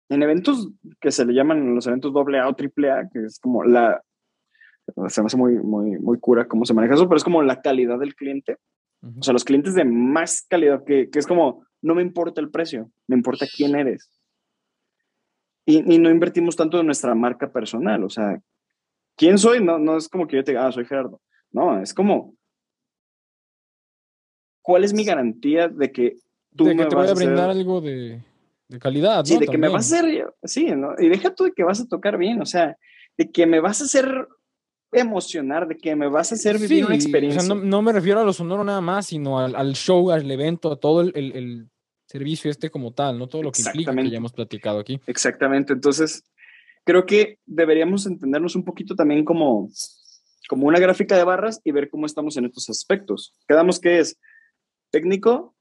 en 0.09 0.23
eventos 0.23 0.69
que 0.99 1.11
se 1.11 1.25
le 1.25 1.33
llaman 1.33 1.75
los 1.75 1.87
eventos 1.87 2.13
AA 2.15 2.47
o 2.47 2.55
AAA, 2.55 3.09
que 3.09 3.25
es 3.25 3.39
como 3.39 3.63
la, 3.63 4.01
se 5.07 5.21
me 5.21 5.27
hace 5.27 5.37
muy, 5.37 5.53
muy, 5.55 5.97
muy 5.99 6.19
cura 6.19 6.47
cómo 6.47 6.65
se 6.65 6.73
maneja 6.73 6.95
eso, 6.95 7.07
pero 7.07 7.17
es 7.17 7.23
como 7.23 7.41
la 7.41 7.61
calidad 7.61 7.99
del 7.99 8.15
cliente. 8.15 8.57
O 9.19 9.21
sea, 9.21 9.33
los 9.33 9.43
clientes 9.43 9.73
de 9.75 9.83
más 9.83 10.45
calidad, 10.47 10.83
que, 10.85 11.09
que, 11.09 11.19
es 11.19 11.27
como, 11.27 11.65
no 11.81 11.93
me 11.93 12.01
importa 12.01 12.39
el 12.39 12.49
precio, 12.49 12.89
me 13.07 13.17
importa 13.17 13.45
quién 13.53 13.75
eres. 13.75 14.09
Y, 15.65 15.93
y, 15.93 15.97
no 15.97 16.09
invertimos 16.09 16.55
tanto 16.55 16.79
en 16.79 16.85
nuestra 16.85 17.13
marca 17.13 17.51
personal, 17.51 18.03
o 18.03 18.09
sea, 18.09 18.41
¿quién 19.17 19.37
soy? 19.37 19.63
No, 19.63 19.77
no 19.77 19.97
es 19.97 20.07
como 20.07 20.25
que 20.25 20.37
yo 20.37 20.43
te 20.43 20.51
diga, 20.51 20.67
ah, 20.67 20.71
soy 20.71 20.85
Gerardo. 20.85 21.21
No, 21.51 21.81
es 21.81 21.93
como, 21.93 22.33
¿cuál 24.63 24.83
es 24.83 24.93
mi 24.93 25.03
garantía 25.03 25.67
de 25.67 25.91
que 25.91 26.15
tú 26.55 26.65
de 26.65 26.75
que 26.75 26.85
te 26.85 26.95
voy 26.95 27.07
a 27.07 27.13
brindar 27.13 27.51
algo 27.51 27.81
de, 27.81 28.23
de, 28.67 28.79
calidad? 28.79 29.23
Sí, 29.23 29.37
de 29.37 29.45
que 29.45 29.57
me 29.59 29.67
vas 29.67 29.91
a 29.91 29.97
hacer, 29.99 30.33
sí, 30.43 30.71
¿no? 30.71 30.95
Y 30.97 31.09
deja 31.09 31.35
tú 31.35 31.43
de 31.43 31.51
que 31.51 31.63
vas 31.63 31.79
a 31.79 31.87
tocar 31.87 32.17
bien, 32.17 32.41
o 32.41 32.45
sea, 32.47 32.75
de 33.17 33.29
que 33.29 33.45
me 33.45 33.59
vas 33.59 33.81
a 33.81 33.83
hacer 33.83 34.27
emocionar, 34.91 35.67
de 35.67 35.77
que 35.77 35.95
me 35.95 36.07
vas 36.07 36.31
a 36.31 36.35
hacer 36.35 36.57
vivir 36.57 36.85
una 36.85 36.95
experiencia. 36.95 37.41
O 37.41 37.45
sea, 37.45 37.55
no, 37.55 37.61
no, 37.61 37.81
me 37.81 37.91
refiero 37.91 38.19
a 38.19 38.23
lo 38.23 38.33
sonoro 38.33 38.63
nada 38.63 38.81
más, 38.81 39.07
sino 39.07 39.39
al, 39.39 39.55
al 39.55 39.73
show, 39.73 40.11
al 40.11 40.29
evento, 40.29 40.71
a 40.71 40.79
todo 40.79 41.01
el, 41.01 41.11
el, 41.15 41.35
el, 41.35 41.69
servicio 42.05 42.51
este 42.51 42.69
como 42.69 42.93
tal, 42.93 43.17
¿no? 43.17 43.27
Todo 43.27 43.41
lo 43.41 43.51
que 43.51 43.63
implica 43.63 43.95
que 43.95 44.09
ya 44.09 44.17
hemos 44.17 44.33
platicado 44.33 44.77
aquí. 44.77 44.99
Exactamente, 45.07 45.73
entonces 45.73 46.23
creo 46.83 47.05
que 47.05 47.39
deberíamos 47.45 48.05
entendernos 48.05 48.55
un 48.55 48.63
poquito 48.63 48.95
también 48.95 49.25
como, 49.25 49.69
como 50.47 50.67
una 50.67 50.79
gráfica 50.79 51.17
de 51.17 51.23
barras 51.23 51.59
y 51.63 51.71
ver 51.71 51.89
cómo 51.89 52.05
estamos 52.05 52.37
en 52.37 52.45
estos 52.45 52.69
aspectos. 52.69 53.33
Quedamos 53.47 53.79
que 53.79 53.99
es 53.99 54.19
técnico, 54.93 55.55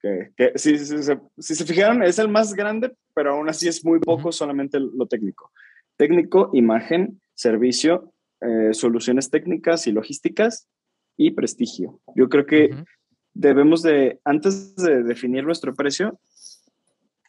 que, 0.00 0.32
que 0.36 0.52
si, 0.56 0.76
si, 0.78 1.02
si, 1.02 1.12
si, 1.38 1.54
se 1.54 1.64
fijaron, 1.64 2.02
es 2.02 2.18
el 2.18 2.28
más 2.28 2.52
grande, 2.54 2.92
pero 3.14 3.34
aún 3.34 3.48
así 3.48 3.68
es 3.68 3.84
muy 3.84 4.00
poco 4.00 4.32
solamente 4.32 4.78
lo 4.80 5.06
técnico. 5.06 5.52
Técnico, 5.96 6.50
imagen, 6.52 7.20
servicio, 7.34 8.12
eh, 8.40 8.74
soluciones 8.74 9.30
técnicas 9.30 9.86
y 9.86 9.92
logísticas 9.92 10.68
y 11.16 11.30
prestigio. 11.30 12.00
Yo 12.16 12.28
creo 12.28 12.46
que 12.46 12.64
uh 12.64 12.76
-huh. 12.76 12.84
debemos 13.32 13.82
de, 13.82 14.18
antes 14.24 14.74
de 14.74 15.04
definir 15.04 15.44
nuestro 15.44 15.72
precio, 15.74 16.18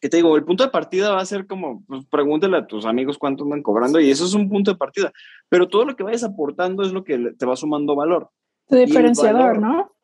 que 0.02 0.10
te 0.10 0.18
digo, 0.18 0.36
el 0.36 0.44
punto 0.44 0.64
de 0.64 0.72
partida 0.72 1.12
va 1.12 1.22
a 1.22 1.26
ser 1.26 1.46
como, 1.46 1.84
pues, 1.86 2.06
pregúntale 2.08 2.58
a 2.58 2.68
tus 2.68 2.86
amigos 2.86 3.18
cuánto 3.18 3.44
andan 3.44 3.62
cobrando 3.62 4.00
y 4.00 4.10
eso 4.10 4.26
es 4.26 4.34
un 4.34 4.50
punto 4.50 4.72
de 4.72 4.78
partida, 4.78 5.12
pero 5.48 5.68
todo 5.68 5.86
lo 5.86 5.96
que 5.96 6.04
vayas 6.04 6.24
aportando 6.24 6.84
es 6.84 6.92
lo 6.92 7.04
que 7.04 7.34
te 7.38 7.46
va 7.46 7.56
sumando 7.56 7.96
valor. 7.96 8.30
Tu 8.68 8.76
diferenciador, 8.76 9.60
valor, 9.60 9.62
¿no? 9.62 9.95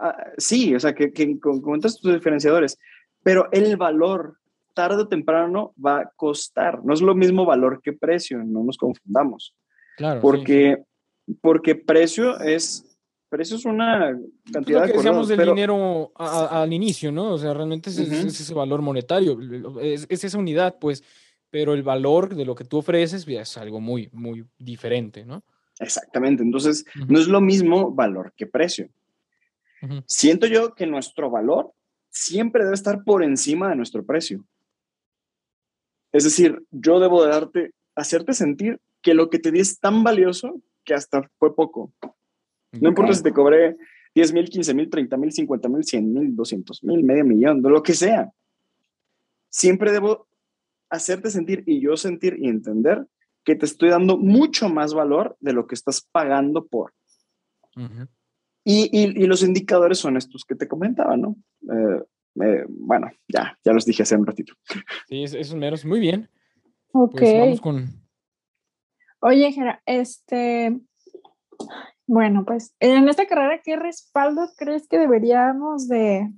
Uh, 0.00 0.12
sí, 0.38 0.74
o 0.74 0.80
sea, 0.80 0.94
que, 0.94 1.12
que 1.12 1.38
comentas 1.38 2.00
tus 2.00 2.14
diferenciadores, 2.14 2.78
pero 3.22 3.48
el 3.52 3.76
valor 3.76 4.38
tarde 4.74 5.02
o 5.02 5.08
temprano 5.08 5.74
va 5.84 6.00
a 6.00 6.10
costar. 6.16 6.82
No 6.84 6.94
es 6.94 7.02
lo 7.02 7.14
mismo 7.14 7.44
valor 7.44 7.82
que 7.82 7.92
precio, 7.92 8.38
no 8.42 8.64
nos 8.64 8.78
confundamos. 8.78 9.54
Claro. 9.98 10.20
Porque, 10.22 10.78
sí. 11.26 11.34
porque 11.42 11.74
precio 11.74 12.40
es 12.40 12.86
precio 13.28 13.56
es 13.56 13.64
una 13.64 14.18
cantidad 14.52 14.82
es 14.82 14.88
lo 14.88 14.92
que 14.92 14.98
decíamos 14.98 15.28
del 15.28 15.36
pero... 15.36 15.54
dinero 15.54 16.12
a, 16.16 16.46
a, 16.46 16.62
al 16.62 16.72
inicio, 16.72 17.12
¿no? 17.12 17.32
O 17.32 17.38
sea, 17.38 17.54
realmente 17.54 17.90
es, 17.90 17.98
uh 17.98 18.02
-huh. 18.02 18.26
es, 18.26 18.40
ese 18.40 18.54
valor 18.54 18.82
monetario, 18.82 19.38
es, 19.80 20.06
es, 20.08 20.24
esa 20.24 20.38
unidad, 20.38 20.78
pues, 20.80 21.04
pero 21.48 21.74
el 21.74 21.82
valor 21.82 22.34
de 22.34 22.44
lo 22.44 22.54
que 22.54 22.64
tú 22.64 22.78
ofreces 22.78 23.26
es 23.28 23.56
algo 23.56 23.80
muy, 23.80 24.08
muy 24.12 24.44
diferente, 24.58 25.24
¿no? 25.24 25.44
Exactamente, 25.78 26.42
entonces 26.42 26.84
uh 26.96 27.00
-huh. 27.00 27.06
no 27.08 27.18
es 27.20 27.28
lo 27.28 27.40
mismo 27.40 27.92
valor 27.92 28.32
que 28.36 28.46
precio. 28.46 28.88
Uh 29.82 29.86
-huh. 29.86 30.04
Siento 30.06 30.46
yo 30.46 30.74
que 30.74 30.86
nuestro 30.86 31.30
valor 31.30 31.72
siempre 32.10 32.64
debe 32.64 32.74
estar 32.74 33.04
por 33.04 33.22
encima 33.22 33.70
de 33.70 33.76
nuestro 33.76 34.04
precio. 34.04 34.44
Es 36.12 36.24
decir, 36.24 36.62
yo 36.70 36.98
debo 36.98 37.22
de 37.24 37.30
darte, 37.30 37.74
hacerte 37.94 38.34
sentir 38.34 38.80
que 39.00 39.14
lo 39.14 39.30
que 39.30 39.38
te 39.38 39.50
di 39.50 39.60
es 39.60 39.78
tan 39.78 40.02
valioso 40.02 40.60
que 40.84 40.94
hasta 40.94 41.30
fue 41.38 41.54
poco. 41.54 41.92
No 42.72 42.88
importa 42.88 43.14
si 43.14 43.22
te 43.22 43.32
cobré 43.32 43.76
10 44.14 44.32
mil, 44.32 44.48
15 44.48 44.74
mil, 44.74 44.90
30 44.90 45.16
mil, 45.16 45.32
50 45.32 45.68
mil, 45.68 45.84
100 45.84 46.12
mil, 46.12 46.36
200 46.36 46.84
mil, 46.84 47.04
medio 47.04 47.24
millón, 47.24 47.62
lo 47.62 47.82
que 47.82 47.94
sea. 47.94 48.30
Siempre 49.48 49.92
debo 49.92 50.26
hacerte 50.88 51.30
sentir 51.30 51.62
y 51.66 51.80
yo 51.80 51.96
sentir 51.96 52.36
y 52.38 52.48
entender 52.48 53.06
que 53.44 53.54
te 53.54 53.66
estoy 53.66 53.88
dando 53.90 54.18
mucho 54.18 54.68
más 54.68 54.94
valor 54.94 55.36
de 55.40 55.52
lo 55.52 55.66
que 55.66 55.74
estás 55.74 56.02
pagando 56.02 56.66
por. 56.66 56.92
Y, 58.64 58.90
y, 58.92 59.26
los 59.26 59.42
indicadores 59.42 59.98
son 59.98 60.16
estos 60.16 60.44
que 60.44 60.54
te 60.54 60.68
comentaba, 60.68 61.16
¿no? 61.16 61.36
Eh, 61.62 62.04
eh, 62.42 62.64
bueno, 62.68 63.10
ya, 63.26 63.58
ya 63.64 63.72
los 63.72 63.84
dije 63.84 64.02
hace 64.02 64.16
un 64.16 64.26
ratito. 64.26 64.54
Sí, 65.08 65.24
esos 65.24 65.54
meros, 65.54 65.84
muy 65.84 66.00
bien. 66.00 66.28
Ok. 66.92 67.18
Pues 67.18 67.38
vamos 67.38 67.60
con... 67.60 67.88
Oye, 69.22 69.52
Gera, 69.52 69.82
este, 69.86 70.78
bueno, 72.06 72.44
pues 72.44 72.74
en 72.80 73.08
esta 73.08 73.26
carrera, 73.26 73.60
¿qué 73.62 73.76
respaldo 73.76 74.48
crees 74.56 74.88
que 74.88 74.98
deberíamos 74.98 75.88
de, 75.88 76.28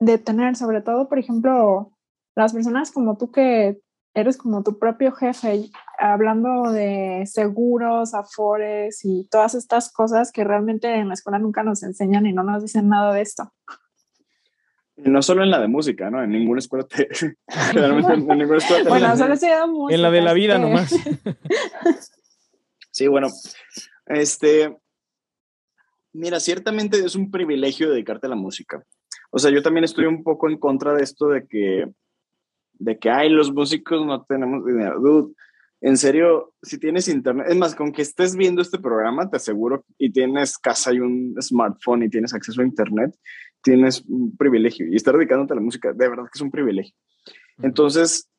de 0.00 0.18
tener? 0.18 0.56
Sobre 0.56 0.80
todo, 0.80 1.08
por 1.08 1.18
ejemplo, 1.18 1.92
las 2.34 2.52
personas 2.52 2.90
como 2.90 3.16
tú 3.16 3.30
que 3.30 3.80
eres 4.14 4.36
como 4.36 4.62
tu 4.62 4.78
propio 4.78 5.12
jefe, 5.12 5.70
hablando 6.10 6.72
de 6.72 7.22
seguros, 7.26 8.12
afores 8.12 9.04
y 9.04 9.28
todas 9.30 9.54
estas 9.54 9.92
cosas 9.92 10.32
que 10.32 10.42
realmente 10.42 10.92
en 10.96 11.08
la 11.08 11.14
escuela 11.14 11.38
nunca 11.38 11.62
nos 11.62 11.84
enseñan 11.84 12.26
y 12.26 12.32
no 12.32 12.42
nos 12.42 12.62
dicen 12.62 12.88
nada 12.88 13.14
de 13.14 13.22
esto. 13.22 13.52
No 14.96 15.22
solo 15.22 15.44
en 15.44 15.50
la 15.50 15.60
de 15.60 15.68
música, 15.68 16.10
¿no? 16.10 16.22
En 16.22 16.30
ninguna 16.30 16.58
escuela 16.58 16.86
te... 16.86 17.08
Generalmente 17.48 18.12
en 18.14 18.26
ninguna 18.26 18.58
escuela 18.58 18.82
te 18.82 18.88
Bueno, 18.88 19.16
solo 19.16 19.36
se 19.36 19.48
da 19.48 19.66
música. 19.66 19.94
En 19.94 20.02
la 20.02 20.10
de 20.10 20.20
la 20.22 20.32
vida 20.32 20.58
nomás. 20.58 20.92
sí, 22.90 23.06
bueno, 23.06 23.28
este... 24.06 24.76
Mira, 26.12 26.40
ciertamente 26.40 26.98
es 26.98 27.14
un 27.14 27.30
privilegio 27.30 27.90
dedicarte 27.90 28.26
a 28.26 28.30
la 28.30 28.36
música. 28.36 28.82
O 29.30 29.38
sea, 29.38 29.50
yo 29.50 29.62
también 29.62 29.84
estoy 29.84 30.06
un 30.06 30.24
poco 30.24 30.50
en 30.50 30.58
contra 30.58 30.92
de 30.94 31.04
esto 31.04 31.28
de 31.28 31.46
que 31.46 31.86
de 32.72 32.98
que, 32.98 33.08
ay, 33.08 33.28
los 33.28 33.52
músicos 33.52 34.04
no 34.04 34.24
tenemos 34.24 34.66
dinero. 34.66 34.98
Dude, 34.98 35.34
en 35.84 35.96
serio, 35.96 36.54
si 36.62 36.78
tienes 36.78 37.08
internet, 37.08 37.46
es 37.48 37.56
más, 37.56 37.74
con 37.74 37.90
que 37.90 38.02
estés 38.02 38.36
viendo 38.36 38.62
este 38.62 38.78
programa, 38.78 39.28
te 39.28 39.36
aseguro, 39.36 39.84
y 39.98 40.12
tienes 40.12 40.56
casa 40.56 40.94
y 40.94 41.00
un 41.00 41.34
smartphone 41.42 42.04
y 42.04 42.08
tienes 42.08 42.32
acceso 42.32 42.60
a 42.60 42.64
internet, 42.64 43.12
tienes 43.62 44.04
un 44.06 44.36
privilegio. 44.36 44.86
Y 44.86 44.94
estar 44.94 45.16
dedicándote 45.16 45.54
a 45.54 45.56
la 45.56 45.62
música, 45.62 45.92
de 45.92 46.08
verdad 46.08 46.22
que 46.24 46.36
es 46.36 46.40
un 46.40 46.52
privilegio. 46.52 46.94
Entonces, 47.58 48.30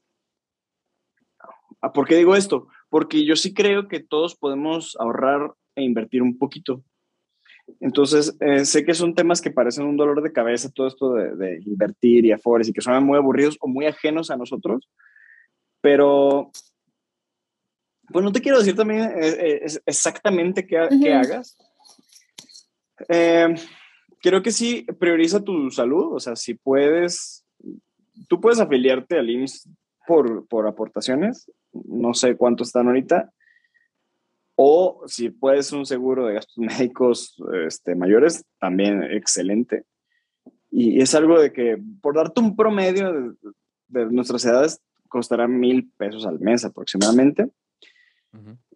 ¿por 1.93 2.07
qué 2.07 2.15
digo 2.15 2.33
esto? 2.33 2.69
Porque 2.89 3.25
yo 3.25 3.35
sí 3.35 3.53
creo 3.53 3.89
que 3.89 3.99
todos 3.99 4.35
podemos 4.35 4.95
ahorrar 4.97 5.53
e 5.75 5.83
invertir 5.83 6.21
un 6.21 6.37
poquito. 6.37 6.81
Entonces, 7.81 8.37
eh, 8.39 8.63
sé 8.63 8.85
que 8.85 8.93
son 8.93 9.15
temas 9.15 9.41
que 9.41 9.51
parecen 9.51 9.85
un 9.85 9.97
dolor 9.97 10.21
de 10.21 10.31
cabeza, 10.31 10.71
todo 10.73 10.87
esto 10.87 11.13
de, 11.13 11.59
invertir 11.65 12.23
y 12.25 12.31
afores 12.31 12.69
y 12.69 12.73
que 12.73 12.79
son 12.79 13.03
muy 13.03 13.17
aburridos 13.17 13.57
o 13.59 13.67
muy 13.67 13.85
ajenos 13.85 14.31
a 14.31 14.37
nosotros, 14.37 14.89
pero 15.81 16.51
pues 18.13 18.23
no 18.23 18.31
te 18.31 18.39
quiero 18.41 18.59
decir 18.59 18.75
también 18.75 19.01
eh, 19.01 19.15
eh, 19.21 19.65
exactamente 19.85 20.65
qué, 20.65 20.77
hagas. 20.77 21.57
creo 23.07 24.41
que 24.41 24.51
sí, 24.51 24.85
prioriza 24.99 25.43
tu 25.43 25.69
salud, 25.71 26.15
o 26.15 26.19
sea, 26.19 26.35
si 26.35 26.53
puedes, 26.53 27.45
tú 28.29 28.39
puedes 28.39 28.59
afiliarte 28.59 29.17
al 29.17 29.29
IMSS 29.29 29.69
por, 30.07 30.47
por 30.47 30.67
aportaciones, 30.67 31.51
no 31.73 32.13
sé 32.13 32.37
cuánto 32.37 32.63
están 32.63 32.87
ahorita, 32.87 33.33
o 34.55 35.03
si 35.07 35.29
puedes 35.29 35.71
un 35.71 35.85
seguro 35.85 36.27
de 36.27 36.35
gastos 36.35 36.57
médicos 36.79 37.35
este, 37.65 37.95
mayores, 37.95 38.45
también 38.59 39.03
excelente. 39.03 39.85
Y 40.69 41.01
es 41.01 41.13
algo 41.13 41.39
de 41.39 41.51
que, 41.53 41.77
por 42.01 42.15
darte 42.15 42.41
un 42.41 42.55
promedio 42.55 43.35
de, 43.87 44.05
nuestras 44.07 44.43
edades, 44.45 44.81
costará 45.07 45.47
mil 45.47 45.91
pesos 45.97 46.25
al 46.25 46.39
mes 46.39 46.65
aproximadamente. 46.65 47.51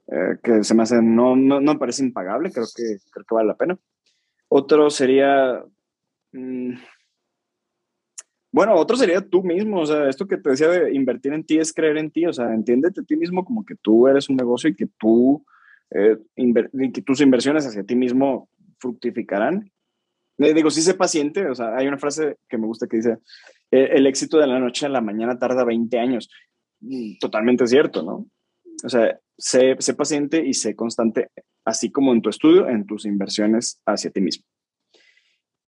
Eh, 0.10 0.38
que 0.42 0.64
se 0.64 0.74
me 0.74 0.84
hace, 0.84 1.02
no, 1.02 1.36
no, 1.36 1.60
no, 1.60 1.74
me 1.74 1.80
parece 1.80 2.04
impagable, 2.04 2.52
creo 2.52 2.66
que, 2.76 2.98
creo 3.12 3.26
que 3.26 3.36
vale 3.36 3.48
la 3.48 3.58
pena. 3.58 3.78
Otro 4.48 4.90
sería, 4.90 5.64
mm, 6.32 6.74
bueno, 8.52 8.76
otro 8.76 8.96
sería 8.96 9.22
tú 9.22 9.44
mismo, 9.44 9.82
o 9.82 9.86
sea, 9.86 10.08
esto 10.08 10.28
que 10.28 10.38
te 10.38 10.52
decía 10.52 10.70
de 10.70 10.94
invertir 10.94 11.34
en 11.34 11.44
ti 11.44 11.58
es 11.58 11.74
creer 11.74 11.98
en 11.98 12.12
ti, 12.12 12.26
o 12.26 12.34
sea, 12.34 12.54
entiéndete 12.54 13.02
a 13.02 13.04
ti 13.04 13.18
mismo 13.18 13.44
como 13.44 13.66
que 13.66 13.76
tú 13.76 14.08
eres 14.08 14.30
un 14.30 14.38
negocio 14.38 14.70
y 14.70 14.76
que 14.76 14.88
tú 14.98 15.46
eh, 15.92 16.18
que 16.94 17.02
tus 17.02 17.22
inversiones 17.22 17.66
hacia 17.66 17.84
ti 17.84 17.96
mismo 17.96 18.50
fructificarán. 18.80 19.72
Le 20.38 20.54
digo, 20.54 20.70
sí 20.70 20.82
sé 20.82 20.94
paciente, 20.94 21.48
o 21.48 21.56
sea, 21.56 21.76
hay 21.76 21.88
una 21.88 21.98
frase 21.98 22.38
que 22.48 22.58
me 22.58 22.68
gusta 22.68 22.88
que 22.88 22.98
dice, 22.98 23.18
eh, 23.72 23.90
el 23.94 24.06
éxito 24.06 24.38
de 24.38 24.48
la 24.48 24.60
noche 24.60 24.86
a 24.86 24.90
la 24.90 25.02
mañana 25.02 25.40
tarda 25.40 25.64
20 25.64 25.98
años. 26.00 26.30
Mm, 26.82 27.18
totalmente 27.20 27.66
cierto, 27.68 28.04
¿no? 28.04 28.28
O 28.84 28.90
sea, 28.90 29.20
sé, 29.38 29.76
sé 29.80 29.94
paciente 29.94 30.46
y 30.46 30.54
sé 30.54 30.76
constante, 30.76 31.30
así 31.66 31.92
como 31.92 32.14
en 32.14 32.22
tu 32.22 32.30
estudio, 32.30 32.68
en 32.68 32.86
tus 32.86 33.06
inversiones 33.06 33.82
hacia 33.86 34.12
ti 34.12 34.22
mismo. 34.22 34.46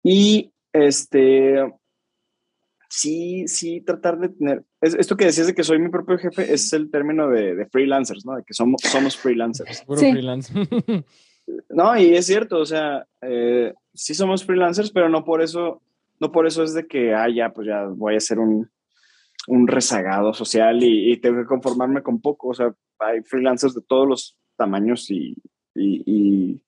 Y 0.04 0.54
este, 0.72 1.74
sí, 2.90 3.48
sí, 3.48 3.82
tratar 3.82 4.20
de 4.20 4.30
tener, 4.30 4.64
esto 4.82 5.18
que 5.18 5.26
decías 5.26 5.48
de 5.48 5.56
que 5.56 5.64
soy 5.64 5.80
mi 5.80 5.90
propio 5.90 6.18
jefe 6.18 6.54
es 6.54 6.72
el 6.74 6.92
término 6.92 7.30
de, 7.30 7.66
freelancers, 7.72 8.26
¿no? 8.26 8.36
De 8.36 8.44
que 8.44 8.54
somos, 8.54 8.82
somos 8.84 9.18
freelancers. 9.18 9.84
no, 11.70 11.98
y 11.98 12.16
es 12.16 12.26
cierto, 12.26 12.60
o 12.60 12.66
sea, 12.66 13.08
eh, 13.22 13.74
sí 13.94 14.14
somos 14.14 14.46
freelancers, 14.46 14.92
pero 14.92 15.10
no 15.10 15.24
por 15.26 15.42
eso, 15.42 15.82
no 16.20 16.32
por 16.32 16.46
eso 16.46 16.64
es 16.64 16.74
de 16.74 16.86
que, 16.86 17.14
ah, 17.14 17.28
ya, 17.30 17.52
pues 17.52 17.68
ya 17.68 17.86
voy 17.86 18.16
a 18.16 18.20
ser 18.20 18.40
un, 18.40 18.70
un 19.48 19.68
rezagado 19.68 20.34
social 20.34 20.84
y, 20.84 21.18
tengo 21.18 21.42
que 21.42 21.46
conformarme 21.46 22.02
con 22.02 22.22
poco, 22.22 22.50
o 22.50 22.54
sea, 22.54 22.74
hay 23.00 23.22
freelancers 23.24 23.76
de 23.76 23.82
todos 23.82 24.08
los 24.08 24.38
tamaños 24.58 25.10
y, 25.12 25.36
y, 25.76 26.62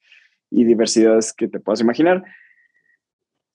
y 0.50 0.64
diversidades 0.64 1.34
que 1.34 1.48
te 1.48 1.60
puedas 1.60 1.82
imaginar. 1.82 2.24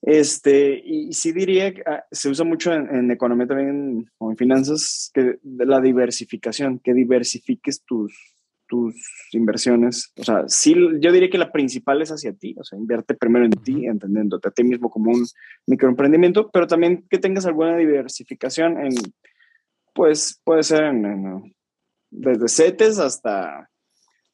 Este, 0.03 0.83
y 0.85 1.13
sí 1.13 1.31
diría 1.31 1.73
ah, 1.87 2.05
se 2.11 2.29
usa 2.29 2.45
mucho 2.45 2.73
en, 2.73 3.09
economía 3.13 3.47
también 3.47 4.11
o 4.19 4.33
en 4.33 4.37
finanzas 4.37 5.13
que 5.15 5.39
la 5.45 5.81
diversificación, 5.81 6.81
que 6.81 6.93
diversifiques 6.93 7.85
tus, 7.85 8.13
tus 8.73 8.95
inversiones. 9.33 10.15
O 10.19 10.25
sea, 10.25 10.45
sí, 10.47 10.75
yo 10.99 11.13
diría 11.13 11.29
que 11.29 11.37
la 11.37 11.53
principal 11.53 12.01
es 12.01 12.11
hacia 12.11 12.33
ti, 12.33 12.55
o 12.59 12.65
sea, 12.65 12.79
invierte 12.79 13.13
primero 13.13 13.45
en 13.45 13.51
ti, 13.51 13.85
entendiéndote 13.85 14.49
a 14.49 14.51
ti 14.51 14.65
mismo 14.65 14.89
como 14.89 15.11
un 15.11 15.27
microemprendimiento, 15.67 16.51
pero 16.51 16.67
también 16.67 17.05
que 17.11 17.19
tengas 17.19 17.45
alguna 17.45 17.77
diversificación 17.77 18.81
en, 18.81 18.95
pues 19.93 20.41
puede 20.43 20.63
ser 20.63 20.85
en, 20.85 21.55
desde 22.11 22.49
CETES 22.49 22.99
hasta 22.99 23.69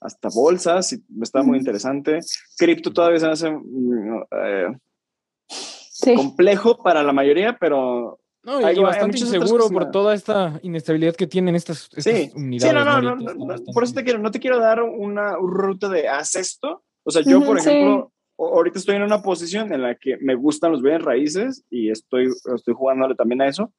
hasta 0.00 0.28
bolsas, 0.32 0.92
y 0.92 1.02
está 1.20 1.42
muy 1.42 1.58
interesante. 1.58 2.20
Cripto 2.56 2.92
todavía 2.92 3.18
se 3.18 3.26
hace 3.26 3.50
mm, 3.50 4.22
eh, 4.30 6.14
complejo 6.14 6.80
para 6.80 7.02
la 7.02 7.12
mayoría, 7.12 7.56
pero 7.58 8.20
no, 8.42 8.70
y 8.70 8.78
bastante 8.78 9.18
seguro 9.18 9.68
por 9.68 9.90
toda 9.90 10.14
esta 10.14 10.58
inestabilidad 10.62 11.14
que 11.14 11.26
tienen 11.26 11.54
estas, 11.54 11.88
unidades. 12.34 12.70
Sí, 12.70 12.74
no, 12.74 12.84
no, 12.84 13.16
no, 13.16 13.56
por 13.74 13.84
eso 13.84 13.94
te 13.94 14.04
quiero, 14.04 14.18
no 14.18 14.30
te 14.30 14.40
quiero 14.40 14.58
dar 14.58 14.82
una, 14.82 15.34
ruta 15.36 15.88
de 15.88 16.08
haz 16.08 16.36
esto. 16.36 16.84
O 17.02 17.10
sea, 17.10 17.22
yo, 17.22 17.44
por 17.44 17.58
ejemplo, 17.58 18.12
ahorita 18.38 18.78
estoy 18.78 18.96
en 18.96 19.02
una 19.02 19.22
posición 19.22 19.72
en 19.72 19.82
la 19.82 19.94
que 19.94 20.16
me 20.18 20.34
gustan 20.34 20.72
los 20.72 20.82
bienes 20.82 21.02
raíces 21.02 21.64
y 21.70 21.90
estoy, 21.90 22.28
estoy 22.54 22.74
jugándole 22.74 23.14
también 23.14 23.42
a 23.42 23.48
eso. 23.48 23.72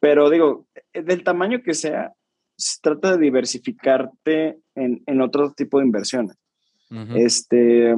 Pero 0.00 0.28
digo, 0.28 0.66
del 0.92 1.24
tamaño 1.24 1.62
que 1.62 1.74
sea, 1.74 2.12
se 2.56 2.80
trata 2.82 3.12
de 3.12 3.22
diversificarte 3.22 4.58
en, 4.74 5.02
en 5.06 5.20
otro 5.20 5.52
tipo 5.52 5.78
de 5.78 5.86
inversiones. 5.86 6.36
Este, 7.16 7.96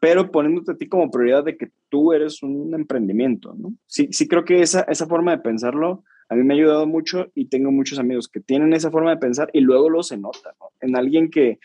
pero 0.00 0.30
poniéndote 0.30 0.72
a 0.72 0.76
ti 0.76 0.88
como 0.88 1.10
prioridad 1.10 1.44
de 1.44 1.56
que 1.56 1.70
tú 1.88 2.12
eres 2.12 2.42
un 2.42 2.74
emprendimiento, 2.74 3.54
¿no? 3.58 3.74
Sí, 3.86 4.08
sí 4.10 4.28
creo 4.28 4.44
que 4.44 4.62
esa, 4.62 4.82
esa 4.82 5.06
forma 5.06 5.32
de 5.32 5.42
pensarlo 5.42 6.04
a 6.32 6.34
mí 6.34 6.44
me 6.44 6.54
ha 6.54 6.56
ayudado 6.56 6.86
mucho 6.86 7.30
y 7.34 7.46
tengo 7.46 7.70
muchos 7.70 7.98
amigos 7.98 8.26
que 8.26 8.40
tienen 8.40 8.72
esa 8.72 8.90
forma 8.90 9.10
de 9.10 9.18
pensar 9.18 9.50
y 9.52 9.60
luego 9.60 9.90
lo 9.90 10.02
se 10.02 10.16
nota, 10.16 10.54
¿no? 10.58 10.70
En 10.80 10.96
alguien 10.96 11.30
que, 11.30 11.58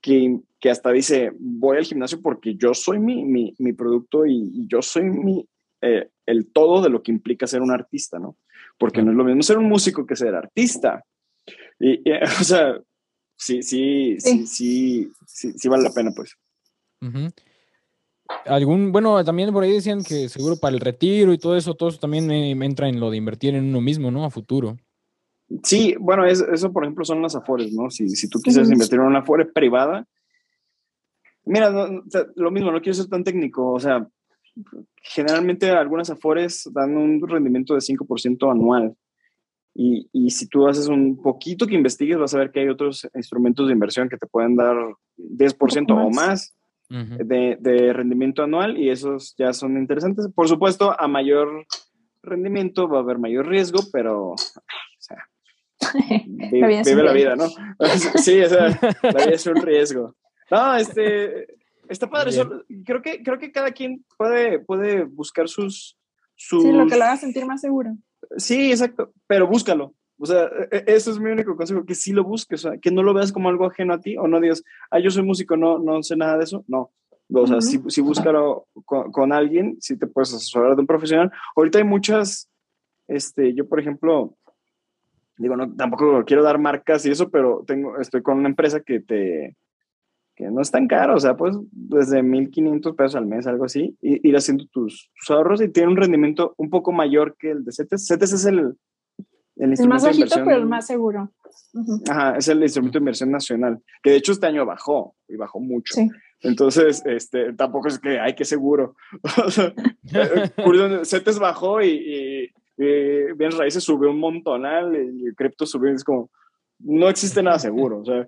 que, 0.00 0.38
que 0.58 0.70
hasta 0.70 0.92
dice, 0.92 1.32
voy 1.38 1.76
al 1.76 1.84
gimnasio 1.84 2.22
porque 2.22 2.54
yo 2.54 2.72
soy 2.72 2.98
mi, 2.98 3.22
mi, 3.22 3.54
mi 3.58 3.74
producto 3.74 4.24
y, 4.24 4.66
yo 4.66 4.80
soy 4.80 5.04
mi, 5.04 5.46
eh, 5.82 6.08
el 6.24 6.50
todo 6.52 6.82
de 6.82 6.88
lo 6.88 7.02
que 7.02 7.12
implica 7.12 7.46
ser 7.46 7.60
un 7.60 7.70
artista, 7.70 8.18
¿no? 8.18 8.38
Porque 8.78 9.02
no 9.02 9.10
es 9.10 9.16
lo 9.18 9.24
mismo 9.24 9.42
ser 9.42 9.58
un 9.58 9.68
músico 9.68 10.06
que 10.06 10.16
ser 10.16 10.34
artista. 10.34 11.04
Y, 11.78 12.10
o 12.40 12.44
sea, 12.44 12.80
sí, 13.36 13.62
sí, 13.62 14.16
sí, 14.18 14.46
sí, 14.46 15.12
sí, 15.26 15.52
sí, 15.54 15.68
vale 15.68 15.82
la 15.82 15.92
pena, 15.92 16.12
pues. 16.16 16.34
Algún, 18.46 18.90
bueno, 18.92 19.22
también 19.24 19.52
por 19.52 19.64
ahí 19.64 19.72
decían 19.72 20.02
que 20.02 20.28
seguro 20.28 20.56
para 20.56 20.74
el 20.74 20.80
retiro 20.80 21.32
y 21.32 21.38
todo 21.38 21.56
eso, 21.56 21.74
todo 21.74 21.90
eso 21.90 21.98
también 21.98 22.26
me, 22.26 22.50
entra 22.52 22.88
en 22.88 22.98
lo 22.98 23.10
de 23.10 23.18
invertir 23.18 23.54
en 23.54 23.64
uno 23.64 23.80
mismo, 23.80 24.10
¿no? 24.10 24.24
A 24.24 24.30
futuro. 24.30 24.76
Sí, 25.62 25.94
bueno, 26.00 26.24
eso 26.24 26.72
por 26.72 26.84
ejemplo 26.84 27.04
son 27.04 27.20
las 27.20 27.36
afores, 27.36 27.72
¿no? 27.72 27.90
Si, 27.90 28.08
si 28.08 28.28
tú 28.28 28.40
quisieras 28.40 28.70
invertir 28.70 28.98
en 28.98 29.06
una 29.06 29.20
afore 29.20 29.44
privada, 29.44 30.06
mira, 31.44 31.70
lo 32.34 32.50
mismo, 32.50 32.70
no 32.72 32.80
quiero 32.80 32.94
ser 32.94 33.08
tan 33.08 33.24
técnico, 33.24 33.72
o 33.72 33.78
sea, 33.80 34.08
generalmente 34.96 35.70
algunas 35.70 36.08
afores 36.08 36.68
dan 36.72 36.96
un 36.96 37.26
rendimiento 37.26 37.74
de 37.74 37.80
5% 37.80 38.50
anual. 38.50 38.96
Y, 39.76 40.08
y, 40.12 40.30
si 40.30 40.46
tú 40.46 40.68
haces 40.68 40.86
un 40.86 41.20
poquito 41.20 41.66
que 41.66 41.74
investigues, 41.74 42.16
vas 42.16 42.32
a 42.32 42.38
ver 42.38 42.52
que 42.52 42.60
hay 42.60 42.68
otros 42.68 43.08
instrumentos 43.12 43.66
de 43.66 43.72
inversión 43.72 44.08
que 44.08 44.16
te 44.16 44.28
pueden 44.28 44.54
dar 44.54 44.76
10% 45.18 45.90
o 45.90 46.10
más 46.10 46.54
de, 46.88 47.56
de, 47.58 47.92
rendimiento 47.92 48.42
anual 48.42 48.78
y 48.78 48.90
esos 48.90 49.34
ya 49.36 49.52
son 49.52 49.76
interesantes. 49.76 50.28
Por 50.34 50.48
supuesto, 50.48 50.98
a 50.98 51.08
mayor 51.08 51.66
rendimiento 52.22 52.88
va 52.88 52.98
a 52.98 53.02
haber 53.02 53.18
mayor 53.18 53.46
riesgo, 53.46 53.80
pero 53.92 54.30
o 54.30 54.36
sea, 54.98 55.18
vive, 56.26 57.02
la 57.02 57.12
vida, 57.12 57.36
¿no? 57.36 57.48
sí, 58.22 58.40
o 58.40 58.48
sea, 58.48 58.78
la 59.02 59.10
vida 59.10 59.32
es 59.32 59.46
un 59.46 59.56
riesgo. 59.56 60.14
No, 60.50 60.76
este, 60.76 61.46
está 61.88 62.08
padre. 62.08 62.32
creo, 62.84 63.02
que, 63.02 63.22
creo 63.22 63.38
que 63.38 63.52
cada 63.52 63.70
quien 63.72 64.04
puede, 64.16 64.58
puede 64.58 65.04
buscar 65.04 65.48
sus, 65.48 65.98
sus... 66.34 66.62
Sí, 66.62 66.72
lo 66.72 66.86
que 66.86 66.96
lo 66.96 67.04
haga 67.04 67.16
sentir 67.16 67.46
más 67.46 67.60
seguro. 67.60 67.96
Sí, 68.36 68.70
exacto, 68.70 69.12
pero 69.26 69.46
búscalo. 69.46 69.94
O 70.24 70.26
sea, 70.26 70.48
e, 70.72 70.78
e, 70.78 70.84
eso 70.86 71.10
es 71.10 71.18
mi 71.18 71.30
único 71.30 71.54
consejo, 71.54 71.84
que 71.84 71.94
sí 71.94 72.14
lo 72.14 72.24
busques, 72.24 72.64
o 72.64 72.70
sea, 72.70 72.78
que 72.78 72.90
no 72.90 73.02
lo 73.02 73.12
veas 73.12 73.30
como 73.30 73.50
algo 73.50 73.66
ajeno 73.66 73.92
a 73.92 74.00
ti 74.00 74.16
o 74.16 74.26
no 74.26 74.40
digas, 74.40 74.64
ah, 74.90 74.98
yo 74.98 75.10
soy 75.10 75.22
músico, 75.22 75.54
no, 75.54 75.78
no 75.78 76.02
sé 76.02 76.16
nada 76.16 76.38
de 76.38 76.44
eso. 76.44 76.64
No, 76.66 76.90
o 77.30 77.46
sea, 77.46 77.60
si, 77.60 77.78
si 77.88 78.00
búscalo 78.00 78.66
con, 78.86 79.12
con, 79.12 79.34
alguien, 79.34 79.76
si 79.80 79.98
te 79.98 80.06
puedes 80.06 80.32
asesorar 80.32 80.76
de 80.76 80.80
un 80.80 80.86
profesional. 80.86 81.30
Ahorita 81.54 81.76
hay 81.76 81.84
muchas, 81.84 82.48
este, 83.06 83.52
yo 83.52 83.68
por 83.68 83.80
ejemplo, 83.80 84.34
digo, 85.36 85.58
no, 85.58 85.70
tampoco 85.74 86.24
quiero 86.24 86.42
dar 86.42 86.58
marcas 86.58 87.04
y 87.04 87.10
eso, 87.10 87.28
pero 87.28 87.62
tengo, 87.66 87.98
estoy 87.98 88.22
con 88.22 88.38
una 88.38 88.48
empresa 88.48 88.80
que 88.80 89.00
te, 89.00 89.58
que 90.34 90.50
no 90.50 90.62
es 90.62 90.70
tan 90.70 90.88
caro, 90.88 91.16
o 91.16 91.20
sea, 91.20 91.36
pues 91.36 91.54
desde 91.70 92.22
1.500 92.22 92.96
pesos 92.96 93.16
al 93.16 93.26
mes, 93.26 93.46
algo 93.46 93.66
así, 93.66 93.94
y, 94.00 94.26
ir 94.26 94.34
haciendo 94.38 94.64
tus, 94.72 95.10
ahorros 95.28 95.60
y 95.60 95.68
tiene 95.68 95.90
un 95.90 95.98
rendimiento 95.98 96.54
un 96.56 96.70
poco 96.70 96.92
mayor 96.92 97.36
que 97.38 97.50
el 97.50 97.62
de 97.62 97.72
CETES. 97.72 98.06
CETES 98.06 98.32
es 98.32 98.46
el, 98.46 98.74
el 99.56 99.70
instrumento 99.70 99.82
el 99.82 99.88
más 99.88 100.18
bajito, 100.18 100.44
pero 100.44 100.56
el 100.56 100.66
más 100.66 100.86
seguro. 100.86 101.32
Ajá, 102.08 102.36
es 102.36 102.48
el 102.48 102.62
instrumento 102.62 102.98
de 102.98 103.02
inversión 103.02 103.30
nacional, 103.30 103.80
que 104.02 104.10
de 104.10 104.16
hecho 104.16 104.32
este 104.32 104.46
año 104.46 104.66
bajó, 104.66 105.14
y 105.28 105.36
bajó 105.36 105.60
mucho. 105.60 105.94
Entonces, 106.40 107.02
este, 107.06 107.52
tampoco 107.54 107.88
es 107.88 107.98
que 107.98 108.20
hay 108.20 108.34
que 108.34 108.44
seguro. 108.44 108.96
o 109.46 109.50
sea, 109.50 109.72
CETES 111.04 111.38
bajó 111.38 111.82
y, 111.82 112.50
y, 112.76 113.32
bien 113.36 113.52
raíces 113.52 113.84
subió 113.84 114.10
un 114.10 114.18
montonal 114.18 114.94
y 114.96 115.32
cripto 115.34 115.64
subió, 115.64 115.92
es 115.92 116.04
como, 116.04 116.30
no 116.80 117.08
existe 117.08 117.42
nada 117.42 117.58
seguro. 117.58 118.00
O 118.00 118.04
sea, 118.04 118.26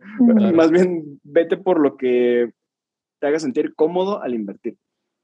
más 0.52 0.70
bien 0.70 1.20
vete 1.24 1.56
por 1.56 1.80
lo 1.80 1.96
que 1.96 2.52
te 3.18 3.26
haga 3.26 3.38
sentir 3.38 3.74
cómodo 3.74 4.22
al 4.22 4.34
invertir. 4.34 4.76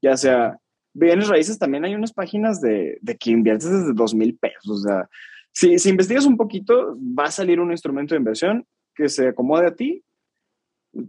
Ya 0.02 0.16
sea 0.16 0.58
bienes 0.94 1.28
raíces, 1.28 1.58
también 1.58 1.84
hay 1.84 1.94
unas 1.94 2.12
páginas 2.12 2.60
de, 2.60 2.98
de 3.00 3.16
que 3.16 3.30
inviertes 3.30 3.70
desde 3.70 3.94
dos 3.94 4.14
mil 4.14 4.36
pesos. 4.36 4.68
O 4.68 4.78
sea, 4.78 5.08
si, 5.52 5.78
si 5.78 5.90
investigas 5.90 6.26
un 6.26 6.36
poquito, 6.36 6.96
va 6.98 7.24
a 7.24 7.30
salir 7.30 7.60
un 7.60 7.70
instrumento 7.70 8.14
de 8.14 8.20
inversión 8.20 8.66
que 8.94 9.08
se 9.08 9.28
acomode 9.28 9.66
a 9.66 9.74
ti, 9.74 10.02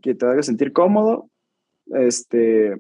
que 0.01 0.15
te 0.15 0.25
haga 0.25 0.41
sentir 0.41 0.73
cómodo. 0.73 1.29
Este, 1.87 2.77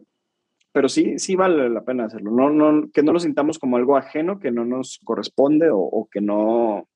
pero 0.71 0.89
sí, 0.89 1.19
sí 1.19 1.35
vale 1.35 1.69
la 1.69 1.83
pena 1.83 2.05
hacerlo. 2.05 2.31
No, 2.31 2.49
no, 2.49 2.89
que 2.91 3.03
no 3.03 3.13
lo 3.13 3.19
sintamos 3.19 3.59
como 3.59 3.77
algo 3.77 3.95
ajeno, 3.95 4.39
que 4.39 4.51
no 4.51 4.65
nos 4.65 4.99
corresponde 5.03 5.69
o, 5.69 5.79
o 5.79 6.07
que 6.09 6.21
no, 6.21 6.87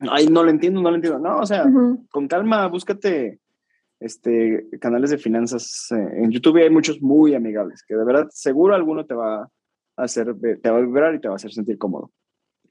ay, 0.00 0.26
no 0.26 0.42
lo 0.42 0.50
entiendo, 0.50 0.80
no 0.80 0.90
lo 0.90 0.96
entiendo. 0.96 1.18
No, 1.18 1.38
o 1.38 1.46
sea, 1.46 1.64
con 2.10 2.28
calma, 2.28 2.66
búscate 2.68 3.40
este, 4.00 4.66
canales 4.80 5.10
de 5.10 5.18
finanzas. 5.18 5.88
Eh, 5.92 6.22
en 6.24 6.30
YouTube 6.30 6.62
hay 6.62 6.70
muchos 6.70 7.00
muy 7.02 7.34
amigables, 7.34 7.84
que 7.86 7.94
de 7.94 8.04
verdad 8.04 8.28
seguro 8.30 8.74
alguno 8.74 9.04
te 9.04 9.14
va 9.14 9.42
a 9.42 9.48
hacer, 9.96 10.34
te 10.60 10.70
va 10.70 10.78
a 10.78 10.80
vibrar 10.80 11.14
y 11.14 11.20
te 11.20 11.28
va 11.28 11.34
a 11.34 11.36
hacer 11.36 11.52
sentir 11.52 11.78
cómodo. 11.78 12.10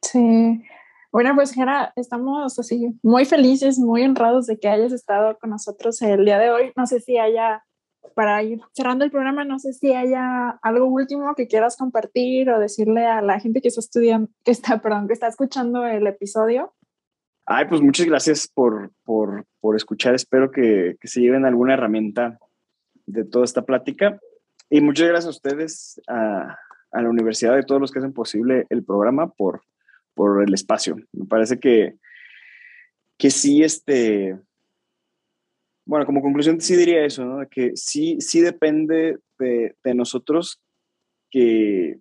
Sí. 0.02 0.64
Bueno, 1.12 1.34
pues 1.34 1.54
Gera, 1.54 1.92
estamos 1.96 2.60
así 2.60 2.96
muy 3.02 3.26
felices, 3.26 3.80
muy 3.80 4.04
honrados 4.04 4.46
de 4.46 4.60
que 4.60 4.68
hayas 4.68 4.92
estado 4.92 5.40
con 5.40 5.50
nosotros 5.50 6.00
el 6.04 6.24
día 6.24 6.38
de 6.38 6.52
hoy. 6.52 6.72
No 6.76 6.86
sé 6.86 7.00
si 7.00 7.18
haya, 7.18 7.66
para 8.14 8.44
ir 8.44 8.62
cerrando 8.74 9.06
el 9.06 9.12
programa, 9.12 9.44
no 9.44 9.58
sé 9.58 9.74
si 9.74 9.92
haya 9.94 10.50
algo 10.62 10.86
último 10.86 11.34
que 11.34 11.48
quieras 11.48 11.78
compartir 11.78 12.52
o 12.52 12.60
decirle 12.60 13.08
a 13.08 13.24
la 13.24 13.40
gente 13.40 13.60
que 13.60 13.70
está 13.70 13.80
estudiando, 13.80 14.30
que 14.46 14.52
está, 14.52 14.80
perdón, 14.82 15.08
que 15.08 15.14
está 15.14 15.28
escuchando 15.28 15.84
el 15.88 16.06
episodio. 16.06 16.74
Ay, 17.48 17.66
pues 17.68 17.82
muchas 17.82 18.06
gracias 18.06 18.48
por, 18.48 18.92
por, 19.04 19.46
por 19.62 19.76
escuchar. 19.76 20.14
Espero 20.14 20.52
que, 20.52 20.96
que, 21.02 21.08
se 21.08 21.22
lleven 21.22 21.44
alguna 21.44 21.74
herramienta 21.74 22.38
de 23.08 23.26
toda 23.26 23.46
esta 23.46 23.64
plática. 23.64 24.20
Y 24.70 24.82
muchas 24.82 25.08
gracias 25.08 25.26
a 25.26 25.30
ustedes, 25.32 26.00
a, 26.08 26.56
a, 26.92 27.02
la 27.02 27.10
universidad, 27.10 27.56
de 27.56 27.64
todos 27.64 27.82
los 27.82 27.92
que 27.92 27.98
hacen 27.98 28.14
posible 28.14 28.68
el 28.70 28.84
programa, 28.84 29.30
por, 29.32 29.64
por 30.20 30.44
el 30.44 30.54
espacio. 30.54 30.98
Me 31.14 31.26
parece 31.26 31.62
que, 31.62 31.96
que 33.18 33.30
sí, 33.30 33.64
este, 33.64 34.38
bueno, 35.86 36.06
como 36.06 36.22
conclusión 36.22 36.60
sí 36.60 36.76
diría 36.76 37.06
eso, 37.06 37.24
¿no? 37.24 37.48
Que 37.48 37.72
sí, 37.76 38.20
sí 38.20 38.42
depende 38.42 39.20
de, 39.38 39.78
de 39.82 39.94
nosotros 39.94 40.62
que, 41.32 42.00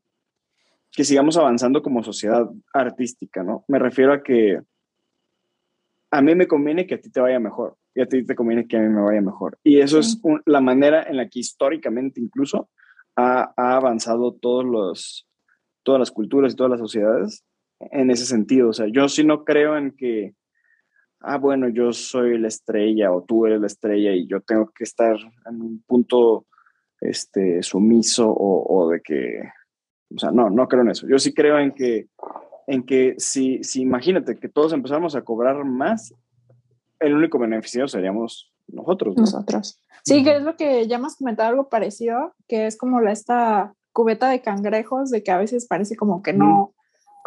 que 0.91 1.05
sigamos 1.05 1.37
avanzando 1.37 1.81
como 1.81 2.03
sociedad 2.03 2.51
artística, 2.73 3.45
¿no? 3.45 3.65
Me 3.69 3.79
refiero 3.79 4.13
a 4.13 4.25
que 4.25 4.63
a 6.11 6.21
mí 6.21 6.35
me 6.35 6.49
conviene 6.49 6.89
que 6.89 6.97
a 6.97 7.01
ti 7.01 7.13
te 7.13 7.21
vaya 7.21 7.39
mejor 7.39 7.77
y 7.95 8.01
a 8.01 8.07
ti 8.07 8.27
te 8.27 8.35
conviene 8.35 8.67
que 8.67 8.79
a 8.79 8.81
mí 8.81 8.89
me 8.89 9.03
vaya 9.03 9.21
mejor. 9.21 9.61
Y 9.63 9.79
eso 9.79 10.01
es 10.01 10.21
la 10.45 10.61
manera 10.61 11.05
en 11.05 11.19
la 11.19 11.29
que 11.29 11.39
históricamente 11.39 12.21
incluso 12.21 12.69
ha, 13.15 13.53
avanzado 13.57 14.35
todos 14.35 14.65
los, 14.65 15.29
todas 15.85 16.01
las 16.01 16.11
culturas 16.11 16.53
y 16.53 16.57
todas 16.57 16.71
las 16.71 16.81
sociedades 16.81 17.45
en 17.81 18.11
ese 18.11 18.27
sentido. 18.27 18.71
O 18.71 18.73
sea, 18.73 18.87
yo 18.89 19.09
sí 19.09 19.25
no 19.25 19.45
creo 19.45 19.77
en 19.77 19.93
que, 19.93 20.35
ah, 21.21 21.39
bueno, 21.39 21.69
yo 21.69 21.93
soy 21.93 22.39
la 22.39 22.49
estrella 22.49 23.13
o 23.13 23.23
tú 23.23 23.47
eres 23.47 23.61
la 23.61 23.67
estrella 23.67 24.13
y 24.13 24.27
yo 24.27 24.41
tengo 24.41 24.71
que 24.75 24.85
estar 24.85 25.17
en 25.47 25.61
un 25.61 25.83
punto 25.87 26.47
este, 27.01 27.63
sumiso 27.63 28.29
o, 28.29 28.67
o 28.69 28.91
de 28.91 29.01
que, 29.01 29.43
o 30.15 30.19
sea, 30.19 30.31
no, 30.31 30.51
no 30.51 30.69
creo 30.69 30.83
en 30.83 30.91
eso. 30.91 31.07
Yo 31.09 31.19
sí 31.19 31.33
creo 31.33 31.59
en 31.59 31.73
que 31.73 32.09
en 32.69 32.85
que 32.85 33.15
si, 33.17 33.65
si 33.65 33.81
imagínate 33.81 34.39
que 34.39 34.49
todos 34.49 34.75
empezamos 34.75 35.17
a 35.17 35.23
cobrar 35.23 35.65
más, 35.65 36.13
el 37.01 37.15
único 37.15 37.39
beneficiado 37.39 37.89
seríamos 37.89 38.53
nosotros. 38.67 39.17
Nosotros. 39.17 39.83
Sí, 40.05 40.23
que 40.23 40.37
es 40.37 40.43
lo 40.43 40.55
que 40.55 40.87
ya 40.87 40.97
hemos 40.97 41.17
comentado 41.17 41.49
algo 41.49 41.71
parecido, 41.71 42.35
que 42.47 42.67
es 42.67 42.77
como 42.77 43.01
la, 43.01 43.11
esta 43.11 43.75
cubeta 43.93 44.29
de 44.29 44.43
cangrejos, 44.43 45.11
de 45.11 45.23
que 45.23 45.31
a 45.31 45.39
veces 45.39 45.67
parece 45.67 45.97
como 45.97 46.23
que 46.23 46.35
no, 46.35 46.75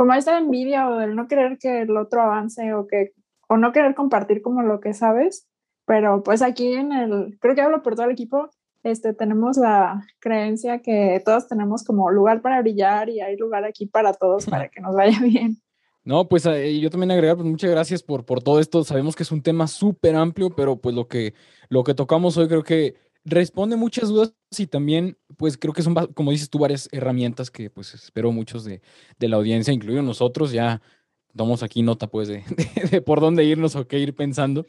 como 0.01 0.15
esta 0.15 0.35
envidia 0.39 0.89
o 0.89 0.97
del 0.97 1.15
no 1.15 1.27
querer 1.27 1.59
que 1.59 1.81
el 1.81 1.95
otro 1.95 2.23
avance 2.23 2.73
o 2.73 2.87
que, 2.87 3.11
o 3.47 3.57
no 3.57 3.71
querer 3.71 3.93
compartir 3.93 4.41
como 4.41 4.63
lo 4.63 4.79
que 4.79 4.95
sabes, 4.95 5.47
pero 5.85 6.23
pues 6.23 6.41
aquí 6.41 6.73
en 6.73 6.91
el, 6.91 7.37
creo 7.39 7.53
que 7.53 7.61
hablo 7.61 7.83
por 7.83 7.93
todo 7.93 8.07
el 8.07 8.11
equipo, 8.13 8.49
este, 8.81 9.13
tenemos 9.13 9.57
la 9.57 10.03
creencia 10.19 10.79
que 10.79 11.21
todos 11.23 11.47
tenemos 11.47 11.83
como 11.83 12.09
lugar 12.09 12.41
para 12.41 12.59
brillar 12.63 13.09
y 13.09 13.21
hay 13.21 13.37
lugar 13.37 13.63
aquí 13.63 13.85
para 13.85 14.11
todos 14.13 14.47
para 14.47 14.69
que 14.69 14.81
nos 14.81 14.95
vaya 14.95 15.19
bien. 15.21 15.61
No, 16.03 16.27
pues 16.27 16.47
eh, 16.47 16.79
yo 16.79 16.89
también 16.89 17.11
agregar, 17.11 17.35
pues 17.35 17.47
muchas 17.47 17.69
gracias 17.69 18.01
por, 18.01 18.25
por 18.25 18.41
todo 18.41 18.59
esto. 18.59 18.83
Sabemos 18.83 19.15
que 19.15 19.21
es 19.21 19.31
un 19.31 19.43
tema 19.43 19.67
súper 19.67 20.15
amplio, 20.15 20.49
pero 20.49 20.77
pues 20.77 20.95
lo 20.95 21.07
que, 21.07 21.35
lo 21.69 21.83
que 21.83 21.93
tocamos 21.93 22.37
hoy 22.37 22.47
creo 22.47 22.63
que 22.63 22.95
responde 23.23 23.76
muchas 23.76 24.10
dudas 24.10 24.34
y 24.57 24.68
también, 24.68 25.18
pues 25.38 25.57
creo 25.57 25.73
que 25.73 25.81
son, 25.81 25.93
como 26.14 26.31
dices 26.31 26.49
tú, 26.49 26.60
varias 26.60 26.89
herramientas 26.91 27.52
que 27.52 27.69
pues 27.69 27.93
espero 27.93 28.31
muchos 28.31 28.64
de, 28.65 28.81
de 29.19 29.27
la 29.27 29.38
audiencia, 29.38 29.73
incluidos 29.73 30.03
nosotros, 30.03 30.52
ya 30.52 30.81
tomamos 31.35 31.64
aquí 31.64 31.81
nota 31.81 32.07
pues 32.07 32.27
de, 32.27 32.43
de, 32.91 33.02
por 33.02 33.19
dónde 33.19 33.43
irnos 33.43 33.76
o 33.76 33.88
qué 33.88 33.99
ir 33.99 34.15
pensando. 34.15 34.65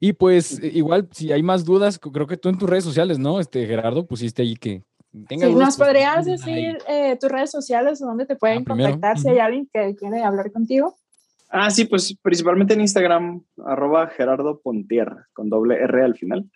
Y 0.00 0.12
pues 0.12 0.62
igual, 0.62 1.08
si 1.12 1.32
hay 1.32 1.42
más 1.42 1.64
dudas, 1.64 1.98
creo 1.98 2.26
que 2.26 2.36
tú 2.36 2.48
en 2.48 2.58
tus 2.58 2.68
redes 2.68 2.84
sociales, 2.84 3.18
¿no? 3.18 3.40
Este 3.40 3.66
Gerardo, 3.66 4.06
pusiste 4.06 4.42
ahí 4.42 4.56
que 4.56 4.82
tenga 5.26 5.46
sí, 5.46 5.54
¿Nos 5.54 5.76
pues, 5.76 5.88
podrías 5.88 6.26
decir 6.26 6.78
eh, 6.88 7.16
tus 7.18 7.30
redes 7.30 7.50
sociales 7.50 8.02
o 8.02 8.06
dónde 8.06 8.26
te 8.26 8.36
pueden 8.36 8.62
ah, 8.62 8.64
contactar 8.66 9.18
si 9.18 9.28
hay 9.28 9.38
alguien 9.38 9.68
que 9.72 9.94
quiere 9.96 10.22
hablar 10.22 10.52
contigo? 10.52 10.94
Ah, 11.48 11.70
sí, 11.70 11.84
pues 11.84 12.14
principalmente 12.20 12.74
en 12.74 12.80
Instagram, 12.80 13.42
arroba 13.64 14.08
Gerardo 14.08 14.60
Pontier, 14.60 15.10
con 15.32 15.48
doble 15.48 15.76
R 15.76 16.02
al 16.02 16.16
final. 16.16 16.50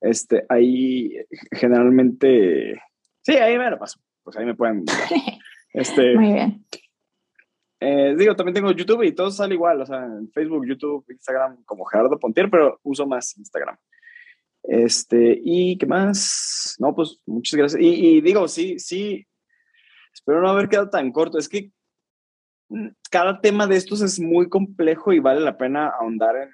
Este, 0.00 0.44
ahí 0.48 1.14
generalmente, 1.52 2.80
sí, 3.22 3.32
ahí 3.32 3.58
me 3.58 3.70
lo 3.70 3.78
paso, 3.78 4.00
pues 4.22 4.36
ahí 4.36 4.46
me 4.46 4.54
pueden. 4.54 4.84
Este, 5.72 6.16
Muy 6.16 6.32
bien. 6.32 6.66
Eh, 7.78 8.14
digo, 8.18 8.34
también 8.34 8.54
tengo 8.54 8.72
YouTube 8.72 9.04
y 9.04 9.12
todo 9.12 9.30
sale 9.30 9.54
igual, 9.54 9.80
o 9.80 9.86
sea, 9.86 10.04
en 10.04 10.28
Facebook, 10.32 10.66
YouTube, 10.66 11.04
Instagram, 11.08 11.62
como 11.64 11.84
Gerardo 11.84 12.18
Pontier, 12.18 12.50
pero 12.50 12.80
uso 12.82 13.06
más 13.06 13.38
Instagram. 13.38 13.76
Este, 14.62 15.40
y 15.42 15.78
qué 15.78 15.86
más? 15.86 16.76
No, 16.78 16.94
pues 16.94 17.20
muchas 17.24 17.56
gracias. 17.56 17.82
Y, 17.82 18.20
digo, 18.20 18.48
sí, 18.48 18.78
sí, 18.78 19.26
espero 20.12 20.42
no 20.42 20.50
haber 20.50 20.68
quedado 20.68 20.90
tan 20.90 21.10
corto. 21.10 21.38
Es 21.38 21.48
que 21.48 21.72
cada 23.10 23.40
tema 23.40 23.66
de 23.66 23.76
estos 23.76 24.02
es 24.02 24.20
muy 24.20 24.48
complejo 24.48 25.12
y 25.12 25.18
vale 25.18 25.40
la 25.40 25.56
pena 25.56 25.88
ahondar 25.88 26.52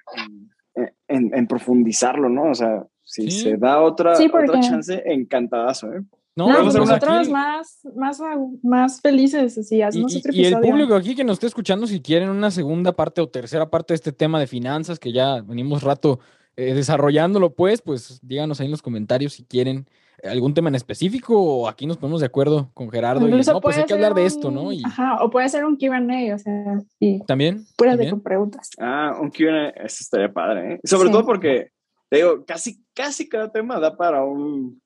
en, 0.75 0.95
en, 1.07 1.35
en, 1.35 1.47
profundizarlo, 1.47 2.29
¿no? 2.29 2.51
O 2.51 2.55
sea, 2.55 2.85
si 3.07 3.31
se 3.31 3.55
da 3.55 3.81
otra, 3.81 4.13
otra 4.13 4.59
chance, 4.59 5.01
encantadazo, 5.05 5.93
¿eh? 5.93 6.01
No, 6.35 6.49
no 6.49 6.61
pues 6.65 6.75
nosotros 6.75 7.29
más, 7.29 7.79
más, 7.95 8.21
más 8.61 9.01
felices, 9.01 9.57
así, 9.57 9.81
hacemos 9.81 10.13
y, 10.13 10.21
y 10.33 10.45
el 10.45 10.59
público 10.59 10.93
aquí 10.93 11.15
que 11.15 11.23
nos 11.23 11.35
esté 11.35 11.47
escuchando, 11.47 11.87
si 11.87 11.99
quieren 11.99 12.29
una 12.29 12.51
segunda 12.51 12.91
parte 12.91 13.21
o 13.21 13.27
tercera 13.27 13.71
parte 13.71 13.93
de 13.93 13.95
este 13.95 14.11
tema 14.11 14.39
de 14.39 14.45
finanzas, 14.45 14.99
que 14.99 15.11
ya 15.11 15.41
venimos 15.41 15.81
rato 15.81 16.19
eh, 16.55 16.75
desarrollándolo, 16.75 17.55
pues, 17.55 17.81
pues 17.81 18.19
díganos 18.21 18.59
ahí 18.59 18.65
en 18.65 18.71
los 18.71 18.83
comentarios 18.83 19.33
si 19.33 19.45
quieren 19.45 19.87
algún 20.23 20.53
tema 20.53 20.69
en 20.69 20.75
específico 20.75 21.39
o 21.39 21.67
aquí 21.67 21.85
nos 21.85 21.97
ponemos 21.97 22.21
de 22.21 22.27
acuerdo 22.27 22.69
con 22.73 22.89
Gerardo 22.89 23.27
y 23.27 23.31
no, 23.31 23.61
pues 23.61 23.77
hay 23.77 23.85
que 23.85 23.93
hablar 23.93 24.13
de 24.13 24.25
esto, 24.25 24.51
¿no? 24.51 24.69
Ajá, 24.83 25.23
o 25.23 25.29
puede 25.29 25.49
ser 25.49 25.65
un 25.65 25.77
Q&A, 25.77 26.35
o 26.35 26.37
sea, 26.37 26.81
y 26.99 27.23
¿También? 27.25 27.65
Pura 27.75 27.95
de 27.95 28.09
con 28.09 28.21
preguntas. 28.21 28.71
Ah, 28.79 29.17
un 29.19 29.29
Q&A, 29.29 29.69
eso 29.69 29.97
estaría 30.01 30.31
padre, 30.31 30.73
¿eh? 30.73 30.79
Sobre 30.83 31.09
todo 31.09 31.25
porque, 31.25 31.71
te 32.09 32.17
digo, 32.17 32.45
casi, 32.45 32.83
casi 32.93 33.27
cada 33.27 33.51
tema 33.51 33.79
da 33.79 33.95
para 33.95 34.23
un... 34.23 34.81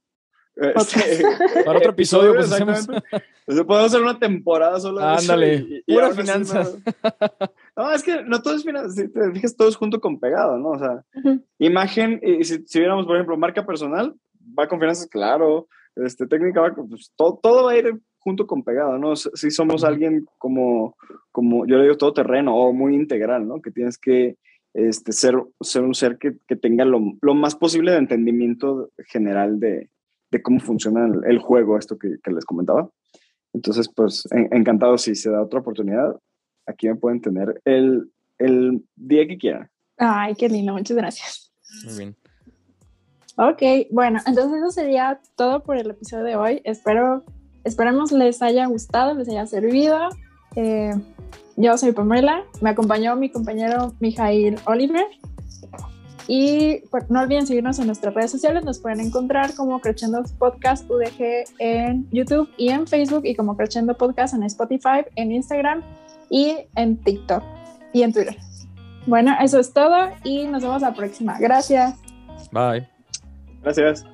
Este, 0.55 1.23
para 1.65 1.79
otro 1.79 1.91
episodio, 1.91 2.33
pues 2.33 2.51
hacemos... 2.51 2.87
podemos 3.45 3.85
hacer 3.85 4.01
una 4.01 4.19
temporada 4.19 4.79
solo 4.79 4.99
de 4.99 5.05
Ándale, 5.05 5.83
pura 5.87 6.11
finanzas. 6.11 6.77
No, 7.75 7.91
es 7.91 8.03
que 8.03 8.23
no 8.23 8.41
todo 8.41 8.55
es 8.55 8.63
finanzas, 8.63 8.95
si 8.95 9.07
te 9.07 9.31
fijas, 9.31 9.55
todo 9.55 9.69
es 9.69 9.75
junto 9.75 10.01
con 10.01 10.19
pegado, 10.19 10.57
¿no? 10.57 10.69
O 10.71 10.79
sea, 10.79 11.03
imagen, 11.57 12.19
y 12.21 12.43
si, 12.43 12.65
si 12.65 12.79
viéramos, 12.79 13.05
por 13.05 13.15
ejemplo, 13.15 13.37
marca 13.37 13.65
personal, 13.65 14.15
va 14.57 14.67
con 14.67 14.79
finanzas, 14.79 15.07
claro, 15.07 15.67
este, 15.95 16.27
técnica 16.27 16.61
va, 16.61 16.73
pues, 16.73 17.11
todo, 17.15 17.39
todo 17.41 17.65
va 17.65 17.71
a 17.71 17.77
ir 17.77 18.01
junto 18.19 18.45
con 18.45 18.63
pegado, 18.63 18.97
¿no? 18.97 19.15
Si 19.15 19.49
somos 19.51 19.83
alguien 19.83 20.25
como, 20.37 20.95
como 21.31 21.65
yo 21.65 21.77
le 21.77 21.83
digo, 21.83 21.97
todo 21.97 22.13
terreno 22.13 22.55
o 22.55 22.71
muy 22.71 22.95
integral, 22.95 23.47
¿no? 23.47 23.61
Que 23.61 23.71
tienes 23.71 23.97
que 23.97 24.37
este, 24.73 25.11
ser, 25.11 25.35
ser 25.59 25.83
un 25.83 25.95
ser 25.95 26.17
que, 26.17 26.37
que 26.47 26.55
tenga 26.55 26.85
lo, 26.85 26.99
lo, 27.21 27.33
más 27.33 27.55
posible 27.55 27.91
de 27.91 27.97
entendimiento 27.97 28.89
general 29.07 29.59
de, 29.59 29.89
de 30.31 30.41
cómo 30.41 30.59
funciona 30.59 31.09
el, 31.25 31.39
juego, 31.39 31.77
esto 31.77 31.97
que, 31.97 32.17
que, 32.23 32.31
les 32.31 32.45
comentaba. 32.45 32.89
Entonces, 33.53 33.89
pues, 33.93 34.27
encantado 34.31 34.97
si 34.97 35.15
se 35.15 35.29
da 35.29 35.41
otra 35.41 35.59
oportunidad, 35.59 36.17
aquí 36.65 36.87
me 36.87 36.95
pueden 36.95 37.21
tener 37.21 37.61
el, 37.65 38.09
el 38.37 38.83
día 38.95 39.27
que 39.27 39.37
quieran. 39.37 39.69
Ay, 39.97 40.35
qué 40.35 40.47
lindo, 40.47 40.73
muchas 40.73 40.95
gracias. 40.95 41.51
Muy 41.85 41.97
bien. 41.97 42.15
Ok, 43.37 43.87
bueno, 43.91 44.19
entonces 44.25 44.59
eso 44.59 44.71
sería 44.71 45.19
todo 45.35 45.63
por 45.63 45.77
el 45.77 45.89
episodio 45.89 46.23
de 46.23 46.35
hoy. 46.35 46.61
Espero, 46.63 47.23
esperemos 47.63 48.11
les 48.11 48.41
haya 48.41 48.65
gustado, 48.67 49.13
les 49.13 49.27
haya 49.29 49.45
servido. 49.45 50.09
Eh, 50.55 50.93
yo 51.57 51.77
soy 51.77 51.91
Pamela, 51.91 52.43
me 52.61 52.69
acompañó 52.69 53.15
mi 53.15 53.29
compañero 53.29 53.93
Mijail 53.99 54.57
Oliver. 54.65 55.05
Y 56.27 56.83
pues, 56.91 57.09
no 57.09 57.21
olviden 57.21 57.45
seguirnos 57.45 57.79
en 57.79 57.87
nuestras 57.87 58.13
redes 58.13 58.31
sociales, 58.31 58.63
nos 58.63 58.79
pueden 58.79 58.99
encontrar 58.99 59.53
como 59.53 59.79
Crescendo 59.81 60.23
Podcast 60.39 60.89
UDG 60.89 61.45
en 61.59 62.07
YouTube 62.11 62.49
y 62.57 62.69
en 62.69 62.87
Facebook 62.87 63.25
y 63.25 63.35
como 63.35 63.57
Crescendo 63.57 63.97
Podcast 63.97 64.33
en 64.33 64.43
Spotify, 64.43 65.03
en 65.15 65.31
Instagram 65.31 65.83
y 66.29 66.57
en 66.75 66.97
TikTok 66.97 67.43
y 67.91 68.03
en 68.03 68.13
Twitter. 68.13 68.37
Bueno, 69.07 69.35
eso 69.41 69.59
es 69.59 69.73
todo 69.73 70.09
y 70.23 70.45
nos 70.45 70.61
vemos 70.61 70.81
la 70.81 70.93
próxima. 70.93 71.37
Gracias. 71.39 71.95
Bye. 72.51 72.87
Gracias. 73.63 74.05